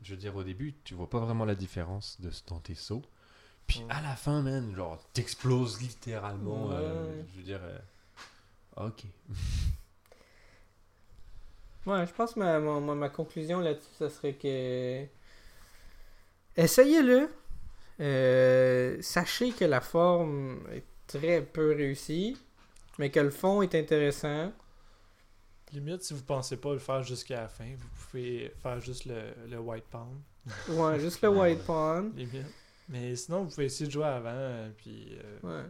je 0.04 0.12
veux 0.12 0.18
dire, 0.20 0.36
au 0.36 0.44
début, 0.44 0.76
tu 0.84 0.94
vois 0.94 1.10
pas 1.10 1.20
vraiment 1.20 1.46
la 1.46 1.56
différence 1.56 2.20
de, 2.22 2.30
dans 2.48 2.60
tes 2.60 2.76
sauts. 2.76 3.02
Puis 3.68 3.84
à 3.90 4.02
la 4.02 4.16
fin, 4.16 4.42
man, 4.42 4.74
genre, 4.76 5.00
t'exploses 5.14 5.82
littéralement. 5.82 6.72
euh, 6.72 7.22
je 7.34 7.38
veux 7.38 7.44
dire, 7.44 7.60
euh, 7.64 7.78
ok. 8.88 9.04
Ouais, 11.86 12.06
je 12.06 12.14
pense 12.14 12.34
que 12.34 12.40
ma, 12.40 12.60
ma, 12.60 12.80
ma- 12.80 12.96
ma 12.96 13.10
conclusion 13.10 13.60
là-dessus, 13.62 13.88
ça 13.98 14.10
serait 14.10 14.34
que. 14.34 15.06
Essayez-le. 16.58 17.30
Euh, 18.02 18.98
sachez 19.02 19.52
que 19.52 19.66
la 19.66 19.82
forme 19.82 20.60
est 20.72 20.84
très 21.08 21.42
peu 21.42 21.74
réussie, 21.76 22.38
mais 22.98 23.10
que 23.12 23.20
le 23.20 23.30
fond 23.30 23.62
est 23.62 23.76
intéressant. 23.76 24.52
Limite, 25.74 26.02
si 26.04 26.14
vous 26.14 26.24
pensez 26.24 26.58
pas 26.58 26.74
le 26.74 26.80
faire 26.80 27.04
jusqu'à 27.04 27.42
la 27.42 27.48
fin, 27.48 27.66
vous 27.78 27.88
pouvez 28.10 28.52
faire 28.64 28.80
juste 28.82 29.06
le, 29.06 29.22
le 29.50 29.60
white 29.60 29.86
pound. 29.86 30.18
Ouais, 30.70 31.00
juste 31.00 31.22
le 31.22 31.30
white 31.30 31.64
pawn. 31.66 32.12
Limite. 32.16 32.48
Mais 32.90 33.16
sinon, 33.16 33.44
vous 33.44 33.50
pouvez 33.52 33.66
essayer 33.66 33.86
de 33.86 33.92
jouer 33.92 34.06
avant, 34.06 34.30
euh, 34.34 34.70
puis 34.78 35.16
euh, 35.24 35.40
Ouais. 35.44 35.64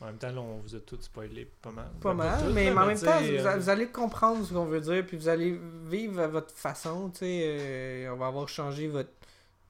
en 0.00 0.06
même 0.06 0.18
temps, 0.18 0.32
là, 0.32 0.40
on 0.40 0.56
vous 0.58 0.74
a 0.74 0.80
tous 0.80 1.00
spoilé 1.02 1.48
pas 1.62 1.70
mal. 1.70 1.88
Pas 2.00 2.14
mal, 2.14 2.52
mais, 2.52 2.64
là, 2.70 2.74
mais 2.74 2.80
en 2.80 2.86
même 2.86 2.98
temps, 2.98 3.20
euh, 3.22 3.56
vous 3.58 3.68
allez 3.68 3.86
comprendre 3.88 4.44
ce 4.44 4.52
qu'on 4.52 4.64
veut 4.64 4.80
dire, 4.80 5.06
puis 5.06 5.16
vous 5.16 5.28
allez 5.28 5.56
vivre 5.88 6.18
à 6.20 6.26
votre 6.26 6.52
façon, 6.52 7.10
tu 7.10 7.18
sais. 7.20 7.42
euh, 7.44 8.12
on 8.12 8.16
va 8.16 8.26
avoir 8.26 8.48
changé 8.48 8.88
votre, 8.88 9.12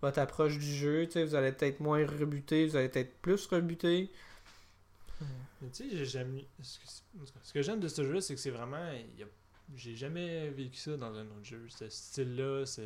votre 0.00 0.18
approche 0.18 0.56
du 0.56 0.74
jeu, 0.74 1.04
tu 1.06 1.12
sais. 1.12 1.24
Vous 1.24 1.34
allez 1.34 1.52
peut-être 1.52 1.80
moins 1.80 2.06
rebuté, 2.06 2.66
vous 2.66 2.76
allez 2.76 2.88
peut-être 2.88 3.14
plus 3.20 3.44
rebuté. 3.48 4.10
Mais 5.60 5.68
tu 5.68 5.90
sais, 5.90 5.96
j'ai 5.96 6.06
jamais. 6.06 6.46
Ce 6.62 7.52
que, 7.52 7.60
j'aime 7.62 7.78
de 7.80 7.88
ce 7.88 8.02
jeu, 8.02 8.20
c'est 8.22 8.34
que 8.34 8.40
c'est 8.40 8.50
vraiment. 8.50 8.82
il 9.14 9.20
y 9.20 9.22
a- 9.22 9.26
J'ai 9.76 9.94
jamais 9.96 10.50
vécu 10.50 10.76
ça 10.78 10.96
dans 10.96 11.14
un 11.14 11.22
autre 11.26 11.44
jeu. 11.44 11.64
Ce 11.68 11.88
style-là, 11.88 12.66
ce- 12.66 12.80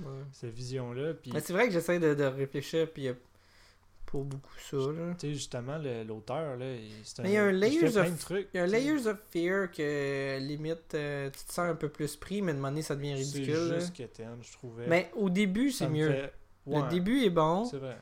Ouais. 0.00 0.06
cette 0.32 0.52
vision-là. 0.54 1.14
Puis 1.14 1.30
Mais 1.32 1.40
c'est 1.40 1.52
vrai 1.52 1.66
que 1.68 1.72
j'essaie 1.72 1.98
de, 2.00 2.14
de 2.14 2.24
réfléchir, 2.24 2.90
puis 2.92 3.08
a 3.08 3.14
pas 3.14 4.18
beaucoup 4.18 4.58
ça. 4.58 4.76
Tu 4.76 5.28
sais, 5.28 5.32
justement, 5.34 5.78
l'auteur, 6.06 6.56
là, 6.56 6.74
il, 6.74 6.90
c'est 7.04 7.22
Mais 7.22 7.30
il 7.30 7.34
y 7.34 7.36
a 7.38 7.44
un 7.44 7.52
layers 7.52 7.96
of- 7.96 8.12
de 8.12 8.18
trucs. 8.18 8.48
Il 8.52 8.56
y 8.58 8.60
a 8.60 8.64
un 8.64 8.66
layers 8.66 9.06
of 9.06 9.18
fear 9.30 9.70
que 9.70 10.38
limite 10.40 10.94
euh, 10.94 11.30
tu 11.30 11.44
te 11.44 11.52
sens 11.52 11.60
un 11.70 11.74
peu 11.76 11.88
plus 11.88 12.16
pris, 12.16 12.42
mais 12.42 12.52
de 12.52 12.58
moment 12.58 12.68
donné, 12.70 12.82
ça 12.82 12.94
devient 12.96 13.14
C'est 13.24 13.38
ridicule. 13.38 13.68
là. 13.68 13.78
juste 13.78 13.94
quétaine, 13.94 14.38
je 14.42 14.52
trouvais. 14.52 14.86
Mais 14.86 15.10
au 15.14 15.30
début, 15.30 15.70
c'est 15.70 15.88
mieux. 15.88 16.10
fait- 16.10 16.32
Le 16.66 16.88
début 16.90 17.22
est 17.24 17.30
bon, 17.30 17.64
C'est 17.64 17.78
vrai. 17.78 17.98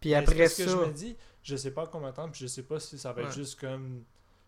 puis 0.00 0.10
Mais 0.10 0.16
après 0.16 0.46
c'est 0.48 0.64
ça. 0.66 0.74
que 0.76 0.82
je 0.84 0.86
me 0.88 0.92
dis, 0.92 1.16
je 1.42 1.56
sais 1.56 1.70
pas 1.72 1.86
comment 1.86 2.06
attendre, 2.08 2.32
puis 2.32 2.40
je 2.42 2.46
sais 2.46 2.62
pas 2.62 2.78
si 2.80 2.98
ça 2.98 3.12
va 3.12 3.22
être 3.22 3.28
Ouais. 3.30 3.34
juste 3.34 3.58
comme 3.60 4.04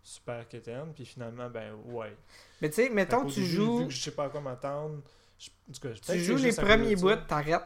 super 0.06 0.46
quétaine, 0.48 0.92
puis 0.94 1.04
finalement, 1.04 1.50
ben 1.50 1.72
ouais. 1.86 2.16
Mais 2.62 2.68
tu 2.70 2.76
sais, 2.76 2.88
mettons 2.90 3.26
tu 3.26 3.40
début, 3.40 3.46
joues. 3.52 3.78
Vu 3.80 3.84
que 3.88 3.92
je 3.92 4.00
sais 4.02 4.10
pas 4.12 4.26
à 4.26 4.28
quoi 4.28 4.40
m'attendre, 4.40 5.00
je- 5.38 5.48
en 5.48 5.72
tout 5.72 5.80
cas, 5.80 5.88
peut-être 5.88 6.00
Tu 6.06 6.12
que 6.12 6.18
joues 6.18 6.36
les 6.36 6.52
premiers 6.52 6.94
bouts, 6.96 7.16
t'arrêtes. 7.26 7.62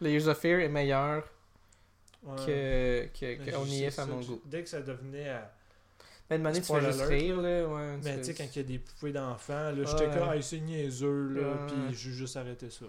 Layers 0.00 0.26
of 0.28 0.38
Fear 0.38 0.60
est 0.60 0.68
meilleur 0.68 1.24
Ouais. 2.24 2.34
que, 2.44 3.06
que, 3.20 3.24
Mais 3.44 3.52
que 3.52 3.56
On 3.56 3.64
je 3.64 3.70
y 3.70 3.84
est 3.84 3.98
à 3.98 4.06
mon 4.06 4.20
goût. 4.20 4.42
Dès 4.44 4.62
que 4.64 4.68
ça 4.68 4.80
devenait 4.80 5.28
à... 5.28 5.52
Mais 6.28 6.38
de 6.38 6.42
manière, 6.42 6.60
tu 6.60 6.72
fais 6.72 6.80
juste 6.80 7.02
rire, 7.02 7.40
là. 7.40 7.64
Ouais, 7.68 7.98
Mais 8.02 8.16
tu- 8.18 8.24
sais, 8.24 8.34
quand 8.34 8.44
il 8.52 8.56
y 8.56 8.58
a 8.58 8.62
des 8.64 8.78
poupées 8.80 9.12
d'enfants, 9.12 9.70
là, 9.70 9.84
j'étais 9.84 10.08
Ouais. 10.08 10.18
comme, 10.18 10.28
ah, 10.28 10.42
c'est 10.42 10.58
niaiseux, 10.58 11.28
là, 11.28 11.48
Ouais. 11.52 11.56
puis 11.68 11.94
j'ai 11.96 12.10
juste 12.10 12.36
arrêté 12.36 12.68
ça. 12.70 12.86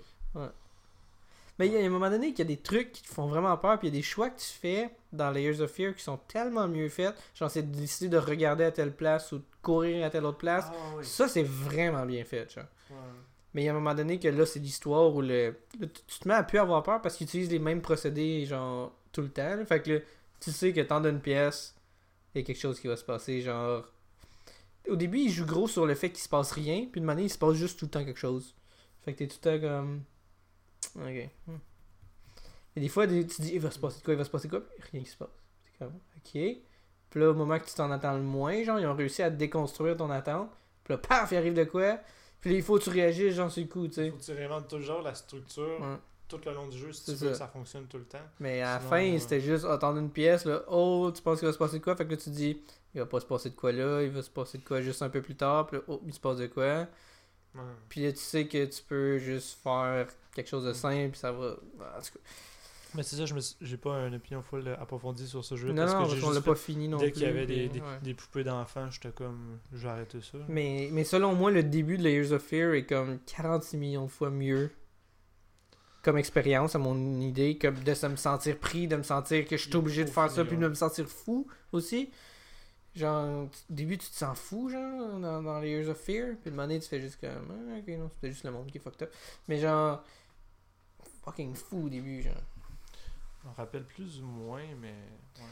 Mais 1.59 1.67
il 1.67 1.73
y 1.73 1.77
a 1.77 1.79
un 1.79 1.89
moment 1.89 2.09
donné 2.09 2.31
qu'il 2.33 2.39
y 2.39 2.41
a 2.41 2.55
des 2.55 2.61
trucs 2.61 2.91
qui 2.91 3.01
te 3.01 3.07
font 3.07 3.27
vraiment 3.27 3.57
peur, 3.57 3.79
puis 3.79 3.87
il 3.87 3.93
y 3.93 3.97
a 3.97 3.99
des 3.99 4.03
choix 4.03 4.29
que 4.29 4.39
tu 4.39 4.45
fais 4.45 4.91
dans 5.11 5.31
Layers 5.31 5.59
of 5.61 5.71
Fear 5.71 5.95
qui 5.95 6.03
sont 6.03 6.17
tellement 6.27 6.67
mieux 6.67 6.89
faits. 6.89 7.15
Genre, 7.33 7.49
c'est 7.49 7.63
de 7.63 7.75
décider 7.75 8.09
de 8.09 8.17
regarder 8.17 8.63
à 8.63 8.71
telle 8.71 8.93
place 8.95 9.31
ou 9.31 9.39
de 9.39 9.43
courir 9.63 10.05
à 10.05 10.09
telle 10.09 10.25
autre 10.25 10.37
place. 10.37 10.65
Ah 10.69 10.75
oui. 10.97 11.05
Ça, 11.05 11.27
c'est 11.27 11.43
vraiment 11.43 12.05
bien 12.05 12.23
fait, 12.25 12.51
genre. 12.53 12.65
Ouais. 12.91 12.95
Mais 13.53 13.63
il 13.63 13.65
y 13.65 13.69
a 13.69 13.71
un 13.71 13.75
moment 13.75 13.95
donné 13.95 14.19
que 14.19 14.27
là, 14.27 14.45
c'est 14.45 14.59
l'histoire 14.59 15.13
où 15.15 15.21
le... 15.21 15.55
tu 15.71 15.89
tu 16.07 16.19
te 16.19 16.27
mets 16.27 16.35
à 16.35 16.43
plus 16.43 16.59
avoir 16.59 16.83
peur 16.83 17.01
parce 17.01 17.15
qu'ils 17.15 17.25
utilisent 17.25 17.49
les 17.49 17.59
mêmes 17.59 17.81
procédés, 17.81 18.45
genre, 18.45 18.93
tout 19.11 19.21
le 19.21 19.29
temps. 19.29 19.55
là. 19.55 19.65
Fait 19.65 19.81
que 19.81 19.91
là, 19.93 19.99
tu 20.39 20.51
sais 20.51 20.73
que 20.73 20.81
tant 20.81 21.01
d'une 21.01 21.19
pièce, 21.19 21.75
il 22.35 22.41
y 22.41 22.43
a 22.43 22.45
quelque 22.45 22.59
chose 22.59 22.79
qui 22.79 22.87
va 22.87 22.95
se 22.95 23.03
passer, 23.03 23.41
genre... 23.41 23.83
Au 24.87 24.95
début, 24.95 25.19
il 25.19 25.31
joue 25.31 25.45
gros 25.45 25.67
sur 25.67 25.85
le 25.87 25.95
fait 25.95 26.11
qu'il 26.11 26.21
se 26.21 26.29
passe 26.29 26.51
rien, 26.51 26.85
puis 26.91 27.01
de 27.01 27.05
manière, 27.05 27.25
il 27.25 27.29
se 27.29 27.37
passe 27.37 27.55
juste 27.55 27.79
tout 27.79 27.85
le 27.85 27.91
temps 27.91 28.05
quelque 28.05 28.19
chose. 28.19 28.53
Fait 29.03 29.13
que 29.13 29.17
t'es 29.17 29.27
tout 29.27 29.37
le 29.43 29.59
temps 29.59 29.67
comme... 29.67 30.03
Ok. 30.97 31.29
Hmm. 31.47 31.57
Et 32.75 32.79
des 32.79 32.89
fois, 32.89 33.07
tu 33.07 33.23
dis, 33.23 33.53
il 33.53 33.59
va 33.59 33.71
se 33.71 33.79
passer 33.79 34.01
quoi, 34.03 34.13
il 34.13 34.17
va 34.17 34.23
se 34.23 34.29
passer 34.29 34.47
quoi, 34.47 34.61
puis 34.61 34.83
rien 34.91 35.01
qui 35.03 35.09
se 35.09 35.17
passe. 35.17 35.29
C'est 35.65 35.79
comme, 35.79 35.93
ok. 35.95 36.57
Puis 37.09 37.19
là, 37.19 37.29
au 37.29 37.33
moment 37.33 37.57
que 37.59 37.65
tu 37.65 37.73
t'en 37.73 37.89
attends 37.91 38.13
le 38.15 38.21
moins, 38.21 38.63
genre, 38.63 38.79
ils 38.79 38.85
ont 38.85 38.95
réussi 38.95 39.23
à 39.23 39.29
déconstruire 39.29 39.97
ton 39.97 40.11
attente. 40.11 40.49
Puis 40.83 40.93
là, 40.93 40.97
paf, 40.99 41.31
il 41.31 41.37
arrive 41.37 41.53
de 41.53 41.63
quoi. 41.63 41.97
Puis 42.39 42.51
là, 42.51 42.55
il 42.57 42.61
faut 42.63 42.77
que 42.77 42.83
tu 42.83 42.89
réagisses, 42.89 43.33
genre, 43.33 43.49
sur 43.51 43.63
le 43.63 43.67
coup, 43.69 43.87
tu 43.87 43.95
sais. 43.95 44.11
Faut 44.11 44.17
que 44.17 44.23
tu 44.23 44.31
réinventes 44.33 44.67
toujours 44.67 45.01
la 45.01 45.15
structure 45.15 45.79
Ouais. 45.81 45.97
tout 46.27 46.39
le 46.45 46.53
long 46.53 46.67
du 46.67 46.77
jeu 46.77 46.91
si 46.91 47.05
tu 47.05 47.11
veux 47.11 47.17
ça. 47.17 47.27
que 47.27 47.33
ça 47.33 47.47
fonctionne 47.47 47.87
tout 47.87 47.97
le 47.97 48.05
temps. 48.05 48.21
Mais 48.39 48.61
à 48.61 48.75
la 48.75 48.79
fin, 48.79 48.97
ouais. 48.97 49.17
c'était 49.19 49.41
juste 49.41 49.65
attendre 49.65 49.97
une 49.97 50.11
pièce, 50.11 50.45
là. 50.45 50.61
Oh, 50.67 51.09
tu 51.15 51.21
penses 51.21 51.39
qu'il 51.39 51.47
va 51.47 51.53
se 51.53 51.57
passer 51.57 51.79
de 51.79 51.83
quoi? 51.83 51.95
Fait 51.95 52.05
que 52.05 52.11
là, 52.11 52.17
tu 52.17 52.25
te 52.25 52.29
dis, 52.29 52.61
il 52.93 52.99
va 52.99 53.05
pas 53.07 53.19
se 53.19 53.25
passer 53.25 53.49
de 53.49 53.55
quoi 53.55 53.71
là, 53.71 54.01
il 54.03 54.11
va 54.11 54.21
se 54.21 54.29
passer 54.29 54.57
de 54.59 54.63
quoi 54.63 54.81
juste 54.81 55.01
un 55.01 55.09
peu 55.09 55.21
plus 55.21 55.35
tard. 55.35 55.65
Puis 55.67 55.77
là, 55.77 55.83
oh, 55.87 56.01
il 56.05 56.13
se 56.13 56.19
passe 56.19 56.37
de 56.37 56.47
quoi? 56.47 56.85
Ouais. 57.57 57.63
Puis 57.89 58.03
là, 58.03 58.11
tu 58.11 58.19
sais 58.19 58.47
que 58.47 58.65
tu 58.65 58.81
peux 58.87 59.17
juste 59.17 59.59
faire 59.63 60.07
quelque 60.33 60.47
chose 60.49 60.65
de 60.65 60.73
simple, 60.73 61.09
puis 61.11 61.19
ça 61.19 61.31
va. 61.31 61.51
En 61.51 62.01
tout 62.01 62.13
cas. 62.13 62.19
Mais 62.95 63.03
c'est 63.03 63.17
ça, 63.17 63.25
je 63.25 63.33
me 63.33 63.41
suis- 63.41 63.57
j'ai 63.61 63.75
pas 63.77 64.07
une 64.07 64.15
opinion 64.15 64.41
full 64.41 64.67
approfondie 64.79 65.27
sur 65.27 65.43
ce 65.43 65.55
jeu. 65.55 65.69
Non, 65.73 65.75
parce 65.83 65.91
non, 65.91 65.97
que 65.99 66.03
parce 66.05 66.15
j'ai 66.15 66.21
qu'on 66.21 66.31
l'a 66.31 66.41
pas 66.41 66.55
fini 66.55 66.87
non 66.87 66.97
Dès 66.97 67.05
plus. 67.07 67.13
qu'il 67.13 67.23
y 67.23 67.25
avait 67.25 67.45
des, 67.45 67.67
des, 67.67 67.79
ouais. 67.81 67.85
des 68.01 68.13
poupées 68.13 68.43
d'enfants, 68.45 68.89
j'étais 68.89 69.09
comme, 69.11 69.59
je 69.73 69.79
vais 69.79 69.89
arrêter 69.89 70.19
ça. 70.21 70.37
Mais, 70.47 70.89
mais 70.93 71.03
selon 71.03 71.35
moi, 71.35 71.51
le 71.51 71.63
début 71.63 71.97
de 71.97 72.03
Layers 72.03 72.31
of 72.31 72.41
Fear 72.43 72.73
est 72.75 72.85
comme 72.85 73.19
46 73.25 73.77
millions 73.77 74.05
de 74.05 74.11
fois 74.11 74.29
mieux 74.29 74.71
comme 76.01 76.17
expérience, 76.17 76.73
à 76.75 76.79
mon 76.79 77.19
idée, 77.19 77.57
comme 77.57 77.75
de 77.83 77.93
se 77.93 78.07
me 78.07 78.15
sentir 78.15 78.57
pris, 78.57 78.87
de 78.87 78.95
me 78.95 79.03
sentir 79.03 79.45
que 79.45 79.57
je 79.57 79.63
suis 79.63 79.75
obligé 79.75 80.05
de 80.05 80.09
faire 80.09 80.31
ça, 80.31 80.45
puis 80.45 80.55
de 80.55 80.67
me 80.67 80.73
sentir 80.73 81.05
fou 81.07 81.45
aussi. 81.73 82.09
Genre, 82.97 83.43
au 83.43 83.49
début, 83.69 83.95
tu 83.99 84.09
te 84.09 84.15
sens 84.15 84.37
fou, 84.39 84.69
genre, 84.69 85.19
dans, 85.19 85.43
dans 85.43 85.59
Layers 85.59 85.87
of 85.87 85.99
Fear, 85.99 86.35
puis 86.41 86.49
de 86.49 86.55
moment 86.55 86.63
donné, 86.63 86.79
tu 86.79 86.87
fais 86.87 86.99
juste 86.99 87.19
comme, 87.21 87.51
ah, 87.51 87.77
ok, 87.77 87.87
non, 87.89 88.09
c'était 88.09 88.31
juste 88.31 88.43
le 88.43 88.49
monde 88.51 88.71
qui 88.71 88.79
est 88.79 88.81
fucked 88.81 89.03
up. 89.03 89.13
Mais 89.47 89.59
genre, 89.59 90.03
fucking 91.23 91.53
fou 91.53 91.85
au 91.85 91.89
début, 91.89 92.23
genre. 92.23 92.41
On 93.45 93.51
rappelle 93.51 93.83
plus 93.85 94.19
ou 94.19 94.25
moins, 94.25 94.65
mais. 94.79 94.95
Ouais. 95.37 95.45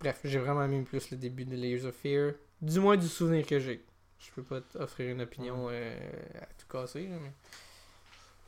Bref, 0.00 0.20
j'ai 0.24 0.38
vraiment 0.38 0.64
aimé 0.64 0.80
plus 0.82 1.10
le 1.10 1.18
début 1.18 1.44
de 1.44 1.56
Layers 1.56 1.84
of 1.84 1.94
Fear, 1.94 2.32
du 2.62 2.80
moins 2.80 2.96
du 2.96 3.06
souvenir 3.06 3.46
que 3.46 3.58
j'ai. 3.58 3.84
Je 4.18 4.30
peux 4.32 4.42
pas 4.42 4.62
t'offrir 4.62 5.12
une 5.12 5.20
opinion 5.20 5.68
euh, 5.70 6.10
à 6.40 6.46
tout 6.46 6.66
casser, 6.70 7.06
là, 7.06 7.16
mais. 7.20 7.32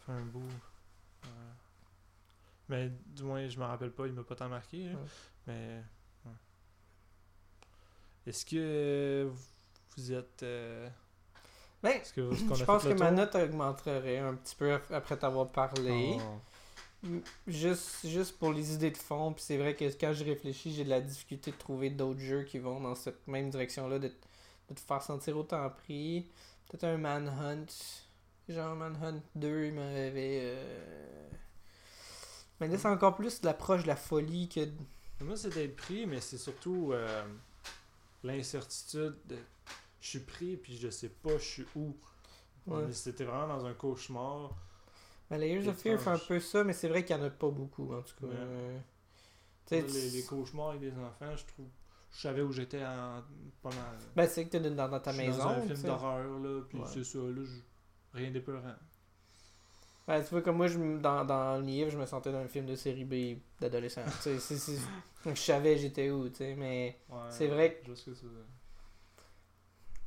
Fait 0.07 0.13
un 0.13 0.25
bout. 0.25 0.41
Ouais. 1.25 1.29
Mais 2.71 2.91
du 3.15 3.23
moins, 3.23 3.47
je 3.47 3.59
me 3.59 3.65
rappelle 3.65 3.91
pas, 3.91 4.07
il 4.07 4.15
m'a 4.15 4.23
pas 4.23 4.35
tant 4.35 4.49
marqué. 4.49 4.85
là. 4.89 4.93
Ouais. 4.93 5.07
Mais. 5.47 5.83
Est-ce 8.31 8.45
que 8.47 9.29
vous 9.97 10.13
êtes. 10.13 10.43
euh, 10.43 10.89
Ben, 11.83 11.91
Est-ce 11.91 12.13
que 12.13 12.33
est-ce 12.33 12.45
qu'on 12.45 12.55
je 12.55 12.63
a 12.63 12.67
pense 12.67 12.85
que 12.85 12.93
ma 12.95 13.11
note 13.11 13.35
augmenterait 13.35 14.19
un 14.19 14.35
petit 14.35 14.55
peu 14.55 14.73
ap- 14.75 14.91
après 14.93 15.17
t'avoir 15.17 15.49
parlé. 15.51 16.17
Oh. 16.21 17.09
Juste, 17.49 18.07
juste 18.07 18.39
pour 18.39 18.53
les 18.53 18.75
idées 18.75 18.91
de 18.91 18.97
fond, 18.97 19.33
puis 19.33 19.43
c'est 19.43 19.57
vrai 19.57 19.75
que 19.75 19.85
quand 19.99 20.13
je 20.13 20.23
réfléchis, 20.23 20.73
j'ai 20.75 20.85
de 20.85 20.91
la 20.91 21.01
difficulté 21.01 21.51
de 21.51 21.57
trouver 21.57 21.89
d'autres 21.91 22.21
jeux 22.21 22.43
qui 22.45 22.59
vont 22.59 22.79
dans 22.79 22.95
cette 22.95 23.27
même 23.27 23.49
direction-là, 23.51 23.99
de, 23.99 24.09
de 24.09 24.75
te 24.75 24.81
faire 24.81 25.03
sentir 25.03 25.37
autant 25.37 25.69
pris. 25.71 26.29
Peut-être 26.69 26.85
un 26.85 26.99
Manhunt. 26.99 27.67
Genre 28.49 28.77
Manhunt 28.77 29.23
2, 29.35 29.65
il 29.67 29.73
m'avait. 29.75 30.41
Euh... 30.45 31.29
Mais 32.61 32.69
là, 32.69 32.77
c'est 32.79 32.89
encore 32.89 33.17
plus 33.17 33.41
de 33.41 33.47
l'approche 33.47 33.83
de 33.83 33.89
la 33.89 33.97
folie 33.97 34.49
que. 34.49 34.61
Moi, 35.21 35.37
c'est 35.37 35.51
d'être 35.55 35.77
pris, 35.77 36.07
mais 36.07 36.21
c'est 36.21 36.39
surtout 36.39 36.91
euh, 36.93 37.25
l'incertitude 38.23 39.17
de. 39.27 39.37
Je 40.01 40.09
suis 40.09 40.21
pris, 40.21 40.57
puis 40.57 40.77
je 40.77 40.89
sais 40.89 41.09
pas 41.11 41.37
je 41.39 41.45
suis 41.45 41.67
où. 41.77 41.97
Ouais. 42.67 42.91
C'était 42.93 43.25
vraiment 43.25 43.49
dans 43.49 43.67
un 43.67 43.75
cauchemar. 43.75 44.57
Mais 45.31 45.39
Layers 45.39 45.69
of 45.69 45.77
Fear 45.77 46.01
fait 46.01 46.11
un 46.11 46.19
peu 46.19 46.41
ça, 46.41 46.65
mais 46.65 46.73
c'est 46.73 46.89
vrai 46.89 47.05
qu'il 47.05 47.17
y 47.17 47.19
en 47.19 47.23
a 47.23 47.31
pas 47.31 47.51
beaucoup, 47.51 47.93
en 47.95 48.03
tout 48.03 48.15
cas. 48.21 48.27
Ouais. 48.27 48.81
Les, 49.71 50.11
les 50.11 50.23
cauchemars 50.25 50.71
avec 50.71 50.81
des 50.81 50.93
enfants, 50.99 51.37
je 51.37 51.45
trouve. 51.47 51.69
Je 52.13 52.21
savais 52.23 52.43
où 52.43 52.51
j'étais 52.51 52.85
en 52.85 53.23
mal. 53.63 53.75
Ben, 54.17 54.29
c'est 54.29 54.45
que 54.45 54.51
t'es 54.51 54.61
dans, 54.61 54.89
dans 54.89 54.99
ta 55.01 55.13
Je 55.13 55.19
suis 55.19 55.27
maison. 55.29 55.39
Dans 55.45 55.49
un 55.51 55.61
film 55.63 55.83
d'horreur, 55.83 56.39
là, 56.41 56.63
puis 56.69 56.79
Ouais. 56.79 56.85
c'est 56.93 57.05
ça, 57.05 57.19
là, 57.19 57.45
je- 57.45 58.19
rien 58.19 58.31
d'épeurant. 58.33 58.75
Ben, 60.11 60.25
tu 60.25 60.31
vois, 60.31 60.43
comme 60.43 60.57
moi, 60.57 60.67
je, 60.67 60.77
dans, 60.99 61.25
dans 61.25 61.59
le 61.59 61.63
livre, 61.65 61.89
je 61.89 61.97
me 61.97 62.05
sentais 62.05 62.33
dans 62.33 62.39
un 62.39 62.49
film 62.49 62.67
de 62.67 62.75
série 62.75 63.05
B 63.05 63.39
d'adolescent. 63.61 64.03
Tu 64.07 64.11
sais, 64.23 64.39
c'est- 64.41 64.57
c'est- 64.59 64.81
donc, 65.25 65.37
je 65.37 65.41
savais 65.41 65.79
j'étais 65.79 66.11
où, 66.11 66.29
tu 66.29 66.35
sais, 66.37 66.55
mais... 66.57 66.99
Ouais, 67.09 67.17
C'est 67.31 67.47
vrai 67.47 67.75
que. 67.77 67.91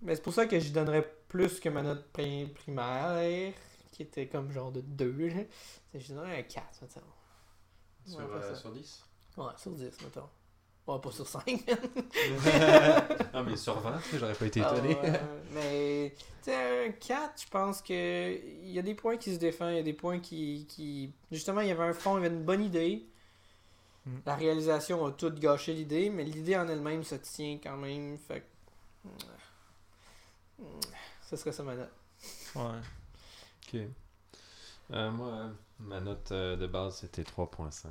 Mais 0.02 0.16
c'est 0.16 0.22
pour 0.22 0.34
ça 0.34 0.46
que 0.46 0.60
je 0.60 0.72
donnerais 0.74 1.10
plus 1.30 1.60
que 1.62 1.70
ma 1.70 1.82
note 1.82 2.06
pri- 2.14 2.52
primaire, 2.52 3.54
qui 3.94 4.02
était 4.04 4.28
comme 4.28 4.52
genre 4.52 4.74
de 4.74 4.82
2. 4.82 5.30
là. 5.30 5.44
C'est- 5.94 6.00
Je 6.02 6.14
donnerais 6.14 6.40
un 6.40 6.44
4, 6.44 6.82
mettons. 6.82 7.00
Sur, 8.06 8.18
Ouais, 8.20 8.26
euh, 8.34 8.42
ça. 8.54 8.56
sur 8.56 8.72
10 8.74 9.06
Ouais, 9.38 9.46
sur 9.56 9.72
10, 9.72 10.02
mettons. 10.02 10.28
Ouais, 10.86 11.00
pas 11.00 11.12
sur 11.12 11.26
5. 11.28 11.46
Non, 13.34 13.44
mais 13.44 13.56
sur 13.56 13.80
20, 13.80 13.98
tu 14.00 14.10
sais, 14.10 14.20
j'aurais 14.20 14.34
pas 14.34 14.46
été 14.46 14.62
Ah, 14.62 14.74
étonné. 14.74 14.96
ouais, 14.96 15.22
mais, 15.54 16.14
tu 16.18 16.26
sais, 16.52 16.88
un 16.88 16.92
4, 16.92 17.42
je 17.42 17.50
pense 17.50 17.82
que 17.82 18.34
il 18.36 18.72
y 18.72 18.80
a 18.80 18.82
des 18.82 18.94
points 18.94 19.16
qui 19.18 19.34
se 19.34 19.40
défendent, 19.40 19.72
il 19.72 19.78
y 19.78 19.80
a 19.80 19.84
des 19.84 19.94
points 19.94 20.20
qui, 20.20 20.66
qui... 20.68 21.14
Justement, 21.32 21.62
il 21.62 21.70
y 21.70 21.72
avait 21.72 21.84
un 21.84 21.94
fond, 21.94 22.18
il 22.18 22.24
y 22.24 22.26
avait 22.26 22.36
une 22.36 22.44
bonne 22.44 22.64
idée. 22.64 23.06
Mm. 24.06 24.18
La 24.26 24.36
réalisation 24.36 25.06
a 25.06 25.12
tout 25.12 25.32
gâché 25.32 25.74
l'idée, 25.74 26.10
mais 26.10 26.26
l'idée 26.26 26.58
en 26.58 26.68
elle-même 26.68 27.04
se 27.04 27.16
tient 27.16 27.60
quand 27.64 27.78
même. 27.78 28.18
Fait 28.18 28.42
que... 28.42 29.08
Mm. 30.60 30.66
Ce 31.30 31.38
serait 31.38 31.54
ça 31.54 31.64
ma 31.64 31.76
note. 31.76 31.92
Ouais. 32.56 32.62
Ok. 33.74 33.80
Euh, 34.92 35.12
moi, 35.12 35.50
ma 35.80 36.02
note 36.02 36.32
euh, 36.34 36.56
de 36.58 36.68
base, 36.68 36.98
c'était 36.98 37.24
3.5. 37.24 37.88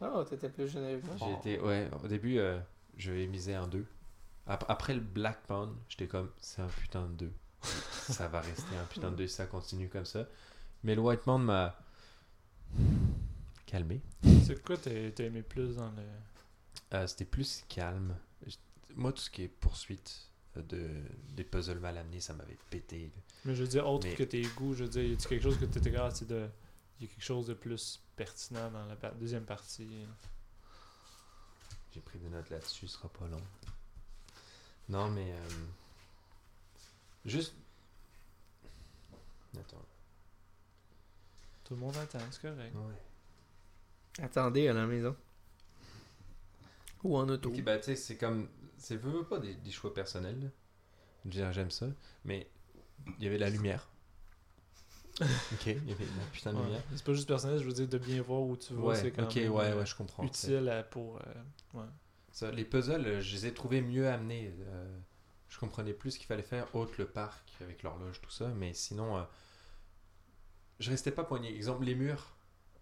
Oh, 0.00 0.24
t'étais 0.24 0.48
plus 0.48 0.74
moi. 0.76 0.98
J'ai 1.18 1.32
été, 1.54 1.60
ouais, 1.62 1.88
au 2.02 2.08
début, 2.08 2.38
euh, 2.38 2.58
je 2.96 3.12
vais 3.12 3.26
miser 3.26 3.56
en 3.56 3.66
deux. 3.66 3.86
Ap- 4.46 4.64
Après 4.68 4.94
le 4.94 5.00
Black 5.00 5.42
Pond, 5.46 5.74
j'étais 5.88 6.06
comme, 6.06 6.30
c'est 6.38 6.62
un 6.62 6.68
putain 6.68 7.06
de 7.06 7.12
deux. 7.14 7.32
ça 7.62 8.26
va 8.28 8.40
rester 8.40 8.76
un 8.76 8.84
putain 8.86 9.10
de 9.10 9.16
deux 9.16 9.26
si 9.26 9.34
ça 9.34 9.46
continue 9.46 9.88
comme 9.88 10.06
ça. 10.06 10.26
Mais 10.82 10.94
le 10.94 11.02
White 11.02 11.20
Pond 11.20 11.38
m'a 11.38 11.76
calmé. 13.66 14.00
C'est 14.44 14.62
quoi 14.64 14.76
t'as 14.76 14.90
aimé 15.24 15.42
plus 15.42 15.76
dans 15.76 15.90
le. 15.90 16.02
Euh, 16.94 17.06
C'était 17.06 17.24
plus 17.24 17.64
calme. 17.68 18.16
Moi, 18.96 19.12
tout 19.12 19.20
ce 19.22 19.30
qui 19.30 19.42
est 19.44 19.48
poursuite 19.48 20.28
euh, 20.56 20.62
de, 20.62 20.88
des 21.36 21.44
puzzles 21.44 21.78
mal 21.78 21.96
amenés, 21.98 22.20
ça 22.20 22.32
m'avait 22.32 22.56
pété. 22.70 23.12
Mais 23.44 23.54
je 23.54 23.62
veux 23.62 23.68
dire, 23.68 23.86
autre 23.88 24.06
Mais- 24.08 24.14
que 24.14 24.24
tes 24.24 24.42
goûts, 24.42 24.74
je 24.74 24.84
veux 24.84 24.90
dire, 24.90 25.04
y 25.04 25.12
a-tu 25.12 25.28
quelque 25.28 25.42
chose 25.42 25.58
que 25.58 25.66
t'étais 25.66 25.92
capable 25.92 26.14
c'est 26.16 26.26
de. 27.00 27.04
Y 27.04 27.08
a 27.08 27.08
quelque 27.14 27.24
chose 27.24 27.46
de 27.46 27.54
plus 27.54 28.00
pertinent 28.16 28.70
dans 28.70 28.84
la 28.86 28.96
pa- 28.96 29.10
deuxième 29.12 29.44
partie. 29.44 30.06
J'ai 31.92 32.00
pris 32.00 32.18
des 32.18 32.28
notes 32.28 32.50
là-dessus, 32.50 32.86
ce 32.88 32.94
sera 32.98 33.08
pas 33.08 33.26
long. 33.26 33.42
Non, 34.88 35.08
mais. 35.10 35.32
euh, 35.32 35.48
juste. 37.24 37.54
Attends. 39.58 39.84
Tout 41.64 41.74
le 41.74 41.80
monde 41.80 41.96
attend, 41.96 42.18
c'est 42.30 42.42
correct. 42.42 42.74
Ouais. 42.74 44.24
Attendez 44.24 44.68
à 44.68 44.72
la 44.72 44.86
maison. 44.86 45.16
Ou 47.04 47.16
en 47.16 47.28
auto. 47.28 47.50
Ok, 47.50 47.62
bah, 47.62 47.78
tu 47.78 47.84
sais, 47.86 47.96
c'est 47.96 48.16
comme. 48.16 48.48
C'est 48.78 48.96
veux, 48.96 49.10
veux 49.10 49.24
pas 49.24 49.38
des, 49.38 49.54
des 49.56 49.70
choix 49.70 49.92
personnels. 49.92 50.50
j'aime 51.28 51.70
ça. 51.70 51.86
Mais 52.24 52.48
il 53.18 53.24
y 53.24 53.26
avait 53.26 53.38
la 53.38 53.50
lumière. 53.50 53.88
ok, 55.52 55.66
il 55.66 55.88
y 55.88 55.92
avait 55.92 56.04
la 56.04 56.24
putain 56.32 56.52
de 56.52 56.58
Ouais. 56.58 56.64
lumière. 56.64 56.82
C'est 56.94 57.04
pas 57.04 57.12
juste 57.14 57.28
personnel, 57.28 57.58
je 57.58 57.64
veux 57.64 57.72
dire 57.72 57.88
de 57.88 57.98
bien 57.98 58.22
voir 58.22 58.42
où 58.42 58.56
tu 58.56 58.74
vas. 58.74 58.80
Ouais, 58.82 58.94
c'est 58.96 59.10
quand 59.12 59.24
ok, 59.24 59.36
même, 59.36 59.52
ouais, 59.52 59.64
euh, 59.66 59.78
ouais, 59.78 59.86
je 59.86 59.94
comprends. 59.94 60.24
Utile 60.24 60.68
à- 60.68 60.82
pour. 60.82 61.16
euh, 61.16 61.78
ouais. 61.78 61.86
Ça, 62.32 62.50
les 62.50 62.64
puzzles, 62.64 63.06
euh, 63.06 63.20
je 63.20 63.32
les 63.34 63.46
ai 63.46 63.52
trouvés 63.54 63.82
mieux 63.82 64.08
amenés. 64.08 64.54
euh, 64.66 64.98
je 65.48 65.58
comprenais 65.58 65.92
plus 65.92 66.12
ce 66.12 66.18
qu'il 66.18 66.26
fallait 66.28 66.42
faire, 66.44 66.72
autre 66.76 66.92
le 66.98 67.06
parc 67.06 67.42
avec 67.60 67.82
l'horloge, 67.82 68.20
tout 68.20 68.30
ça. 68.30 68.48
Mais 68.48 68.72
sinon, 68.72 69.16
euh, 69.18 69.22
je 70.78 70.90
restais 70.90 71.10
pas 71.10 71.24
poigné. 71.24 71.54
Exemple, 71.54 71.84
les 71.84 71.94
murs. 71.94 72.36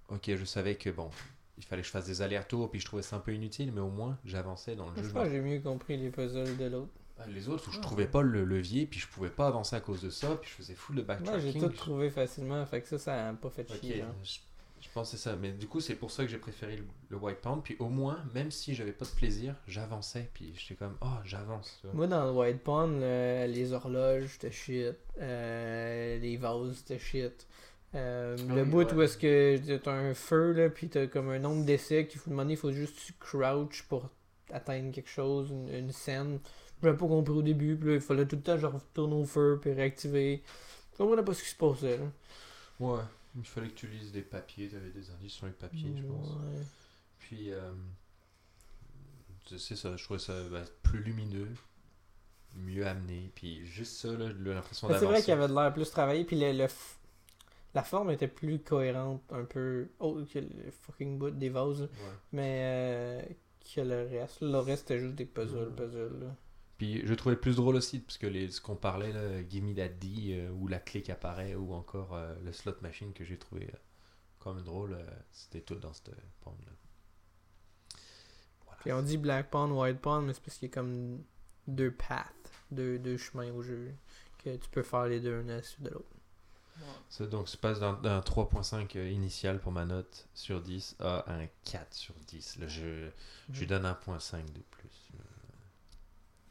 Ok, 0.08 0.30
je 0.34 0.44
savais 0.44 0.76
que 0.76 0.90
bon, 0.90 1.10
il 1.58 1.64
fallait 1.64 1.82
que 1.82 1.86
je 1.86 1.92
fasse 1.92 2.06
des 2.06 2.22
allers-retours, 2.22 2.70
puis 2.70 2.80
je 2.80 2.86
trouvais 2.86 3.02
ça 3.02 3.16
un 3.16 3.20
peu 3.20 3.34
inutile, 3.34 3.72
mais 3.72 3.80
au 3.80 3.90
moins, 3.90 4.18
j'avançais 4.24 4.74
dans 4.76 4.88
le 4.90 4.96
Je 4.96 5.00
jeu. 5.02 5.04
je 5.08 5.10
crois 5.10 5.24
que 5.24 5.30
j'ai 5.30 5.40
mieux 5.40 5.60
compris 5.60 5.96
les 5.96 6.10
puzzles 6.10 6.56
de 6.56 6.64
l'autre. 6.66 6.92
Ah, 7.18 7.24
Les 7.28 7.48
autres, 7.48 7.68
où 7.68 7.72
je 7.72 7.78
Ah, 7.78 7.82
trouvais 7.82 8.06
pas 8.06 8.22
le 8.22 8.44
levier, 8.44 8.86
puis 8.86 9.00
je 9.00 9.08
pouvais 9.08 9.30
pas 9.30 9.46
avancer 9.48 9.74
à 9.76 9.80
cause 9.80 10.02
de 10.02 10.10
ça, 10.10 10.36
puis 10.40 10.48
je 10.50 10.54
faisais 10.56 10.74
full 10.74 10.96
de 10.96 11.02
Moi, 11.02 11.16
j'ai 11.18 11.24
backtracking. 11.24 11.60
tout 11.62 11.68
trouvé 11.70 12.10
facilement, 12.10 12.64
fait 12.66 12.80
que 12.82 12.88
ça, 12.88 12.98
ça 12.98 13.28
a 13.28 13.32
pas 13.34 13.50
fait 13.50 13.66
chier. 13.80 14.02
hein. 14.02 14.14
je, 14.22 14.38
je 14.80 14.88
pense 14.94 15.10
que 15.10 15.16
c'est 15.16 15.22
ça. 15.24 15.34
Mais 15.34 15.50
du 15.50 15.66
coup, 15.66 15.80
c'est 15.80 15.96
pour 15.96 16.10
ça 16.12 16.24
que 16.24 16.30
j'ai 16.30 16.38
préféré 16.38 16.76
le, 16.76 16.84
le 17.08 17.16
White 17.16 17.38
Pound. 17.38 17.62
Puis 17.64 17.74
au 17.80 17.88
moins, 17.88 18.22
même 18.34 18.52
si 18.52 18.74
j'avais 18.76 18.92
pas 18.92 19.04
de 19.04 19.10
plaisir, 19.10 19.56
j'avançais. 19.66 20.30
Puis 20.34 20.54
j'étais 20.56 20.76
comme, 20.76 20.96
oh, 21.00 21.06
j'avance. 21.24 21.82
Moi, 21.92 22.06
dans 22.06 22.24
le 22.26 22.30
White 22.30 22.62
Pond, 22.62 22.86
le- 23.00 23.46
les 23.52 23.72
horloges, 23.72 24.28
c'était 24.34 24.52
shit. 24.52 24.94
Euh, 25.20 26.18
les 26.18 26.36
vases, 26.36 26.76
c'était 26.76 26.98
shit. 27.00 27.46
Euh, 27.94 28.36
Ah 28.38 28.54
le 28.54 28.62
oui, 28.62 28.68
bout 28.68 28.78
ouais. 28.84 28.94
où 28.94 29.02
est-ce 29.02 29.16
que 29.18 29.76
t'as 29.78 29.92
un 29.92 30.14
feu, 30.14 30.52
là, 30.52 30.68
puis 30.68 30.88
t'as 30.88 31.06
comme 31.06 31.30
un 31.30 31.38
nombre 31.38 31.64
d'essais 31.64 32.06
qu'il 32.06 32.20
faut 32.20 32.30
demander, 32.30 32.52
il 32.52 32.56
faut 32.58 32.70
juste 32.70 32.94
que 32.96 33.00
tu 33.00 33.12
crouch 33.18 33.82
pour 33.88 34.10
atteindre 34.52 34.92
quelque 34.92 35.08
chose, 35.08 35.50
une, 35.50 35.68
une 35.74 35.90
scène. 35.92 36.38
J'avais 36.82 36.96
pas 36.96 37.06
compris 37.08 37.34
au 37.34 37.42
début, 37.42 37.76
puis 37.76 37.88
là, 37.88 37.94
il 37.96 38.00
fallait 38.00 38.26
tout 38.26 38.36
le 38.36 38.42
temps, 38.42 38.56
genre, 38.58 38.72
retourner 38.74 39.14
au 39.14 39.24
feu, 39.24 39.58
puis 39.60 39.72
réactiver. 39.72 40.42
Je 40.92 40.98
comprenais 40.98 41.22
pas 41.24 41.34
ce 41.34 41.42
qui 41.42 41.48
se 41.50 41.56
passait, 41.56 41.98
là. 41.98 42.04
Ouais. 42.80 43.00
Il 43.36 43.44
fallait 43.44 43.68
que 43.68 43.74
tu 43.74 43.86
lises 43.88 44.12
des 44.12 44.22
papiers. 44.22 44.68
T'avais 44.68 44.90
des 44.90 45.10
indices 45.10 45.32
sur 45.32 45.46
les 45.46 45.52
papiers, 45.52 45.92
je 45.96 46.02
pense. 46.02 46.30
Ouais. 46.30 46.62
Puis, 47.18 47.52
euh, 47.52 47.72
c'est 49.56 49.76
ça. 49.76 49.96
Je 49.96 50.04
trouvais 50.04 50.18
ça 50.18 50.34
bah, 50.50 50.62
plus 50.82 51.02
lumineux, 51.02 51.48
mieux 52.56 52.86
amené. 52.86 53.30
Puis 53.34 53.64
juste 53.66 53.96
ça, 53.96 54.08
l'impression 54.08 54.88
Mais 54.88 54.98
C'est 54.98 55.04
vrai 55.06 55.20
qu'il 55.20 55.28
y 55.30 55.32
avait 55.32 55.48
de 55.48 55.54
l'air 55.54 55.72
plus 55.72 55.90
travaillé, 55.90 56.24
puis 56.24 56.38
le, 56.38 56.52
le 56.52 56.64
f- 56.64 56.96
la 57.74 57.82
forme 57.82 58.10
était 58.10 58.28
plus 58.28 58.58
cohérente, 58.60 59.22
un 59.30 59.44
peu 59.44 59.88
autre 60.00 60.30
que 60.32 60.38
le 60.38 60.70
fucking 60.82 61.18
bout 61.18 61.30
des 61.30 61.48
vases. 61.50 61.82
Ouais. 61.82 61.88
mais 62.32 62.60
euh, 62.62 63.22
que 63.74 63.80
le 63.82 64.08
reste. 64.08 64.40
Le 64.40 64.58
reste, 64.58 64.88
c'était 64.88 65.00
juste 65.00 65.14
des 65.14 65.26
puzzles, 65.26 65.72
puzzles. 65.76 66.20
Là. 66.20 66.34
Puis 66.78 67.04
je 67.04 67.14
trouvais 67.14 67.36
plus 67.36 67.56
drôle 67.56 67.76
aussi, 67.76 67.98
parce 67.98 68.18
que 68.18 68.26
les, 68.26 68.50
ce 68.50 68.60
qu'on 68.60 68.76
parlait, 68.76 69.12
là, 69.12 69.42
Gimme 69.48 69.74
That 69.74 69.88
D, 69.88 70.28
euh, 70.30 70.50
où 70.52 70.68
la 70.68 70.78
clé 70.78 71.02
qui 71.02 71.10
apparaît, 71.10 71.54
ou 71.54 71.74
encore 71.74 72.14
euh, 72.14 72.34
le 72.44 72.52
slot 72.52 72.76
machine 72.82 73.12
que 73.12 73.24
j'ai 73.24 73.36
trouvé 73.36 73.64
euh, 73.64 73.76
quand 74.38 74.54
même 74.54 74.64
drôle, 74.64 74.92
euh, 74.94 75.04
c'était 75.32 75.60
tout 75.60 75.74
dans 75.74 75.92
cette 75.92 76.14
pomme-là. 76.42 76.72
Voilà. 78.64 78.78
Puis 78.80 78.92
on 78.92 79.02
dit 79.02 79.18
Black 79.18 79.50
Pond, 79.50 79.70
White 79.72 80.00
Pond, 80.00 80.22
mais 80.22 80.32
c'est 80.34 80.42
parce 80.42 80.56
qu'il 80.56 80.68
y 80.68 80.70
a 80.70 80.74
comme 80.74 81.20
deux 81.66 81.90
paths, 81.90 82.50
deux, 82.70 82.98
deux 82.98 83.16
chemins 83.16 83.50
au 83.52 83.62
jeu, 83.62 83.92
que 84.38 84.56
tu 84.56 84.70
peux 84.70 84.84
faire 84.84 85.06
les 85.06 85.20
deux 85.20 85.34
un 85.34 85.48
à 85.48 85.60
de 85.60 85.90
l'autre. 85.90 86.08
Ça, 87.08 87.26
donc, 87.26 87.50
je 87.50 87.56
passe 87.56 87.80
d'un 87.80 87.94
d'un 87.94 88.20
3.5 88.20 88.96
euh, 88.96 89.10
initial 89.10 89.60
pour 89.60 89.72
ma 89.72 89.84
note 89.84 90.28
sur 90.34 90.60
10 90.60 90.96
à 91.00 91.32
un 91.32 91.46
4 91.64 91.92
sur 91.92 92.14
10. 92.28 92.58
Là, 92.58 92.68
je, 92.68 93.08
je 93.50 93.60
lui 93.60 93.66
donne 93.66 93.84
un 93.84 93.94
point 93.94 94.20
5 94.20 94.44
de 94.52 94.60
plus. 94.70 95.08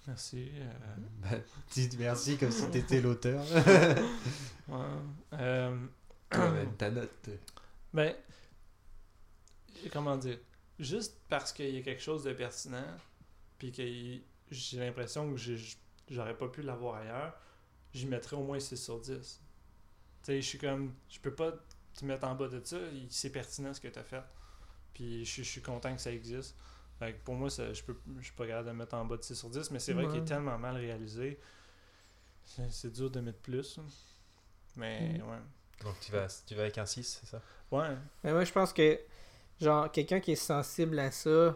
Merci. 0.07 0.51
euh, 0.55 0.71
Bah, 1.21 1.37
dites 1.73 1.99
merci 1.99 2.37
comme 2.37 2.51
si 2.51 2.69
t'étais 2.71 3.01
l'auteur. 3.01 3.43
ouais. 4.69 4.77
Euh, 5.33 5.77
ta 6.77 6.89
note. 6.89 7.29
Ben, 7.93 8.15
comment 9.91 10.17
dire, 10.17 10.39
juste 10.79 11.17
parce 11.27 11.51
qu'il 11.51 11.69
y 11.75 11.77
a 11.77 11.81
quelque 11.81 12.01
chose 12.01 12.23
de 12.23 12.33
pertinent, 12.33 12.85
puis 13.57 13.71
que 13.71 13.83
j'ai 14.51 14.79
l'impression 14.79 15.33
que 15.33 15.39
j'aurais 16.09 16.37
pas 16.37 16.47
pu 16.47 16.61
l'avoir 16.61 16.95
ailleurs, 16.95 17.37
j'y 17.93 18.05
mettrais 18.07 18.37
au 18.37 18.43
moins 18.43 18.59
6 18.59 18.77
sur 18.77 18.99
10. 18.99 19.11
Tu 19.11 19.21
sais, 20.23 20.41
je 20.41 20.47
suis 20.47 20.57
comme, 20.57 20.93
je 21.09 21.19
peux 21.19 21.33
pas 21.33 21.51
te 21.93 22.05
mettre 22.05 22.25
en 22.25 22.35
bas 22.35 22.47
de 22.47 22.61
ça, 22.63 22.77
c'est 23.09 23.31
pertinent 23.31 23.73
ce 23.73 23.81
que 23.81 23.87
tu 23.87 23.99
as 23.99 24.03
fait. 24.03 24.23
Puis 24.93 25.25
je 25.25 25.41
suis 25.43 25.61
content 25.61 25.93
que 25.93 26.01
ça 26.01 26.11
existe. 26.11 26.55
Fait 26.99 27.13
que 27.13 27.23
pour 27.23 27.35
moi, 27.35 27.49
ça, 27.49 27.71
je 27.73 27.83
peux 27.83 27.95
je 28.19 28.23
suis 28.25 28.33
pas 28.33 28.47
capable 28.47 28.65
de 28.67 28.71
le 28.71 28.77
mettre 28.77 28.95
en 28.95 29.05
bas 29.05 29.17
de 29.17 29.23
6 29.23 29.35
sur 29.35 29.49
10, 29.49 29.69
mais 29.71 29.79
c'est 29.79 29.93
vrai 29.93 30.05
Ouais. 30.05 30.11
qu'il 30.11 30.21
est 30.21 30.25
tellement 30.25 30.57
mal 30.57 30.75
réalisé. 30.77 31.39
C'est 32.43 32.91
dur 32.91 33.09
de 33.11 33.19
mettre 33.19 33.39
plus. 33.39 33.79
Mais 34.75 35.17
Mm. 35.19 35.29
ouais. 35.29 35.37
Donc, 35.83 35.99
tu 35.99 36.11
vas, 36.11 36.27
tu 36.45 36.55
vas 36.55 36.61
avec 36.63 36.77
un 36.77 36.85
6, 36.85 37.19
c'est 37.21 37.27
ça? 37.27 37.41
Ouais, 37.71 37.95
Mais 38.23 38.31
moi, 38.31 38.43
je 38.45 38.51
pense 38.51 38.73
que, 38.73 38.99
genre, 39.61 39.91
quelqu'un 39.91 40.19
qui 40.19 40.31
est 40.31 40.35
sensible 40.35 40.97
à 40.99 41.11
ça 41.11 41.55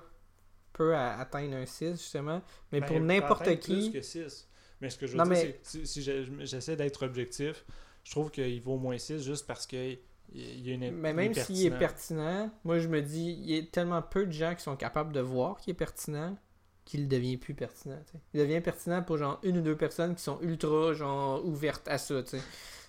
peut 0.73 0.95
atteindre 0.95 1.55
un 1.55 1.65
6, 1.65 1.91
justement. 1.93 2.41
Mais 2.71 2.81
Ben, 2.81 2.87
pour 2.87 2.99
n'importe 2.99 3.59
qui. 3.59 3.73
Plus 3.73 3.91
que 3.91 4.01
6. 4.01 4.47
Mais 4.79 4.89
ce 4.89 4.97
que 4.97 5.07
je 5.07 5.13
veux 5.13 5.17
Non, 5.17 5.23
dire, 5.23 5.31
mais- 5.33 5.59
c'est 5.63 5.79
que 5.81 5.87
si, 5.87 6.01
si 6.03 6.23
j'essaie 6.45 6.75
d'être 6.75 7.05
objectif, 7.05 7.65
je 8.03 8.11
trouve 8.11 8.29
qu'il 8.31 8.61
vaut 8.61 8.77
moins 8.77 8.97
6 8.97 9.23
juste 9.23 9.45
parce 9.47 9.65
qu'il 9.65 9.99
il 10.33 10.69
une. 10.69 10.91
Mais 10.91 11.13
même 11.13 11.33
s'il 11.33 11.65
est 11.65 11.71
pertinent. 11.77 12.49
moi 12.63 12.79
je 12.79 12.87
me 12.87 13.01
dis, 13.01 13.31
il 13.41 13.55
y 13.55 13.59
a 13.59 13.63
tellement 13.63 14.01
peu 14.01 14.25
de 14.25 14.31
gens 14.31 14.55
qui 14.55 14.61
sont 14.63 14.75
capables 14.75 15.11
de 15.13 15.19
voir 15.19 15.57
qu'il 15.57 15.71
est 15.71 15.75
pertinent 15.77 16.37
qu'il 16.85 17.07
devient 17.07 17.37
plus 17.37 17.53
pertinent. 17.53 17.99
Il 18.33 18.39
devient 18.39 18.59
pertinent 18.61 19.03
pour 19.03 19.17
genre 19.17 19.39
une 19.43 19.57
ou 19.59 19.61
deux 19.61 19.77
personnes 19.77 20.15
qui 20.15 20.23
sont 20.23 20.39
ultra 20.41 20.93
genre 20.93 21.45
ouvertes 21.45 21.87
à 21.87 21.97
ça. 21.97 22.21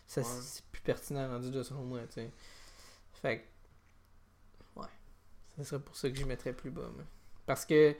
Ça 0.06 0.20
Ouais. 0.20 0.26
c'est 0.42 0.64
plus 0.66 0.82
pertinent 0.82 1.28
rendu 1.28 1.50
là 1.50 1.62
selon 1.62 1.82
moi. 1.84 2.00
tu 2.08 2.14
sais. 2.14 2.30
Fait 3.20 3.38
que, 4.76 4.80
ouais, 4.80 4.86
ce 5.56 5.64
serait 5.64 5.80
pour 5.80 5.94
ça 5.96 6.08
que 6.10 6.16
j'y 6.16 6.24
mettrais 6.24 6.52
plus 6.52 6.70
bas. 6.70 6.90
Parce 7.46 7.64
que 7.66 7.90
Ouais. 7.90 7.96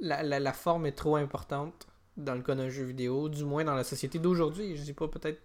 la, 0.00 0.22
la, 0.22 0.40
la 0.40 0.52
forme 0.52 0.86
est 0.86 0.92
trop 0.92 1.16
importante 1.16 1.86
dans 2.16 2.34
le 2.34 2.42
cas 2.42 2.54
d'un 2.54 2.68
jeu 2.68 2.84
vidéo, 2.84 3.28
du 3.28 3.44
moins 3.44 3.64
dans 3.64 3.74
la 3.74 3.84
société 3.84 4.18
d'aujourd'hui. 4.18 4.76
Je 4.76 4.82
dis 4.82 4.92
pas 4.92 5.08
peut-être 5.08 5.40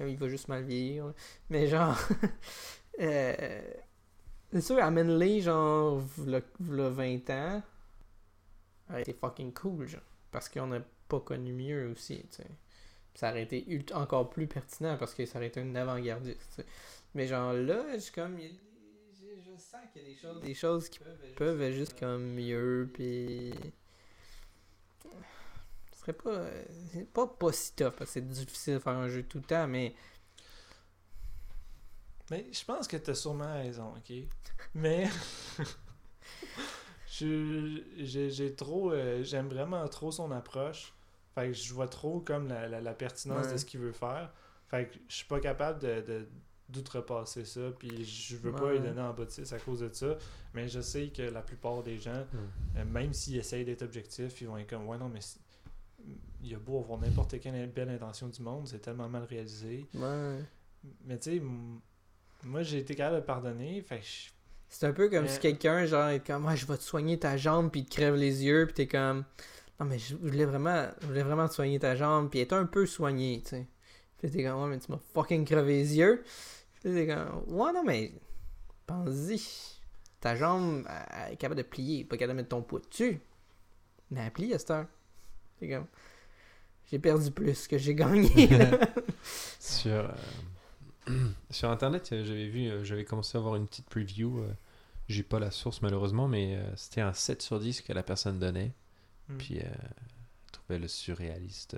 il 0.00 0.16
va 0.16 0.28
juste 0.28 0.48
mal 0.48 0.64
vieillir, 0.64 1.12
mais 1.50 1.66
genre 1.66 1.98
euh, 3.00 3.62
c'est 4.52 4.60
sûr 4.60 4.78
amène-les 4.78 5.40
genre 5.40 5.98
v'là 5.98 6.40
v'là 6.60 6.88
20 6.88 7.30
ans 7.30 7.62
été 8.96 9.12
fucking 9.12 9.52
cool 9.52 9.86
genre 9.86 10.00
parce 10.30 10.48
qu'on 10.48 10.66
n'a 10.68 10.80
pas 11.08 11.20
connu 11.20 11.52
mieux 11.52 11.90
aussi, 11.90 12.18
tu 12.30 12.42
sais. 12.42 12.46
Ça 13.14 13.30
aurait 13.30 13.42
été 13.42 13.66
encore 13.94 14.30
plus 14.30 14.46
pertinent 14.46 14.96
parce 14.96 15.14
que 15.14 15.26
ça 15.26 15.38
aurait 15.38 15.48
été 15.48 15.60
une 15.60 15.76
avant-gardiste. 15.76 16.64
Mais 17.14 17.26
genre 17.26 17.52
là, 17.52 17.98
je 17.98 18.12
comme 18.12 18.38
je, 18.38 19.24
je 19.42 19.56
sens 19.58 19.80
qu'il 19.92 20.02
y 20.02 20.04
a 20.04 20.08
des 20.08 20.14
choses 20.14 20.40
des 20.40 20.54
choses 20.54 20.88
qui 20.88 21.00
peuvent 21.36 21.60
être 21.60 21.74
juste 21.74 21.98
comme 21.98 22.34
mieux 22.34 22.88
puis 22.92 23.52
serait 26.12 26.18
pas 26.18 26.30
euh, 26.30 26.64
c'est 26.92 27.12
pas 27.12 27.26
pas 27.26 27.52
si 27.52 27.72
tough 27.74 27.90
parce 27.90 27.98
que 27.98 28.06
c'est 28.14 28.28
difficile 28.28 28.74
de 28.74 28.78
faire 28.80 28.92
un 28.94 29.08
jeu 29.08 29.22
tout 29.22 29.38
le 29.38 29.44
temps 29.44 29.66
mais 29.66 29.94
Mais 32.30 32.46
je 32.52 32.64
pense 32.64 32.86
que 32.86 32.96
tu 32.98 33.10
as 33.10 33.14
sûrement 33.14 33.54
raison, 33.54 33.94
ok? 33.96 34.12
Mais. 34.74 35.08
je- 37.10 37.82
J'ai 38.28 38.54
trop. 38.54 38.92
euh, 38.92 39.22
J'aime 39.22 39.48
vraiment 39.48 39.86
trop 39.88 40.10
son 40.12 40.30
approche. 40.30 40.92
Fait 41.34 41.46
que 41.48 41.52
je 41.54 41.72
vois 41.72 41.88
trop 41.88 42.20
comme 42.20 42.48
la, 42.48 42.68
la, 42.68 42.80
la 42.80 42.92
pertinence 42.94 43.46
Ouais. 43.46 43.52
de 43.52 43.56
ce 43.58 43.64
qu'il 43.64 43.80
veut 43.80 43.92
faire. 43.92 44.30
Fait 44.68 44.88
que 44.88 44.96
je 45.08 45.14
suis 45.14 45.26
pas 45.26 45.40
capable 45.40 45.78
de. 45.80 46.28
d'outrepasser 46.68 47.46
ça 47.46 47.70
puis 47.78 48.04
je 48.04 48.36
veux 48.36 48.52
pas 48.52 48.72
lui 48.72 48.80
donner 48.80 49.00
en 49.00 49.14
bas 49.14 49.24
de 49.24 49.30
6 49.30 49.50
à 49.54 49.58
cause 49.58 49.80
de 49.80 49.90
ça 49.90 50.18
mais 50.52 50.68
je 50.68 50.82
sais 50.82 51.08
que 51.08 51.22
la 51.22 51.40
plupart 51.40 51.82
des 51.82 51.96
gens 51.98 52.26
Euh, 52.76 52.84
même 52.84 53.14
s'ils 53.14 53.38
essayent 53.38 53.64
d'être 53.64 53.80
objectifs, 53.80 54.38
ils 54.42 54.48
vont 54.48 54.58
être 54.58 54.68
comme 54.68 54.86
Ouais, 54.86 54.98
non, 54.98 55.08
mais 55.08 55.22
c'est- 55.22 55.40
il 56.42 56.48
y 56.50 56.54
a 56.54 56.58
beau 56.58 56.78
avoir 56.80 56.98
n'importe 57.00 57.38
quelle 57.40 57.70
belle 57.70 57.88
intention 57.90 58.28
du 58.28 58.42
monde, 58.42 58.66
c'est 58.68 58.78
tellement 58.80 59.08
mal 59.08 59.24
réalisé. 59.24 59.86
ouais. 59.94 60.38
Mais 61.04 61.18
tu 61.18 61.38
sais, 61.38 61.42
moi 62.44 62.62
j'ai 62.62 62.78
été 62.78 62.94
capable 62.94 63.16
de 63.16 63.26
pardonner, 63.26 63.82
fait 63.82 63.98
que 63.98 64.04
je- 64.04 64.30
c'est 64.68 64.86
un 64.86 64.92
peu 64.92 65.08
comme 65.10 65.22
Mais- 65.24 65.28
si 65.28 65.40
quelqu'un 65.40 65.84
genre 65.86 66.08
est 66.10 66.24
comme 66.24 66.46
ah, 66.46 66.54
je 66.54 66.66
vais 66.66 66.76
te 66.76 66.82
soigner 66.82 67.18
ta 67.18 67.36
jambe 67.36 67.70
puis 67.70 67.80
il 67.80 67.86
te 67.86 67.90
crève 67.90 68.14
les 68.14 68.44
yeux 68.44 68.64
puis 68.66 68.74
t'es 68.74 68.86
comme 68.86 69.24
non 69.80 69.86
mais 69.86 69.98
je 69.98 70.14
voulais 70.14 70.44
vraiment 70.44 70.86
je 71.00 71.06
voulais 71.06 71.22
vraiment 71.24 71.48
te 71.48 71.54
soigner 71.54 71.78
ta 71.80 71.96
jambe 71.96 72.30
puis 72.30 72.40
être 72.40 72.52
un 72.52 72.66
peu 72.66 72.86
soigné 72.86 73.40
tu 73.42 73.48
sais. 73.50 73.66
Puis 74.18 74.30
t'es 74.30 74.44
comme 74.44 74.62
ouais 74.62 74.68
mais 74.68 74.78
tu 74.78 74.90
m'as 74.92 74.98
fucking 75.14 75.44
crevé 75.44 75.78
les 75.78 75.96
yeux. 75.96 76.22
Puis 76.80 76.92
t'es 76.94 77.06
comme 77.08 77.42
ouais 77.48 77.72
non 77.72 77.82
mais 77.84 78.12
pense-y. 78.86 79.42
Ta 80.20 80.36
jambe 80.36 80.84
elle- 80.88 81.06
elle 81.26 81.32
est 81.32 81.36
capable 81.36 81.58
de 81.62 81.66
plier 81.66 82.04
pas 82.04 82.16
capable 82.16 82.36
de 82.36 82.42
mettre 82.42 82.50
ton 82.50 82.62
poids 82.62 82.80
dessus. 82.88 83.20
Mais 84.10 84.20
elle 84.20 84.32
plie 84.32 84.54
à 84.54 84.58
cette 84.58 84.70
heure 84.70 84.86
c'est 85.58 85.68
comme 85.68 85.86
j'ai 86.90 86.98
perdu 86.98 87.30
plus 87.30 87.66
que 87.68 87.76
j'ai 87.78 87.94
gagné. 87.94 88.48
Sur, 89.60 89.92
euh, 89.92 90.08
sur 91.50 91.68
internet, 91.70 92.08
euh, 92.12 92.24
j'avais 92.24 92.48
vu, 92.48 92.66
euh, 92.68 92.84
j'avais 92.84 93.04
commencé 93.04 93.36
à 93.36 93.40
avoir 93.40 93.56
une 93.56 93.66
petite 93.66 93.86
preview 93.86 94.42
J'ai 95.08 95.22
pas 95.22 95.38
la 95.38 95.50
source 95.50 95.82
malheureusement, 95.82 96.28
mais 96.28 96.56
euh, 96.56 96.76
c'était 96.76 97.00
un 97.02 97.12
7 97.12 97.42
sur 97.42 97.60
10 97.60 97.82
que 97.82 97.92
la 97.92 98.02
personne 98.02 98.38
donnait. 98.38 98.72
Hmm. 99.28 99.36
Puis 99.38 99.58
euh, 99.58 99.62
elle 99.64 100.50
trouvait 100.52 100.78
le 100.78 100.88
surréaliste 100.88 101.76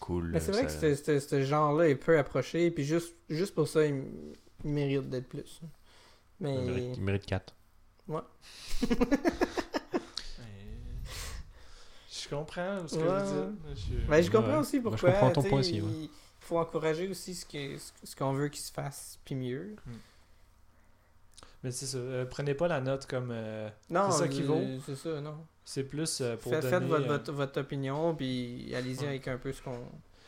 cool. 0.00 0.28
Mais 0.28 0.38
c'est 0.40 0.52
vrai 0.52 0.66
que 0.66 0.70
ça- 0.70 0.80
ce- 0.80 0.94
ce 0.94 1.18
ce 1.20 1.42
genre-là 1.44 1.88
est 1.88 1.96
peu 1.96 2.16
approché, 2.18 2.70
puis 2.70 2.84
juste, 2.84 3.14
juste 3.28 3.54
pour 3.54 3.66
ça, 3.66 3.84
il, 3.84 4.04
il 4.64 4.70
mérite 4.70 5.08
d'être 5.10 5.28
plus. 5.28 5.60
Mais. 6.40 6.54
il 6.54 6.60
mérite, 6.70 6.96
il 6.96 7.02
mérite 7.02 7.26
4. 7.26 7.54
Mais- 8.08 8.18
Je 12.30 12.34
comprends 12.34 12.86
ce 12.86 12.94
que 12.96 13.00
Ouais, 13.00 13.24
vous 13.24 13.74
dites. 13.74 13.84
Je- 14.02 14.06
Ben, 14.06 14.22
je 14.22 14.30
comprends 14.30 14.52
Ouais. 14.52 14.58
aussi 14.58 14.76
je 14.78 14.82
pourquoi. 14.82 15.10
comprends 15.12 15.30
ton 15.30 15.42
tu 15.42 15.48
point 15.48 15.60
aussi, 15.60 15.80
ouais. 15.80 15.88
Il 15.90 16.10
faut 16.40 16.58
encourager 16.58 17.08
aussi 17.08 17.34
ce 17.34 17.44
que- 17.46 17.76
ce 18.04 18.16
qu'on 18.16 18.32
veut 18.32 18.48
qu'il 18.48 18.60
se 18.62 18.72
fasse, 18.72 19.18
puis 19.24 19.34
mieux. 19.34 19.76
Mais 21.64 21.72
c'est 21.72 21.86
ça. 21.86 21.98
euh, 21.98 22.24
prenez 22.24 22.54
pas 22.54 22.68
la 22.68 22.80
note 22.80 23.06
comme. 23.06 23.30
euh, 23.32 23.68
Non, 23.90 24.10
C'est 24.10 24.18
ça 24.18 24.28
qui 24.28 24.42
euh, 24.42 24.46
vaut. 24.46 24.62
C'est 24.86 24.94
ça, 24.96 25.20
non. 25.20 25.44
c'est 25.64 25.82
plus 25.84 26.20
euh, 26.20 26.36
pour 26.36 26.52
Faites, 26.52 26.62
donner. 26.62 26.78
faites 26.78 26.88
votre, 26.88 27.04
euh, 27.04 27.08
votre, 27.08 27.32
votre 27.32 27.60
opinion, 27.60 28.14
puis 28.14 28.72
allez-y 28.74 29.00
Ouais. 29.00 29.08
avec 29.08 29.28
un 29.28 29.38
peu 29.38 29.52
ce 29.52 29.60
qu'on. 29.62 29.78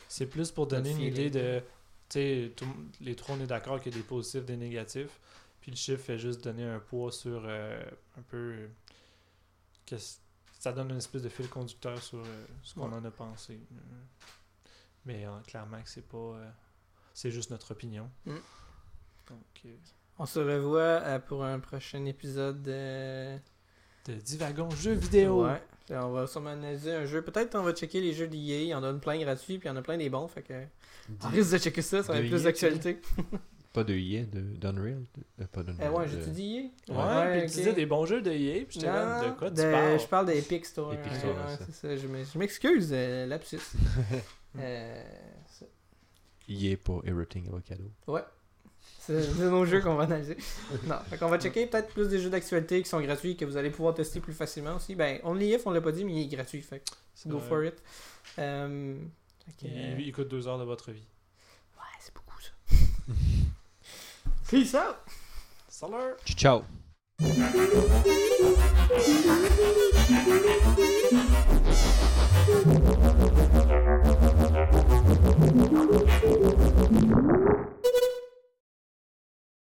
C'est 0.09 0.25
plus 0.25 0.51
pour 0.51 0.67
donner 0.67 0.91
une 0.91 1.01
idée 1.01 1.29
de. 1.29 1.61
Tu 2.09 2.19
sais, 2.19 2.51
les 2.99 3.15
trois, 3.15 3.35
on 3.39 3.41
est 3.41 3.47
d'accord 3.47 3.79
qu'il 3.79 3.93
y 3.93 3.95
a 3.95 3.97
des 3.99 4.03
positifs, 4.03 4.43
des 4.45 4.57
négatifs. 4.57 5.19
Puis 5.61 5.71
le 5.71 5.77
chiffre 5.77 6.03
fait 6.03 6.17
juste 6.17 6.43
donner 6.43 6.65
un 6.65 6.79
poids 6.79 7.11
sur 7.11 7.43
euh, 7.45 7.81
un 8.17 8.21
peu. 8.23 8.37
euh, 8.37 8.67
qu'est-ce- 9.85 10.17
ça 10.61 10.71
donne 10.71 10.91
une 10.91 10.97
espèce 10.97 11.23
de 11.23 11.29
fil 11.29 11.49
conducteur 11.49 11.99
sur 12.03 12.19
euh, 12.19 12.45
ce 12.61 12.75
qu'on 12.75 12.87
Ouais. 12.89 12.95
en 12.97 13.03
a 13.05 13.09
pensé. 13.09 13.59
Mais 15.05 15.25
euh, 15.25 15.31
clairement 15.47 15.81
que 15.81 15.89
c'est 15.89 16.07
pas. 16.07 16.17
euh, 16.17 16.49
c'est 17.15 17.31
juste 17.31 17.49
notre 17.49 17.71
opinion. 17.71 18.07
Mm. 18.27 18.35
Donc, 19.29 19.61
euh, 19.65 19.75
On 20.19 20.27
se 20.27 20.39
revoit 20.39 20.79
euh, 20.79 21.17
pour 21.17 21.43
un 21.43 21.59
prochain 21.59 22.05
épisode 22.05 22.61
de. 22.61 23.37
de 24.05 24.13
Divagon 24.13 24.69
jeux 24.69 24.93
vidéo. 24.93 25.45
Ouais. 25.45 25.61
On 25.89 26.11
va 26.11 26.27
sûrement 26.27 26.51
analyser 26.51 26.93
un 26.93 27.05
jeu. 27.05 27.23
Peut-être 27.23 27.55
on 27.55 27.63
va 27.63 27.73
checker 27.73 27.99
les 27.99 28.13
jeux 28.13 28.27
d'EA. 28.27 28.61
Il 28.61 28.67
y 28.67 28.75
en 28.75 28.83
a 28.83 28.93
plein 28.93 29.17
gratuits, 29.19 29.57
puis 29.57 29.67
il 29.67 29.71
y 29.71 29.73
en 29.73 29.77
a 29.77 29.81
plein 29.81 29.97
des 29.97 30.09
bons. 30.11 30.27
Fait 30.27 30.43
que. 30.43 30.63
On 31.23 31.29
risque 31.29 31.53
de 31.53 31.57
checker 31.57 31.81
ça, 31.81 32.03
ça 32.03 32.13
va 32.13 32.19
être 32.19 32.29
plus 32.29 32.43
d'actualité. 32.43 33.01
Pas 33.73 33.83
de 33.85 33.93
de 33.93 34.39
d'Unreal. 34.57 35.05
de- 35.15 35.43
euh, 35.43 35.47
pas 35.51 35.61
Eh 35.61 35.63
d'Unreal. 35.71 35.91
ouais, 35.93 36.05
de- 36.05 36.11
j'ai-tu 36.11 36.29
dit 36.31 36.71
EA 36.89 36.93
Ouais, 36.93 37.31
puis 37.31 37.39
ok. 37.41 37.45
tu 37.51 37.57
disais 37.57 37.73
des 37.73 37.85
bons 37.85 38.05
jeux 38.05 38.21
de 38.21 38.29
EA, 38.31 38.65
puis 38.65 38.79
j'étais 38.79 38.87
comme, 38.87 39.25
de 39.31 39.37
quoi 39.37 39.49
tu 39.49 39.55
de- 39.57 39.71
parles? 39.71 39.99
Je 39.99 40.07
parle 40.07 40.25
des 40.25 40.37
Epic 40.39 40.65
Store. 40.65 40.93
Epic 40.93 41.11
ouais, 41.11 41.17
Store, 41.19 41.35
ouais, 41.37 41.43
ouais, 41.51 41.57
c'est 41.65 41.71
ça. 41.73 41.95
Je 41.95 42.07
m'ex- 42.07 42.31
je 42.33 42.37
m'excuse, 42.37 42.89
euh, 42.91 43.25
lapsus. 43.27 43.59
euh, 44.59 45.03
c'est- 45.47 45.69
IA 46.49 46.75
pour 46.77 47.05
Everything 47.07 47.47
Avocado. 47.47 47.83
ouais. 48.07 48.23
C'est 48.99 49.35
nos 49.39 49.65
jeux 49.65 49.81
qu'on 49.81 49.95
va 49.95 50.03
analyser. 50.03 50.37
Non, 50.85 50.95
fait 51.09 51.17
qu'on 51.17 51.27
va 51.29 51.39
checker 51.39 51.65
peut-être 51.65 51.89
plus 51.91 52.07
des 52.07 52.19
jeux 52.19 52.29
d'actualité 52.29 52.81
qui 52.83 52.89
sont 52.89 53.01
gratuits 53.01 53.35
que 53.35 53.45
vous 53.45 53.57
allez 53.57 53.71
pouvoir 53.71 53.95
tester 53.95 54.19
plus 54.19 54.33
facilement 54.33 54.75
aussi. 54.75 54.93
Ben, 54.95 55.19
Only 55.23 55.53
If, 55.55 55.65
on 55.65 55.71
l'a 55.71 55.81
pas 55.81 55.91
dit, 55.91 56.05
mais 56.05 56.13
il 56.13 56.23
est 56.31 56.35
gratuit. 56.35 56.61
Fait 56.61 56.83
go 57.25 57.37
vrai. 57.39 57.47
for 57.47 57.63
it. 57.63 57.73
Euh, 58.37 58.95
que, 59.59 59.65
euh, 59.65 59.95
Il, 59.97 60.07
il 60.07 60.11
coûte 60.13 60.27
deux 60.27 60.47
heures 60.47 60.59
de 60.59 60.65
votre 60.65 60.91
vie. 60.91 61.07
Ouais, 61.77 61.83
c'est 61.99 62.13
beaucoup 62.13 62.39
ça. 62.41 62.51
Peace 64.51 64.75
out. 64.75 65.07
Salut. 65.69 66.17
Ciao. 66.25 66.65
ciao. 67.21 68.11